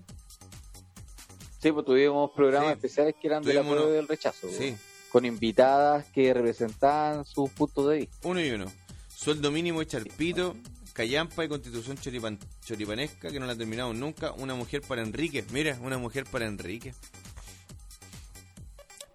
Sí, 1.61 1.73
pues 1.73 1.87
tuvimos 1.87 2.31
programas 2.33 2.73
Sí. 2.73 2.75
especiales 2.75 3.15
que 3.21 3.27
eran 3.27 3.43
de 3.43 3.55
la 3.55 3.63
prueba 3.63 3.83
uno- 3.85 3.91
del 3.91 4.07
rechazo. 4.07 4.49
sí, 4.51 4.71
pues, 4.73 4.81
Con 5.11 5.25
invitadas 5.25 6.05
que 6.13 6.35
representaban 6.35 7.25
sus 7.25 7.49
puntos 7.51 7.89
de 7.89 7.97
vista. 7.99 8.17
uno 8.29 8.41
y 8.41 8.51
uno. 8.51 8.67
Sueldo 9.15 9.51
mínimo 9.51 9.81
y 9.81 9.87
charpito, 9.87 10.55
callampa 10.93 11.45
y 11.45 11.49
constitución 11.49 11.97
choripan- 11.97 12.39
choripanesca, 12.65 13.31
que 13.31 13.41
no 13.41 13.47
la 13.47 13.57
terminamos 13.57 13.97
nunca, 13.97 14.33
una 14.33 14.55
mujer 14.55 14.83
para 14.83 15.03
Enrique, 15.03 15.45
mira, 15.53 15.79
una 15.81 15.97
mujer 15.99 16.25
para 16.31 16.45
Enrique. 16.47 16.93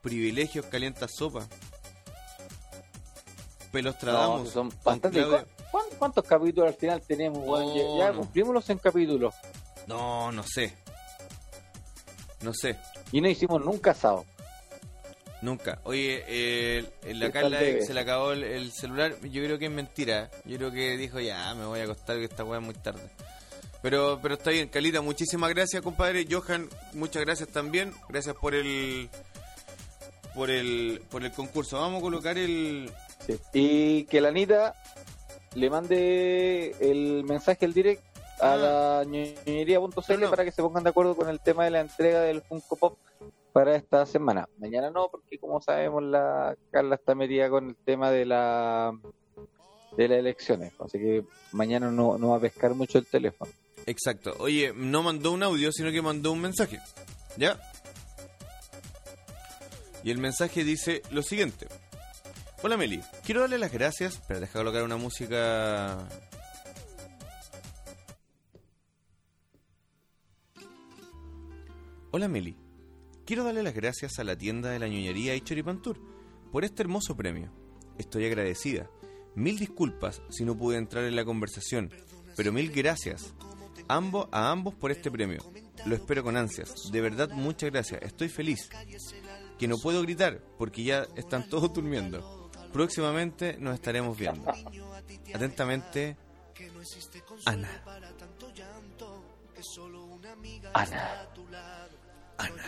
Privilegios 0.01 0.65
calienta 0.65 1.07
sopa. 1.07 1.47
Pelos 3.71 3.95
No, 4.03 4.45
son 4.45 4.69
con 4.71 4.79
bastantes. 4.83 5.11
Claudia- 5.23 5.43
¿Cu- 5.43 5.63
cuán- 5.71 5.85
¿Cuántos 5.99 6.23
capítulos 6.25 6.69
al 6.69 6.75
final 6.75 7.01
tenemos, 7.01 7.39
weón? 7.47 7.67
No, 7.67 7.75
ya 7.97 8.05
ya 8.05 8.11
no. 8.11 8.19
cumplimos 8.19 8.53
los 8.53 8.65
100 8.65 8.77
capítulos. 8.79 9.33
No, 9.87 10.31
no 10.31 10.43
sé. 10.43 10.73
No 12.41 12.53
sé, 12.53 12.77
Y 13.11 13.19
no 13.21 13.27
hicimos 13.27 13.63
nunca 13.63 13.91
asado. 13.91 14.25
nunca. 15.41 15.79
Oye, 15.83 16.23
eh, 16.27 16.85
la 17.13 17.31
Carla 17.31 17.59
se 17.59 17.93
le 17.93 17.99
acabó 17.99 18.31
el, 18.31 18.43
el 18.43 18.71
celular. 18.71 19.15
Yo 19.21 19.43
creo 19.43 19.57
que 19.59 19.65
es 19.65 19.71
mentira. 19.71 20.29
Yo 20.45 20.57
creo 20.57 20.71
que 20.71 20.95
dijo, 20.97 21.19
ya, 21.19 21.53
me 21.55 21.65
voy 21.65 21.79
a 21.81 21.83
acostar 21.83 22.17
que 22.17 22.25
esta 22.25 22.43
weá 22.43 22.59
es 22.59 22.65
muy 22.65 22.73
tarde. 22.75 23.01
Pero, 23.81 24.19
pero 24.21 24.35
está 24.35 24.51
bien, 24.51 24.67
Calita, 24.69 25.01
muchísimas 25.01 25.49
gracias, 25.53 25.81
compadre. 25.81 26.27
Johan, 26.29 26.67
muchas 26.93 27.23
gracias 27.23 27.47
también. 27.49 27.93
Gracias 28.09 28.35
por 28.35 28.53
el 28.55 29.09
por 30.35 30.49
el 30.49 31.01
por 31.09 31.23
el 31.23 31.31
concurso. 31.31 31.79
Vamos 31.79 31.99
a 31.99 32.01
colocar 32.01 32.37
el 32.37 32.91
Sí. 33.25 33.39
Y 33.53 34.03
que 34.05 34.21
la 34.21 34.29
Anita 34.29 34.75
le 35.55 35.69
mande 35.69 36.75
el 36.79 37.23
mensaje 37.25 37.65
al 37.65 37.73
direct 37.73 38.03
a 38.41 38.53
Ah. 38.53 38.55
la 38.55 39.03
ñoñería.cl 39.05 40.19
no. 40.21 40.29
para 40.29 40.45
que 40.45 40.51
se 40.51 40.61
pongan 40.61 40.83
de 40.83 40.89
acuerdo 40.91 41.15
con 41.15 41.27
el 41.29 41.39
tema 41.41 41.65
de 41.65 41.71
la 41.71 41.81
entrega 41.81 42.21
del 42.21 42.41
Funko 42.41 42.75
Pop 42.77 42.97
para 43.51 43.75
esta 43.75 44.05
semana. 44.05 44.47
Mañana 44.59 44.89
no, 44.91 45.09
porque 45.09 45.37
como 45.37 45.59
sabemos 45.61 46.03
la 46.03 46.55
Carla 46.71 46.95
está 46.95 47.15
metida 47.15 47.49
con 47.49 47.69
el 47.69 47.75
tema 47.75 48.11
de 48.11 48.25
la 48.25 48.93
de 49.97 50.07
las 50.07 50.19
elecciones, 50.19 50.71
así 50.79 50.97
que 50.99 51.25
mañana 51.51 51.91
no, 51.91 52.17
no 52.17 52.29
va 52.29 52.37
a 52.37 52.39
pescar 52.39 52.73
mucho 52.75 52.99
el 52.99 53.05
teléfono. 53.07 53.51
Exacto. 53.87 54.33
Oye, 54.39 54.71
no 54.75 55.01
mandó 55.03 55.31
un 55.31 55.41
audio, 55.43 55.71
sino 55.73 55.91
que 55.91 56.01
mandó 56.01 56.31
un 56.31 56.41
mensaje. 56.41 56.79
¿Ya? 57.37 57.59
Y 60.03 60.11
el 60.11 60.19
mensaje 60.19 60.63
dice 60.63 61.01
lo 61.11 61.21
siguiente. 61.23 61.67
Hola 62.61 62.75
Meli, 62.75 63.01
quiero 63.23 63.39
darle 63.39 63.57
las 63.57 63.71
gracias. 63.71 64.15
Espera, 64.15 64.41
deja 64.41 64.59
colocar 64.59 64.83
una 64.83 64.97
música. 64.97 65.97
Hola 72.11 72.27
Meli, 72.27 72.57
quiero 73.25 73.45
darle 73.45 73.63
las 73.63 73.73
gracias 73.73 74.19
a 74.19 74.25
la 74.25 74.37
tienda 74.37 74.71
de 74.71 74.79
la 74.79 74.89
ñoñería 74.89 75.35
y 75.35 75.41
Choripantur 75.41 76.01
por 76.51 76.65
este 76.65 76.83
hermoso 76.83 77.15
premio. 77.15 77.49
Estoy 77.97 78.25
agradecida. 78.25 78.89
Mil 79.35 79.57
disculpas 79.57 80.21
si 80.29 80.43
no 80.43 80.57
pude 80.57 80.77
entrar 80.77 81.05
en 81.05 81.15
la 81.15 81.23
conversación, 81.23 81.89
pero 82.35 82.51
mil 82.51 82.71
gracias 82.73 83.33
a 83.87 84.51
ambos 84.51 84.75
por 84.75 84.91
este 84.91 85.09
premio. 85.09 85.39
Lo 85.85 85.95
espero 85.95 86.25
con 86.25 86.35
ansias. 86.35 86.91
De 86.91 86.99
verdad, 86.99 87.29
muchas 87.29 87.71
gracias. 87.71 88.01
Estoy 88.01 88.27
feliz. 88.27 88.69
Que 89.57 89.67
no 89.69 89.77
puedo 89.77 90.01
gritar 90.01 90.43
porque 90.57 90.83
ya 90.83 91.07
están 91.15 91.47
todos 91.47 91.71
durmiendo. 91.71 92.38
Próximamente 92.71 93.57
nos 93.59 93.75
estaremos 93.75 94.17
viendo. 94.17 94.49
Atentamente, 95.33 96.15
Ana. 97.45 97.69
Ana, 100.73 101.27
Ana. 102.37 102.63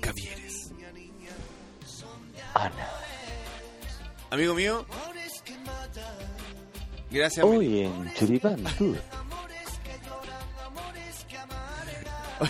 Cavieres. 0.00 0.72
Ana. 2.54 2.88
Amigo 4.30 4.54
mío. 4.54 4.86
Gracias. 7.10 7.44
Hoy 7.44 7.82
en 7.82 8.14
Churipán 8.14 8.62
Tour. 8.76 8.98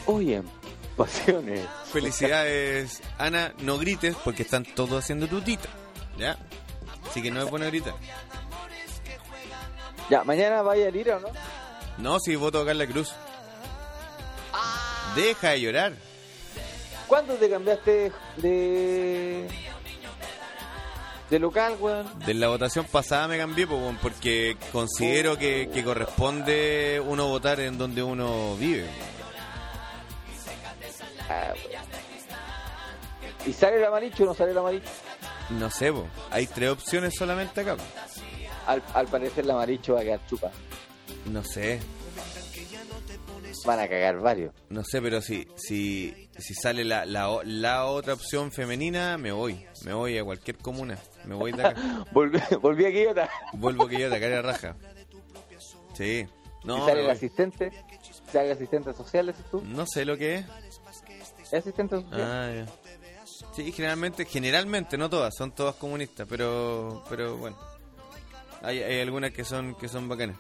Hoy 0.07 0.35
en 0.35 0.45
Pasiones. 0.97 1.65
Felicidades, 1.93 3.01
Ana. 3.19 3.55
No 3.61 3.79
grites 3.79 4.17
porque 4.17 4.43
están 4.43 4.65
todos 4.65 5.05
haciendo 5.05 5.29
tutita. 5.29 5.69
¿Ya? 6.19 6.37
Así 7.19 7.23
que 7.25 7.33
no 7.33 7.45
me 7.45 7.51
pone 7.51 7.67
a 7.67 7.69
gritar. 7.69 7.95
Ya, 10.09 10.23
mañana 10.23 10.63
vaya 10.63 10.87
a 10.87 10.89
ir 10.89 11.11
o 11.11 11.19
no? 11.19 11.29
No, 11.99 12.21
si 12.21 12.37
voto 12.37 12.61
a 12.61 12.65
Carla 12.65 12.87
Cruz. 12.87 13.13
Deja 15.17 15.51
de 15.51 15.61
llorar. 15.61 15.93
¿Cuándo 17.09 17.35
te 17.35 17.51
cambiaste 17.51 18.13
de 18.37 19.49
de 21.29 21.39
local, 21.41 21.77
weón? 21.81 22.07
De 22.21 22.35
la 22.35 22.47
votación 22.47 22.85
pasada 22.85 23.27
me 23.27 23.37
cambié 23.37 23.65
weón, 23.65 23.97
porque 23.97 24.57
considero 24.71 25.37
que, 25.37 25.69
que 25.75 25.83
corresponde 25.83 27.03
uno 27.05 27.27
votar 27.27 27.59
en 27.59 27.79
donde 27.79 28.01
uno 28.01 28.55
vive. 28.55 28.87
Ah. 31.29 31.53
¿Y 33.45 33.53
sale 33.53 33.79
el 33.79 33.85
amarillo 33.85 34.25
o 34.25 34.27
no 34.27 34.35
sale 34.35 34.53
el 34.53 34.59
amarillo? 34.59 34.87
No 35.51 35.71
sé, 35.71 35.93
po. 35.93 36.07
hay 36.31 36.47
tres 36.47 36.71
opciones 36.71 37.15
solamente 37.17 37.61
acá. 37.61 37.77
po. 37.77 37.83
Al, 38.67 38.83
al 38.95 39.07
parecer 39.07 39.45
el 39.45 39.51
amarillo 39.51 39.95
va 39.95 40.01
a 40.01 40.05
quedar 40.05 40.27
chupa. 40.27 40.51
No 41.27 41.43
sé, 41.45 41.81
Van 43.67 43.81
a 43.81 43.89
cagar 43.89 44.19
varios. 44.21 44.55
no 44.69 44.85
sé, 44.85 45.03
pero 45.03 45.21
si 45.21 45.47
si, 45.57 46.29
si 46.39 46.55
sale 46.55 46.85
la, 46.85 47.05
la, 47.07 47.41
la 47.45 47.87
otra 47.87 48.15
opción 48.15 48.53
femenina, 48.53 49.19
me 49.19 49.33
voy. 49.33 49.67
Me 49.85 49.93
voy 49.93 50.17
a 50.17 50.25
cualquier 50.25 50.59
comuna. 50.59 50.97
Me 51.25 51.35
voy 51.35 51.53
de 51.53 51.65
acá. 51.67 52.05
Volví, 52.13 52.39
volví 52.63 52.85
aquí 52.87 53.07
otra. 53.07 53.29
Vuelvo 53.55 53.89
yo 53.91 54.09
de 54.11 54.21
cara 54.21 54.39
a 54.39 54.43
raja. 54.43 54.77
Sí. 55.95 56.27
No, 56.65 56.79
¿Y 56.79 56.87
sale 56.89 57.05
el 57.05 57.11
asistente? 57.11 57.73
¿Sale 58.33 58.47
el 58.47 58.53
asistente 58.53 58.93
social, 58.95 59.27
decís 59.27 59.45
tú? 59.51 59.63
no 59.63 59.87
sé 59.87 60.05
lo 60.05 60.17
que 60.17 60.37
es. 60.37 60.47
¿Es 61.41 61.55
asistente 61.55 61.97
social? 61.97 62.21
Ah, 62.23 62.53
ya. 62.55 62.67
Sí, 63.53 63.73
generalmente, 63.73 64.25
generalmente, 64.25 64.97
no 64.99 65.09
todas, 65.09 65.35
son 65.37 65.53
todas 65.53 65.75
comunistas, 65.77 66.27
pero, 66.29 67.05
pero 67.09 67.37
bueno, 67.37 67.57
hay, 68.63 68.83
hay 68.83 69.01
algunas 69.01 69.31
que 69.33 69.45
son, 69.45 69.75
que 69.77 69.89
son 69.89 70.09
bacanas. 70.09 70.37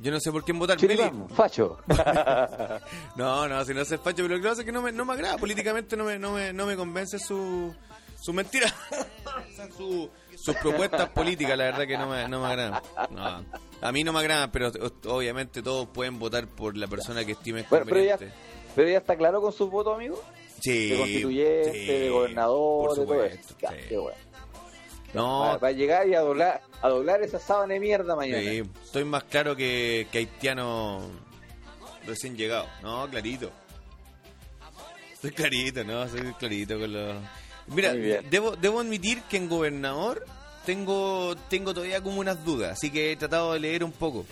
Yo 0.00 0.10
no 0.10 0.18
sé 0.20 0.32
por 0.32 0.44
quién 0.44 0.58
votar. 0.58 0.78
Facho. 1.34 1.78
No, 3.16 3.46
no, 3.48 3.64
si 3.64 3.74
no 3.74 3.84
se 3.84 3.98
facho, 3.98 4.22
pero 4.22 4.36
lo 4.36 4.42
que 4.42 4.48
pasa 4.48 4.60
es 4.62 4.64
que 4.66 4.72
no 4.72 4.80
me, 4.80 4.92
no 4.92 5.04
me 5.04 5.12
agrada, 5.12 5.36
políticamente 5.36 5.96
no 5.96 6.04
me, 6.04 6.18
no 6.18 6.32
me, 6.32 6.52
no 6.52 6.64
me 6.64 6.76
convence 6.76 7.18
su, 7.18 7.74
su 8.18 8.32
mentira, 8.32 8.72
O 8.90 9.54
sea, 9.56 9.68
su, 9.70 10.08
sus 10.36 10.56
propuestas 10.56 11.10
políticas, 11.10 11.58
la 11.58 11.64
verdad 11.64 11.86
que 11.86 11.98
no 11.98 12.08
me, 12.08 12.26
no 12.28 12.40
me 12.40 12.46
agradan. 12.46 12.82
No, 13.10 13.44
a 13.82 13.92
mí 13.92 14.02
no 14.04 14.12
me 14.14 14.20
agradan, 14.20 14.50
pero 14.50 14.72
obviamente 15.06 15.62
todos 15.62 15.88
pueden 15.88 16.18
votar 16.18 16.46
por 16.48 16.76
la 16.78 16.86
persona 16.86 17.24
que 17.24 17.32
estimen 17.32 17.66
Bueno, 17.68 17.84
pero 17.86 18.00
ya, 18.02 18.12
conveniente. 18.12 18.40
pero 18.74 18.88
ya 18.88 18.98
está 18.98 19.16
claro 19.16 19.42
con 19.42 19.52
sus 19.52 19.70
votos, 19.70 19.94
amigo. 19.94 20.22
Sí, 20.60 20.90
De 20.90 20.96
constituyente, 20.98 21.72
sí, 21.72 21.86
de 21.86 22.10
gobernador, 22.10 22.88
por 22.88 22.98
de 22.98 23.06
todo 23.06 23.24
eso. 23.24 23.54
sí. 23.88 23.96
bueno. 23.96 24.18
No, 25.12 25.40
Va, 25.40 25.56
va 25.58 25.68
a 25.68 25.72
llegar 25.72 26.08
y 26.08 26.14
a 26.14 26.20
doblar, 26.20 26.60
a 26.82 26.88
doblar 26.88 27.22
esa 27.22 27.40
sábana 27.40 27.74
de 27.74 27.80
mierda 27.80 28.14
mañana. 28.14 28.42
Sí, 28.48 28.62
estoy 28.84 29.04
más 29.04 29.24
claro 29.24 29.56
que, 29.56 30.06
que 30.12 30.18
haitiano 30.18 31.02
recién 32.06 32.36
llegado. 32.36 32.68
No, 32.82 33.08
clarito. 33.10 33.50
Estoy 35.12 35.32
clarito, 35.32 35.84
no, 35.84 36.08
soy 36.08 36.32
clarito 36.34 36.78
con 36.78 36.92
los... 36.92 37.16
Mira, 37.66 37.92
debo, 37.92 38.56
debo 38.56 38.80
admitir 38.80 39.22
que 39.22 39.36
en 39.36 39.48
gobernador 39.48 40.24
tengo 40.64 41.34
tengo 41.48 41.74
todavía 41.74 42.00
como 42.02 42.20
unas 42.20 42.44
dudas, 42.44 42.72
así 42.72 42.90
que 42.90 43.12
he 43.12 43.16
tratado 43.16 43.52
de 43.52 43.60
leer 43.60 43.84
un 43.84 43.92
poco. 43.92 44.24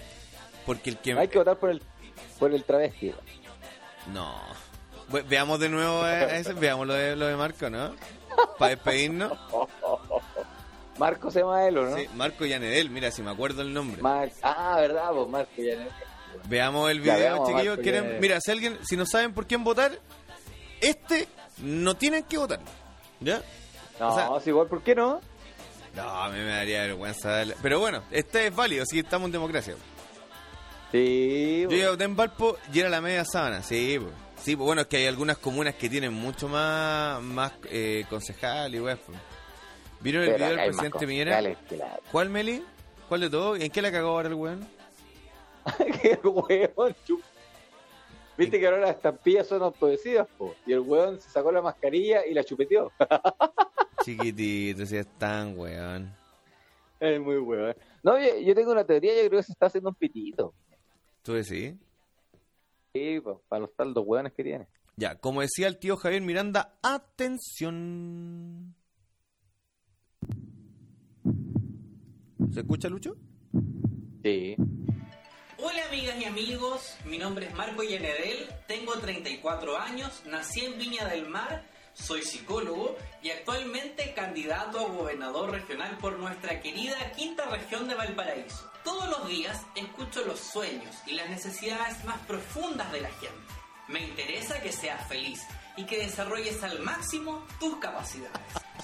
Porque 0.64 0.90
el 0.90 0.98
que... 0.98 1.12
Hay 1.12 1.28
que 1.28 1.38
votar 1.38 1.58
por 1.58 1.70
el, 1.70 1.82
por 2.38 2.52
el 2.54 2.64
travesti. 2.64 3.12
No. 4.12 4.34
Ve- 5.08 5.22
Veamos 5.22 5.58
de 5.60 5.68
nuevo 5.68 6.06
ese, 6.06 6.52
veamos 6.54 6.86
lo 6.86 6.94
de, 6.94 7.16
lo 7.16 7.26
de 7.26 7.36
Marco, 7.36 7.68
¿no? 7.70 7.94
Para 8.58 8.70
despedirnos. 8.70 9.32
Marco 10.98 11.30
se 11.30 11.40
llama 11.40 11.64
él, 11.66 11.78
¿o 11.78 11.84
no? 11.90 11.96
Sí, 11.96 12.08
Marco 12.14 12.44
Yanedel, 12.44 12.90
mira, 12.90 13.10
si 13.10 13.22
me 13.22 13.30
acuerdo 13.30 13.62
el 13.62 13.72
nombre. 13.72 14.02
Mar- 14.02 14.30
Ah, 14.42 14.76
verdad, 14.80 15.10
pues 15.12 15.28
Marco 15.28 15.52
ya 15.62 15.86
Veamos 16.44 16.90
el 16.90 17.00
video, 17.00 17.16
veamos, 17.18 17.48
chiquillos. 17.48 17.66
Marco 17.76 17.82
¿Quieren- 17.82 18.02
Yanedel. 18.02 18.20
Mira, 18.20 18.40
si 18.40 18.50
alguien, 18.50 18.78
si 18.84 18.96
no 18.96 19.06
saben 19.06 19.32
por 19.32 19.46
quién 19.46 19.62
votar, 19.64 19.92
este 20.80 21.28
no 21.58 21.94
tienen 21.96 22.24
que 22.24 22.36
votar. 22.38 22.60
¿Ya? 23.20 23.42
No, 24.00 24.08
O 24.08 24.14
sea- 24.16 24.40
si 24.40 24.50
igual, 24.50 24.66
¿por 24.68 24.82
qué 24.82 24.94
no? 24.94 25.20
No, 25.94 26.02
a 26.02 26.28
mí 26.30 26.38
me 26.38 26.50
daría 26.50 26.82
vergüenza. 26.82 27.30
darle- 27.30 27.56
Pero 27.62 27.78
bueno, 27.80 28.02
este 28.10 28.48
es 28.48 28.54
válido, 28.54 28.82
así 28.82 28.96
que 28.96 29.00
estamos 29.00 29.26
en 29.26 29.32
democracia. 29.32 29.74
Sí, 30.92 31.60
Yo 31.62 31.68
pues. 31.68 31.78
iba 31.78 31.88
a 31.88 31.90
votar 31.92 32.04
en 32.06 32.16
Valpo 32.16 32.56
y 32.72 32.80
era 32.80 32.88
la 32.88 33.00
media 33.00 33.24
sábana, 33.24 33.62
sí, 33.62 33.98
pues. 34.00 34.12
Sí, 34.42 34.56
pues 34.56 34.66
bueno, 34.66 34.82
es 34.82 34.86
que 34.86 34.98
hay 34.98 35.06
algunas 35.06 35.38
comunas 35.38 35.74
que 35.74 35.88
tienen 35.88 36.12
mucho 36.12 36.48
más, 36.48 37.22
más 37.22 37.52
eh, 37.70 38.04
concejal 38.08 38.74
y 38.74 38.80
weas, 38.80 38.98
pues. 39.04 39.18
¿Vieron 40.00 40.22
el 40.22 40.32
Pero 40.32 40.44
video 40.44 40.56
del 40.56 40.66
presidente 40.66 41.06
Piñera? 41.06 41.42
¿Cuál, 42.12 42.30
Meli? 42.30 42.64
¿Cuál 43.08 43.20
de 43.22 43.30
todos? 43.30 43.60
¿En 43.60 43.70
qué 43.70 43.82
la 43.82 43.90
cagó 43.90 44.10
ahora 44.10 44.28
el 44.28 44.34
weón? 44.34 44.66
Qué 46.02 46.18
chup. 47.04 47.20
Viste 48.36 48.60
que 48.60 48.66
ahora 48.66 48.78
las 48.78 48.90
estampillas 48.90 49.48
son 49.48 49.62
autodecidas, 49.62 50.28
po. 50.38 50.54
Y 50.64 50.72
el 50.72 50.80
hueón 50.80 51.20
se 51.20 51.28
sacó 51.28 51.50
la 51.50 51.60
mascarilla 51.60 52.24
y 52.24 52.34
la 52.34 52.44
chupeteó. 52.44 52.92
Chiquitito, 54.04 54.86
si 54.86 54.96
es 54.96 55.08
tan 55.18 55.58
weón. 55.58 56.14
es 57.00 57.20
muy 57.20 57.38
hueón. 57.38 57.74
No, 58.04 58.16
yo, 58.16 58.38
yo 58.38 58.54
tengo 58.54 58.70
una 58.70 58.84
teoría, 58.84 59.12
yo 59.14 59.28
creo 59.28 59.40
que 59.40 59.46
se 59.46 59.52
está 59.52 59.66
haciendo 59.66 59.90
un 59.90 59.96
pitito. 59.96 60.54
¿Tú 61.22 61.32
decís? 61.32 61.74
Sí, 62.98 63.20
po, 63.20 63.44
para 63.48 63.60
los 63.60 63.74
taldos 63.76 64.04
hueones 64.06 64.32
que 64.32 64.42
tiene. 64.42 64.66
Ya, 64.96 65.20
como 65.20 65.40
decía 65.40 65.68
el 65.68 65.78
tío 65.78 65.96
Javier 65.96 66.22
Miranda, 66.22 66.78
atención. 66.82 68.74
¿Se 72.52 72.60
escucha, 72.60 72.88
Lucho? 72.88 73.14
Sí. 74.24 74.56
Hola 75.58 75.86
amigas 75.88 76.20
y 76.20 76.24
amigos, 76.24 76.96
mi 77.04 77.18
nombre 77.18 77.46
es 77.46 77.54
Marco 77.54 77.82
Yanedel, 77.84 78.48
tengo 78.66 78.94
34 78.94 79.78
años, 79.78 80.22
nací 80.26 80.64
en 80.64 80.78
Viña 80.78 81.06
del 81.06 81.28
Mar, 81.28 81.64
soy 82.00 82.22
psicólogo 82.22 82.96
y 83.22 83.30
actualmente 83.30 84.14
candidato 84.14 84.80
a 84.80 84.88
gobernador 84.88 85.50
regional 85.50 85.98
por 85.98 86.18
nuestra 86.18 86.60
querida 86.60 87.12
quinta 87.12 87.46
región 87.46 87.88
de 87.88 87.94
Valparaíso. 87.94 88.70
Todos 88.84 89.08
los 89.10 89.28
días 89.28 89.62
escucho 89.74 90.24
los 90.24 90.40
sueños 90.40 90.96
y 91.06 91.12
las 91.12 91.28
necesidades 91.28 92.04
más 92.04 92.18
profundas 92.26 92.90
de 92.92 93.00
la 93.00 93.10
gente. 93.10 93.54
Me 93.88 94.00
interesa 94.00 94.60
que 94.60 94.72
seas 94.72 95.06
feliz 95.08 95.40
y 95.76 95.84
que 95.84 95.98
desarrolles 95.98 96.62
al 96.62 96.80
máximo 96.80 97.46
tus 97.58 97.76
capacidades. 97.76 98.40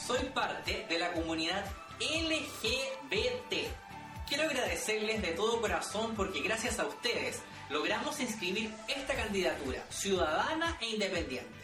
Soy 0.07 0.25
parte 0.35 0.87
de 0.89 0.99
la 0.99 1.13
comunidad 1.13 1.65
LGBT 2.01 3.85
Quiero 4.27 4.45
agradecerles 4.45 5.21
de 5.21 5.33
todo 5.33 5.61
corazón 5.61 6.15
porque 6.17 6.41
gracias 6.41 6.79
a 6.79 6.87
ustedes 6.87 7.43
logramos 7.69 8.19
inscribir 8.21 8.71
esta 8.89 9.15
candidatura 9.15 9.85
ciudadana 9.91 10.79
e 10.81 10.91
independiente. 10.91 11.64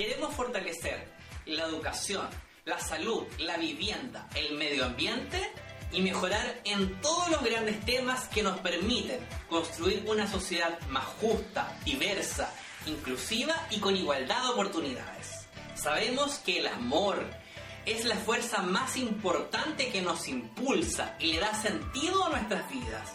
Queremos 0.00 0.34
fortalecer 0.34 1.06
la 1.44 1.64
educación, 1.64 2.26
la 2.64 2.78
salud, 2.78 3.26
la 3.36 3.58
vivienda, 3.58 4.30
el 4.34 4.56
medio 4.56 4.86
ambiente 4.86 5.52
y 5.92 6.00
mejorar 6.00 6.58
en 6.64 6.98
todos 7.02 7.28
los 7.28 7.44
grandes 7.44 7.84
temas 7.84 8.26
que 8.28 8.42
nos 8.42 8.58
permiten 8.60 9.20
construir 9.50 10.02
una 10.06 10.26
sociedad 10.26 10.80
más 10.88 11.04
justa, 11.20 11.78
diversa, 11.84 12.50
inclusiva 12.86 13.54
y 13.68 13.78
con 13.78 13.94
igualdad 13.94 14.42
de 14.42 14.48
oportunidades. 14.48 15.46
Sabemos 15.74 16.38
que 16.38 16.60
el 16.60 16.68
amor, 16.68 17.22
es 17.84 18.06
la 18.06 18.16
fuerza 18.16 18.62
más 18.62 18.96
importante 18.96 19.90
que 19.90 20.00
nos 20.00 20.28
impulsa 20.28 21.14
y 21.18 21.26
le 21.26 21.40
da 21.40 21.52
sentido 21.52 22.24
a 22.24 22.30
nuestras 22.30 22.70
vidas. 22.70 23.10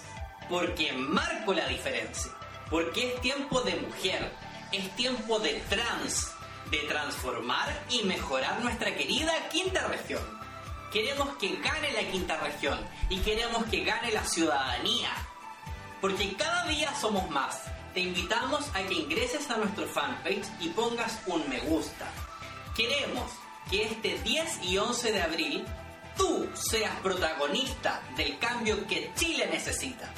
Porque 0.47 0.93
marco 0.93 1.51
la 1.51 1.67
diferencia. 1.67 2.31
Porque 2.69 3.11
es 3.11 3.21
tiempo 3.21 3.61
de 3.61 3.75
mujer. 3.77 4.31
Es 4.71 4.95
tiempo 4.95 5.39
de 5.39 5.63
trans. 5.67 6.34
De 6.71 6.79
transformar 6.79 7.83
y 7.89 8.03
mejorar 8.03 8.61
nuestra 8.61 8.95
querida 8.95 9.33
quinta 9.49 9.87
región. 9.87 10.23
Queremos 10.91 11.35
que 11.37 11.57
gane 11.57 11.91
la 11.91 12.09
quinta 12.09 12.37
región 12.37 12.79
y 13.09 13.19
queremos 13.19 13.65
que 13.65 13.83
gane 13.83 14.11
la 14.11 14.23
ciudadanía. 14.23 15.11
Porque 16.01 16.35
cada 16.35 16.65
día 16.65 16.93
somos 16.95 17.29
más. 17.29 17.63
Te 17.93 18.01
invitamos 18.01 18.65
a 18.73 18.83
que 18.83 18.93
ingreses 18.93 19.49
a 19.49 19.57
nuestro 19.57 19.87
fanpage 19.87 20.45
y 20.59 20.69
pongas 20.69 21.19
un 21.27 21.47
me 21.49 21.59
gusta. 21.61 22.11
Queremos 22.75 23.31
que 23.69 23.83
este 23.83 24.17
10 24.19 24.63
y 24.63 24.77
11 24.77 25.11
de 25.11 25.21
abril 25.21 25.65
tú 26.17 26.47
seas 26.53 26.95
protagonista 27.01 28.01
del 28.15 28.37
cambio 28.39 28.85
que 28.87 29.11
Chile 29.15 29.47
necesita. 29.51 30.11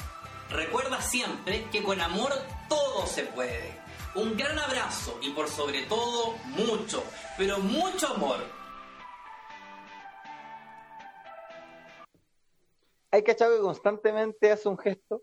Recuerda 0.50 1.00
siempre 1.00 1.68
que 1.70 1.82
con 1.82 2.00
amor 2.00 2.32
todo 2.68 3.06
se 3.06 3.24
puede. 3.24 3.77
Un 4.18 4.36
gran 4.36 4.58
abrazo 4.58 5.18
y 5.22 5.30
por 5.30 5.48
sobre 5.48 5.82
todo 5.86 6.36
mucho, 6.46 7.04
pero 7.36 7.58
mucho 7.58 8.08
amor. 8.08 8.38
¿Hay 13.12 13.22
cachado 13.22 13.56
que 13.56 13.62
constantemente 13.62 14.50
hace 14.50 14.68
un 14.68 14.76
gesto? 14.78 15.22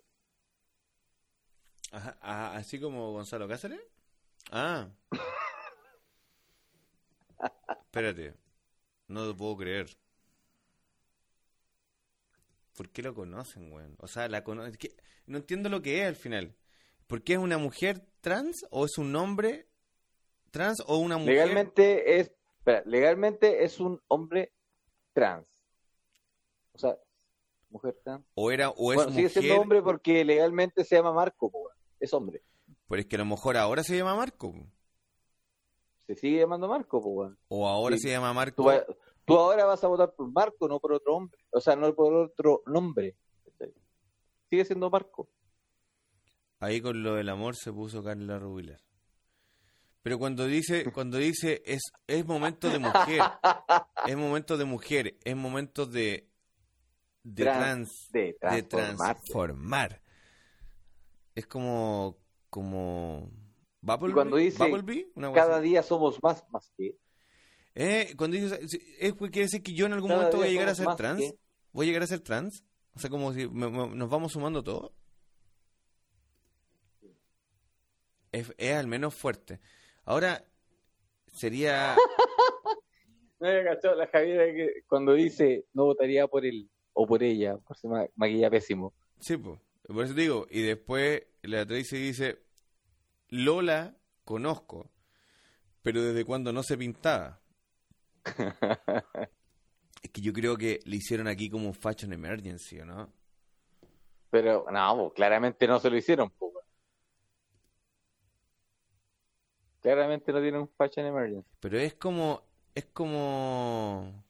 Ajá, 1.92 2.18
ajá, 2.22 2.56
así 2.56 2.80
como 2.80 3.12
Gonzalo 3.12 3.48
Cáceres. 3.48 3.82
Ah. 4.52 4.88
Espérate. 7.82 8.34
No 9.08 9.26
lo 9.26 9.36
puedo 9.36 9.58
creer. 9.58 9.90
¿Por 12.76 12.90
qué 12.90 13.02
lo 13.02 13.14
conocen, 13.14 13.72
weón? 13.72 13.96
O 14.00 14.08
sea, 14.08 14.28
la 14.30 14.44
cono- 14.44 14.64
No 15.28 15.38
entiendo 15.38 15.70
lo 15.70 15.82
que 15.82 16.02
es 16.02 16.08
al 16.08 16.16
final. 16.16 16.56
¿Por 17.08 17.24
qué 17.24 17.34
es 17.34 17.40
una 17.40 17.58
mujer 17.58 18.02
trans 18.22 18.66
o 18.72 18.86
es 18.86 18.98
un 18.98 19.16
hombre 19.16 19.68
trans 20.52 20.82
o 20.88 20.98
una 20.98 21.18
mujer? 21.18 21.34
Legalmente 21.36 22.20
es, 22.20 22.32
espera, 22.58 22.84
legalmente 22.86 23.64
es 23.64 23.80
un 23.80 24.02
hombre 24.08 24.52
trans. 25.14 25.48
O 26.74 26.78
sea, 26.80 26.98
mujer 27.70 27.98
trans. 28.04 28.26
O 28.34 28.52
era 28.52 28.70
o 28.72 28.92
es 28.92 28.96
Bueno, 28.98 29.12
sigue 29.12 29.24
mujer. 29.28 29.42
siendo 29.44 29.62
hombre 29.62 29.82
porque 29.82 30.26
legalmente 30.26 30.84
se 30.84 30.96
llama 30.96 31.14
Marco, 31.14 31.52
es 32.00 32.14
hombre. 32.14 32.42
Pero 32.88 33.02
es 33.02 33.08
que 33.08 33.16
a 33.16 33.20
lo 33.20 33.26
mejor 33.26 33.58
ahora 33.58 33.84
se 33.84 33.98
llama 33.98 34.16
Marco. 34.16 34.54
Se 36.08 36.16
sigue 36.16 36.40
llamando 36.40 36.68
Marco. 36.68 37.00
O 37.48 37.68
ahora 37.68 37.96
Sí. 37.98 38.04
se 38.04 38.10
llama 38.12 38.32
Marco. 38.34 38.64
Tú, 38.64 38.96
tú 39.26 39.38
ahora 39.38 39.66
vas 39.66 39.84
a 39.84 39.88
votar 39.88 40.14
por 40.14 40.32
Marco, 40.32 40.68
no 40.68 40.80
por 40.80 40.94
otro 40.94 41.16
hombre. 41.16 41.40
O 41.52 41.60
sea, 41.60 41.76
no 41.76 41.94
por 41.96 42.14
otro 42.14 42.62
nombre. 42.68 43.16
Sigue 44.50 44.66
siendo 44.66 44.90
Marco. 44.92 45.28
Ahí 46.60 46.82
con 46.82 47.04
lo 47.04 47.16
del 47.16 47.30
amor 47.30 47.56
se 47.56 47.72
puso 47.72 48.04
Carla 48.04 48.40
Rubilar. 48.40 48.80
Pero 50.02 50.20
cuando 50.20 50.46
dice, 50.46 50.90
cuando 50.92 51.18
dice 51.18 51.64
es, 51.66 51.82
es 52.08 52.26
momento 52.26 52.70
de 52.70 52.80
mujer, 52.80 53.22
es 54.06 54.16
momento 54.16 54.56
de 54.58 54.66
mujer, 54.66 55.18
es 55.24 55.36
momento 55.36 55.86
de 55.86 56.30
de 57.24 57.44
Trans- 57.44 57.58
trans, 57.58 58.10
de 58.12 58.22
de 58.22 58.64
transformarse. 58.64 59.22
transformar. 59.24 60.02
Es 61.34 61.48
como 61.48 62.18
como 62.50 63.32
Bumblebee, 63.82 64.12
Y 64.12 64.14
cuando 64.14 64.38
dice 64.38 64.64
Bumblebee, 64.64 65.12
una 65.16 65.30
cosa 65.30 65.42
cada 65.42 65.60
día 65.62 65.82
somos 65.84 66.22
más, 66.24 66.44
más 66.52 66.72
que. 66.78 66.96
Eh, 67.74 68.14
cuando 68.16 68.38
dice 68.38 68.60
es 69.00 69.14
quiere 69.16 69.42
decir 69.42 69.62
que 69.64 69.74
yo 69.74 69.88
en 69.88 69.94
algún 69.94 70.10
Cada 70.10 70.20
momento 70.22 70.38
voy 70.38 70.48
a 70.48 70.52
llegar 70.52 70.70
a 70.70 70.76
ser 70.76 70.96
trans, 70.96 71.20
que- 71.20 71.38
voy 71.74 71.86
a 71.86 71.88
llegar 71.88 72.04
a 72.04 72.08
ser 72.08 72.20
trans, 72.22 72.64
o 72.94 73.00
sea, 73.00 73.10
como 73.10 73.34
si 73.34 73.48
me- 73.50 73.70
me- 73.70 73.90
nos 73.96 74.10
vamos 74.10 74.32
sumando 74.34 74.64
todos. 74.64 74.92
Es, 78.36 78.54
es 78.58 78.76
al 78.76 78.88
menos 78.88 79.16
fuerte. 79.16 79.62
Ahora 80.04 80.44
sería 81.28 81.96
No 83.40 83.48
había 83.48 83.64
cachado 83.64 83.96
la 83.96 84.08
Javiera 84.08 84.46
que 84.46 84.84
cuando 84.88 85.14
dice 85.14 85.66
no 85.74 85.86
votaría 85.86 86.28
por 86.28 86.46
él 86.46 86.70
o 86.94 87.08
por 87.08 87.24
ella, 87.24 87.58
por 87.58 87.78
se 87.78 87.88
ma- 87.88 88.08
maquilla 88.16 88.50
pésimo. 88.50 88.94
Sí, 89.20 89.38
po. 89.38 89.62
por 89.88 90.04
eso 90.04 90.14
te 90.14 90.22
digo. 90.22 90.48
Y 90.50 90.64
después 90.64 91.24
la 91.44 91.66
Tracy 91.66 91.98
dice, 91.98 92.44
Lola 93.30 93.96
conozco, 94.24 94.92
pero 95.82 96.02
desde 96.02 96.26
cuando 96.26 96.52
no 96.52 96.62
se 96.64 96.78
pintaba. 96.78 97.42
es 100.02 100.10
que 100.12 100.22
yo 100.22 100.34
creo 100.34 100.58
que 100.58 100.80
le 100.86 100.98
hicieron 100.98 101.28
aquí 101.28 101.50
como 101.50 101.68
un 101.68 101.74
fashion 101.74 102.12
emergency, 102.12 102.80
¿o 102.82 102.86
¿no? 102.86 103.14
Pero 104.30 104.66
no, 104.72 104.98
po, 104.98 105.14
claramente 105.14 105.68
no 105.68 105.80
se 105.80 105.90
lo 105.90 105.98
hicieron. 105.98 106.30
po, 106.32 106.48
weón. 106.48 106.66
Claramente 109.86 110.34
no 110.34 110.42
tienen 110.42 110.62
un 110.62 110.68
fashion 110.70 111.06
emergency. 111.06 111.48
Pero 111.60 111.78
es 111.78 111.94
como, 111.94 112.42
es 112.74 112.86
como, 112.86 114.24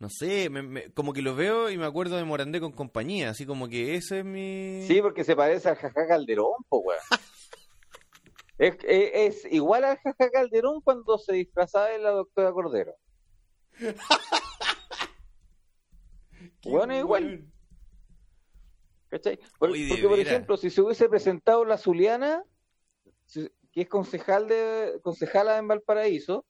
no 0.00 0.08
sé, 0.10 0.50
me- 0.50 0.62
me- 0.62 0.92
como 0.92 1.12
que 1.12 1.22
lo 1.22 1.36
veo 1.36 1.70
y 1.70 1.78
me 1.78 1.84
acuerdo 1.86 2.16
de 2.16 2.24
Morandé 2.24 2.58
con 2.60 2.72
compañía, 2.72 3.30
así 3.30 3.46
como 3.46 3.68
que 3.68 3.94
ese 3.94 4.18
es 4.18 4.24
mi... 4.24 4.82
Sí, 4.88 5.00
porque 5.00 5.22
se 5.22 5.36
parece 5.36 5.68
al 5.68 5.76
Jaja 5.76 6.08
Calderón, 6.08 6.64
po, 6.68 6.78
weón. 6.80 7.00
Es, 8.58 8.76
es, 8.84 9.44
es 9.44 9.52
igual 9.52 9.84
al 9.84 9.98
Jaja 9.98 10.30
Calderón 10.32 10.80
cuando 10.82 11.16
se 11.18 11.34
disfrazaba 11.34 11.86
de 11.86 11.98
la 11.98 12.10
doctora 12.10 12.50
Cordero. 12.50 12.94
Bueno, 16.64 16.96
igual. 16.98 17.44
¿Cachai? 19.08 19.36
Por- 19.58 19.70
porque, 19.70 20.02
por 20.02 20.16
veras. 20.16 20.26
ejemplo, 20.32 20.56
si 20.56 20.70
se 20.70 20.80
hubiese 20.80 21.08
presentado 21.08 21.64
la 21.64 21.76
Zuliana, 21.78 22.42
si- 23.26 23.50
que 23.72 23.82
es 23.82 23.88
concejal 23.88 24.46
de 24.46 25.00
concejala 25.02 25.58
en 25.58 25.66
Valparaíso, 25.66 26.46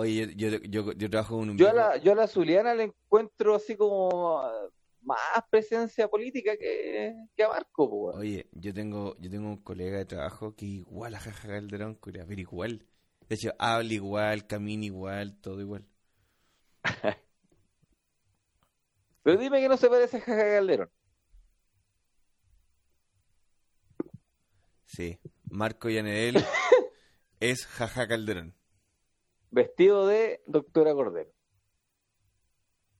Oye, 0.00 0.32
yo, 0.36 0.48
yo, 0.48 0.58
yo, 0.62 0.92
yo 0.92 1.10
trabajo 1.10 1.38
con 1.38 1.50
un 1.50 1.58
yo 1.58 1.68
a, 1.70 1.72
la, 1.72 1.96
yo 1.96 2.12
a 2.12 2.14
la 2.14 2.28
Zuliana 2.28 2.72
le 2.72 2.84
encuentro 2.84 3.56
así 3.56 3.74
como 3.76 4.38
ah, 4.38 4.68
más 5.02 5.18
presencia 5.50 6.06
política 6.06 6.56
que, 6.56 7.16
que 7.34 7.42
a 7.42 7.48
Marco. 7.48 8.12
Oye, 8.14 8.48
yo 8.52 8.72
tengo, 8.72 9.16
yo 9.18 9.28
tengo 9.28 9.48
un 9.48 9.56
colega 9.56 9.98
de 9.98 10.04
trabajo 10.04 10.54
que 10.54 10.66
igual 10.66 11.16
a 11.16 11.18
Jaja 11.18 11.48
Calderón, 11.48 11.96
curia, 11.96 12.24
pero 12.28 12.40
igual. 12.40 12.86
De 13.28 13.34
hecho, 13.34 13.52
habla 13.58 13.92
igual, 13.92 14.46
camina 14.46 14.84
igual, 14.84 15.36
todo 15.40 15.60
igual. 15.60 15.84
Pero 19.24 19.36
dime 19.36 19.60
que 19.60 19.68
no 19.68 19.76
se 19.76 19.90
parece 19.90 20.18
a 20.18 20.20
Jaja 20.20 20.44
Calderón. 20.44 20.90
Sí. 24.86 25.18
Marco 25.50 25.88
Yanedel 25.88 26.36
es 27.40 27.66
Jaja 27.66 28.06
Calderón. 28.06 28.54
Vestido 29.50 30.06
de 30.06 30.42
doctora 30.46 30.92
Cordero. 30.92 31.30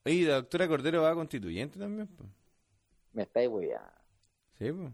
Oye, 0.05 0.25
la 0.27 0.37
doctora 0.37 0.67
Cordero 0.69 1.03
va 1.03 1.11
a 1.11 1.15
constituyente 1.15 1.79
también, 1.79 2.07
po. 2.09 2.25
Me 3.13 3.23
estáis 3.23 3.49
weyando. 3.49 3.91
Sí, 4.59 4.73
po. 4.73 4.93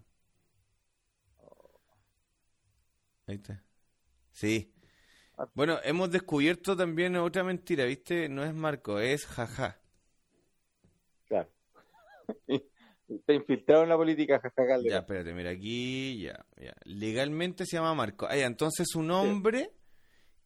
Ahí 3.26 3.36
está. 3.36 3.62
Sí. 4.32 4.74
Bueno, 5.54 5.78
hemos 5.84 6.10
descubierto 6.10 6.76
también 6.76 7.16
otra 7.16 7.42
mentira, 7.42 7.84
¿viste? 7.84 8.28
No 8.28 8.44
es 8.44 8.54
Marco, 8.54 8.98
es 8.98 9.26
Jaja. 9.26 9.80
Claro. 11.26 11.50
Está 13.08 13.34
infiltrado 13.34 13.82
en 13.82 13.90
la 13.90 13.96
política 13.96 14.40
Jaja 14.40 14.78
Ya, 14.82 14.98
espérate, 14.98 15.34
mira, 15.34 15.50
aquí 15.50 16.22
ya, 16.22 16.44
ya. 16.56 16.74
Legalmente 16.84 17.66
se 17.66 17.76
llama 17.76 17.94
Marco. 17.94 18.26
Ah, 18.28 18.36
ya, 18.36 18.46
entonces 18.46 18.94
un 18.94 19.10
hombre 19.10 19.72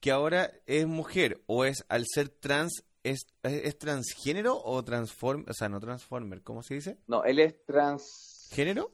que 0.01 0.11
ahora 0.11 0.51
es 0.67 0.87
mujer 0.87 1.43
o 1.47 1.65
es 1.65 1.85
al 1.89 2.05
ser 2.07 2.29
trans 2.29 2.85
es, 3.05 3.21
es, 3.45 3.53
es 3.65 3.79
transgénero 3.79 4.57
o 4.61 4.83
transform, 4.85 5.45
o 5.49 5.53
sea, 5.55 5.69
no 5.69 5.79
transformer, 5.81 6.43
¿cómo 6.43 6.63
se 6.63 6.75
dice? 6.75 6.99
No, 7.07 7.23
él 7.25 7.39
es 7.39 7.65
trans... 7.65 8.49
¿Género? 8.53 8.93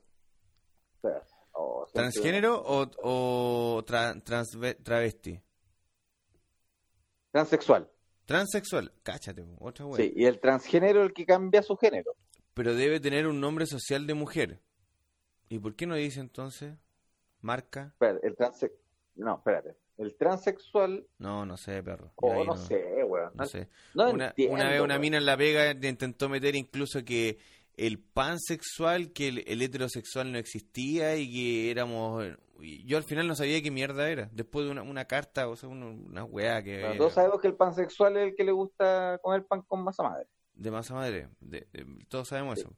Oh, 1.53 1.87
¿Transgénero 1.93 2.61
o, 2.61 2.91
o 3.03 3.85
tra- 3.85 4.23
transve- 4.23 4.77
travesti? 4.83 5.41
Transexual. 7.31 7.91
Transexual, 8.27 8.93
cáchate, 9.03 9.45
otra 9.61 9.87
wea. 9.87 9.97
Sí, 9.97 10.13
y 10.17 10.25
el 10.25 10.41
transgénero 10.41 11.01
es 11.03 11.09
el 11.09 11.13
que 11.15 11.27
cambia 11.27 11.63
su 11.63 11.77
género. 11.77 12.15
Pero 12.55 12.75
debe 12.75 13.01
tener 13.01 13.27
un 13.27 13.41
nombre 13.41 13.67
social 13.67 14.07
de 14.07 14.15
mujer. 14.15 14.61
¿Y 15.49 15.59
por 15.59 15.75
qué 15.75 15.87
no 15.87 15.97
dice 15.97 16.21
entonces 16.21 16.77
marca? 17.41 17.89
Espérate, 17.93 18.27
el 18.27 18.37
transe... 18.37 18.73
No, 19.17 19.37
espérate. 19.37 19.77
El 19.97 20.17
transexual... 20.17 21.07
No, 21.19 21.47
no 21.47 21.57
sé, 21.57 21.83
perro. 21.83 22.13
Oh, 22.17 22.43
no, 22.45 22.57
sé, 22.57 23.05
weón. 23.05 23.31
No 23.35 23.47
sé. 23.47 23.69
No 23.95 24.11
una, 24.11 24.29
entiendo, 24.29 24.55
una 24.55 24.69
vez 24.71 24.81
una 24.81 24.99
mina 24.99 25.19
en 25.19 25.27
la 25.27 25.37
Vega 25.37 25.71
intentó 25.71 26.29
meter 26.29 26.57
incluso 26.57 27.05
que 27.05 27.39
el 27.77 27.99
pansexual, 28.01 29.13
que 29.13 29.29
el, 29.29 29.45
el 29.47 29.63
heterosexual 29.63 30.33
no 30.33 30.39
existía 30.39 31.17
y 31.17 31.33
que 31.33 31.71
éramos... 31.71 32.25
y 32.61 32.85
Yo 32.85 32.97
al 32.97 33.05
final 33.05 33.29
no 33.29 33.37
sabía 33.37 33.63
qué 33.63 33.71
mierda 33.71 34.09
era. 34.11 34.29
Después 34.33 34.65
de 34.65 34.73
una, 34.73 34.83
una 34.83 35.05
carta, 35.05 35.49
o 35.49 35.55
sea, 35.55 35.69
una, 35.69 35.87
una 35.87 36.25
weá 36.25 36.63
que... 36.63 36.95
Todos 36.97 37.13
sabemos 37.13 37.41
que 37.41 37.49
el 37.49 37.55
pansexual 37.55 38.17
es 38.17 38.31
el 38.31 38.35
que 38.35 38.45
le 38.45 38.53
gusta 38.53 39.19
comer 39.23 39.45
pan 39.45 39.63
con 39.63 39.85
masa 39.85 40.03
madre. 40.03 40.27
De 40.55 40.71
masa 40.71 40.95
madre. 40.95 41.29
de- 41.41 41.67
de- 41.73 42.05
todos 42.09 42.29
sabemos 42.29 42.59
eso. 42.59 42.77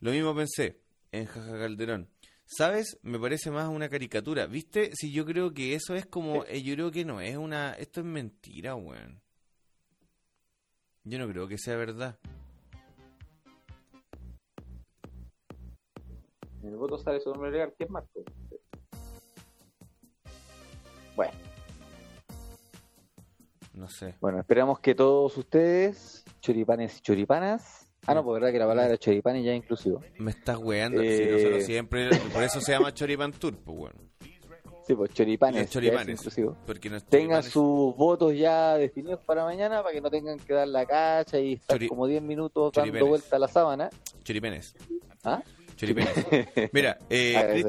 Lo 0.00 0.10
mismo 0.10 0.34
pensé 0.34 0.80
en 1.12 1.26
Jaja 1.26 1.52
Calderón. 1.58 2.10
¿Sabes? 2.44 2.98
Me 3.02 3.18
parece 3.18 3.50
más 3.50 3.68
una 3.68 3.88
caricatura. 3.88 4.46
¿Viste? 4.46 4.90
Si 4.94 5.12
yo 5.12 5.24
creo 5.24 5.52
que 5.52 5.74
eso 5.74 5.94
es 5.94 6.06
como... 6.06 6.44
eh, 6.44 6.62
yo 6.62 6.74
creo 6.74 6.90
que 6.92 7.04
no, 7.04 7.20
es 7.20 7.36
una... 7.36 7.72
Esto 7.74 8.00
es 8.00 8.06
mentira, 8.06 8.74
weón. 8.76 9.20
Yo 11.04 11.18
no 11.18 11.28
creo 11.28 11.48
que 11.48 11.58
sea 11.58 11.76
verdad. 11.76 12.18
En 16.62 16.68
el 16.70 16.76
voto 16.76 16.98
sale 16.98 17.20
su 17.20 17.30
nombre 17.30 17.50
legal, 17.50 17.72
que 17.78 17.84
es 17.84 17.90
Marco. 17.90 18.22
Bueno, 21.14 21.32
No 23.76 23.88
sé. 23.88 24.14
bueno, 24.20 24.40
esperamos 24.40 24.80
que 24.80 24.94
todos 24.94 25.36
ustedes, 25.36 26.24
choripanes 26.40 26.98
y 26.98 27.00
choripanas. 27.02 27.86
Ah, 28.06 28.14
no, 28.14 28.24
pues 28.24 28.40
verdad 28.40 28.52
que 28.52 28.58
la 28.58 28.66
palabra 28.66 28.96
choripán 28.98 29.42
ya 29.42 29.52
es 29.52 29.58
inclusivo. 29.58 30.00
Me 30.18 30.30
estás 30.30 30.56
weando. 30.58 31.02
Eh. 31.02 31.16
Si 31.16 31.30
nosotros 31.32 31.64
siempre... 31.64 32.08
Por 32.32 32.42
eso 32.42 32.60
se 32.60 32.72
llama 32.72 32.94
Choripan 32.94 33.32
Tour, 33.32 33.56
pues, 33.58 33.78
weón. 33.78 33.94
Sí, 34.86 34.94
pues 34.94 35.10
choripanes, 35.12 35.68
choripanes. 35.68 36.20
Porque 36.64 36.88
no 36.88 37.00
Tengan 37.00 37.42
choripanes. 37.42 37.46
sus 37.46 37.96
votos 37.96 38.32
ya 38.36 38.76
definidos 38.76 39.18
para 39.26 39.42
mañana 39.44 39.82
para 39.82 39.92
que 39.92 40.00
no 40.00 40.08
tengan 40.08 40.38
que 40.38 40.54
dar 40.54 40.68
la 40.68 40.86
cacha 40.86 41.40
y 41.40 41.54
estar 41.54 41.76
Chori- 41.78 41.88
como 41.88 42.06
10 42.06 42.22
minutos 42.22 42.72
dando 42.72 42.86
choripenes. 42.92 43.08
vuelta 43.08 43.36
a 43.36 43.38
la 43.40 43.48
sábana. 43.48 43.90
Choripenes. 44.22 44.76
¿Ah? 45.24 45.42
Choripenes. 45.74 46.14
Mira, 46.72 46.98
eh. 47.10 47.64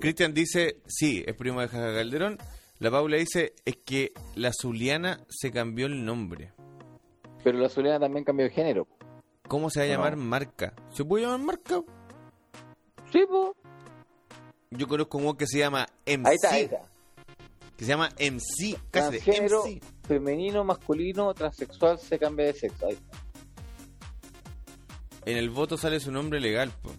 Cristian 0.00 0.32
dice, 0.32 0.78
sí, 0.86 1.22
es 1.26 1.34
primo 1.36 1.60
de 1.60 1.68
Jaja 1.68 1.92
Calderón. 1.94 2.38
La 2.82 2.90
Paula 2.90 3.16
dice, 3.16 3.54
es 3.64 3.76
que 3.84 4.12
la 4.34 4.50
Zuliana 4.52 5.24
se 5.28 5.52
cambió 5.52 5.86
el 5.86 6.04
nombre. 6.04 6.52
Pero 7.44 7.58
la 7.58 7.68
Zuliana 7.68 8.00
también 8.00 8.24
cambió 8.24 8.44
de 8.44 8.50
género. 8.50 8.88
¿Cómo 9.46 9.70
se 9.70 9.78
va 9.78 9.84
a 9.84 9.88
No. 9.88 9.94
llamar 9.94 10.16
marca? 10.16 10.74
¿Se 10.90 11.04
puede 11.04 11.24
llamar 11.24 11.38
marca? 11.38 11.80
Sí, 13.12 13.20
pues. 13.28 13.50
Yo 14.72 14.88
conozco 14.88 15.18
un 15.18 15.36
que 15.36 15.46
se 15.46 15.58
llama 15.60 15.86
MC. 16.06 16.26
Ahí 16.28 16.34
está, 16.34 16.50
ahí 16.50 16.62
está. 16.64 16.82
Que 17.76 17.84
se 17.84 17.88
llama 17.90 18.08
MC. 18.18 18.76
Casi 18.90 19.18
MC. 19.18 19.80
femenino, 20.08 20.64
masculino, 20.64 21.32
transexual, 21.34 22.00
se 22.00 22.18
cambia 22.18 22.46
de 22.46 22.54
sexo. 22.54 22.86
Ahí 22.86 22.94
está. 22.94 23.18
En 25.24 25.36
el 25.36 25.50
voto 25.50 25.76
sale 25.76 26.00
su 26.00 26.10
nombre 26.10 26.40
legal, 26.40 26.72
po. 26.82 26.90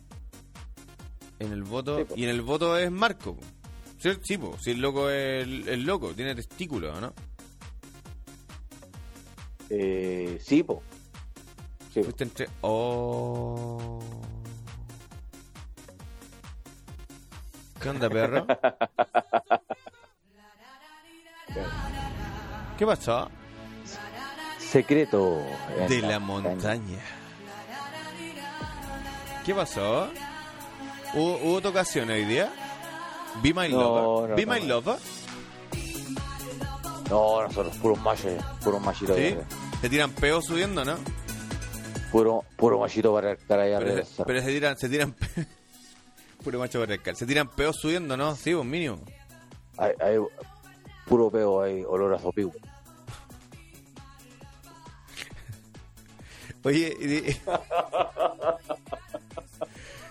En 1.40 1.52
el 1.52 1.64
voto... 1.64 1.98
Sí, 1.98 2.04
po. 2.06 2.14
y 2.16 2.24
en 2.24 2.30
el 2.30 2.42
voto 2.42 2.78
es 2.78 2.90
Marco, 2.90 3.36
po. 3.36 3.44
Sí, 4.04 4.10
sí, 4.22 4.38
po. 4.38 4.58
Si 4.60 4.72
el 4.72 4.82
loco 4.82 5.10
es 5.10 5.44
el, 5.44 5.66
el 5.70 5.84
loco, 5.84 6.14
tiene 6.14 6.36
testículos, 6.36 7.00
¿no? 7.00 7.14
Eh, 9.70 10.38
sí, 10.44 10.62
pues. 10.62 10.80
Sí, 11.94 12.02
po. 12.02 12.04
Fuiste 12.04 12.26
entre... 12.26 12.50
Oh... 12.60 14.02
¿Qué 17.82 17.90
onda, 17.90 18.10
perro? 18.10 18.46
¿Qué 22.78 22.86
pasó? 22.86 23.32
Secreto. 24.60 25.46
De 25.88 26.02
la 26.02 26.20
montaña. 26.20 27.00
¿Qué 29.46 29.56
pasó? 29.56 30.10
¿Hubo, 31.14 31.38
hubo 31.38 31.62
tocación 31.62 32.10
hoy 32.10 32.26
día? 32.26 32.52
¿Be 33.42 33.54
My 33.54 33.70
No, 33.70 33.80
Lover? 33.82 34.30
no, 34.32 34.36
¿Be 34.36 34.46
no, 34.46 34.54
My. 34.54 34.62
Lover? 34.66 34.96
No, 37.10 37.42
nosotros, 37.44 37.76
puros 37.78 38.00
machos, 38.02 38.32
puros 38.64 38.82
machitos. 38.82 39.18
¿Sí? 39.18 39.36
Se 39.82 39.90
tiran 39.90 40.12
peos 40.12 40.46
subiendo, 40.46 40.86
¿no? 40.86 40.96
Puro, 42.12 42.44
puro 42.56 42.80
machito 42.80 43.14
para 43.14 43.32
el 43.32 43.38
cara 43.38 43.64
allá 43.64 43.80
Pero, 43.80 44.06
se- 44.06 44.24
pero 44.24 44.40
se 44.42 44.48
tiran... 44.48 44.78
Se 44.78 44.88
tiran 44.90 45.12
pe- 45.14 45.48
Puro 46.44 46.60
macho 46.60 46.80
barracal. 46.80 47.16
Se 47.16 47.26
tiran 47.26 47.48
peos 47.50 47.78
subiendo, 47.80 48.16
¿no? 48.18 48.36
Sí, 48.36 48.54
pues 48.54 48.66
mínimo. 48.66 49.00
Hay, 49.78 49.92
hay 50.00 50.18
puro 51.08 51.32
peo, 51.32 51.62
hay 51.62 51.84
olor 51.84 52.14
a 52.14 52.20
sopiu. 52.20 52.52
Oye, 56.64 56.94
y- 57.00 57.38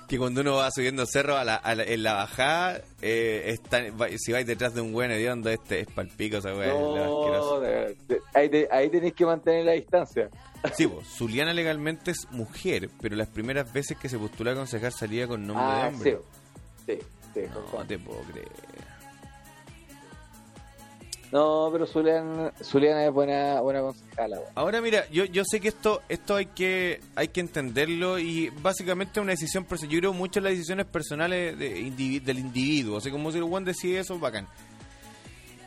que 0.08 0.18
cuando 0.18 0.40
uno 0.42 0.56
va 0.56 0.70
subiendo 0.70 1.06
cerro 1.06 1.36
a 1.36 1.44
la, 1.44 1.54
a 1.56 1.74
la- 1.74 1.84
en 1.84 2.02
la 2.02 2.12
bajada, 2.14 2.80
eh, 3.00 3.56
va- 3.98 4.08
si 4.16 4.32
vais 4.32 4.46
detrás 4.46 4.74
de 4.74 4.80
un 4.82 4.92
buen 4.92 5.10
hediondo, 5.10 5.48
este 5.50 5.80
es 5.80 5.86
palpico, 5.86 6.36
esa 6.38 6.54
weá. 6.54 6.72
No, 6.74 7.60
de- 7.60 7.96
de- 8.08 8.20
ahí, 8.34 8.48
te- 8.48 8.68
ahí 8.70 8.90
tenéis 8.90 9.14
que 9.14 9.24
mantener 9.26 9.64
la 9.64 9.72
distancia. 9.72 10.28
Sí, 10.76 10.86
pues, 10.86 11.08
Zuliana 11.08 11.52
legalmente 11.52 12.12
es 12.12 12.30
mujer, 12.30 12.88
pero 13.00 13.16
las 13.16 13.28
primeras 13.28 13.72
veces 13.72 13.96
que 13.98 14.08
se 14.08 14.16
postuló 14.18 14.52
a 14.52 14.54
concejal 14.54 14.92
salía 14.92 15.26
con 15.26 15.44
nombre 15.46 15.64
de 15.66 15.72
Ah, 15.82 15.88
hombre. 15.88 16.18
sí. 16.86 16.92
Sí, 16.94 16.98
sí, 17.34 17.40
No 17.74 17.84
te 17.84 17.98
puedo 17.98 18.20
creer. 18.22 18.46
No, 21.32 21.70
pero 21.72 21.86
Zuliana, 21.86 22.52
Zuliana 22.62 23.06
es 23.06 23.12
buena, 23.12 23.62
buena 23.62 23.80
concejala. 23.80 24.38
Ahora 24.54 24.82
mira, 24.82 25.08
yo, 25.08 25.24
yo 25.24 25.44
sé 25.46 25.60
que 25.60 25.68
esto 25.68 26.02
esto 26.10 26.36
hay 26.36 26.44
que 26.44 27.00
hay 27.16 27.28
que 27.28 27.40
entenderlo 27.40 28.18
y 28.18 28.50
básicamente 28.50 29.18
es 29.18 29.22
una 29.22 29.32
decisión 29.32 29.64
personal. 29.64 29.94
Yo 29.94 29.98
creo 30.00 30.12
mucho 30.12 30.40
en 30.40 30.44
las 30.44 30.52
decisiones 30.52 30.84
personales 30.84 31.58
de 31.58 32.20
del 32.20 32.38
individuo. 32.38 32.98
Así 32.98 33.10
como 33.10 33.32
si 33.32 33.38
el 33.38 33.44
Juan 33.44 33.64
decide 33.64 34.00
eso, 34.00 34.18
bacán. 34.18 34.46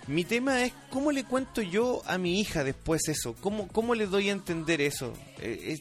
Mi 0.05 0.23
tema 0.23 0.63
es 0.63 0.71
cómo 0.91 1.11
le 1.11 1.23
cuento 1.23 1.63
yo 1.63 2.03
a 2.05 2.19
mi 2.19 2.39
hija 2.39 2.63
después 2.63 3.07
eso. 3.07 3.33
¿Cómo, 3.41 3.67
cómo 3.67 3.95
le 3.95 4.05
doy 4.05 4.29
a 4.29 4.33
entender 4.33 4.81
eso? 4.81 5.13
Eh, 5.39 5.79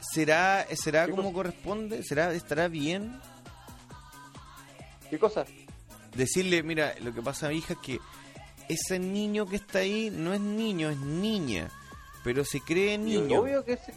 ¿será, 0.00 0.66
será 0.72 1.06
como 1.08 1.34
corresponde? 1.34 2.02
¿Será, 2.02 2.32
¿Estará 2.32 2.68
bien 2.68 3.20
¿Qué 5.10 5.18
cosa? 5.18 5.44
decirle, 6.14 6.62
mira, 6.62 6.94
lo 7.02 7.12
que 7.14 7.22
pasa, 7.22 7.52
hija, 7.52 7.74
es 7.74 7.78
que 7.80 8.00
ese 8.72 8.98
niño 8.98 9.46
que 9.46 9.56
está 9.56 9.80
ahí 9.80 10.10
no 10.10 10.32
es 10.34 10.40
niño, 10.40 10.90
es 10.90 10.98
niña, 10.98 11.70
pero 12.24 12.44
se 12.44 12.60
cree 12.60 12.96
niño. 12.98 13.40
Obvio 13.40 13.64
que 13.64 13.76
sí. 13.76 13.92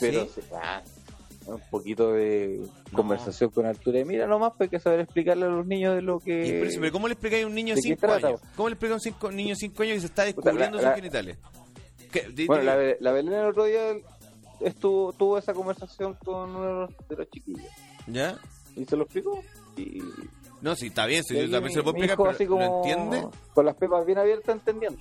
Pero 0.00 0.24
¿Sí? 0.26 0.30
se- 0.40 0.54
ah, 0.54 0.82
un 1.46 1.60
poquito 1.70 2.12
de 2.12 2.60
conversación 2.92 3.50
con 3.50 3.66
Arturo. 3.66 3.98
Y 3.98 4.04
mira, 4.04 4.26
nomás 4.26 4.52
pues 4.58 4.66
hay 4.66 4.70
que 4.70 4.80
saber 4.80 5.00
explicarle 5.00 5.44
a 5.46 5.48
los 5.48 5.64
niños 5.66 5.94
de 5.94 6.02
lo 6.02 6.18
que... 6.18 6.46
Y 6.46 6.58
por 6.58 6.66
eso, 6.66 6.80
pero 6.80 6.92
¿cómo 6.92 7.06
le 7.08 7.12
explicáis 7.14 7.44
a 7.44 7.46
un 7.46 7.54
niño 7.54 7.74
de 7.76 7.80
¿de 7.80 7.82
qué 7.82 7.94
5 7.94 8.00
trata? 8.00 8.26
años? 8.28 8.40
¿Cómo 8.56 8.68
le 8.68 8.72
explicáis 8.74 8.92
a 8.92 8.94
un 8.96 9.00
cinco- 9.14 9.30
niño 9.30 9.50
de 9.50 9.56
5 9.56 9.82
años 9.84 9.94
que 9.94 10.00
se 10.00 10.06
está 10.06 10.24
descubriendo 10.24 10.78
la- 10.80 10.88
sus 10.88 10.96
genitales? 10.96 11.38
Bueno, 12.46 12.62
la, 12.64 12.76
la 12.98 13.12
Belén 13.12 13.32
el 13.34 13.44
otro 13.46 13.64
día 13.64 13.80
estuvo, 14.60 15.12
tuvo 15.12 15.38
esa 15.38 15.52
conversación 15.54 16.14
con 16.14 16.50
uno 16.56 16.88
de 17.08 17.16
los 17.16 17.30
chiquillos. 17.30 17.66
¿Ya? 18.06 18.38
Y 18.74 18.84
se 18.84 18.96
lo 18.96 19.04
explicó. 19.04 19.42
Y, 19.76 20.02
No, 20.66 20.74
sí, 20.74 20.88
está 20.88 21.06
bien, 21.06 21.22
sí, 21.22 21.34
yo 21.36 21.48
también 21.50 21.70
se 21.72 21.78
lo 21.78 21.84
puedo 21.84 21.96
explicar, 21.96 22.14
hijo 22.14 22.22
pero 22.24 22.34
así 22.34 22.44
¿lo 22.44 22.50
como 22.50 22.76
entiende? 22.78 23.28
Con 23.54 23.66
las 23.66 23.76
pepas 23.76 24.04
bien 24.04 24.18
abiertas 24.18 24.56
entendiendo. 24.56 24.98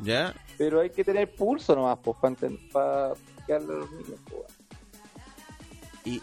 ¿Ya? 0.00 0.34
Pero 0.58 0.80
hay 0.80 0.90
que 0.90 1.02
tener 1.02 1.34
pulso 1.34 1.74
nomás, 1.74 1.98
pues, 2.02 2.16
para, 2.20 2.36
para 2.72 3.12
explicarle 3.12 3.72
a 3.72 3.76
los 3.78 3.90
niños. 3.90 4.20
pues. 4.28 4.42
Y 6.04 6.22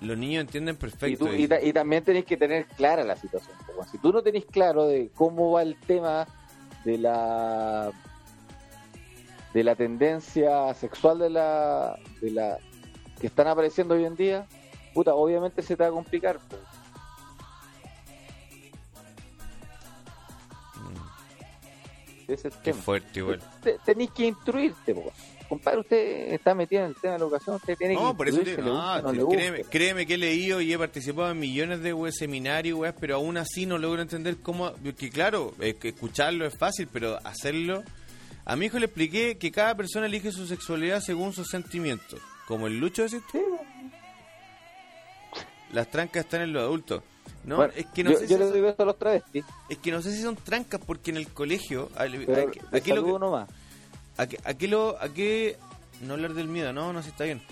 los 0.00 0.18
niños 0.18 0.40
entienden 0.40 0.74
Y, 0.74 0.78
perfecto. 0.78 1.26
tú- 1.26 1.32
y 1.32 1.46
ta- 1.46 1.62
y 1.62 1.72
también 1.72 2.02
tenéis 2.02 2.24
que 2.24 2.36
tener 2.36 2.66
clara 2.66 3.04
la 3.04 3.14
situación. 3.14 3.56
pues. 3.76 3.88
Si 3.90 3.98
tú 3.98 4.12
no 4.12 4.20
tenés 4.20 4.46
claro 4.46 4.86
de 4.86 5.10
cómo 5.14 5.52
va 5.52 5.62
el 5.62 5.76
tema 5.78 6.26
de 6.84 6.98
la 6.98 7.92
de 9.54 9.62
la 9.62 9.76
tendencia 9.76 10.74
sexual 10.74 11.18
de 11.20 11.30
la 11.30 11.96
de 12.20 12.30
la 12.32 12.58
que 13.20 13.28
están 13.28 13.46
apareciendo 13.46 13.94
hoy 13.94 14.04
en 14.06 14.16
día, 14.16 14.46
puta, 14.92 15.14
obviamente 15.14 15.62
se 15.62 15.76
te 15.76 15.82
va 15.84 15.90
a 15.90 15.92
complicar. 15.92 16.40
pues. 16.48 16.60
Ese 22.34 22.48
es 22.48 22.54
el 22.54 22.60
Qué 22.62 22.70
tema. 22.72 22.82
fuerte, 22.82 23.18
igual. 23.20 23.40
Te- 23.62 23.78
Tenéis 23.84 24.10
que 24.10 24.26
instruirte, 24.26 24.94
po. 24.94 25.12
compadre. 25.48 25.80
Usted 25.80 26.32
está 26.32 26.54
metido 26.54 26.82
en 26.82 26.88
el 26.88 26.94
tema 26.96 27.12
de 27.14 27.18
la 27.18 27.24
educación, 27.26 27.56
usted 27.56 27.76
tiene 27.76 27.94
que 27.94 28.00
No, 28.00 28.16
por 28.16 28.28
eso 28.28 28.38
te, 28.40 28.56
gusta, 28.56 29.02
no, 29.12 29.28
créeme, 29.28 29.64
créeme 29.64 30.06
que 30.06 30.14
he 30.14 30.18
leído 30.18 30.60
y 30.62 30.72
he 30.72 30.78
participado 30.78 31.30
en 31.30 31.38
millones 31.38 31.82
de 31.82 31.92
we- 31.92 32.10
seminarios, 32.12 32.78
weas, 32.78 32.94
pero 32.98 33.16
aún 33.16 33.36
así 33.36 33.66
no 33.66 33.76
logro 33.78 34.00
entender 34.00 34.38
cómo. 34.38 34.72
Que 34.96 35.10
claro, 35.10 35.52
es 35.60 35.74
que 35.74 35.88
escucharlo 35.90 36.46
es 36.46 36.56
fácil, 36.56 36.88
pero 36.90 37.18
hacerlo. 37.24 37.82
A 38.44 38.56
mi 38.56 38.66
hijo 38.66 38.78
le 38.78 38.86
expliqué 38.86 39.36
que 39.38 39.52
cada 39.52 39.74
persona 39.76 40.06
elige 40.06 40.32
su 40.32 40.46
sexualidad 40.46 41.00
según 41.00 41.32
sus 41.32 41.48
sentimientos. 41.48 42.18
Como 42.48 42.66
el 42.66 42.78
Lucho 42.80 43.02
decís 43.02 43.20
tú. 43.30 43.40
Las 45.72 45.88
trancas 45.90 46.24
están 46.24 46.42
en 46.42 46.52
los 46.52 46.62
adultos. 46.62 47.02
No, 47.44 47.56
Bueno, 47.56 47.72
es 47.76 47.86
que 47.86 48.04
no 48.04 48.12
yo, 48.12 48.18
sé 48.18 48.26
yo 48.28 48.36
si 48.36 48.42
doy 48.52 48.60
beso 48.60 48.82
a 48.82 48.86
los 48.86 48.98
travestis, 48.98 49.44
es 49.68 49.78
que 49.78 49.90
no 49.90 50.00
sé 50.00 50.14
si 50.14 50.22
son 50.22 50.36
trancas 50.36 50.80
porque 50.86 51.10
en 51.10 51.16
el 51.16 51.28
colegio 51.28 51.90
pero 52.26 52.36
de 52.70 52.78
aquí 52.78 52.90
lo 52.92 53.02
aquí 54.44 54.66
lo, 54.68 54.96
aquí, 55.02 55.52
no 56.02 56.14
hablar 56.14 56.34
del 56.34 56.46
miedo, 56.48 56.72
no, 56.72 56.92
no, 56.92 57.02
sí 57.02 57.08
está 57.08 57.24
bien. 57.24 57.42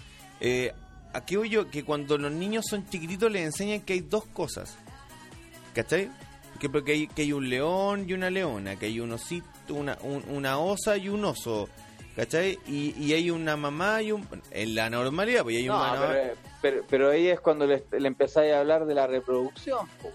Eh, 0.40 0.72
aquí 1.12 1.36
voy 1.36 1.48
yo, 1.48 1.68
que 1.70 1.82
cuando 1.84 2.18
los 2.18 2.30
niños 2.30 2.66
son 2.68 2.88
chiquititos 2.88 3.30
les 3.32 3.42
enseñan 3.46 3.80
que 3.80 3.94
hay 3.94 4.00
dos 4.00 4.26
cosas. 4.26 4.76
¿Cachai? 5.74 6.10
Que 6.58 6.68
hay, 6.92 7.06
que 7.08 7.22
hay 7.22 7.32
un 7.32 7.48
león 7.48 8.04
y 8.08 8.12
una 8.12 8.28
leona, 8.30 8.76
que 8.76 8.86
hay 8.86 9.00
un 9.00 9.12
osito, 9.12 9.46
una, 9.74 9.96
un- 10.02 10.24
una 10.28 10.58
osa 10.58 10.96
y 10.96 11.08
un 11.08 11.24
oso. 11.24 11.68
¿Cachai? 12.16 12.58
Y, 12.66 12.94
y 13.02 13.14
hay 13.14 13.30
una 13.30 13.56
mamá 13.56 14.02
y 14.02 14.12
un... 14.12 14.26
En 14.50 14.74
la 14.74 14.90
normalidad, 14.90 15.42
pues 15.42 15.56
hay 15.56 15.66
No, 15.66 15.82
pero, 15.98 16.34
pero, 16.60 16.82
pero 16.90 17.10
ahí 17.10 17.28
es 17.28 17.40
cuando 17.40 17.66
le, 17.66 17.84
le 17.98 18.08
empezáis 18.08 18.52
a 18.52 18.60
hablar 18.60 18.84
de 18.84 18.94
la 18.94 19.06
reproducción. 19.06 19.86
po. 20.02 20.10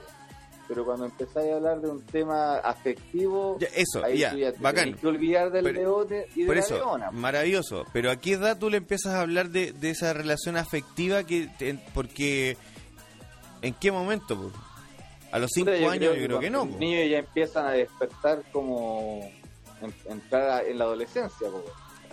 Pero 0.68 0.84
cuando 0.84 1.06
empezáis 1.06 1.52
a 1.52 1.56
hablar 1.58 1.80
de 1.80 1.90
un 1.90 2.04
tema 2.06 2.58
afectivo, 2.58 3.58
Ya, 3.60 3.68
eso, 3.76 4.04
ahí 4.04 4.18
ya, 4.18 4.32
tú 4.32 4.38
ya 4.38 4.52
te 4.52 4.60
bacán. 4.60 4.94
que 4.96 5.08
olvidar 5.08 5.52
del 5.52 5.64
Pero- 5.64 6.06
y 6.36 6.42
de 6.42 6.46
Por 6.48 6.56
la 6.56 6.62
eso, 6.62 6.76
leona. 6.76 7.12
maravilloso. 7.12 7.86
Pero 7.94 8.10
a 8.12 8.16
qué 8.18 8.34
edad 8.34 8.58
tú 8.58 8.70
le 8.70 8.78
empiezas 8.78 9.14
a 9.14 9.22
hablar 9.22 9.50
de, 9.50 9.74
de 9.74 9.90
esa 9.92 10.12
relación 10.14 10.58
afectiva 10.58 11.24
que 11.24 11.50
te- 11.60 11.78
porque 11.94 12.58
¿en 13.62 13.74
qué 13.76 13.92
momento? 13.92 14.36
po? 14.36 14.52
A 15.32 15.38
los 15.40 15.50
cinco 15.54 15.70
años 15.72 16.16
yo 16.18 16.26
creo 16.26 16.40
que 16.40 16.50
no. 16.50 16.66
Los 16.66 16.78
niños 16.78 17.10
ya 17.12 17.20
empiezan 17.20 17.66
a 17.68 17.72
despertar 17.72 18.42
como 18.52 19.22
en- 19.82 19.94
entrar 20.12 20.50
a- 20.50 20.64
en 20.64 20.78
la 20.80 20.86
adolescencia. 20.86 21.48
po. 21.48 21.64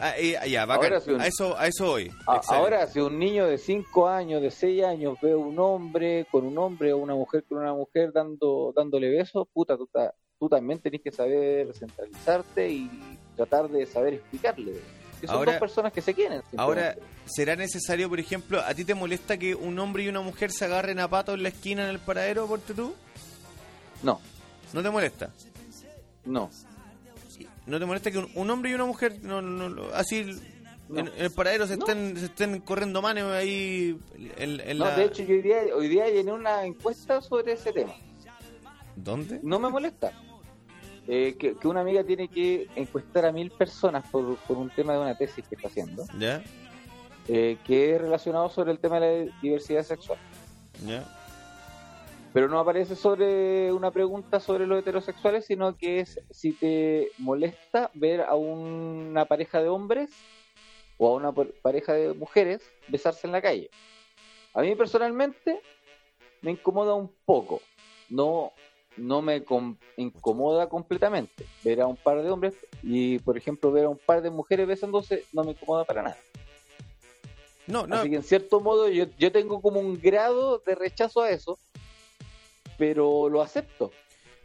Ah, 0.05 0.15
eh, 0.19 0.37
ya, 0.51 0.67
bacán. 0.67 0.93
Un- 1.07 1.21
a 1.21 1.27
eso 1.29 1.57
a 1.57 1.69
eso 1.69 1.93
hoy. 1.93 2.11
A- 2.27 2.41
Ahora, 2.49 2.89
si 2.89 2.99
un 2.99 3.19
niño 3.21 3.47
de 3.47 3.57
5 3.57 4.09
años, 4.09 4.43
de 4.43 4.51
6 4.51 4.83
años, 4.83 5.17
ve 5.23 5.33
un 5.37 5.57
hombre 5.61 6.27
con 6.31 6.45
un 6.45 6.59
hombre 6.59 6.93
o 6.93 6.99
una 6.99 7.15
mujer 7.15 7.45
con 7.45 7.59
una 7.59 7.73
mujer 7.73 8.13
dando 8.13 8.73
dándole 8.75 9.09
besos, 9.11 9.47
puta, 9.53 9.77
tú, 9.77 9.87
ta- 9.87 10.13
tú 10.41 10.49
también 10.49 10.81
tenés 10.81 11.03
que 11.03 11.13
saber 11.13 11.73
centralizarte 11.73 12.69
y 12.69 12.91
tratar 13.37 13.69
de 13.69 13.87
saber 13.87 14.15
explicarle. 14.15 14.73
Que 15.21 15.29
son 15.29 15.37
Ahora- 15.37 15.53
dos 15.53 15.61
personas 15.61 15.93
que 15.93 16.03
se 16.03 16.13
quieren. 16.15 16.43
Ahora. 16.57 16.97
¿será 17.27 17.55
necesario, 17.55 18.09
por 18.09 18.19
ejemplo, 18.19 18.61
a 18.61 18.75
ti 18.75 18.85
te 18.85 18.95
molesta 18.97 19.37
que 19.39 19.55
un 19.55 19.79
hombre 19.79 20.03
y 20.03 20.09
una 20.09 20.21
mujer 20.21 20.51
se 20.51 20.65
agarren 20.65 20.99
a 20.99 21.07
pato 21.07 21.35
en 21.35 21.45
la 21.45 21.51
esquina 21.51 21.85
en 21.85 21.91
el 21.91 22.01
paradero, 22.01 22.49
por 22.49 22.59
tú? 22.59 22.93
No, 24.03 24.21
¿No 24.73 24.83
te 24.83 24.91
molesta? 24.91 25.31
no. 26.25 26.51
¿No 27.67 27.79
te 27.79 27.87
molesta 27.87 28.11
que 28.11 28.19
un, 28.19 28.29
un 28.35 28.51
hombre 28.51 28.71
y 28.71 28.75
una 28.75 28.85
mujer 28.85 29.23
no, 29.23 29.39
así 29.95 30.25
No. 30.89 31.01
en, 31.01 31.09
en 31.09 31.13
el 31.19 31.31
paradero 31.31 31.67
se, 31.67 31.77
No. 31.77 31.87
estén, 31.87 32.17
se 32.17 32.25
estén 32.27 32.61
corriendo 32.61 33.01
manos 33.03 33.33
ahí 33.33 33.99
en, 34.37 34.61
en 34.61 34.79
No, 34.79 34.87
la... 34.87 34.97
de 34.97 35.05
hecho, 35.05 35.23
yo 35.23 35.35
hoy 35.35 35.43
día, 35.43 35.59
hoy 35.75 35.89
día 35.89 36.09
llené 36.11 36.33
una 36.33 36.65
encuesta 36.65 37.21
sobre 37.21 37.53
ese 37.53 37.73
tema. 37.73 37.93
¿Dónde? 38.97 39.41
No 39.43 39.59
me 39.59 39.69
molesta. 39.71 40.13
Eh, 41.09 41.35
que, 41.39 41.57
que 41.57 41.67
una 41.67 41.81
amiga 41.81 42.05
tiene 42.05 42.29
que 42.29 42.69
encuestar 42.77 43.25
a 43.27 43.33
mil 43.33 43.51
personas 43.51 44.05
por, 44.09 44.37
por 44.37 44.57
un 44.57 44.71
tema 44.71 44.93
de 44.93 45.01
una 45.01 45.17
tesis 45.17 45.45
que 45.49 45.57
está 45.57 45.67
haciendo, 45.67 46.05
¿Ya? 46.17 46.43
eh, 47.27 47.57
que 47.67 47.95
es 47.97 48.01
relacionado 48.01 48.49
sobre 48.51 48.71
el 48.71 48.79
tema 48.79 49.01
de 49.01 49.27
la 49.27 49.33
diversidad 49.43 49.83
sexual. 49.83 50.19
¿Ya? 50.87 51.05
Pero 52.33 52.49
no 52.49 52.59
aparece 52.59 52.97
sobre 52.97 53.73
una 53.73 53.91
pregunta 53.91 54.41
sobre 54.41 54.67
los 54.67 54.79
heterosexuales, 54.79 55.45
sino 55.45 55.77
que 55.77 56.01
es 56.01 56.19
si 56.31 56.53
te 56.53 57.11
molesta 57.19 57.91
ver 57.95 58.23
a 58.23 58.35
una 58.35 59.27
pareja 59.27 59.63
de 59.63 59.69
hombres 59.69 60.11
o 60.99 61.09
a 61.09 61.15
una 61.15 61.33
pareja 61.33 61.93
de 61.93 62.15
mujeres 62.15 62.63
besarse 62.89 63.27
en 63.27 63.33
la 63.33 63.43
calle. 63.43 63.69
A 64.55 64.63
mí 64.63 64.75
personalmente 64.75 65.61
me 66.41 66.53
incomoda 66.53 66.95
un 66.95 67.11
poco. 67.27 67.61
No, 68.09 68.53
no 68.97 69.21
me 69.21 69.45
com- 69.45 69.77
incomoda 69.97 70.69
completamente 70.69 71.45
ver 71.63 71.81
a 71.83 71.87
un 71.87 71.97
par 71.97 72.23
de 72.23 72.31
hombres 72.31 72.55
y, 72.83 73.19
por 73.19 73.37
ejemplo, 73.37 73.73
ver 73.73 73.85
a 73.85 73.89
un 73.91 73.99
par 73.99 74.23
de 74.23 74.31
mujeres 74.31 74.67
besándose 74.67 75.25
no 75.33 75.45
me 75.45 75.53
incomoda 75.53 75.85
para 75.85 76.03
nada. 76.03 76.17
No, 77.67 77.87
no, 77.87 77.97
Así 77.97 78.11
que 78.11 78.17
en 78.17 78.23
cierto 78.23 78.61
modo 78.61 78.89
yo, 78.89 79.05
yo 79.19 79.31
tengo 79.31 79.61
como 79.61 79.81
un 79.81 80.01
grado 80.01 80.59
de 80.67 80.75
rechazo 80.75 81.23
a 81.23 81.31
eso, 81.31 81.59
pero 82.79 83.29
lo 83.29 83.43
acepto. 83.43 83.91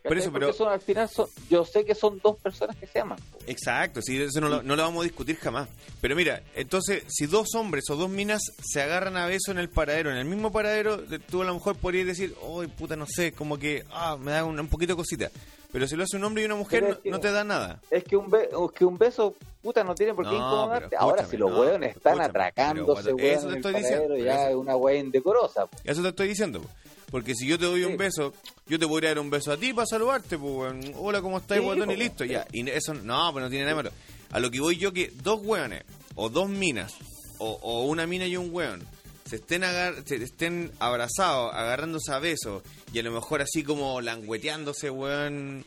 Por 0.04 0.18
eso, 0.18 0.32
pero- 0.32 0.54
son, 0.54 0.70
al 0.72 0.80
final 0.80 1.10
son, 1.10 1.28
yo 1.50 1.66
sé 1.66 1.84
que 1.84 1.94
son 1.94 2.22
dos 2.24 2.38
personas 2.38 2.78
que 2.78 2.88
se 2.88 3.00
aman. 3.02 3.20
Exacto, 3.46 4.02
sí, 4.02 4.22
eso 4.22 4.40
no 4.40 4.48
lo, 4.48 4.64
no 4.64 4.78
lo 4.78 4.84
vamos 4.84 5.02
a 5.02 5.04
discutir 5.04 5.36
jamás. 5.36 5.68
Pero 6.00 6.16
mira, 6.16 6.44
entonces, 6.56 7.04
si 7.10 7.26
dos 7.26 7.56
hombres 7.56 7.90
o 7.90 7.98
dos 7.98 8.10
minas 8.10 8.42
se 8.64 8.82
agarran 8.82 9.18
a 9.18 9.26
beso 9.26 9.52
en 9.52 9.58
el 9.58 9.68
paradero, 9.70 10.10
en 10.10 10.16
el 10.18 10.24
mismo 10.24 10.50
paradero, 10.50 10.96
de- 10.96 11.20
tú 11.20 11.42
a 11.42 11.46
lo 11.46 11.54
mejor 11.54 11.76
podrías 11.76 12.08
decir, 12.08 12.34
¡ay, 12.42 12.68
puta, 12.68 12.96
no 12.96 13.06
sé! 13.06 13.34
Como 13.34 13.58
que, 13.58 13.84
ah, 13.92 14.16
me 14.18 14.32
da 14.32 14.46
un, 14.46 14.58
un 14.58 14.68
poquito 14.70 14.94
de 14.94 14.98
cosita. 14.98 15.30
Pero 15.74 15.86
si 15.90 15.98
lo 15.98 16.04
hace 16.04 16.16
un 16.16 16.24
hombre 16.24 16.44
y 16.44 16.46
una 16.46 16.56
mujer, 16.56 16.84
no, 16.84 16.90
es 16.92 17.00
que- 17.00 17.10
no 17.12 17.20
te 17.20 17.30
da 17.32 17.44
nada. 17.44 17.82
Es 17.92 18.06
que 18.06 18.16
un, 18.16 18.30
be- 18.30 18.48
que 18.74 18.86
un 18.86 18.98
beso, 18.98 19.36
puta, 19.62 19.84
no 19.84 19.94
tiene 19.94 20.14
por 20.14 20.24
qué 20.24 20.32
No, 20.32 20.38
incomodarte. 20.38 20.96
Ahora, 20.96 21.26
si 21.26 21.36
los 21.36 21.52
hueones 21.52 21.98
están 21.98 22.22
atracándose, 22.22 23.12
eso 23.20 23.50
te 23.50 23.56
estoy 23.58 23.74
diciendo, 23.74 24.16
ya 24.16 24.50
es 24.52 24.56
una 24.56 24.78
weá 24.78 24.96
indecorosa. 25.00 25.68
Eso 25.84 26.02
te 26.02 26.08
estoy 26.08 26.30
diciendo. 26.30 26.62
Po. 27.08 27.12
Porque 27.12 27.34
si 27.34 27.48
yo 27.48 27.58
te 27.58 27.66
doy 27.66 27.84
un 27.84 27.98
beso, 27.98 28.34
yo 28.68 28.78
te 28.78 28.88
podría 28.88 29.12
dar 29.12 29.20
un 29.20 29.30
beso 29.30 29.52
a 29.52 29.58
ti 29.58 29.74
para 29.74 29.88
saludarte, 29.88 30.38
pues, 30.38 30.54
weón. 30.54 30.94
Hola, 30.98 31.22
¿cómo 31.22 31.38
estás, 31.38 31.58
Sí, 31.58 31.64
guatón? 31.64 31.92
Y 31.92 31.96
listo, 31.96 32.26
ya. 32.26 32.46
Y 32.52 32.70
eso, 32.70 32.94
no, 32.94 33.32
pues 33.32 33.44
no 33.44 33.50
tiene 33.50 33.66
nada 33.66 33.76
malo. 33.76 33.92
A 34.32 34.40
lo 34.40 34.52
que 34.52 34.60
voy 34.60 34.78
yo 34.78 34.92
que 34.92 35.12
dos 35.24 35.40
weones, 35.44 35.84
o 36.16 36.30
dos 36.30 36.50
minas, 36.50 36.94
o, 37.40 37.52
o 37.62 37.86
una 37.86 38.06
mina 38.06 38.28
y 38.28 38.36
un 38.36 38.54
weón, 38.54 38.86
se 39.26 39.38
estén, 39.38 39.64
agar 39.64 39.96
se 40.06 40.16
estén 40.16 40.72
abrazados, 40.80 41.54
agarrándose 41.54 42.12
a 42.12 42.20
besos, 42.20 42.64
y 42.94 43.00
a 43.00 43.04
lo 43.04 43.12
mejor 43.12 43.42
así 43.42 43.64
como 43.64 44.02
langueteándose, 44.02 44.90
weón. 44.90 45.66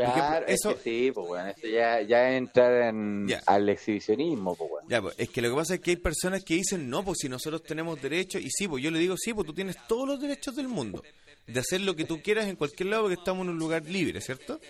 Ejemplo, 0.00 0.22
Claro, 0.22 0.46
eso- 0.46 0.70
es 0.70 0.76
que 0.76 0.82
sí, 0.82 1.12
pues 1.12 1.26
bueno, 1.26 1.48
eso 1.50 1.66
ya, 1.66 2.00
ya 2.02 2.36
entra 2.36 2.88
en, 2.88 3.26
al 3.46 3.68
exhibicionismo, 3.68 4.54
pues 4.56 4.70
bueno. 4.70 4.88
Ya, 4.88 5.02
pues, 5.02 5.14
es 5.18 5.28
que 5.28 5.42
lo 5.42 5.50
que 5.50 5.56
pasa 5.56 5.74
es 5.74 5.80
que 5.80 5.90
hay 5.90 5.96
personas 5.96 6.42
que 6.44 6.54
dicen, 6.54 6.88
no, 6.88 7.04
pues 7.04 7.18
si 7.20 7.28
nosotros 7.28 7.62
tenemos 7.62 8.00
derechos, 8.00 8.40
y 8.42 8.48
sí, 8.50 8.66
pues 8.68 8.82
yo 8.82 8.90
le 8.90 8.98
digo, 8.98 9.16
sí, 9.18 9.32
pues 9.34 9.46
tú 9.46 9.52
tienes 9.54 9.76
todos 9.86 10.06
los 10.08 10.20
derechos 10.20 10.54
del 10.56 10.68
mundo 10.68 11.02
de 11.46 11.60
hacer 11.60 11.80
lo 11.80 11.94
que 11.96 12.04
tú 12.04 12.22
quieras 12.22 12.46
en 12.46 12.56
cualquier 12.56 12.88
lado 12.90 13.02
porque 13.02 13.14
estamos 13.16 13.44
en 13.44 13.50
un 13.50 13.58
lugar 13.58 13.84
libre, 13.86 14.20
¿cierto? 14.20 14.60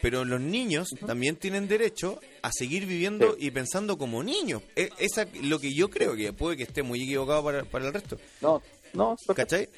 pero 0.00 0.24
los 0.24 0.40
niños 0.40 0.88
también 1.08 1.34
tienen 1.34 1.66
derecho 1.66 2.20
a 2.42 2.52
seguir 2.52 2.86
viviendo 2.86 3.34
y 3.36 3.50
pensando 3.50 3.98
como 3.98 4.22
niños. 4.22 4.62
Es 4.76 4.90
esa 4.98 5.26
lo 5.42 5.58
que 5.58 5.74
yo 5.74 5.90
creo 5.90 6.14
que 6.14 6.32
puede 6.32 6.56
que 6.56 6.62
esté 6.62 6.84
muy 6.84 7.02
equivocado 7.02 7.42
para, 7.42 7.64
para 7.64 7.88
el 7.88 7.92
resto. 7.92 8.16
No, 8.40 8.62
no, 8.92 9.16
¿Cachai? 9.34 9.68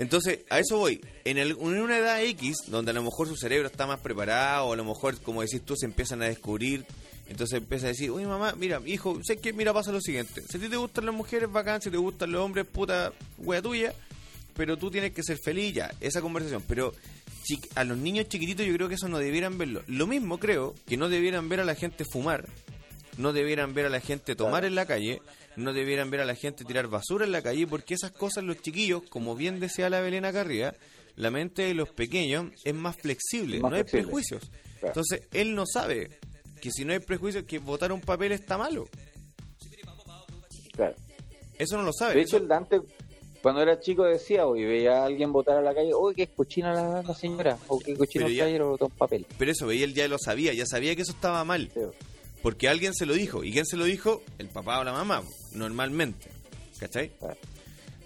Entonces, 0.00 0.40
a 0.48 0.58
eso 0.58 0.78
voy. 0.78 1.00
En, 1.24 1.38
el- 1.38 1.50
en 1.52 1.80
una 1.82 1.98
edad 1.98 2.20
X, 2.24 2.56
donde 2.68 2.90
a 2.90 2.94
lo 2.94 3.02
mejor 3.02 3.28
su 3.28 3.36
cerebro 3.36 3.68
está 3.68 3.86
más 3.86 4.00
preparado, 4.00 4.64
o 4.66 4.72
a 4.72 4.76
lo 4.76 4.84
mejor, 4.84 5.20
como 5.20 5.42
decís 5.42 5.62
tú, 5.62 5.76
se 5.76 5.84
empiezan 5.86 6.22
a 6.22 6.24
descubrir. 6.24 6.84
Entonces 7.28 7.58
empieza 7.58 7.86
a 7.86 7.90
decir, 7.90 8.10
oye 8.10 8.26
mamá, 8.26 8.54
mira, 8.58 8.80
hijo, 8.86 9.20
sé 9.22 9.36
que, 9.36 9.52
mira, 9.52 9.72
pasa 9.72 9.92
lo 9.92 10.00
siguiente. 10.00 10.42
Si 10.48 10.56
a 10.56 10.60
ti 10.60 10.68
te 10.68 10.76
gustan 10.76 11.06
las 11.06 11.14
mujeres, 11.14 11.52
bacán, 11.52 11.80
si 11.80 11.88
te 11.90 11.96
gustan 11.96 12.32
los 12.32 12.42
hombres, 12.42 12.66
puta, 12.66 13.12
wea 13.38 13.62
tuya. 13.62 13.94
Pero 14.56 14.76
tú 14.76 14.90
tienes 14.90 15.12
que 15.12 15.22
ser 15.22 15.38
feliz 15.38 15.74
ya, 15.74 15.94
esa 16.00 16.20
conversación. 16.20 16.64
Pero 16.66 16.92
a 17.74 17.84
los 17.84 17.98
niños 17.98 18.28
chiquititos 18.28 18.64
yo 18.66 18.72
creo 18.74 18.88
que 18.88 18.94
eso 18.94 19.08
no 19.08 19.18
debieran 19.18 19.58
verlo. 19.58 19.82
Lo 19.86 20.06
mismo 20.06 20.38
creo 20.38 20.74
que 20.86 20.96
no 20.96 21.08
debieran 21.08 21.48
ver 21.48 21.60
a 21.60 21.64
la 21.64 21.74
gente 21.74 22.04
fumar, 22.10 22.48
no 23.18 23.32
debieran 23.32 23.74
ver 23.74 23.86
a 23.86 23.90
la 23.90 24.00
gente 24.00 24.34
tomar 24.34 24.64
en 24.64 24.74
la 24.74 24.86
calle, 24.86 25.20
no 25.56 25.72
debieran 25.72 26.10
ver 26.10 26.20
a 26.20 26.24
la 26.24 26.34
gente 26.34 26.64
tirar 26.64 26.88
basura 26.88 27.24
en 27.24 27.32
la 27.32 27.42
calle, 27.42 27.66
porque 27.66 27.94
esas 27.94 28.12
cosas 28.12 28.44
los 28.44 28.60
chiquillos, 28.60 29.02
como 29.08 29.34
bien 29.34 29.60
decía 29.60 29.90
la 29.90 30.00
Belén 30.00 30.24
acá 30.24 30.42
arriba, 30.42 30.74
la 31.16 31.30
mente 31.30 31.62
de 31.62 31.74
los 31.74 31.90
pequeños 31.90 32.52
es 32.64 32.74
más 32.74 32.96
flexible, 32.96 33.60
Más 33.60 33.70
no 33.70 33.76
hay 33.76 33.84
prejuicios. 33.84 34.50
Claro. 34.50 34.88
Entonces, 34.88 35.22
él 35.32 35.54
no 35.54 35.64
sabe 35.66 36.18
que 36.60 36.70
si 36.70 36.84
no 36.84 36.92
hay 36.92 37.00
prejuicios, 37.00 37.44
que 37.44 37.58
votar 37.58 37.92
un 37.92 38.00
papel 38.00 38.32
está 38.32 38.56
malo. 38.56 38.88
Claro. 40.72 40.94
Eso 41.58 41.76
no 41.76 41.82
lo 41.82 41.92
sabe. 41.92 42.14
De 42.14 42.22
hecho, 42.22 42.38
el 42.38 42.48
Dante, 42.48 42.80
cuando 43.42 43.60
era 43.60 43.78
chico, 43.80 44.04
decía, 44.04 44.46
o 44.46 44.52
veía 44.52 45.02
a 45.02 45.04
alguien 45.04 45.32
votar 45.32 45.58
a 45.58 45.62
la 45.62 45.74
calle, 45.74 45.94
uy, 45.94 46.14
qué 46.14 46.26
cochina 46.28 46.72
la, 46.72 47.02
la 47.02 47.14
señora, 47.14 47.58
o 47.68 47.78
qué 47.78 47.94
cochino 47.96 48.26
el 48.26 48.36
caballero, 48.36 48.70
botó 48.70 48.86
un 48.86 48.92
papel. 48.92 49.26
Pero 49.38 49.52
eso, 49.52 49.66
veía 49.66 49.84
él 49.84 49.94
ya 49.94 50.08
lo 50.08 50.16
sabía, 50.18 50.54
ya 50.54 50.64
sabía 50.64 50.96
que 50.96 51.02
eso 51.02 51.12
estaba 51.12 51.44
mal. 51.44 51.70
Porque 52.42 52.68
alguien 52.68 52.94
se 52.94 53.04
lo 53.04 53.12
dijo. 53.12 53.44
¿Y 53.44 53.52
quién 53.52 53.66
se 53.66 53.76
lo 53.76 53.84
dijo? 53.84 54.22
El 54.38 54.48
papá 54.48 54.80
o 54.80 54.84
la 54.84 54.92
mamá, 54.92 55.22
normalmente. 55.52 56.28
¿Cachai? 56.78 57.12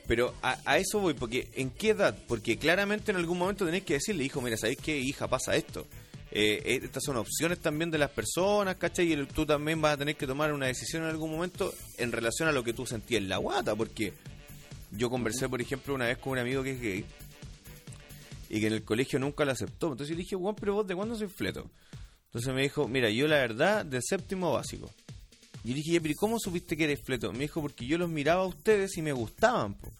Pero 0.06 0.34
a, 0.42 0.58
a 0.64 0.78
eso 0.78 0.98
voy, 1.00 1.14
porque 1.14 1.48
¿en 1.54 1.70
qué 1.70 1.90
edad? 1.90 2.16
Porque 2.28 2.58
claramente 2.58 3.10
en 3.10 3.16
algún 3.16 3.38
momento 3.38 3.64
tenés 3.64 3.84
que 3.84 3.94
decirle, 3.94 4.24
hijo, 4.24 4.40
mira, 4.42 4.56
¿sabéis 4.56 4.78
qué, 4.82 4.98
hija, 4.98 5.28
pasa 5.28 5.56
esto? 5.56 5.86
Eh, 6.30 6.60
eh, 6.64 6.80
estas 6.82 7.04
son 7.04 7.16
opciones 7.16 7.60
también 7.60 7.90
de 7.90 7.96
las 7.98 8.10
personas, 8.10 8.76
¿cachai? 8.76 9.06
Y 9.08 9.12
el- 9.12 9.28
tú 9.28 9.46
también 9.46 9.80
vas 9.80 9.94
a 9.94 9.96
tener 9.98 10.16
que 10.16 10.26
tomar 10.26 10.52
una 10.52 10.66
decisión 10.66 11.04
en 11.04 11.08
algún 11.10 11.30
momento 11.30 11.72
en 11.96 12.10
relación 12.12 12.48
a 12.48 12.52
lo 12.52 12.64
que 12.64 12.72
tú 12.74 12.84
sentías 12.86 13.22
en 13.22 13.28
la 13.28 13.36
guata, 13.38 13.74
porque 13.76 14.12
yo 14.90 15.08
conversé, 15.08 15.48
por 15.48 15.60
ejemplo, 15.62 15.94
una 15.94 16.06
vez 16.06 16.18
con 16.18 16.32
un 16.32 16.38
amigo 16.40 16.62
que 16.64 16.72
es 16.72 16.80
gay 16.80 17.04
y 18.50 18.60
que 18.60 18.66
en 18.66 18.72
el 18.74 18.82
colegio 18.84 19.18
nunca 19.18 19.44
lo 19.44 19.52
aceptó. 19.52 19.86
Entonces 19.92 20.08
yo 20.08 20.14
le 20.16 20.22
dije, 20.22 20.36
Juan, 20.36 20.54
pero 20.56 20.74
vos, 20.74 20.86
¿de 20.86 20.94
cuándo 20.94 21.16
soy 21.16 21.28
fleto? 21.28 21.70
Entonces 22.26 22.52
me 22.52 22.62
dijo, 22.62 22.88
mira, 22.88 23.08
yo 23.10 23.26
la 23.28 23.36
verdad, 23.36 23.86
del 23.86 24.02
séptimo 24.02 24.52
básico. 24.52 24.90
Y 25.64 25.68
yo 25.70 25.74
le 25.76 25.82
dije, 25.82 26.00
pero 26.00 26.12
¿y 26.12 26.16
cómo 26.16 26.38
supiste 26.38 26.76
que 26.76 26.84
eres 26.84 27.00
fleto? 27.02 27.32
Me 27.32 27.40
dijo, 27.40 27.60
porque 27.62 27.86
yo 27.86 27.96
los 27.98 28.08
miraba 28.10 28.42
a 28.42 28.46
ustedes 28.46 28.96
y 28.98 29.02
me 29.02 29.12
gustaban, 29.12 29.74
po. 29.74 29.90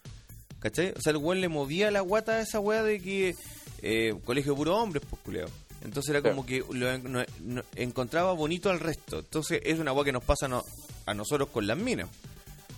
¿Cachai? 0.61 0.93
O 0.97 1.01
sea, 1.01 1.11
el 1.11 1.17
weón 1.19 1.41
le 1.41 1.49
movía 1.49 1.91
la 1.91 2.01
guata 2.01 2.33
a 2.37 2.41
esa 2.41 2.61
weá 2.61 2.83
de 2.83 3.01
que 3.01 3.35
eh, 3.83 4.15
colegio 4.25 4.53
de 4.53 4.57
puros 4.57 4.79
hombres, 4.79 5.03
pues, 5.09 5.21
culeo. 5.23 5.47
Entonces 5.83 6.11
era 6.15 6.23
como 6.23 6.47
que 6.47 6.65
lo 6.71 6.91
en- 6.91 7.13
no- 7.13 7.25
no- 7.43 7.63
encontraba 7.77 8.33
bonito 8.33 8.71
al 8.71 8.81
resto. 8.81 9.19
Entonces 9.19 9.61
es 9.65 9.79
una 9.79 9.93
weá 9.93 10.05
que 10.05 10.13
nos 10.13 10.25
pasa 10.25 10.49
no- 10.49 10.65
a 11.07 11.13
nosotros 11.15 11.49
con 11.51 11.67
las 11.67 11.77
minas. 11.77 12.09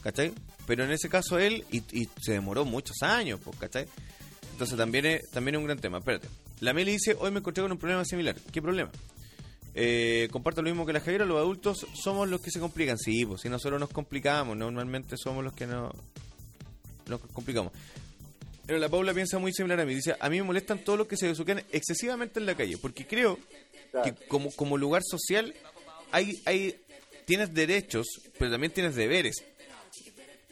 ¿Cachai? 0.02 0.32
Pero 0.66 0.84
en 0.84 0.90
ese 0.90 1.08
caso 1.08 1.38
él, 1.38 1.64
y, 1.70 1.78
y 1.92 2.08
se 2.20 2.32
demoró 2.32 2.64
muchos 2.64 3.02
años, 3.02 3.38
pues, 3.44 3.56
¿cachai? 3.56 3.86
Entonces 4.52 4.76
también 4.76 5.06
es, 5.06 5.30
también 5.30 5.54
es 5.54 5.58
un 5.60 5.66
gran 5.66 5.78
tema. 5.78 5.98
Espérate. 5.98 6.28
La 6.60 6.72
Meli 6.72 6.92
dice, 6.92 7.16
hoy 7.18 7.30
me 7.30 7.38
encontré 7.38 7.62
con 7.62 7.70
un 7.70 7.78
problema 7.78 8.04
similar. 8.04 8.34
¿Qué 8.52 8.60
problema? 8.62 8.90
Eh, 9.78 10.28
comparto 10.32 10.62
lo 10.62 10.70
mismo 10.70 10.86
que 10.86 10.94
la 10.94 11.00
Javiera, 11.00 11.26
los 11.26 11.36
adultos 11.36 11.86
somos 11.92 12.26
los 12.30 12.40
que 12.40 12.50
se 12.50 12.58
complican. 12.58 12.96
Sí, 12.96 13.26
pues 13.26 13.42
si 13.42 13.50
nosotros 13.50 13.78
nos 13.78 13.90
complicamos, 13.90 14.56
normalmente 14.56 15.16
somos 15.18 15.44
los 15.44 15.52
que 15.52 15.66
no, 15.66 15.92
nos 17.06 17.20
complicamos. 17.34 17.74
Pero 18.64 18.78
la 18.78 18.88
Paula 18.88 19.12
piensa 19.12 19.38
muy 19.38 19.52
similar 19.52 19.78
a 19.78 19.84
mí. 19.84 19.94
Dice, 19.94 20.16
a 20.18 20.30
mí 20.30 20.38
me 20.38 20.44
molestan 20.44 20.78
todos 20.78 20.98
los 20.98 21.06
que 21.06 21.18
se 21.18 21.28
besuquean 21.28 21.62
excesivamente 21.70 22.40
en 22.40 22.46
la 22.46 22.54
calle, 22.54 22.78
porque 22.78 23.06
creo 23.06 23.38
que 24.02 24.14
como, 24.28 24.50
como 24.52 24.78
lugar 24.78 25.02
social 25.04 25.54
hay, 26.10 26.40
hay 26.46 26.74
tienes 27.26 27.52
derechos, 27.52 28.06
pero 28.38 28.50
también 28.50 28.72
tienes 28.72 28.94
deberes. 28.94 29.44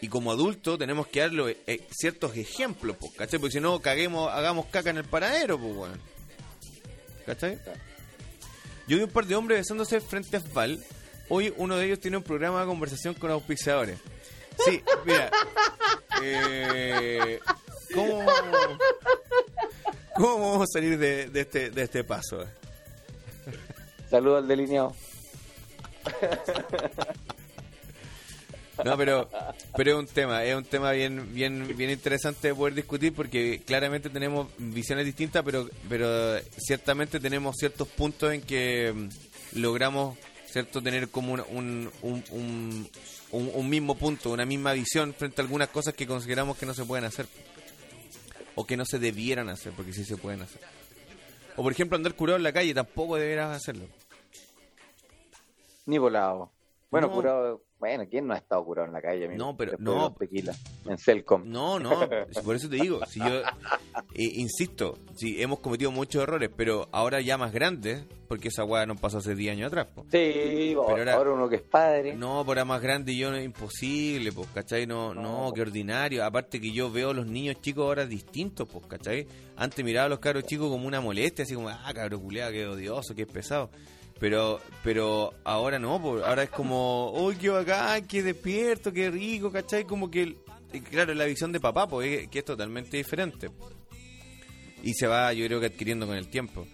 Y 0.02 0.09
como 0.09 0.32
adulto 0.32 0.76
tenemos 0.76 1.06
que 1.06 1.20
darle 1.20 1.56
eh, 1.66 1.80
ciertos 1.90 2.36
ejemplos, 2.36 2.98
pues, 3.01 3.14
¿cachai? 3.14 3.40
Porque 3.40 3.55
si 3.55 3.60
no, 3.60 3.80
caguemos, 3.80 4.30
hagamos 4.30 4.66
caca 4.66 4.90
en 4.90 4.98
el 4.98 5.05
paradero, 5.05 5.59
pues, 5.59 5.74
weón. 5.74 6.01
¿Cachai? 7.24 7.59
Yo 8.86 8.97
vi 8.98 9.02
un 9.02 9.11
par 9.11 9.27
de 9.27 9.35
hombres 9.35 9.61
besándose 9.61 10.01
frente 10.01 10.36
a 10.36 10.40
Asval. 10.40 10.78
Hoy 11.28 11.52
uno 11.56 11.77
de 11.77 11.86
ellos 11.86 12.01
tiene 12.01 12.16
un 12.19 12.23
programa 12.23 12.61
de 12.61 12.66
conversación 12.66 13.15
con 13.15 13.31
auspiciadores. 13.31 13.98
Sí, 14.65 14.82
mira. 15.05 15.31
eh, 16.23 17.40
¿cómo, 17.94 18.24
¿Cómo 20.15 20.51
vamos 20.51 20.62
a 20.69 20.73
salir 20.73 20.98
de, 20.98 21.28
de 21.28 21.40
este, 21.40 21.70
de 21.70 21.82
este 21.82 22.05
paso? 22.05 22.44
Saludos 24.11 24.43
al 24.43 24.48
delineado. 24.48 24.94
No, 28.84 28.96
pero, 28.96 29.28
pero 29.76 29.92
es 29.92 29.96
un 29.98 30.06
tema, 30.06 30.42
es 30.44 30.56
un 30.56 30.64
tema 30.64 30.90
bien, 30.92 31.32
bien, 31.34 31.76
bien 31.76 31.90
interesante 31.90 32.48
de 32.48 32.55
poder 32.55 32.74
discutir 32.74 33.14
porque 33.14 33.62
claramente 33.64 34.10
tenemos 34.10 34.48
visiones 34.59 35.05
distintas, 35.05 35.44
pero, 35.44 35.68
pero 35.88 36.40
ciertamente 36.56 37.20
tenemos 37.20 37.55
ciertos 37.56 37.86
puntos 37.88 38.32
en 38.32 38.40
que 38.42 38.92
mm, 38.92 39.59
logramos, 39.60 40.18
cierto, 40.46 40.82
tener 40.82 41.09
como 41.09 41.34
un, 41.34 41.40
un, 41.51 41.92
un, 42.02 42.24
un- 42.32 42.90
un- 43.30 43.51
un 43.55 43.68
mismo 43.68 43.96
punto, 43.96 44.30
una 44.30 44.44
misma 44.44 44.72
visión 44.72 45.14
frente 45.14 45.40
a 45.40 45.44
algunas 45.44 45.68
cosas 45.68 45.94
que 45.94 46.06
consideramos 46.06 46.56
que 46.56 46.66
no 46.66 46.74
se 46.74 46.84
pueden 46.84 47.05
hacer 47.05 47.26
o 48.56 48.66
que 48.66 48.76
no 48.76 48.84
se 48.84 48.98
debieran 48.98 49.48
hacer, 49.51 49.72
porque 49.76 49.92
sí 49.92 50.05
se 50.05 50.16
pueden 50.16 50.42
hacer. 50.42 50.60
O 51.56 51.62
por 51.62 51.70
ejemplo 51.72 51.96
andar 51.96 52.14
curado 52.14 52.36
en 52.38 52.42
la 52.42 52.52
calle, 52.52 52.74
tampoco 52.74 53.16
deberás 53.16 53.56
hacerlo. 53.56 53.86
Ni 55.86 55.98
volado. 55.98 56.51
Bueno, 56.90 57.09
No. 57.09 57.12
curado. 57.14 57.62
Bueno, 57.85 58.05
¿quién 58.11 58.27
no 58.27 58.32
ha 58.32 58.39
estado 58.39 58.65
curado 58.65 58.89
en 58.89 58.94
la 58.94 59.02
calle? 59.02 59.27
amigo? 59.27 59.44
No, 59.44 59.55
pero- 59.59 59.77
no. 59.78 59.93
de 59.93 59.98
los 59.98 60.16
tequila. 60.16 60.55
En 60.86 60.97
Celcom. 60.97 61.43
No, 61.44 61.78
no, 61.78 62.01
por 62.43 62.56
eso 62.56 62.66
te 62.70 62.77
digo, 62.77 63.05
si 63.05 63.19
yo 63.20 63.27
eh, 64.15 64.31
insisto, 64.36 64.97
si 65.15 65.43
hemos 65.43 65.59
cometido 65.61 65.90
muchos 65.90 66.23
errores, 66.23 66.48
pero 66.56 66.89
ahora 66.93 67.20
ya 67.20 67.36
más 67.36 67.52
grandes, 67.52 68.06
porque 68.27 68.48
esa 68.48 68.65
weá 68.65 68.86
nos 68.86 68.98
pasó 68.98 69.19
hace 69.19 69.35
10 69.35 69.52
años 69.52 69.66
atrás. 69.69 69.89
po. 69.94 70.02
Sí, 70.11 70.74
Pero 70.74 71.12
ahora, 71.12 71.20
uno 71.31 71.47
que 71.47 71.56
es 71.56 71.62
padre. 71.62 72.15
No, 72.16 72.43
por 72.47 72.56
ahora 72.56 72.65
más 72.65 72.81
grande 72.81 73.12
y 73.12 73.19
yo 73.19 73.31
no 73.31 73.36
es 73.36 73.44
imposible, 73.44 74.32
pues, 74.32 74.48
¿cachai? 74.55 74.86
No, 74.86 75.12
no, 75.12 75.52
qué 75.55 75.61
ordinario. 75.61 76.24
Aparte 76.24 76.59
que 76.62 76.73
yo 76.73 76.90
veo 76.90 77.11
a 77.11 77.15
los 77.15 77.27
niños 77.27 77.61
chicos 77.61 77.85
ahora 77.85 78.06
distintos, 78.06 78.66
pues, 78.66 78.86
¿cachai? 78.86 79.27
Antes 79.56 79.85
miraba 79.85 80.06
a 80.06 80.09
los 80.09 80.20
cabros 80.20 80.44
chicos 80.44 80.70
como 80.70 80.86
una 80.86 81.02
molestia, 81.02 81.43
así 81.44 81.55
como, 81.55 81.69
ah, 81.69 81.93
cabro 81.94 82.19
culeado, 82.19 82.51
qué 82.51 82.66
odioso, 82.66 83.15
qué 83.15 83.27
pesado. 83.27 83.69
Pero, 84.24 84.59
pero 84.82 85.34
ahora 85.44 85.78
no, 85.78 85.96
ahora 86.24 86.44
es 86.44 86.48
como, 86.48 87.10
uy, 87.12 87.36
qué 87.36 87.51
bacán, 87.51 88.06
qué 88.06 88.22
despierto, 88.22 88.90
qué 88.90 89.10
rico, 89.10 89.52
¿cachai? 89.52 89.84
Como 89.84 90.10
que, 90.10 90.22
el- 90.22 90.38
eh, 90.72 90.80
claro, 90.80 91.12
la 91.12 91.26
visión 91.26 91.52
de 91.52 91.60
papá, 91.60 91.86
pues, 91.86 92.22
es- 92.22 92.28
que 92.28 92.38
es 92.38 92.44
totalmente 92.46 92.96
diferente. 92.96 93.51
Y 94.82 94.94
se 94.94 95.06
va, 95.06 95.30
yo 95.34 95.44
creo 95.44 95.60
que 95.60 95.66
adquiriendo 95.66 96.06
con 96.06 96.16
el 96.16 96.28
tiempo. 96.28 96.66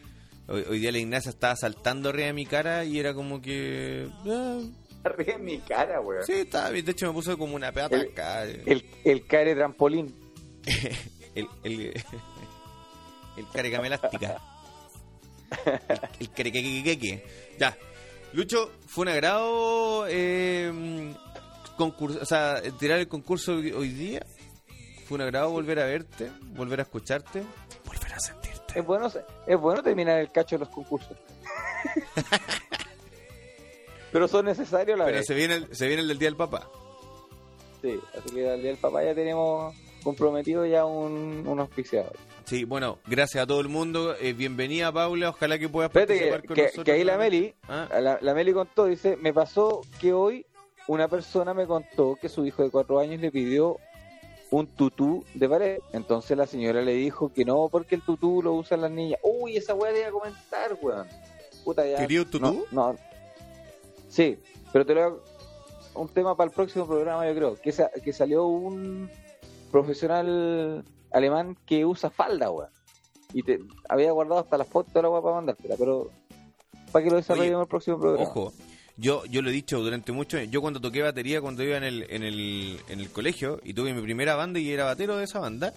Hoy, 0.47 0.64
hoy 0.70 0.78
día 0.78 0.93
la 0.93 0.98
Ignacia 0.98 1.31
estaba 1.31 1.56
saltando 1.56 2.10
arriba 2.10 2.27
de 2.27 2.35
mi 2.35 2.47
cara 2.47 2.85
y 2.85 3.01
era 3.01 3.14
como 3.14 3.43
que... 3.43 4.09
ah, 4.28 4.60
Arriba 5.02 5.32
en 5.32 5.44
mi 5.44 5.59
cara, 5.59 6.01
weón. 6.01 6.22
Sí, 6.24 6.35
estaba 6.35 6.70
bien. 6.70 6.85
De 6.85 6.93
hecho, 6.93 7.09
me 7.09 7.12
puso 7.14 7.36
como 7.36 7.56
una 7.56 7.72
peata 7.72 7.97
El- 7.97 8.10
acá. 8.12 8.44
El, 8.44 8.85
el 9.02 9.27
care 9.27 9.56
trampolín. 9.56 10.14
El, 11.35 11.48
el, 11.64 11.81
el 13.36 13.47
carecama 13.52 13.89
elástica. 13.89 14.40
El. 16.20 17.22
Ya. 17.59 17.77
Lucho, 18.32 18.70
fue 18.86 19.02
un 19.02 19.09
agrado 19.09 20.06
eh, 20.09 21.12
concurso, 21.77 22.20
o 22.22 22.24
sea, 22.24 22.62
tirar 22.78 23.01
el 23.01 23.09
concurso 23.09 23.55
hoy 23.55 23.72
hoy 23.72 23.89
día. 23.89 24.24
Fue 25.06 25.16
un 25.16 25.22
agrado 25.22 25.51
volver 25.51 25.81
a 25.81 25.86
verte, 25.86 26.31
volver 26.55 26.78
a 26.81 26.82
escucharte, 26.85 27.43
volver 27.85 28.12
a 28.14 28.20
sentirte. 28.20 28.78
Es 28.78 28.86
bueno, 28.86 29.10
es 29.47 29.59
bueno 29.59 29.82
terminar 29.82 30.20
el 30.20 30.31
cacho 30.31 30.56
de 30.56 30.60
los 30.60 30.68
concursos. 30.68 31.16
Pero 34.12 34.28
son 34.28 34.44
necesarios 34.47 34.98
la 34.98 35.05
Pero 35.05 35.18
vez. 35.18 35.27
se 35.27 35.35
viene, 35.35 35.55
el, 35.55 35.74
se 35.74 35.86
viene 35.86 36.02
el 36.02 36.09
del 36.09 36.18
Día 36.18 36.28
del 36.28 36.36
Papá. 36.36 36.68
Sí, 37.82 37.98
así 38.16 38.35
que 38.35 38.48
al 38.51 38.60
día 38.60 38.70
del 38.70 38.77
papá 38.78 39.02
ya 39.02 39.14
tenemos 39.14 39.74
comprometido 40.02 40.66
ya 40.66 40.85
un, 40.85 41.44
un 41.47 41.60
auspiciador. 41.60 42.14
Sí, 42.51 42.64
bueno, 42.64 42.98
gracias 43.06 43.44
a 43.44 43.47
todo 43.47 43.60
el 43.60 43.68
mundo. 43.68 44.16
Eh, 44.20 44.32
bienvenida, 44.32 44.90
Paula. 44.90 45.28
Ojalá 45.28 45.56
que 45.56 45.68
puedas 45.68 45.89
Espérate 45.90 46.14
participar 46.14 46.40
que, 46.43 46.47
con 46.48 46.55
que- 46.56 46.62
nosotros. 46.62 46.85
que 46.85 46.93
ahí 46.93 47.05
la. 47.05 47.16
Meli, 47.16 47.55
Ah. 47.68 47.89
la, 48.01 48.18
la 48.20 48.35
Meli 48.35 48.52
contó, 48.52 48.86
dice, 48.86 49.16
me 49.16 49.32
pasó 49.32 49.82
que 50.01 50.12
hoy 50.12 50.44
una 50.89 51.06
persona 51.06 51.55
me 51.55 51.64
contó 51.68 52.18
que 52.20 52.28
su 52.28 52.44
hijo 52.44 52.64
de 52.64 52.70
cuatro 52.70 52.98
años 52.98 53.20
le 53.20 53.31
pidió 53.31 53.77
un 54.51 54.66
tutú 54.66 55.24
de 55.35 55.48
pared. 55.48 55.78
Entonces 55.93 56.36
la 56.36 56.48
señora 56.48 56.82
le 56.82 56.94
dijo 56.94 57.32
que 57.32 57.44
no, 57.44 57.68
porque 57.70 57.94
el 57.94 58.02
tutú 58.02 58.43
lo 58.43 58.55
usan 58.55 58.81
las 58.81 58.90
niñas. 58.90 59.20
Uy, 59.22 59.56
esa 59.56 59.74
weá 59.77 59.93
te 59.93 60.01
iba 60.01 60.09
a 60.09 60.10
comentar, 60.10 60.77
weón. 60.82 61.06
puta 61.64 61.86
ya. 61.86 61.98
¿Querido 61.98 62.24
tutú? 62.24 62.66
No, 62.72 62.94
no. 62.94 62.98
Sí, 64.09 64.36
pero 64.72 64.85
te 64.85 64.94
lo 64.94 65.22
un 65.94 66.09
tema 66.09 66.36
para 66.36 66.48
el 66.51 66.55
próximo 66.56 66.85
programa, 66.85 67.28
yo 67.28 67.35
creo. 67.36 67.55
Que, 67.55 67.70
sa- 67.70 67.90
que 68.02 68.12
salió 68.12 68.47
un 68.47 69.09
profesional 69.70 70.84
alemán 71.12 71.56
que 71.66 71.84
usa 71.84 72.10
falda, 72.10 72.51
weón. 72.51 72.70
Y 73.32 73.42
te 73.42 73.60
había 73.88 74.12
guardado 74.12 74.40
hasta 74.40 74.59
la 74.59 74.64
foto 74.64 74.90
de 74.92 75.02
la 75.02 75.10
weá 75.10 75.22
para 75.22 75.36
mandártela, 75.36 75.76
pero 75.78 76.10
para 76.90 77.05
que 77.05 77.10
lo 77.10 77.16
desarrollemos 77.16 77.56
en 77.56 77.62
el 77.62 77.68
próximo 77.68 77.98
programa. 77.98 78.28
Ojo, 78.28 78.52
yo, 78.97 79.24
yo 79.26 79.40
lo 79.40 79.51
he 79.51 79.52
dicho 79.52 79.78
durante 79.78 80.12
mucho 80.12 80.38
Yo 80.42 80.60
cuando 80.60 80.80
toqué 80.80 81.02
batería, 81.02 81.40
cuando 81.40 81.62
iba 81.62 81.76
en 81.76 81.84
el, 81.84 82.06
en 82.10 82.22
el, 82.22 82.80
en 82.88 83.01
el 83.01 83.10
colegio 83.10 83.60
y 83.64 83.72
tuve 83.72 83.94
mi 83.94 84.02
primera 84.02 84.34
banda 84.34 84.59
y 84.59 84.70
era 84.70 84.84
batero 84.84 85.16
de 85.16 85.24
esa 85.24 85.38
banda, 85.38 85.72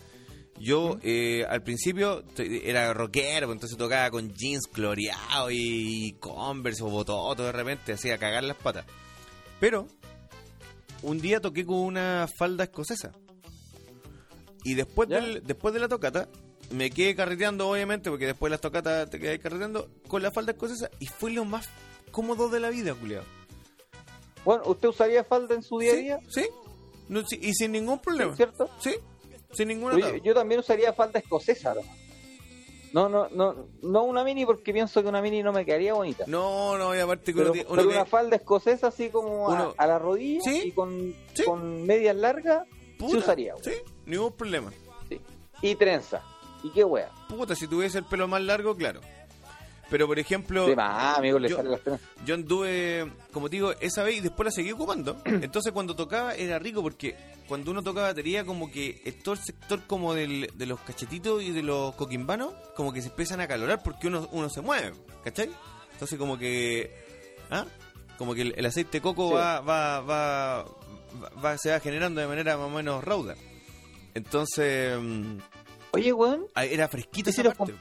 yo 0.60 0.98
eh, 1.03 1.45
al 1.48 1.64
principio 1.64 2.24
era 2.38 2.94
rockero, 2.94 3.48
pues, 3.48 3.56
entonces 3.56 3.78
tocaba 3.78 4.10
con 4.11 4.34
jeans 4.34 4.68
cloreados 4.68 5.52
y, 5.52 6.07
y 6.07 6.11
Converse 6.14 6.84
o 6.84 6.90
bototo 6.90 7.44
de 7.44 7.52
repente, 7.52 7.94
hacía 7.94 8.18
cagar 8.18 8.44
las 8.44 8.57
patas. 8.57 8.86
Pero 9.60 9.88
un 11.02 11.22
día 11.22 11.40
toqué 11.40 11.65
con 11.65 11.78
una 11.78 12.28
falda 12.38 12.65
escocesa. 12.65 13.11
Y 14.64 14.76
después, 14.76 15.10
¿Ya? 15.10 15.19
del, 15.19 15.44
después 15.45 15.73
de 15.73 15.80
la 15.80 15.88
tocata, 15.88 16.30
me 16.72 16.90
quedé 16.90 17.15
carreteando, 17.15 17.68
obviamente, 17.69 18.10
porque 18.10 18.26
después 18.26 18.49
de 18.49 18.52
las 18.56 18.61
tocatas 18.61 19.10
te 19.10 19.19
quedé 19.19 19.40
carreteando 19.40 19.90
con 20.07 20.22
la 20.23 20.31
falda 20.31 20.53
escocesa 20.53 20.90
y 20.99 21.07
fue 21.07 21.31
lo 21.31 21.45
más 21.45 21.68
cómodo 22.11 22.49
de 22.49 22.60
la 22.60 22.69
vida, 22.69 22.94
culiado. 22.94 23.26
Bueno, 24.45 24.64
¿usted 24.65 24.90
usaría 24.90 25.23
falda 25.23 25.56
en 25.56 25.64
su 25.64 25.80
día 25.80 25.94
a 25.94 25.95
día? 25.95 26.19
sí. 26.30 26.45
No, 27.10 27.26
sí, 27.27 27.38
y 27.41 27.53
sin 27.53 27.73
ningún 27.73 27.99
problema. 27.99 28.34
¿Cierto? 28.35 28.69
Sí, 28.80 28.95
sin 29.52 29.69
atado. 29.72 29.99
yo, 29.99 30.15
yo 30.23 30.34
también 30.34 30.61
usaría 30.61 30.94
falda 30.94 31.19
escocesa, 31.19 31.72
hermano. 31.72 31.90
No, 32.94 33.10
no, 33.10 33.27
no, 33.30 33.68
no 33.81 34.03
una 34.03 34.23
mini 34.23 34.45
porque 34.45 34.72
pienso 34.72 35.03
que 35.03 35.10
una 35.10 35.22
mini 35.22 35.44
no 35.44 35.52
me 35.52 35.65
quedaría 35.65 35.94
bonita. 35.94 36.23
No, 36.27 36.77
no, 36.77 36.95
y 36.95 36.99
aparte 36.99 37.34
que 37.34 37.40
pero 37.41 37.52
uno, 37.69 37.84
una 37.84 38.06
falda 38.06 38.38
escocesa 38.38 38.88
así 38.88 39.10
como 39.10 39.49
a- 39.49 39.53
Uno- 39.53 39.73
a, 39.77 39.85
la 39.85 39.99
rodilla 39.99 40.40
Sí, 40.44 40.61
y 40.68 40.72
con, 40.72 41.14
sí. 41.34 41.44
con 41.44 41.85
medias 41.85 42.15
largas, 42.15 42.65
puta, 43.08 43.18
se 43.20 43.24
usaría. 43.24 43.54
Sí, 43.64 43.72
ningún 44.06 44.34
problema. 44.34 44.72
Sí. 45.10 45.20
Y 45.62 45.76
trenza. 45.76 46.22
¿Y 46.64 46.70
qué 46.72 46.84
wea? 46.84 47.10
Puta, 47.30 47.56
si 47.56 47.68
tuviese 47.68 47.98
el 48.00 48.06
pelo 48.06 48.28
más 48.28 48.42
largo, 48.42 48.76
claro. 48.76 49.02
Pero, 49.90 50.08
por 50.08 50.18
ejemplo, 50.18 50.66
De 50.66 50.76
más, 50.76 51.18
amigo, 51.20 51.38
le 51.38 51.50
yo- 51.50 51.58
salen 51.58 51.72
las 51.74 51.82
yo 52.26 52.36
anduve, 52.36 53.12
como 53.32 53.50
te 53.50 53.58
digo, 53.58 53.74
esa 53.80 54.02
vez 54.04 54.16
y 54.18 54.20
después 54.22 54.46
la 54.46 54.52
seguí 54.52 54.72
ocupando. 54.72 55.18
Entonces, 55.26 55.72
cuando 55.72 55.96
tocaba 55.96 56.34
era 56.34 56.58
rico 56.58 56.82
porque 56.82 57.16
cuando 57.48 57.70
uno 57.72 57.84
toca 57.84 58.02
batería, 58.02 58.46
como 58.46 58.72
que 58.72 59.14
todo 59.24 59.36
el 59.36 59.42
sector 59.42 59.82
como 59.86 60.14
del, 60.14 60.50
de 60.56 60.66
los 60.66 60.80
cachetitos 60.80 61.44
y 61.44 61.52
de 61.52 61.62
los 61.62 61.94
coquimbanos, 61.96 62.54
como 62.76 62.92
que 62.94 63.02
se 63.02 63.10
empiezan 63.10 63.42
a 63.42 63.48
calorar 63.48 63.84
porque 63.84 64.08
uno, 64.08 64.28
uno 64.32 64.50
se 64.50 64.62
mueve, 64.62 64.94
¿cachai? 65.24 65.50
Entonces, 65.92 66.18
como 66.18 66.38
que, 66.40 66.96
¿ah? 67.52 67.66
Como 68.18 68.34
que 68.34 68.42
el, 68.44 68.54
el 68.58 68.66
aceite 68.66 68.98
de 68.98 69.02
coco 69.02 69.28
Sí. 69.30 69.34
va, 69.36 69.60
va, 69.60 70.00
va, 70.00 70.66
va- 71.44 71.57
se 71.57 71.72
va 71.72 71.80
generando 71.80 72.22
de 72.22 72.27
manera 72.27 72.57
más 72.57 72.68
o 72.68 72.69
menos 72.69 73.03
rauda. 73.03 73.35
Entonces, 74.14 74.98
mm, 74.99 75.38
Oye, 75.91 76.11
weón, 76.14 76.45
ah, 76.56 76.65
era 76.65 76.88
fresquita 76.88 77.30
¿Y 77.30 77.34
si 77.34 77.41
esa 77.41 77.52
parte. 77.53 77.73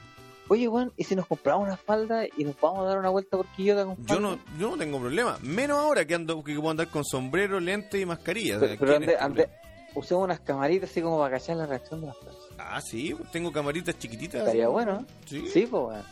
oye, 0.48 0.68
weón, 0.68 0.92
¿y 0.96 1.04
si 1.04 1.16
nos 1.16 1.26
compramos 1.26 1.66
una 1.66 1.76
falda 1.76 2.24
y 2.36 2.44
nos 2.44 2.60
vamos 2.60 2.80
a 2.80 2.88
dar 2.88 2.98
una 2.98 3.08
vuelta 3.08 3.36
por 3.36 3.46
Quillota 3.48 3.84
con 3.84 3.96
Yo 3.96 4.04
falda? 4.14 4.20
no, 4.20 4.38
yo 4.58 4.70
no 4.70 4.76
tengo 4.78 5.00
problema. 5.00 5.38
Menos 5.42 5.78
ahora 5.78 6.04
que 6.06 6.14
ando 6.14 6.42
que 6.44 6.54
puedo 6.54 6.70
andar 6.70 6.88
con 6.88 7.04
sombrero, 7.04 7.58
lente 7.60 7.98
y 8.00 8.06
mascarilla. 8.06 8.58
Pero, 8.60 8.76
pero 8.78 8.92
¿quién 8.98 9.02
ande- 9.02 9.12
es 9.12 9.18
que 9.18 9.24
ande- 9.24 9.44
problema? 9.48 9.52
usemos 9.94 10.24
unas 10.24 10.40
camaritas 10.40 10.90
así 10.90 11.00
como 11.02 11.18
para 11.18 11.38
cachar 11.38 11.56
la 11.56 11.66
reacción 11.66 12.00
de 12.02 12.06
las 12.08 12.16
personas. 12.16 12.48
Ah, 12.58 12.80
sí, 12.80 13.14
tengo 13.30 13.50
camaritas 13.52 13.98
chiquititas. 13.98 14.40
Estaría 14.40 14.68
bueno. 14.68 15.04
Sí. 15.26 15.46
Sí, 15.52 15.66
pues, 15.66 15.82
weón. 15.82 16.02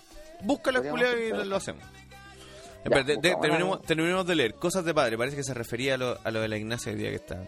Busca 0.42 0.72
la 0.72 0.80
Podríamos 0.82 1.44
y 1.44 1.48
lo 1.48 1.56
hacemos. 1.56 1.82
Espera, 2.85 3.02
de- 3.05 3.16
terminemos, 3.86 4.27
de 4.27 4.35
leer. 4.35 4.55
Cosas 4.55 4.85
de 4.85 4.94
padre. 4.94 5.19
Parece 5.19 5.36
que 5.36 5.44
se 5.44 5.55
refería 5.55 5.94
a 5.94 5.98
lo, 5.98 6.19
a 6.24 6.31
lo 6.31 6.40
de 6.40 6.48
la 6.48 6.57
Ignacia 6.57 6.93
el 6.93 6.98
día 6.98 7.11
que 7.11 7.16
estaba. 7.16 7.44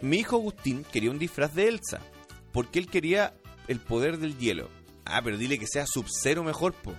Mi 0.00 0.18
hijo 0.18 0.36
Agustín 0.36 0.84
quería 0.92 1.10
un 1.10 1.18
disfraz 1.18 1.54
de 1.54 1.68
Elsa. 1.68 2.00
Porque 2.52 2.78
él 2.78 2.88
quería 2.88 3.34
el 3.66 3.80
poder 3.80 4.18
del 4.18 4.38
hielo. 4.38 4.68
Ah, 5.04 5.20
pero 5.22 5.36
dile 5.36 5.58
que 5.58 5.66
sea 5.66 5.86
Sub-Zero 5.86 6.44
mejor, 6.44 6.72
po. 6.74 6.94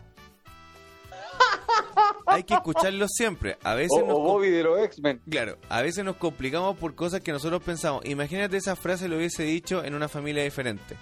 Hay 2.25 2.43
que 2.43 2.53
escucharlo 2.53 3.07
siempre. 3.07 3.57
A 3.63 3.73
veces 3.75 4.01
O, 4.03 4.05
nos 4.05 4.17
o 4.17 4.19
Bobby 4.21 4.49
de 4.49 4.63
los 4.63 4.79
X-Men. 4.81 5.21
Claro, 5.29 5.57
a 5.69 5.81
veces 5.81 6.03
nos 6.03 6.17
complicamos 6.17 6.77
por 6.77 6.93
cosas 6.95 7.21
que 7.21 7.31
nosotros 7.31 7.63
pensamos. 7.63 8.05
Imagínate 8.05 8.57
esa 8.57 8.75
frase 8.75 9.07
lo 9.07 9.17
hubiese 9.17 9.43
dicho 9.43 9.83
en 9.83 9.95
una 9.95 10.07
familia 10.07 10.43
diferente. 10.43 10.95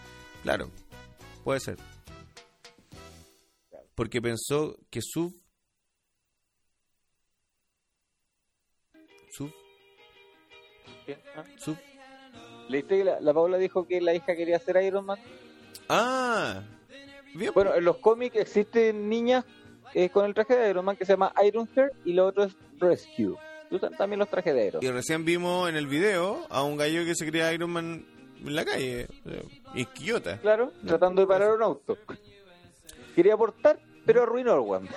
Claro, 0.44 0.70
puede 1.44 1.60
ser. 1.60 1.78
Porque 3.96 4.22
pensó 4.22 4.78
que. 4.90 5.02
Su... 5.02 5.36
Su... 11.58 11.76
¿Leíste 12.70 12.98
que 12.98 13.04
la, 13.04 13.20
la 13.22 13.34
Paula 13.34 13.58
dijo 13.58 13.88
que 13.88 14.02
la 14.02 14.14
hija 14.14 14.36
quería 14.36 14.60
ser 14.60 14.82
Iron 14.84 15.06
Man? 15.06 15.18
Ah, 15.90 16.62
bien. 17.34 17.52
Bueno, 17.54 17.74
en 17.76 17.86
los 17.86 17.98
cómics 17.98 18.36
existen 18.36 19.08
niñas 19.10 19.46
eh, 19.94 20.10
con 20.10 20.26
el 20.26 20.34
traje 20.34 20.56
de 20.56 20.70
Iron 20.70 20.84
Man 20.84 20.98
que 20.98 21.06
se 21.06 21.14
llama 21.14 21.34
Iron 21.46 21.68
Heart 21.68 21.94
y 22.06 22.14
lo 22.14 22.26
otro 22.28 22.44
es 22.44 22.56
Rescue. 22.78 23.36
Usan 23.72 23.96
también 23.98 24.20
los 24.20 24.30
trajes 24.30 24.54
de 24.54 24.68
Iron. 24.68 24.84
Y 24.84 24.90
recién 24.90 25.24
vimos 25.26 25.70
en 25.70 25.76
el 25.76 25.88
video 25.88 26.46
a 26.50 26.64
un 26.64 26.78
gallo 26.78 27.04
que 27.06 27.16
se 27.16 27.26
creía 27.26 27.54
Iron 27.54 27.70
Man 27.70 28.06
en 28.46 28.56
la 28.56 28.66
calle. 28.66 29.08
eh, 29.26 29.44
Isquiota. 29.76 30.40
Claro, 30.40 30.72
tratando 30.86 31.22
de 31.22 31.28
parar 31.28 31.52
un 31.54 31.64
auto. 31.64 31.98
Quería 33.16 33.34
aportar, 33.34 33.80
pero 34.08 34.24
arruinó 34.24 34.54
el 34.54 34.60
weón. 34.62 34.90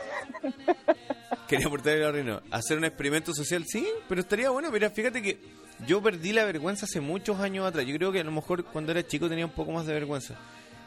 Quería 1.49 1.67
aportar 1.67 1.95
el 1.95 2.13
reino. 2.13 2.41
Hacer 2.51 2.79
un 2.79 2.85
experimento 2.85 3.35
social, 3.35 3.65
sí, 3.67 3.87
pero 4.09 4.21
estaría 4.21 4.51
bueno. 4.51 4.71
Mira, 4.71 4.89
fíjate 4.89 5.21
que 5.21 5.39
yo 5.87 6.01
perdí 6.01 6.33
la 6.33 6.45
vergüenza 6.45 6.87
hace 6.87 7.01
muchos 7.01 7.41
años 7.41 7.67
atrás. 7.67 7.85
Yo 7.85 7.97
creo 7.97 8.13
que 8.13 8.21
a 8.21 8.25
lo 8.25 8.31
mejor 8.31 8.65
cuando 8.65 8.93
era 8.93 9.07
chico 9.07 9.29
tenía 9.29 9.45
un 9.45 9.53
poco 9.53 9.73
más 9.73 9.85
de 9.85 9.93
vergüenza. 9.95 10.37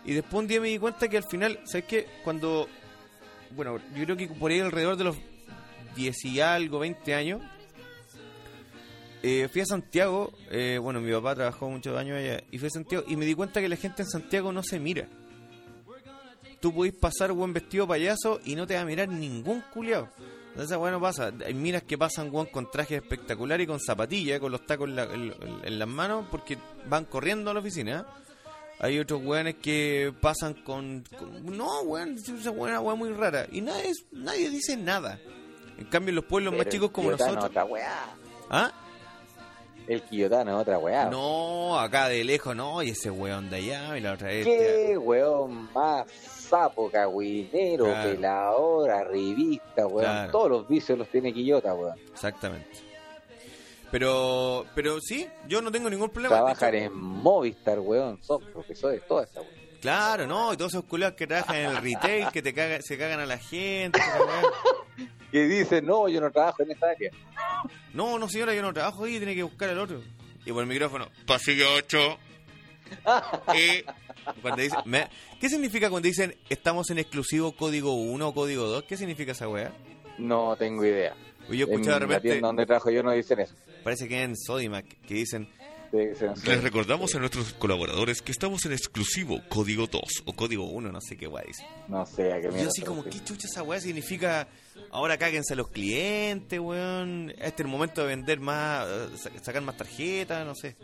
Y 0.06 0.14
después 0.14 0.42
un 0.42 0.48
día 0.48 0.62
me 0.62 0.70
di 0.70 0.80
cuenta 0.80 1.08
que 1.10 1.18
al 1.18 1.26
final, 1.26 1.60
¿sabes 1.66 1.86
qué? 1.86 2.08
Cuando. 2.24 2.68
Bueno, 3.52 3.78
yo 3.96 4.04
creo 4.06 4.18
que 4.18 4.28
por 4.28 4.52
ahí 4.52 4.62
alrededor 4.62 4.96
de 4.96 5.04
los 5.04 5.18
10 5.96 6.26
y 6.26 6.40
algo, 6.40 6.80
20 6.80 7.14
años. 7.14 7.42
eh, 9.22 9.48
fui 9.52 9.62
a 9.62 9.66
Santiago, 9.66 10.34
eh, 10.50 10.80
bueno, 10.82 11.00
mi 11.02 11.12
papá 11.12 11.36
trabajó 11.36 11.70
muchos 11.70 11.98
años 11.98 12.18
allá, 12.18 12.42
y 12.52 12.58
fui 12.58 12.68
a 12.68 12.72
Santiago 12.72 13.06
y 13.08 13.16
me 13.16 13.26
di 13.26 13.34
cuenta 13.36 13.62
que 13.62 13.70
la 13.70 13.76
gente 13.76 14.02
en 14.04 14.10
Santiago 14.10 14.52
no 14.52 14.64
se 14.64 14.80
mira. 14.80 15.08
Tú 16.64 16.74
podés 16.74 16.94
pasar 16.94 17.34
buen 17.34 17.52
vestido 17.52 17.86
payaso 17.86 18.40
y 18.46 18.56
no 18.56 18.66
te 18.66 18.76
va 18.76 18.80
a 18.82 18.86
mirar 18.86 19.10
ningún 19.10 19.62
culiao. 19.74 20.08
Esa 20.58 20.78
weá 20.78 20.94
no 20.94 21.02
pasa. 21.02 21.30
Hay 21.46 21.54
miras 21.54 21.84
que 21.84 21.98
pasan 21.98 22.30
weón 22.34 22.46
con 22.46 22.72
trajes 22.72 23.02
espectaculares 23.02 23.66
y 23.66 23.68
con 23.68 23.82
zapatillas, 23.82 24.40
con 24.40 24.50
los 24.50 24.66
tacos 24.66 24.88
en, 24.88 24.96
la- 24.96 25.04
en- 25.04 25.34
en 25.62 25.78
las 25.78 25.88
manos, 25.90 26.26
porque 26.32 26.58
van 26.86 27.04
corriendo 27.04 27.52
a 27.52 27.54
la 27.54 27.60
oficina. 27.60 28.06
Hay 28.80 28.98
otros 28.98 29.22
weones 29.26 29.56
que 29.56 30.14
pasan 30.22 30.54
con, 30.64 31.04
con- 31.20 31.46
No, 31.58 31.82
weón, 31.82 32.16
esa 32.18 32.52
weá 32.52 32.78
es 32.78 32.98
muy 32.98 33.10
rara. 33.12 33.46
Y 33.52 33.60
nadie, 33.60 33.92
nadie 34.14 34.50
dice 34.50 34.78
nada. 34.78 35.20
En 35.78 35.84
cambio, 35.88 36.12
en 36.12 36.16
los 36.16 36.24
pueblos 36.26 36.56
más 36.56 36.70
chicos 36.70 36.92
como 36.92 37.12
nosotros. 37.12 37.44
otra 37.44 37.66
weá. 37.66 38.06
¿Ah? 38.50 38.72
El 39.86 40.02
Quillotano 40.04 40.60
otra 40.60 40.78
weá. 40.80 41.10
No, 41.10 41.78
acá 41.78 42.08
de 42.08 42.24
lejos, 42.24 42.56
no. 42.56 42.82
Y 42.84 42.92
ese 42.92 43.12
weón 43.12 43.50
de 43.50 43.58
allá, 43.58 43.98
y 43.98 44.02
la 44.02 44.14
otra 44.14 44.30
vez. 44.30 44.46
Qué 44.46 44.98
weón 44.98 45.70
más 45.74 46.06
sapo, 46.54 46.90
cagüinero, 46.92 47.86
Claro. 47.86 48.10
peladora, 48.12 49.04
revista, 49.06 49.88
weón. 49.88 50.06
Claro. 50.12 50.32
Todos 50.32 50.50
los 50.52 50.68
vicios 50.68 50.98
los 50.98 51.08
tiene 51.10 51.34
Quillota, 51.34 51.74
weón. 51.74 51.98
Exactamente. 52.12 52.70
Pero, 53.92 54.66
pero 54.74 55.00
sí, 55.02 55.28
yo 55.48 55.62
no 55.62 55.72
tengo 55.72 55.90
ningún 55.90 56.10
problema. 56.10 56.52
Hecho, 56.52 56.66
en 56.68 56.94
Movistar, 56.96 57.80
weón. 57.80 58.22
Son 58.24 58.42
profesores, 58.52 59.02
toda 59.08 59.24
esa 59.24 59.42
weón. 59.42 59.54
Claro, 59.82 60.26
no, 60.28 60.54
y 60.54 60.58
todos 60.58 60.74
esos 60.74 60.86
culiados 60.86 61.16
que 61.16 61.28
trabajan 61.28 61.58
en 61.58 61.66
el 61.72 61.78
retail, 61.78 62.28
que 62.32 62.42
te 62.42 62.54
caga- 62.54 62.82
se 62.82 62.98
cagan 62.98 63.20
a 63.20 63.26
la 63.26 63.38
gente. 63.38 64.00
Que 65.32 65.48
dicen, 65.48 65.88
no, 65.88 66.08
yo 66.08 66.22
no 66.22 66.30
trabajo 66.32 66.62
en 66.62 66.70
esa 66.74 66.90
área. 66.92 67.10
No, 67.96 68.20
no 68.20 68.30
señora, 68.30 68.54
yo 68.54 68.62
no 68.62 68.72
trabajo 68.72 69.06
ahí, 69.06 69.18
tiene 69.18 69.34
que 69.34 69.42
buscar 69.42 69.68
al 69.70 69.80
otro. 69.80 70.00
Y 70.46 70.52
por 70.52 70.62
el 70.62 70.70
micrófono, 70.70 71.08
pasillo 71.26 71.74
8. 71.76 72.18
y 73.56 73.84
cuando 74.42 74.62
dice, 74.62 74.76
me- 74.86 75.08
¿Qué 75.40 75.50
significa 75.50 75.90
cuando 75.90 76.08
dicen 76.08 76.36
estamos 76.50 76.90
en 76.90 77.00
exclusivo 77.00 77.52
código 77.54 77.94
1 77.96 78.28
o 78.28 78.34
código 78.34 78.66
2? 78.68 78.84
¿Qué 78.84 78.98
significa 78.98 79.34
esa 79.34 79.48
weá? 79.50 79.72
No 80.18 80.56
tengo 80.58 80.86
idea. 80.86 81.16
Yo 81.50 81.66
he 81.68 81.70
escuchado 81.72 82.00
de 82.00 82.00
la 82.00 82.08
repente, 82.08 82.30
tienda 82.30 82.48
donde 82.48 82.66
trabajo 82.66 82.90
yo 82.90 83.04
no 83.04 83.12
dicen 83.12 83.40
eso. 83.42 83.54
parece 83.84 84.08
que 84.08 84.22
en 84.24 84.38
Sodimac, 84.38 84.86
que 85.06 85.14
dicen 85.16 85.50
Les 85.92 86.64
recordamos 86.64 87.14
a 87.14 87.20
nuestros 87.20 87.54
colaboradores 87.54 88.22
que 88.22 88.32
estamos 88.32 88.66
en 88.66 88.72
exclusivo 88.72 89.42
código 89.50 89.86
2. 89.88 90.02
o 90.26 90.34
código 90.34 90.64
1, 90.70 90.92
no 90.92 91.02
sé 91.02 91.18
qué 91.18 91.28
weá 91.28 91.44
dice. 91.46 91.64
No 91.90 92.06
sé 92.06 92.32
a 92.34 92.40
qué 92.42 92.50
Yo 92.50 92.70
así 92.70 92.82
como. 92.82 93.04
¿qué 93.04 93.24
chucha 93.24 93.48
esa 93.48 93.62
weá 93.62 93.80
significa? 93.82 94.48
Ahora 94.90 95.18
cáguense 95.18 95.54
a 95.54 95.58
los 95.58 95.68
clientes, 95.68 96.60
weón. 96.60 97.30
Este 97.32 97.46
es 97.48 97.60
el 97.60 97.68
momento 97.68 98.02
de 98.02 98.08
vender 98.08 98.40
más, 98.40 98.88
eh, 98.88 99.08
sa- 99.18 99.44
sacar 99.44 99.62
más 99.64 99.76
tarjetas, 99.78 100.46
no 100.48 100.56
sé. 100.56 100.78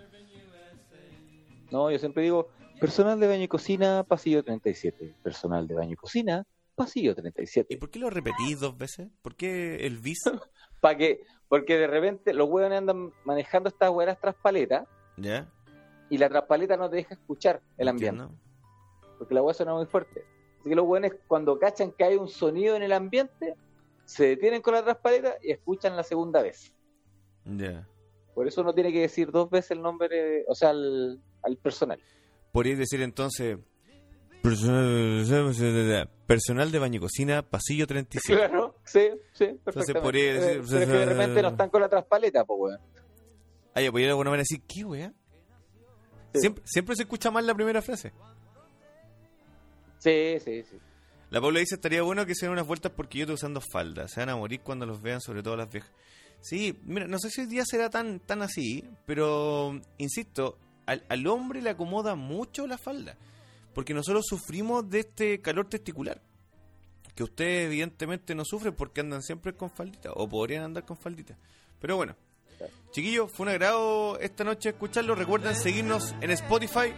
No, 1.71 1.91
yo 1.91 1.99
siempre 1.99 2.23
digo, 2.23 2.49
personal 2.79 3.19
de 3.19 3.27
baño 3.27 3.43
y 3.43 3.47
cocina, 3.47 4.03
pasillo 4.03 4.43
37. 4.43 5.15
Personal 5.23 5.67
de 5.67 5.75
baño 5.75 5.93
y 5.93 5.95
cocina, 5.95 6.45
pasillo 6.75 7.13
37. 7.13 7.73
¿Y 7.73 7.77
por 7.77 7.89
qué 7.89 7.99
lo 7.99 8.09
repetís 8.09 8.59
dos 8.59 8.77
veces? 8.77 9.09
¿Por 9.21 9.35
qué 9.35 9.85
el 9.85 9.97
bis? 9.99 10.19
¿Para 10.81 10.97
qué? 10.97 11.21
Porque 11.47 11.77
de 11.77 11.87
repente 11.87 12.33
los 12.33 12.49
hueones 12.49 12.77
andan 12.77 13.11
manejando 13.25 13.69
estas 13.69 13.89
hueonas 13.89 14.19
traspaletas 14.19 14.87
¿Ya? 15.17 15.47
y 16.09 16.17
la 16.17 16.29
traspaleta 16.29 16.77
no 16.77 16.89
te 16.89 16.97
deja 16.97 17.15
escuchar 17.15 17.61
el 17.77 17.87
ambiente. 17.87 18.23
Porque 19.17 19.33
la 19.33 19.41
hueá 19.41 19.53
suena 19.53 19.73
muy 19.73 19.85
fuerte. 19.85 20.23
Así 20.59 20.69
que 20.69 20.75
los 20.75 20.85
hueones 20.85 21.13
cuando 21.27 21.59
cachan 21.59 21.91
que 21.91 22.03
hay 22.03 22.15
un 22.15 22.29
sonido 22.29 22.75
en 22.75 22.83
el 22.83 22.93
ambiente, 22.93 23.55
se 24.05 24.27
detienen 24.27 24.61
con 24.61 24.73
la 24.73 24.83
traspaleta 24.83 25.35
y 25.41 25.51
escuchan 25.51 25.95
la 25.95 26.03
segunda 26.03 26.41
vez. 26.41 26.73
Ya. 27.45 27.87
Por 28.33 28.47
eso 28.47 28.61
uno 28.61 28.73
tiene 28.73 28.91
que 28.91 29.01
decir 29.01 29.31
dos 29.31 29.49
veces 29.49 29.71
el 29.71 29.81
nombre, 29.81 30.45
o 30.47 30.55
sea, 30.55 30.69
al, 30.69 31.21
al 31.43 31.57
personal. 31.57 31.99
Podríais 32.51 32.79
decir 32.79 33.01
entonces... 33.01 33.57
Personal, 34.41 36.09
personal 36.25 36.71
de 36.71 36.79
baño 36.79 36.97
y 36.97 36.99
cocina, 37.01 37.41
pasillo 37.41 37.85
37. 37.85 38.37
Claro, 38.47 38.75
sí, 38.85 39.09
sí, 39.33 39.47
perfectamente. 39.63 40.01
podría 40.01 40.33
decir- 40.33 40.61
Eh, 40.61 40.63
pero 40.69 40.79
es 40.81 40.87
que 40.87 40.93
de 40.97 41.05
repente 41.05 41.41
no 41.41 41.47
están 41.49 41.69
con 41.69 41.81
la 41.81 41.89
traspaleta, 41.89 42.45
pues 42.45 42.57
weón. 42.59 42.79
Ah, 43.75 43.81
ya, 43.81 43.91
pues 43.91 44.01
yo 44.01 44.05
de 44.05 44.11
alguna 44.11 44.29
manera 44.29 44.43
decir, 44.49 44.61
¿qué 44.65 44.85
weá? 44.85 45.13
Sí. 46.33 46.39
Siempre, 46.39 46.63
siempre 46.65 46.95
se 46.95 47.01
escucha 47.03 47.29
mal 47.31 47.45
la 47.45 47.53
primera 47.53 47.81
frase. 47.81 48.13
Sí, 49.97 50.37
sí, 50.43 50.63
sí. 50.63 50.77
La 51.31 51.41
Paula 51.41 51.59
dice, 51.59 51.75
estaría 51.75 52.01
bueno 52.01 52.25
que 52.25 52.33
se 52.33 52.45
den 52.45 52.53
unas 52.53 52.65
vueltas 52.65 52.91
porque 52.95 53.19
yo 53.19 53.23
estoy 53.23 53.35
usando 53.35 53.61
falda. 53.61 54.07
Se 54.07 54.21
van 54.21 54.29
a 54.29 54.35
morir 54.35 54.61
cuando 54.61 54.85
los 54.85 55.01
vean, 55.01 55.21
sobre 55.21 55.43
todo 55.43 55.57
las 55.57 55.69
viejas. 55.69 55.91
Sí, 56.41 56.79
mira, 56.85 57.07
no 57.07 57.19
sé 57.19 57.29
si 57.29 57.41
hoy 57.41 57.47
día 57.47 57.63
será 57.65 57.89
tan, 57.89 58.19
tan 58.21 58.41
así, 58.41 58.85
pero, 59.05 59.79
insisto, 59.97 60.57
al, 60.89 61.05
al 61.07 61.27
hombre 61.27 61.61
le 61.61 61.69
acomoda 61.69 62.15
mucho 62.15 62.65
la 62.67 62.77
falda. 62.77 63.15
Porque 63.73 63.93
nosotros 63.93 64.25
sufrimos 64.27 64.89
de 64.89 65.01
este 65.01 65.41
calor 65.41 65.69
testicular. 65.69 66.21
Que 67.15 67.23
ustedes 67.23 67.67
evidentemente 67.67 68.33
no 68.33 68.43
sufren 68.43 68.73
porque 68.73 69.01
andan 69.01 69.21
siempre 69.21 69.53
con 69.53 69.69
faldita. 69.69 70.11
O 70.13 70.27
podrían 70.27 70.63
andar 70.63 70.85
con 70.85 70.97
faldita. 70.97 71.37
Pero 71.79 71.95
bueno. 71.95 72.15
Chiquillos, 72.91 73.31
fue 73.31 73.45
un 73.45 73.49
agrado 73.49 74.19
esta 74.19 74.43
noche 74.43 74.69
escucharlo. 74.69 75.15
Recuerden 75.15 75.55
seguirnos 75.55 76.15
en 76.21 76.31
Spotify 76.31 76.91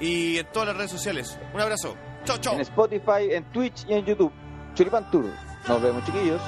y 0.00 0.38
en 0.38 0.46
todas 0.52 0.68
las 0.68 0.76
redes 0.76 0.92
sociales. 0.92 1.38
Un 1.52 1.60
abrazo. 1.60 1.96
Chao, 2.24 2.38
chao. 2.38 2.54
En 2.54 2.60
Spotify, 2.60 3.32
en 3.32 3.50
Twitch 3.52 3.84
y 3.88 3.94
en 3.94 4.04
YouTube. 4.04 4.32
Churipan 4.74 5.10
Tour. 5.10 5.26
Nos 5.68 5.82
vemos, 5.82 6.04
chiquillos. 6.04 6.40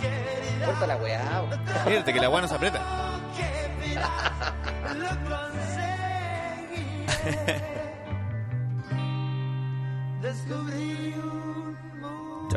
Querida 0.00 0.66
Corta 0.66 0.86
la 0.86 0.96
weá. 0.96 1.42
Fíjate 1.84 2.12
que 2.12 2.20
la 2.20 2.26
agua 2.26 2.40
no 2.40 2.48
se 2.48 2.54
aprieta. 2.54 2.80
descubrí 10.26 11.14
un 11.16 11.76
mundo. 12.00 12.48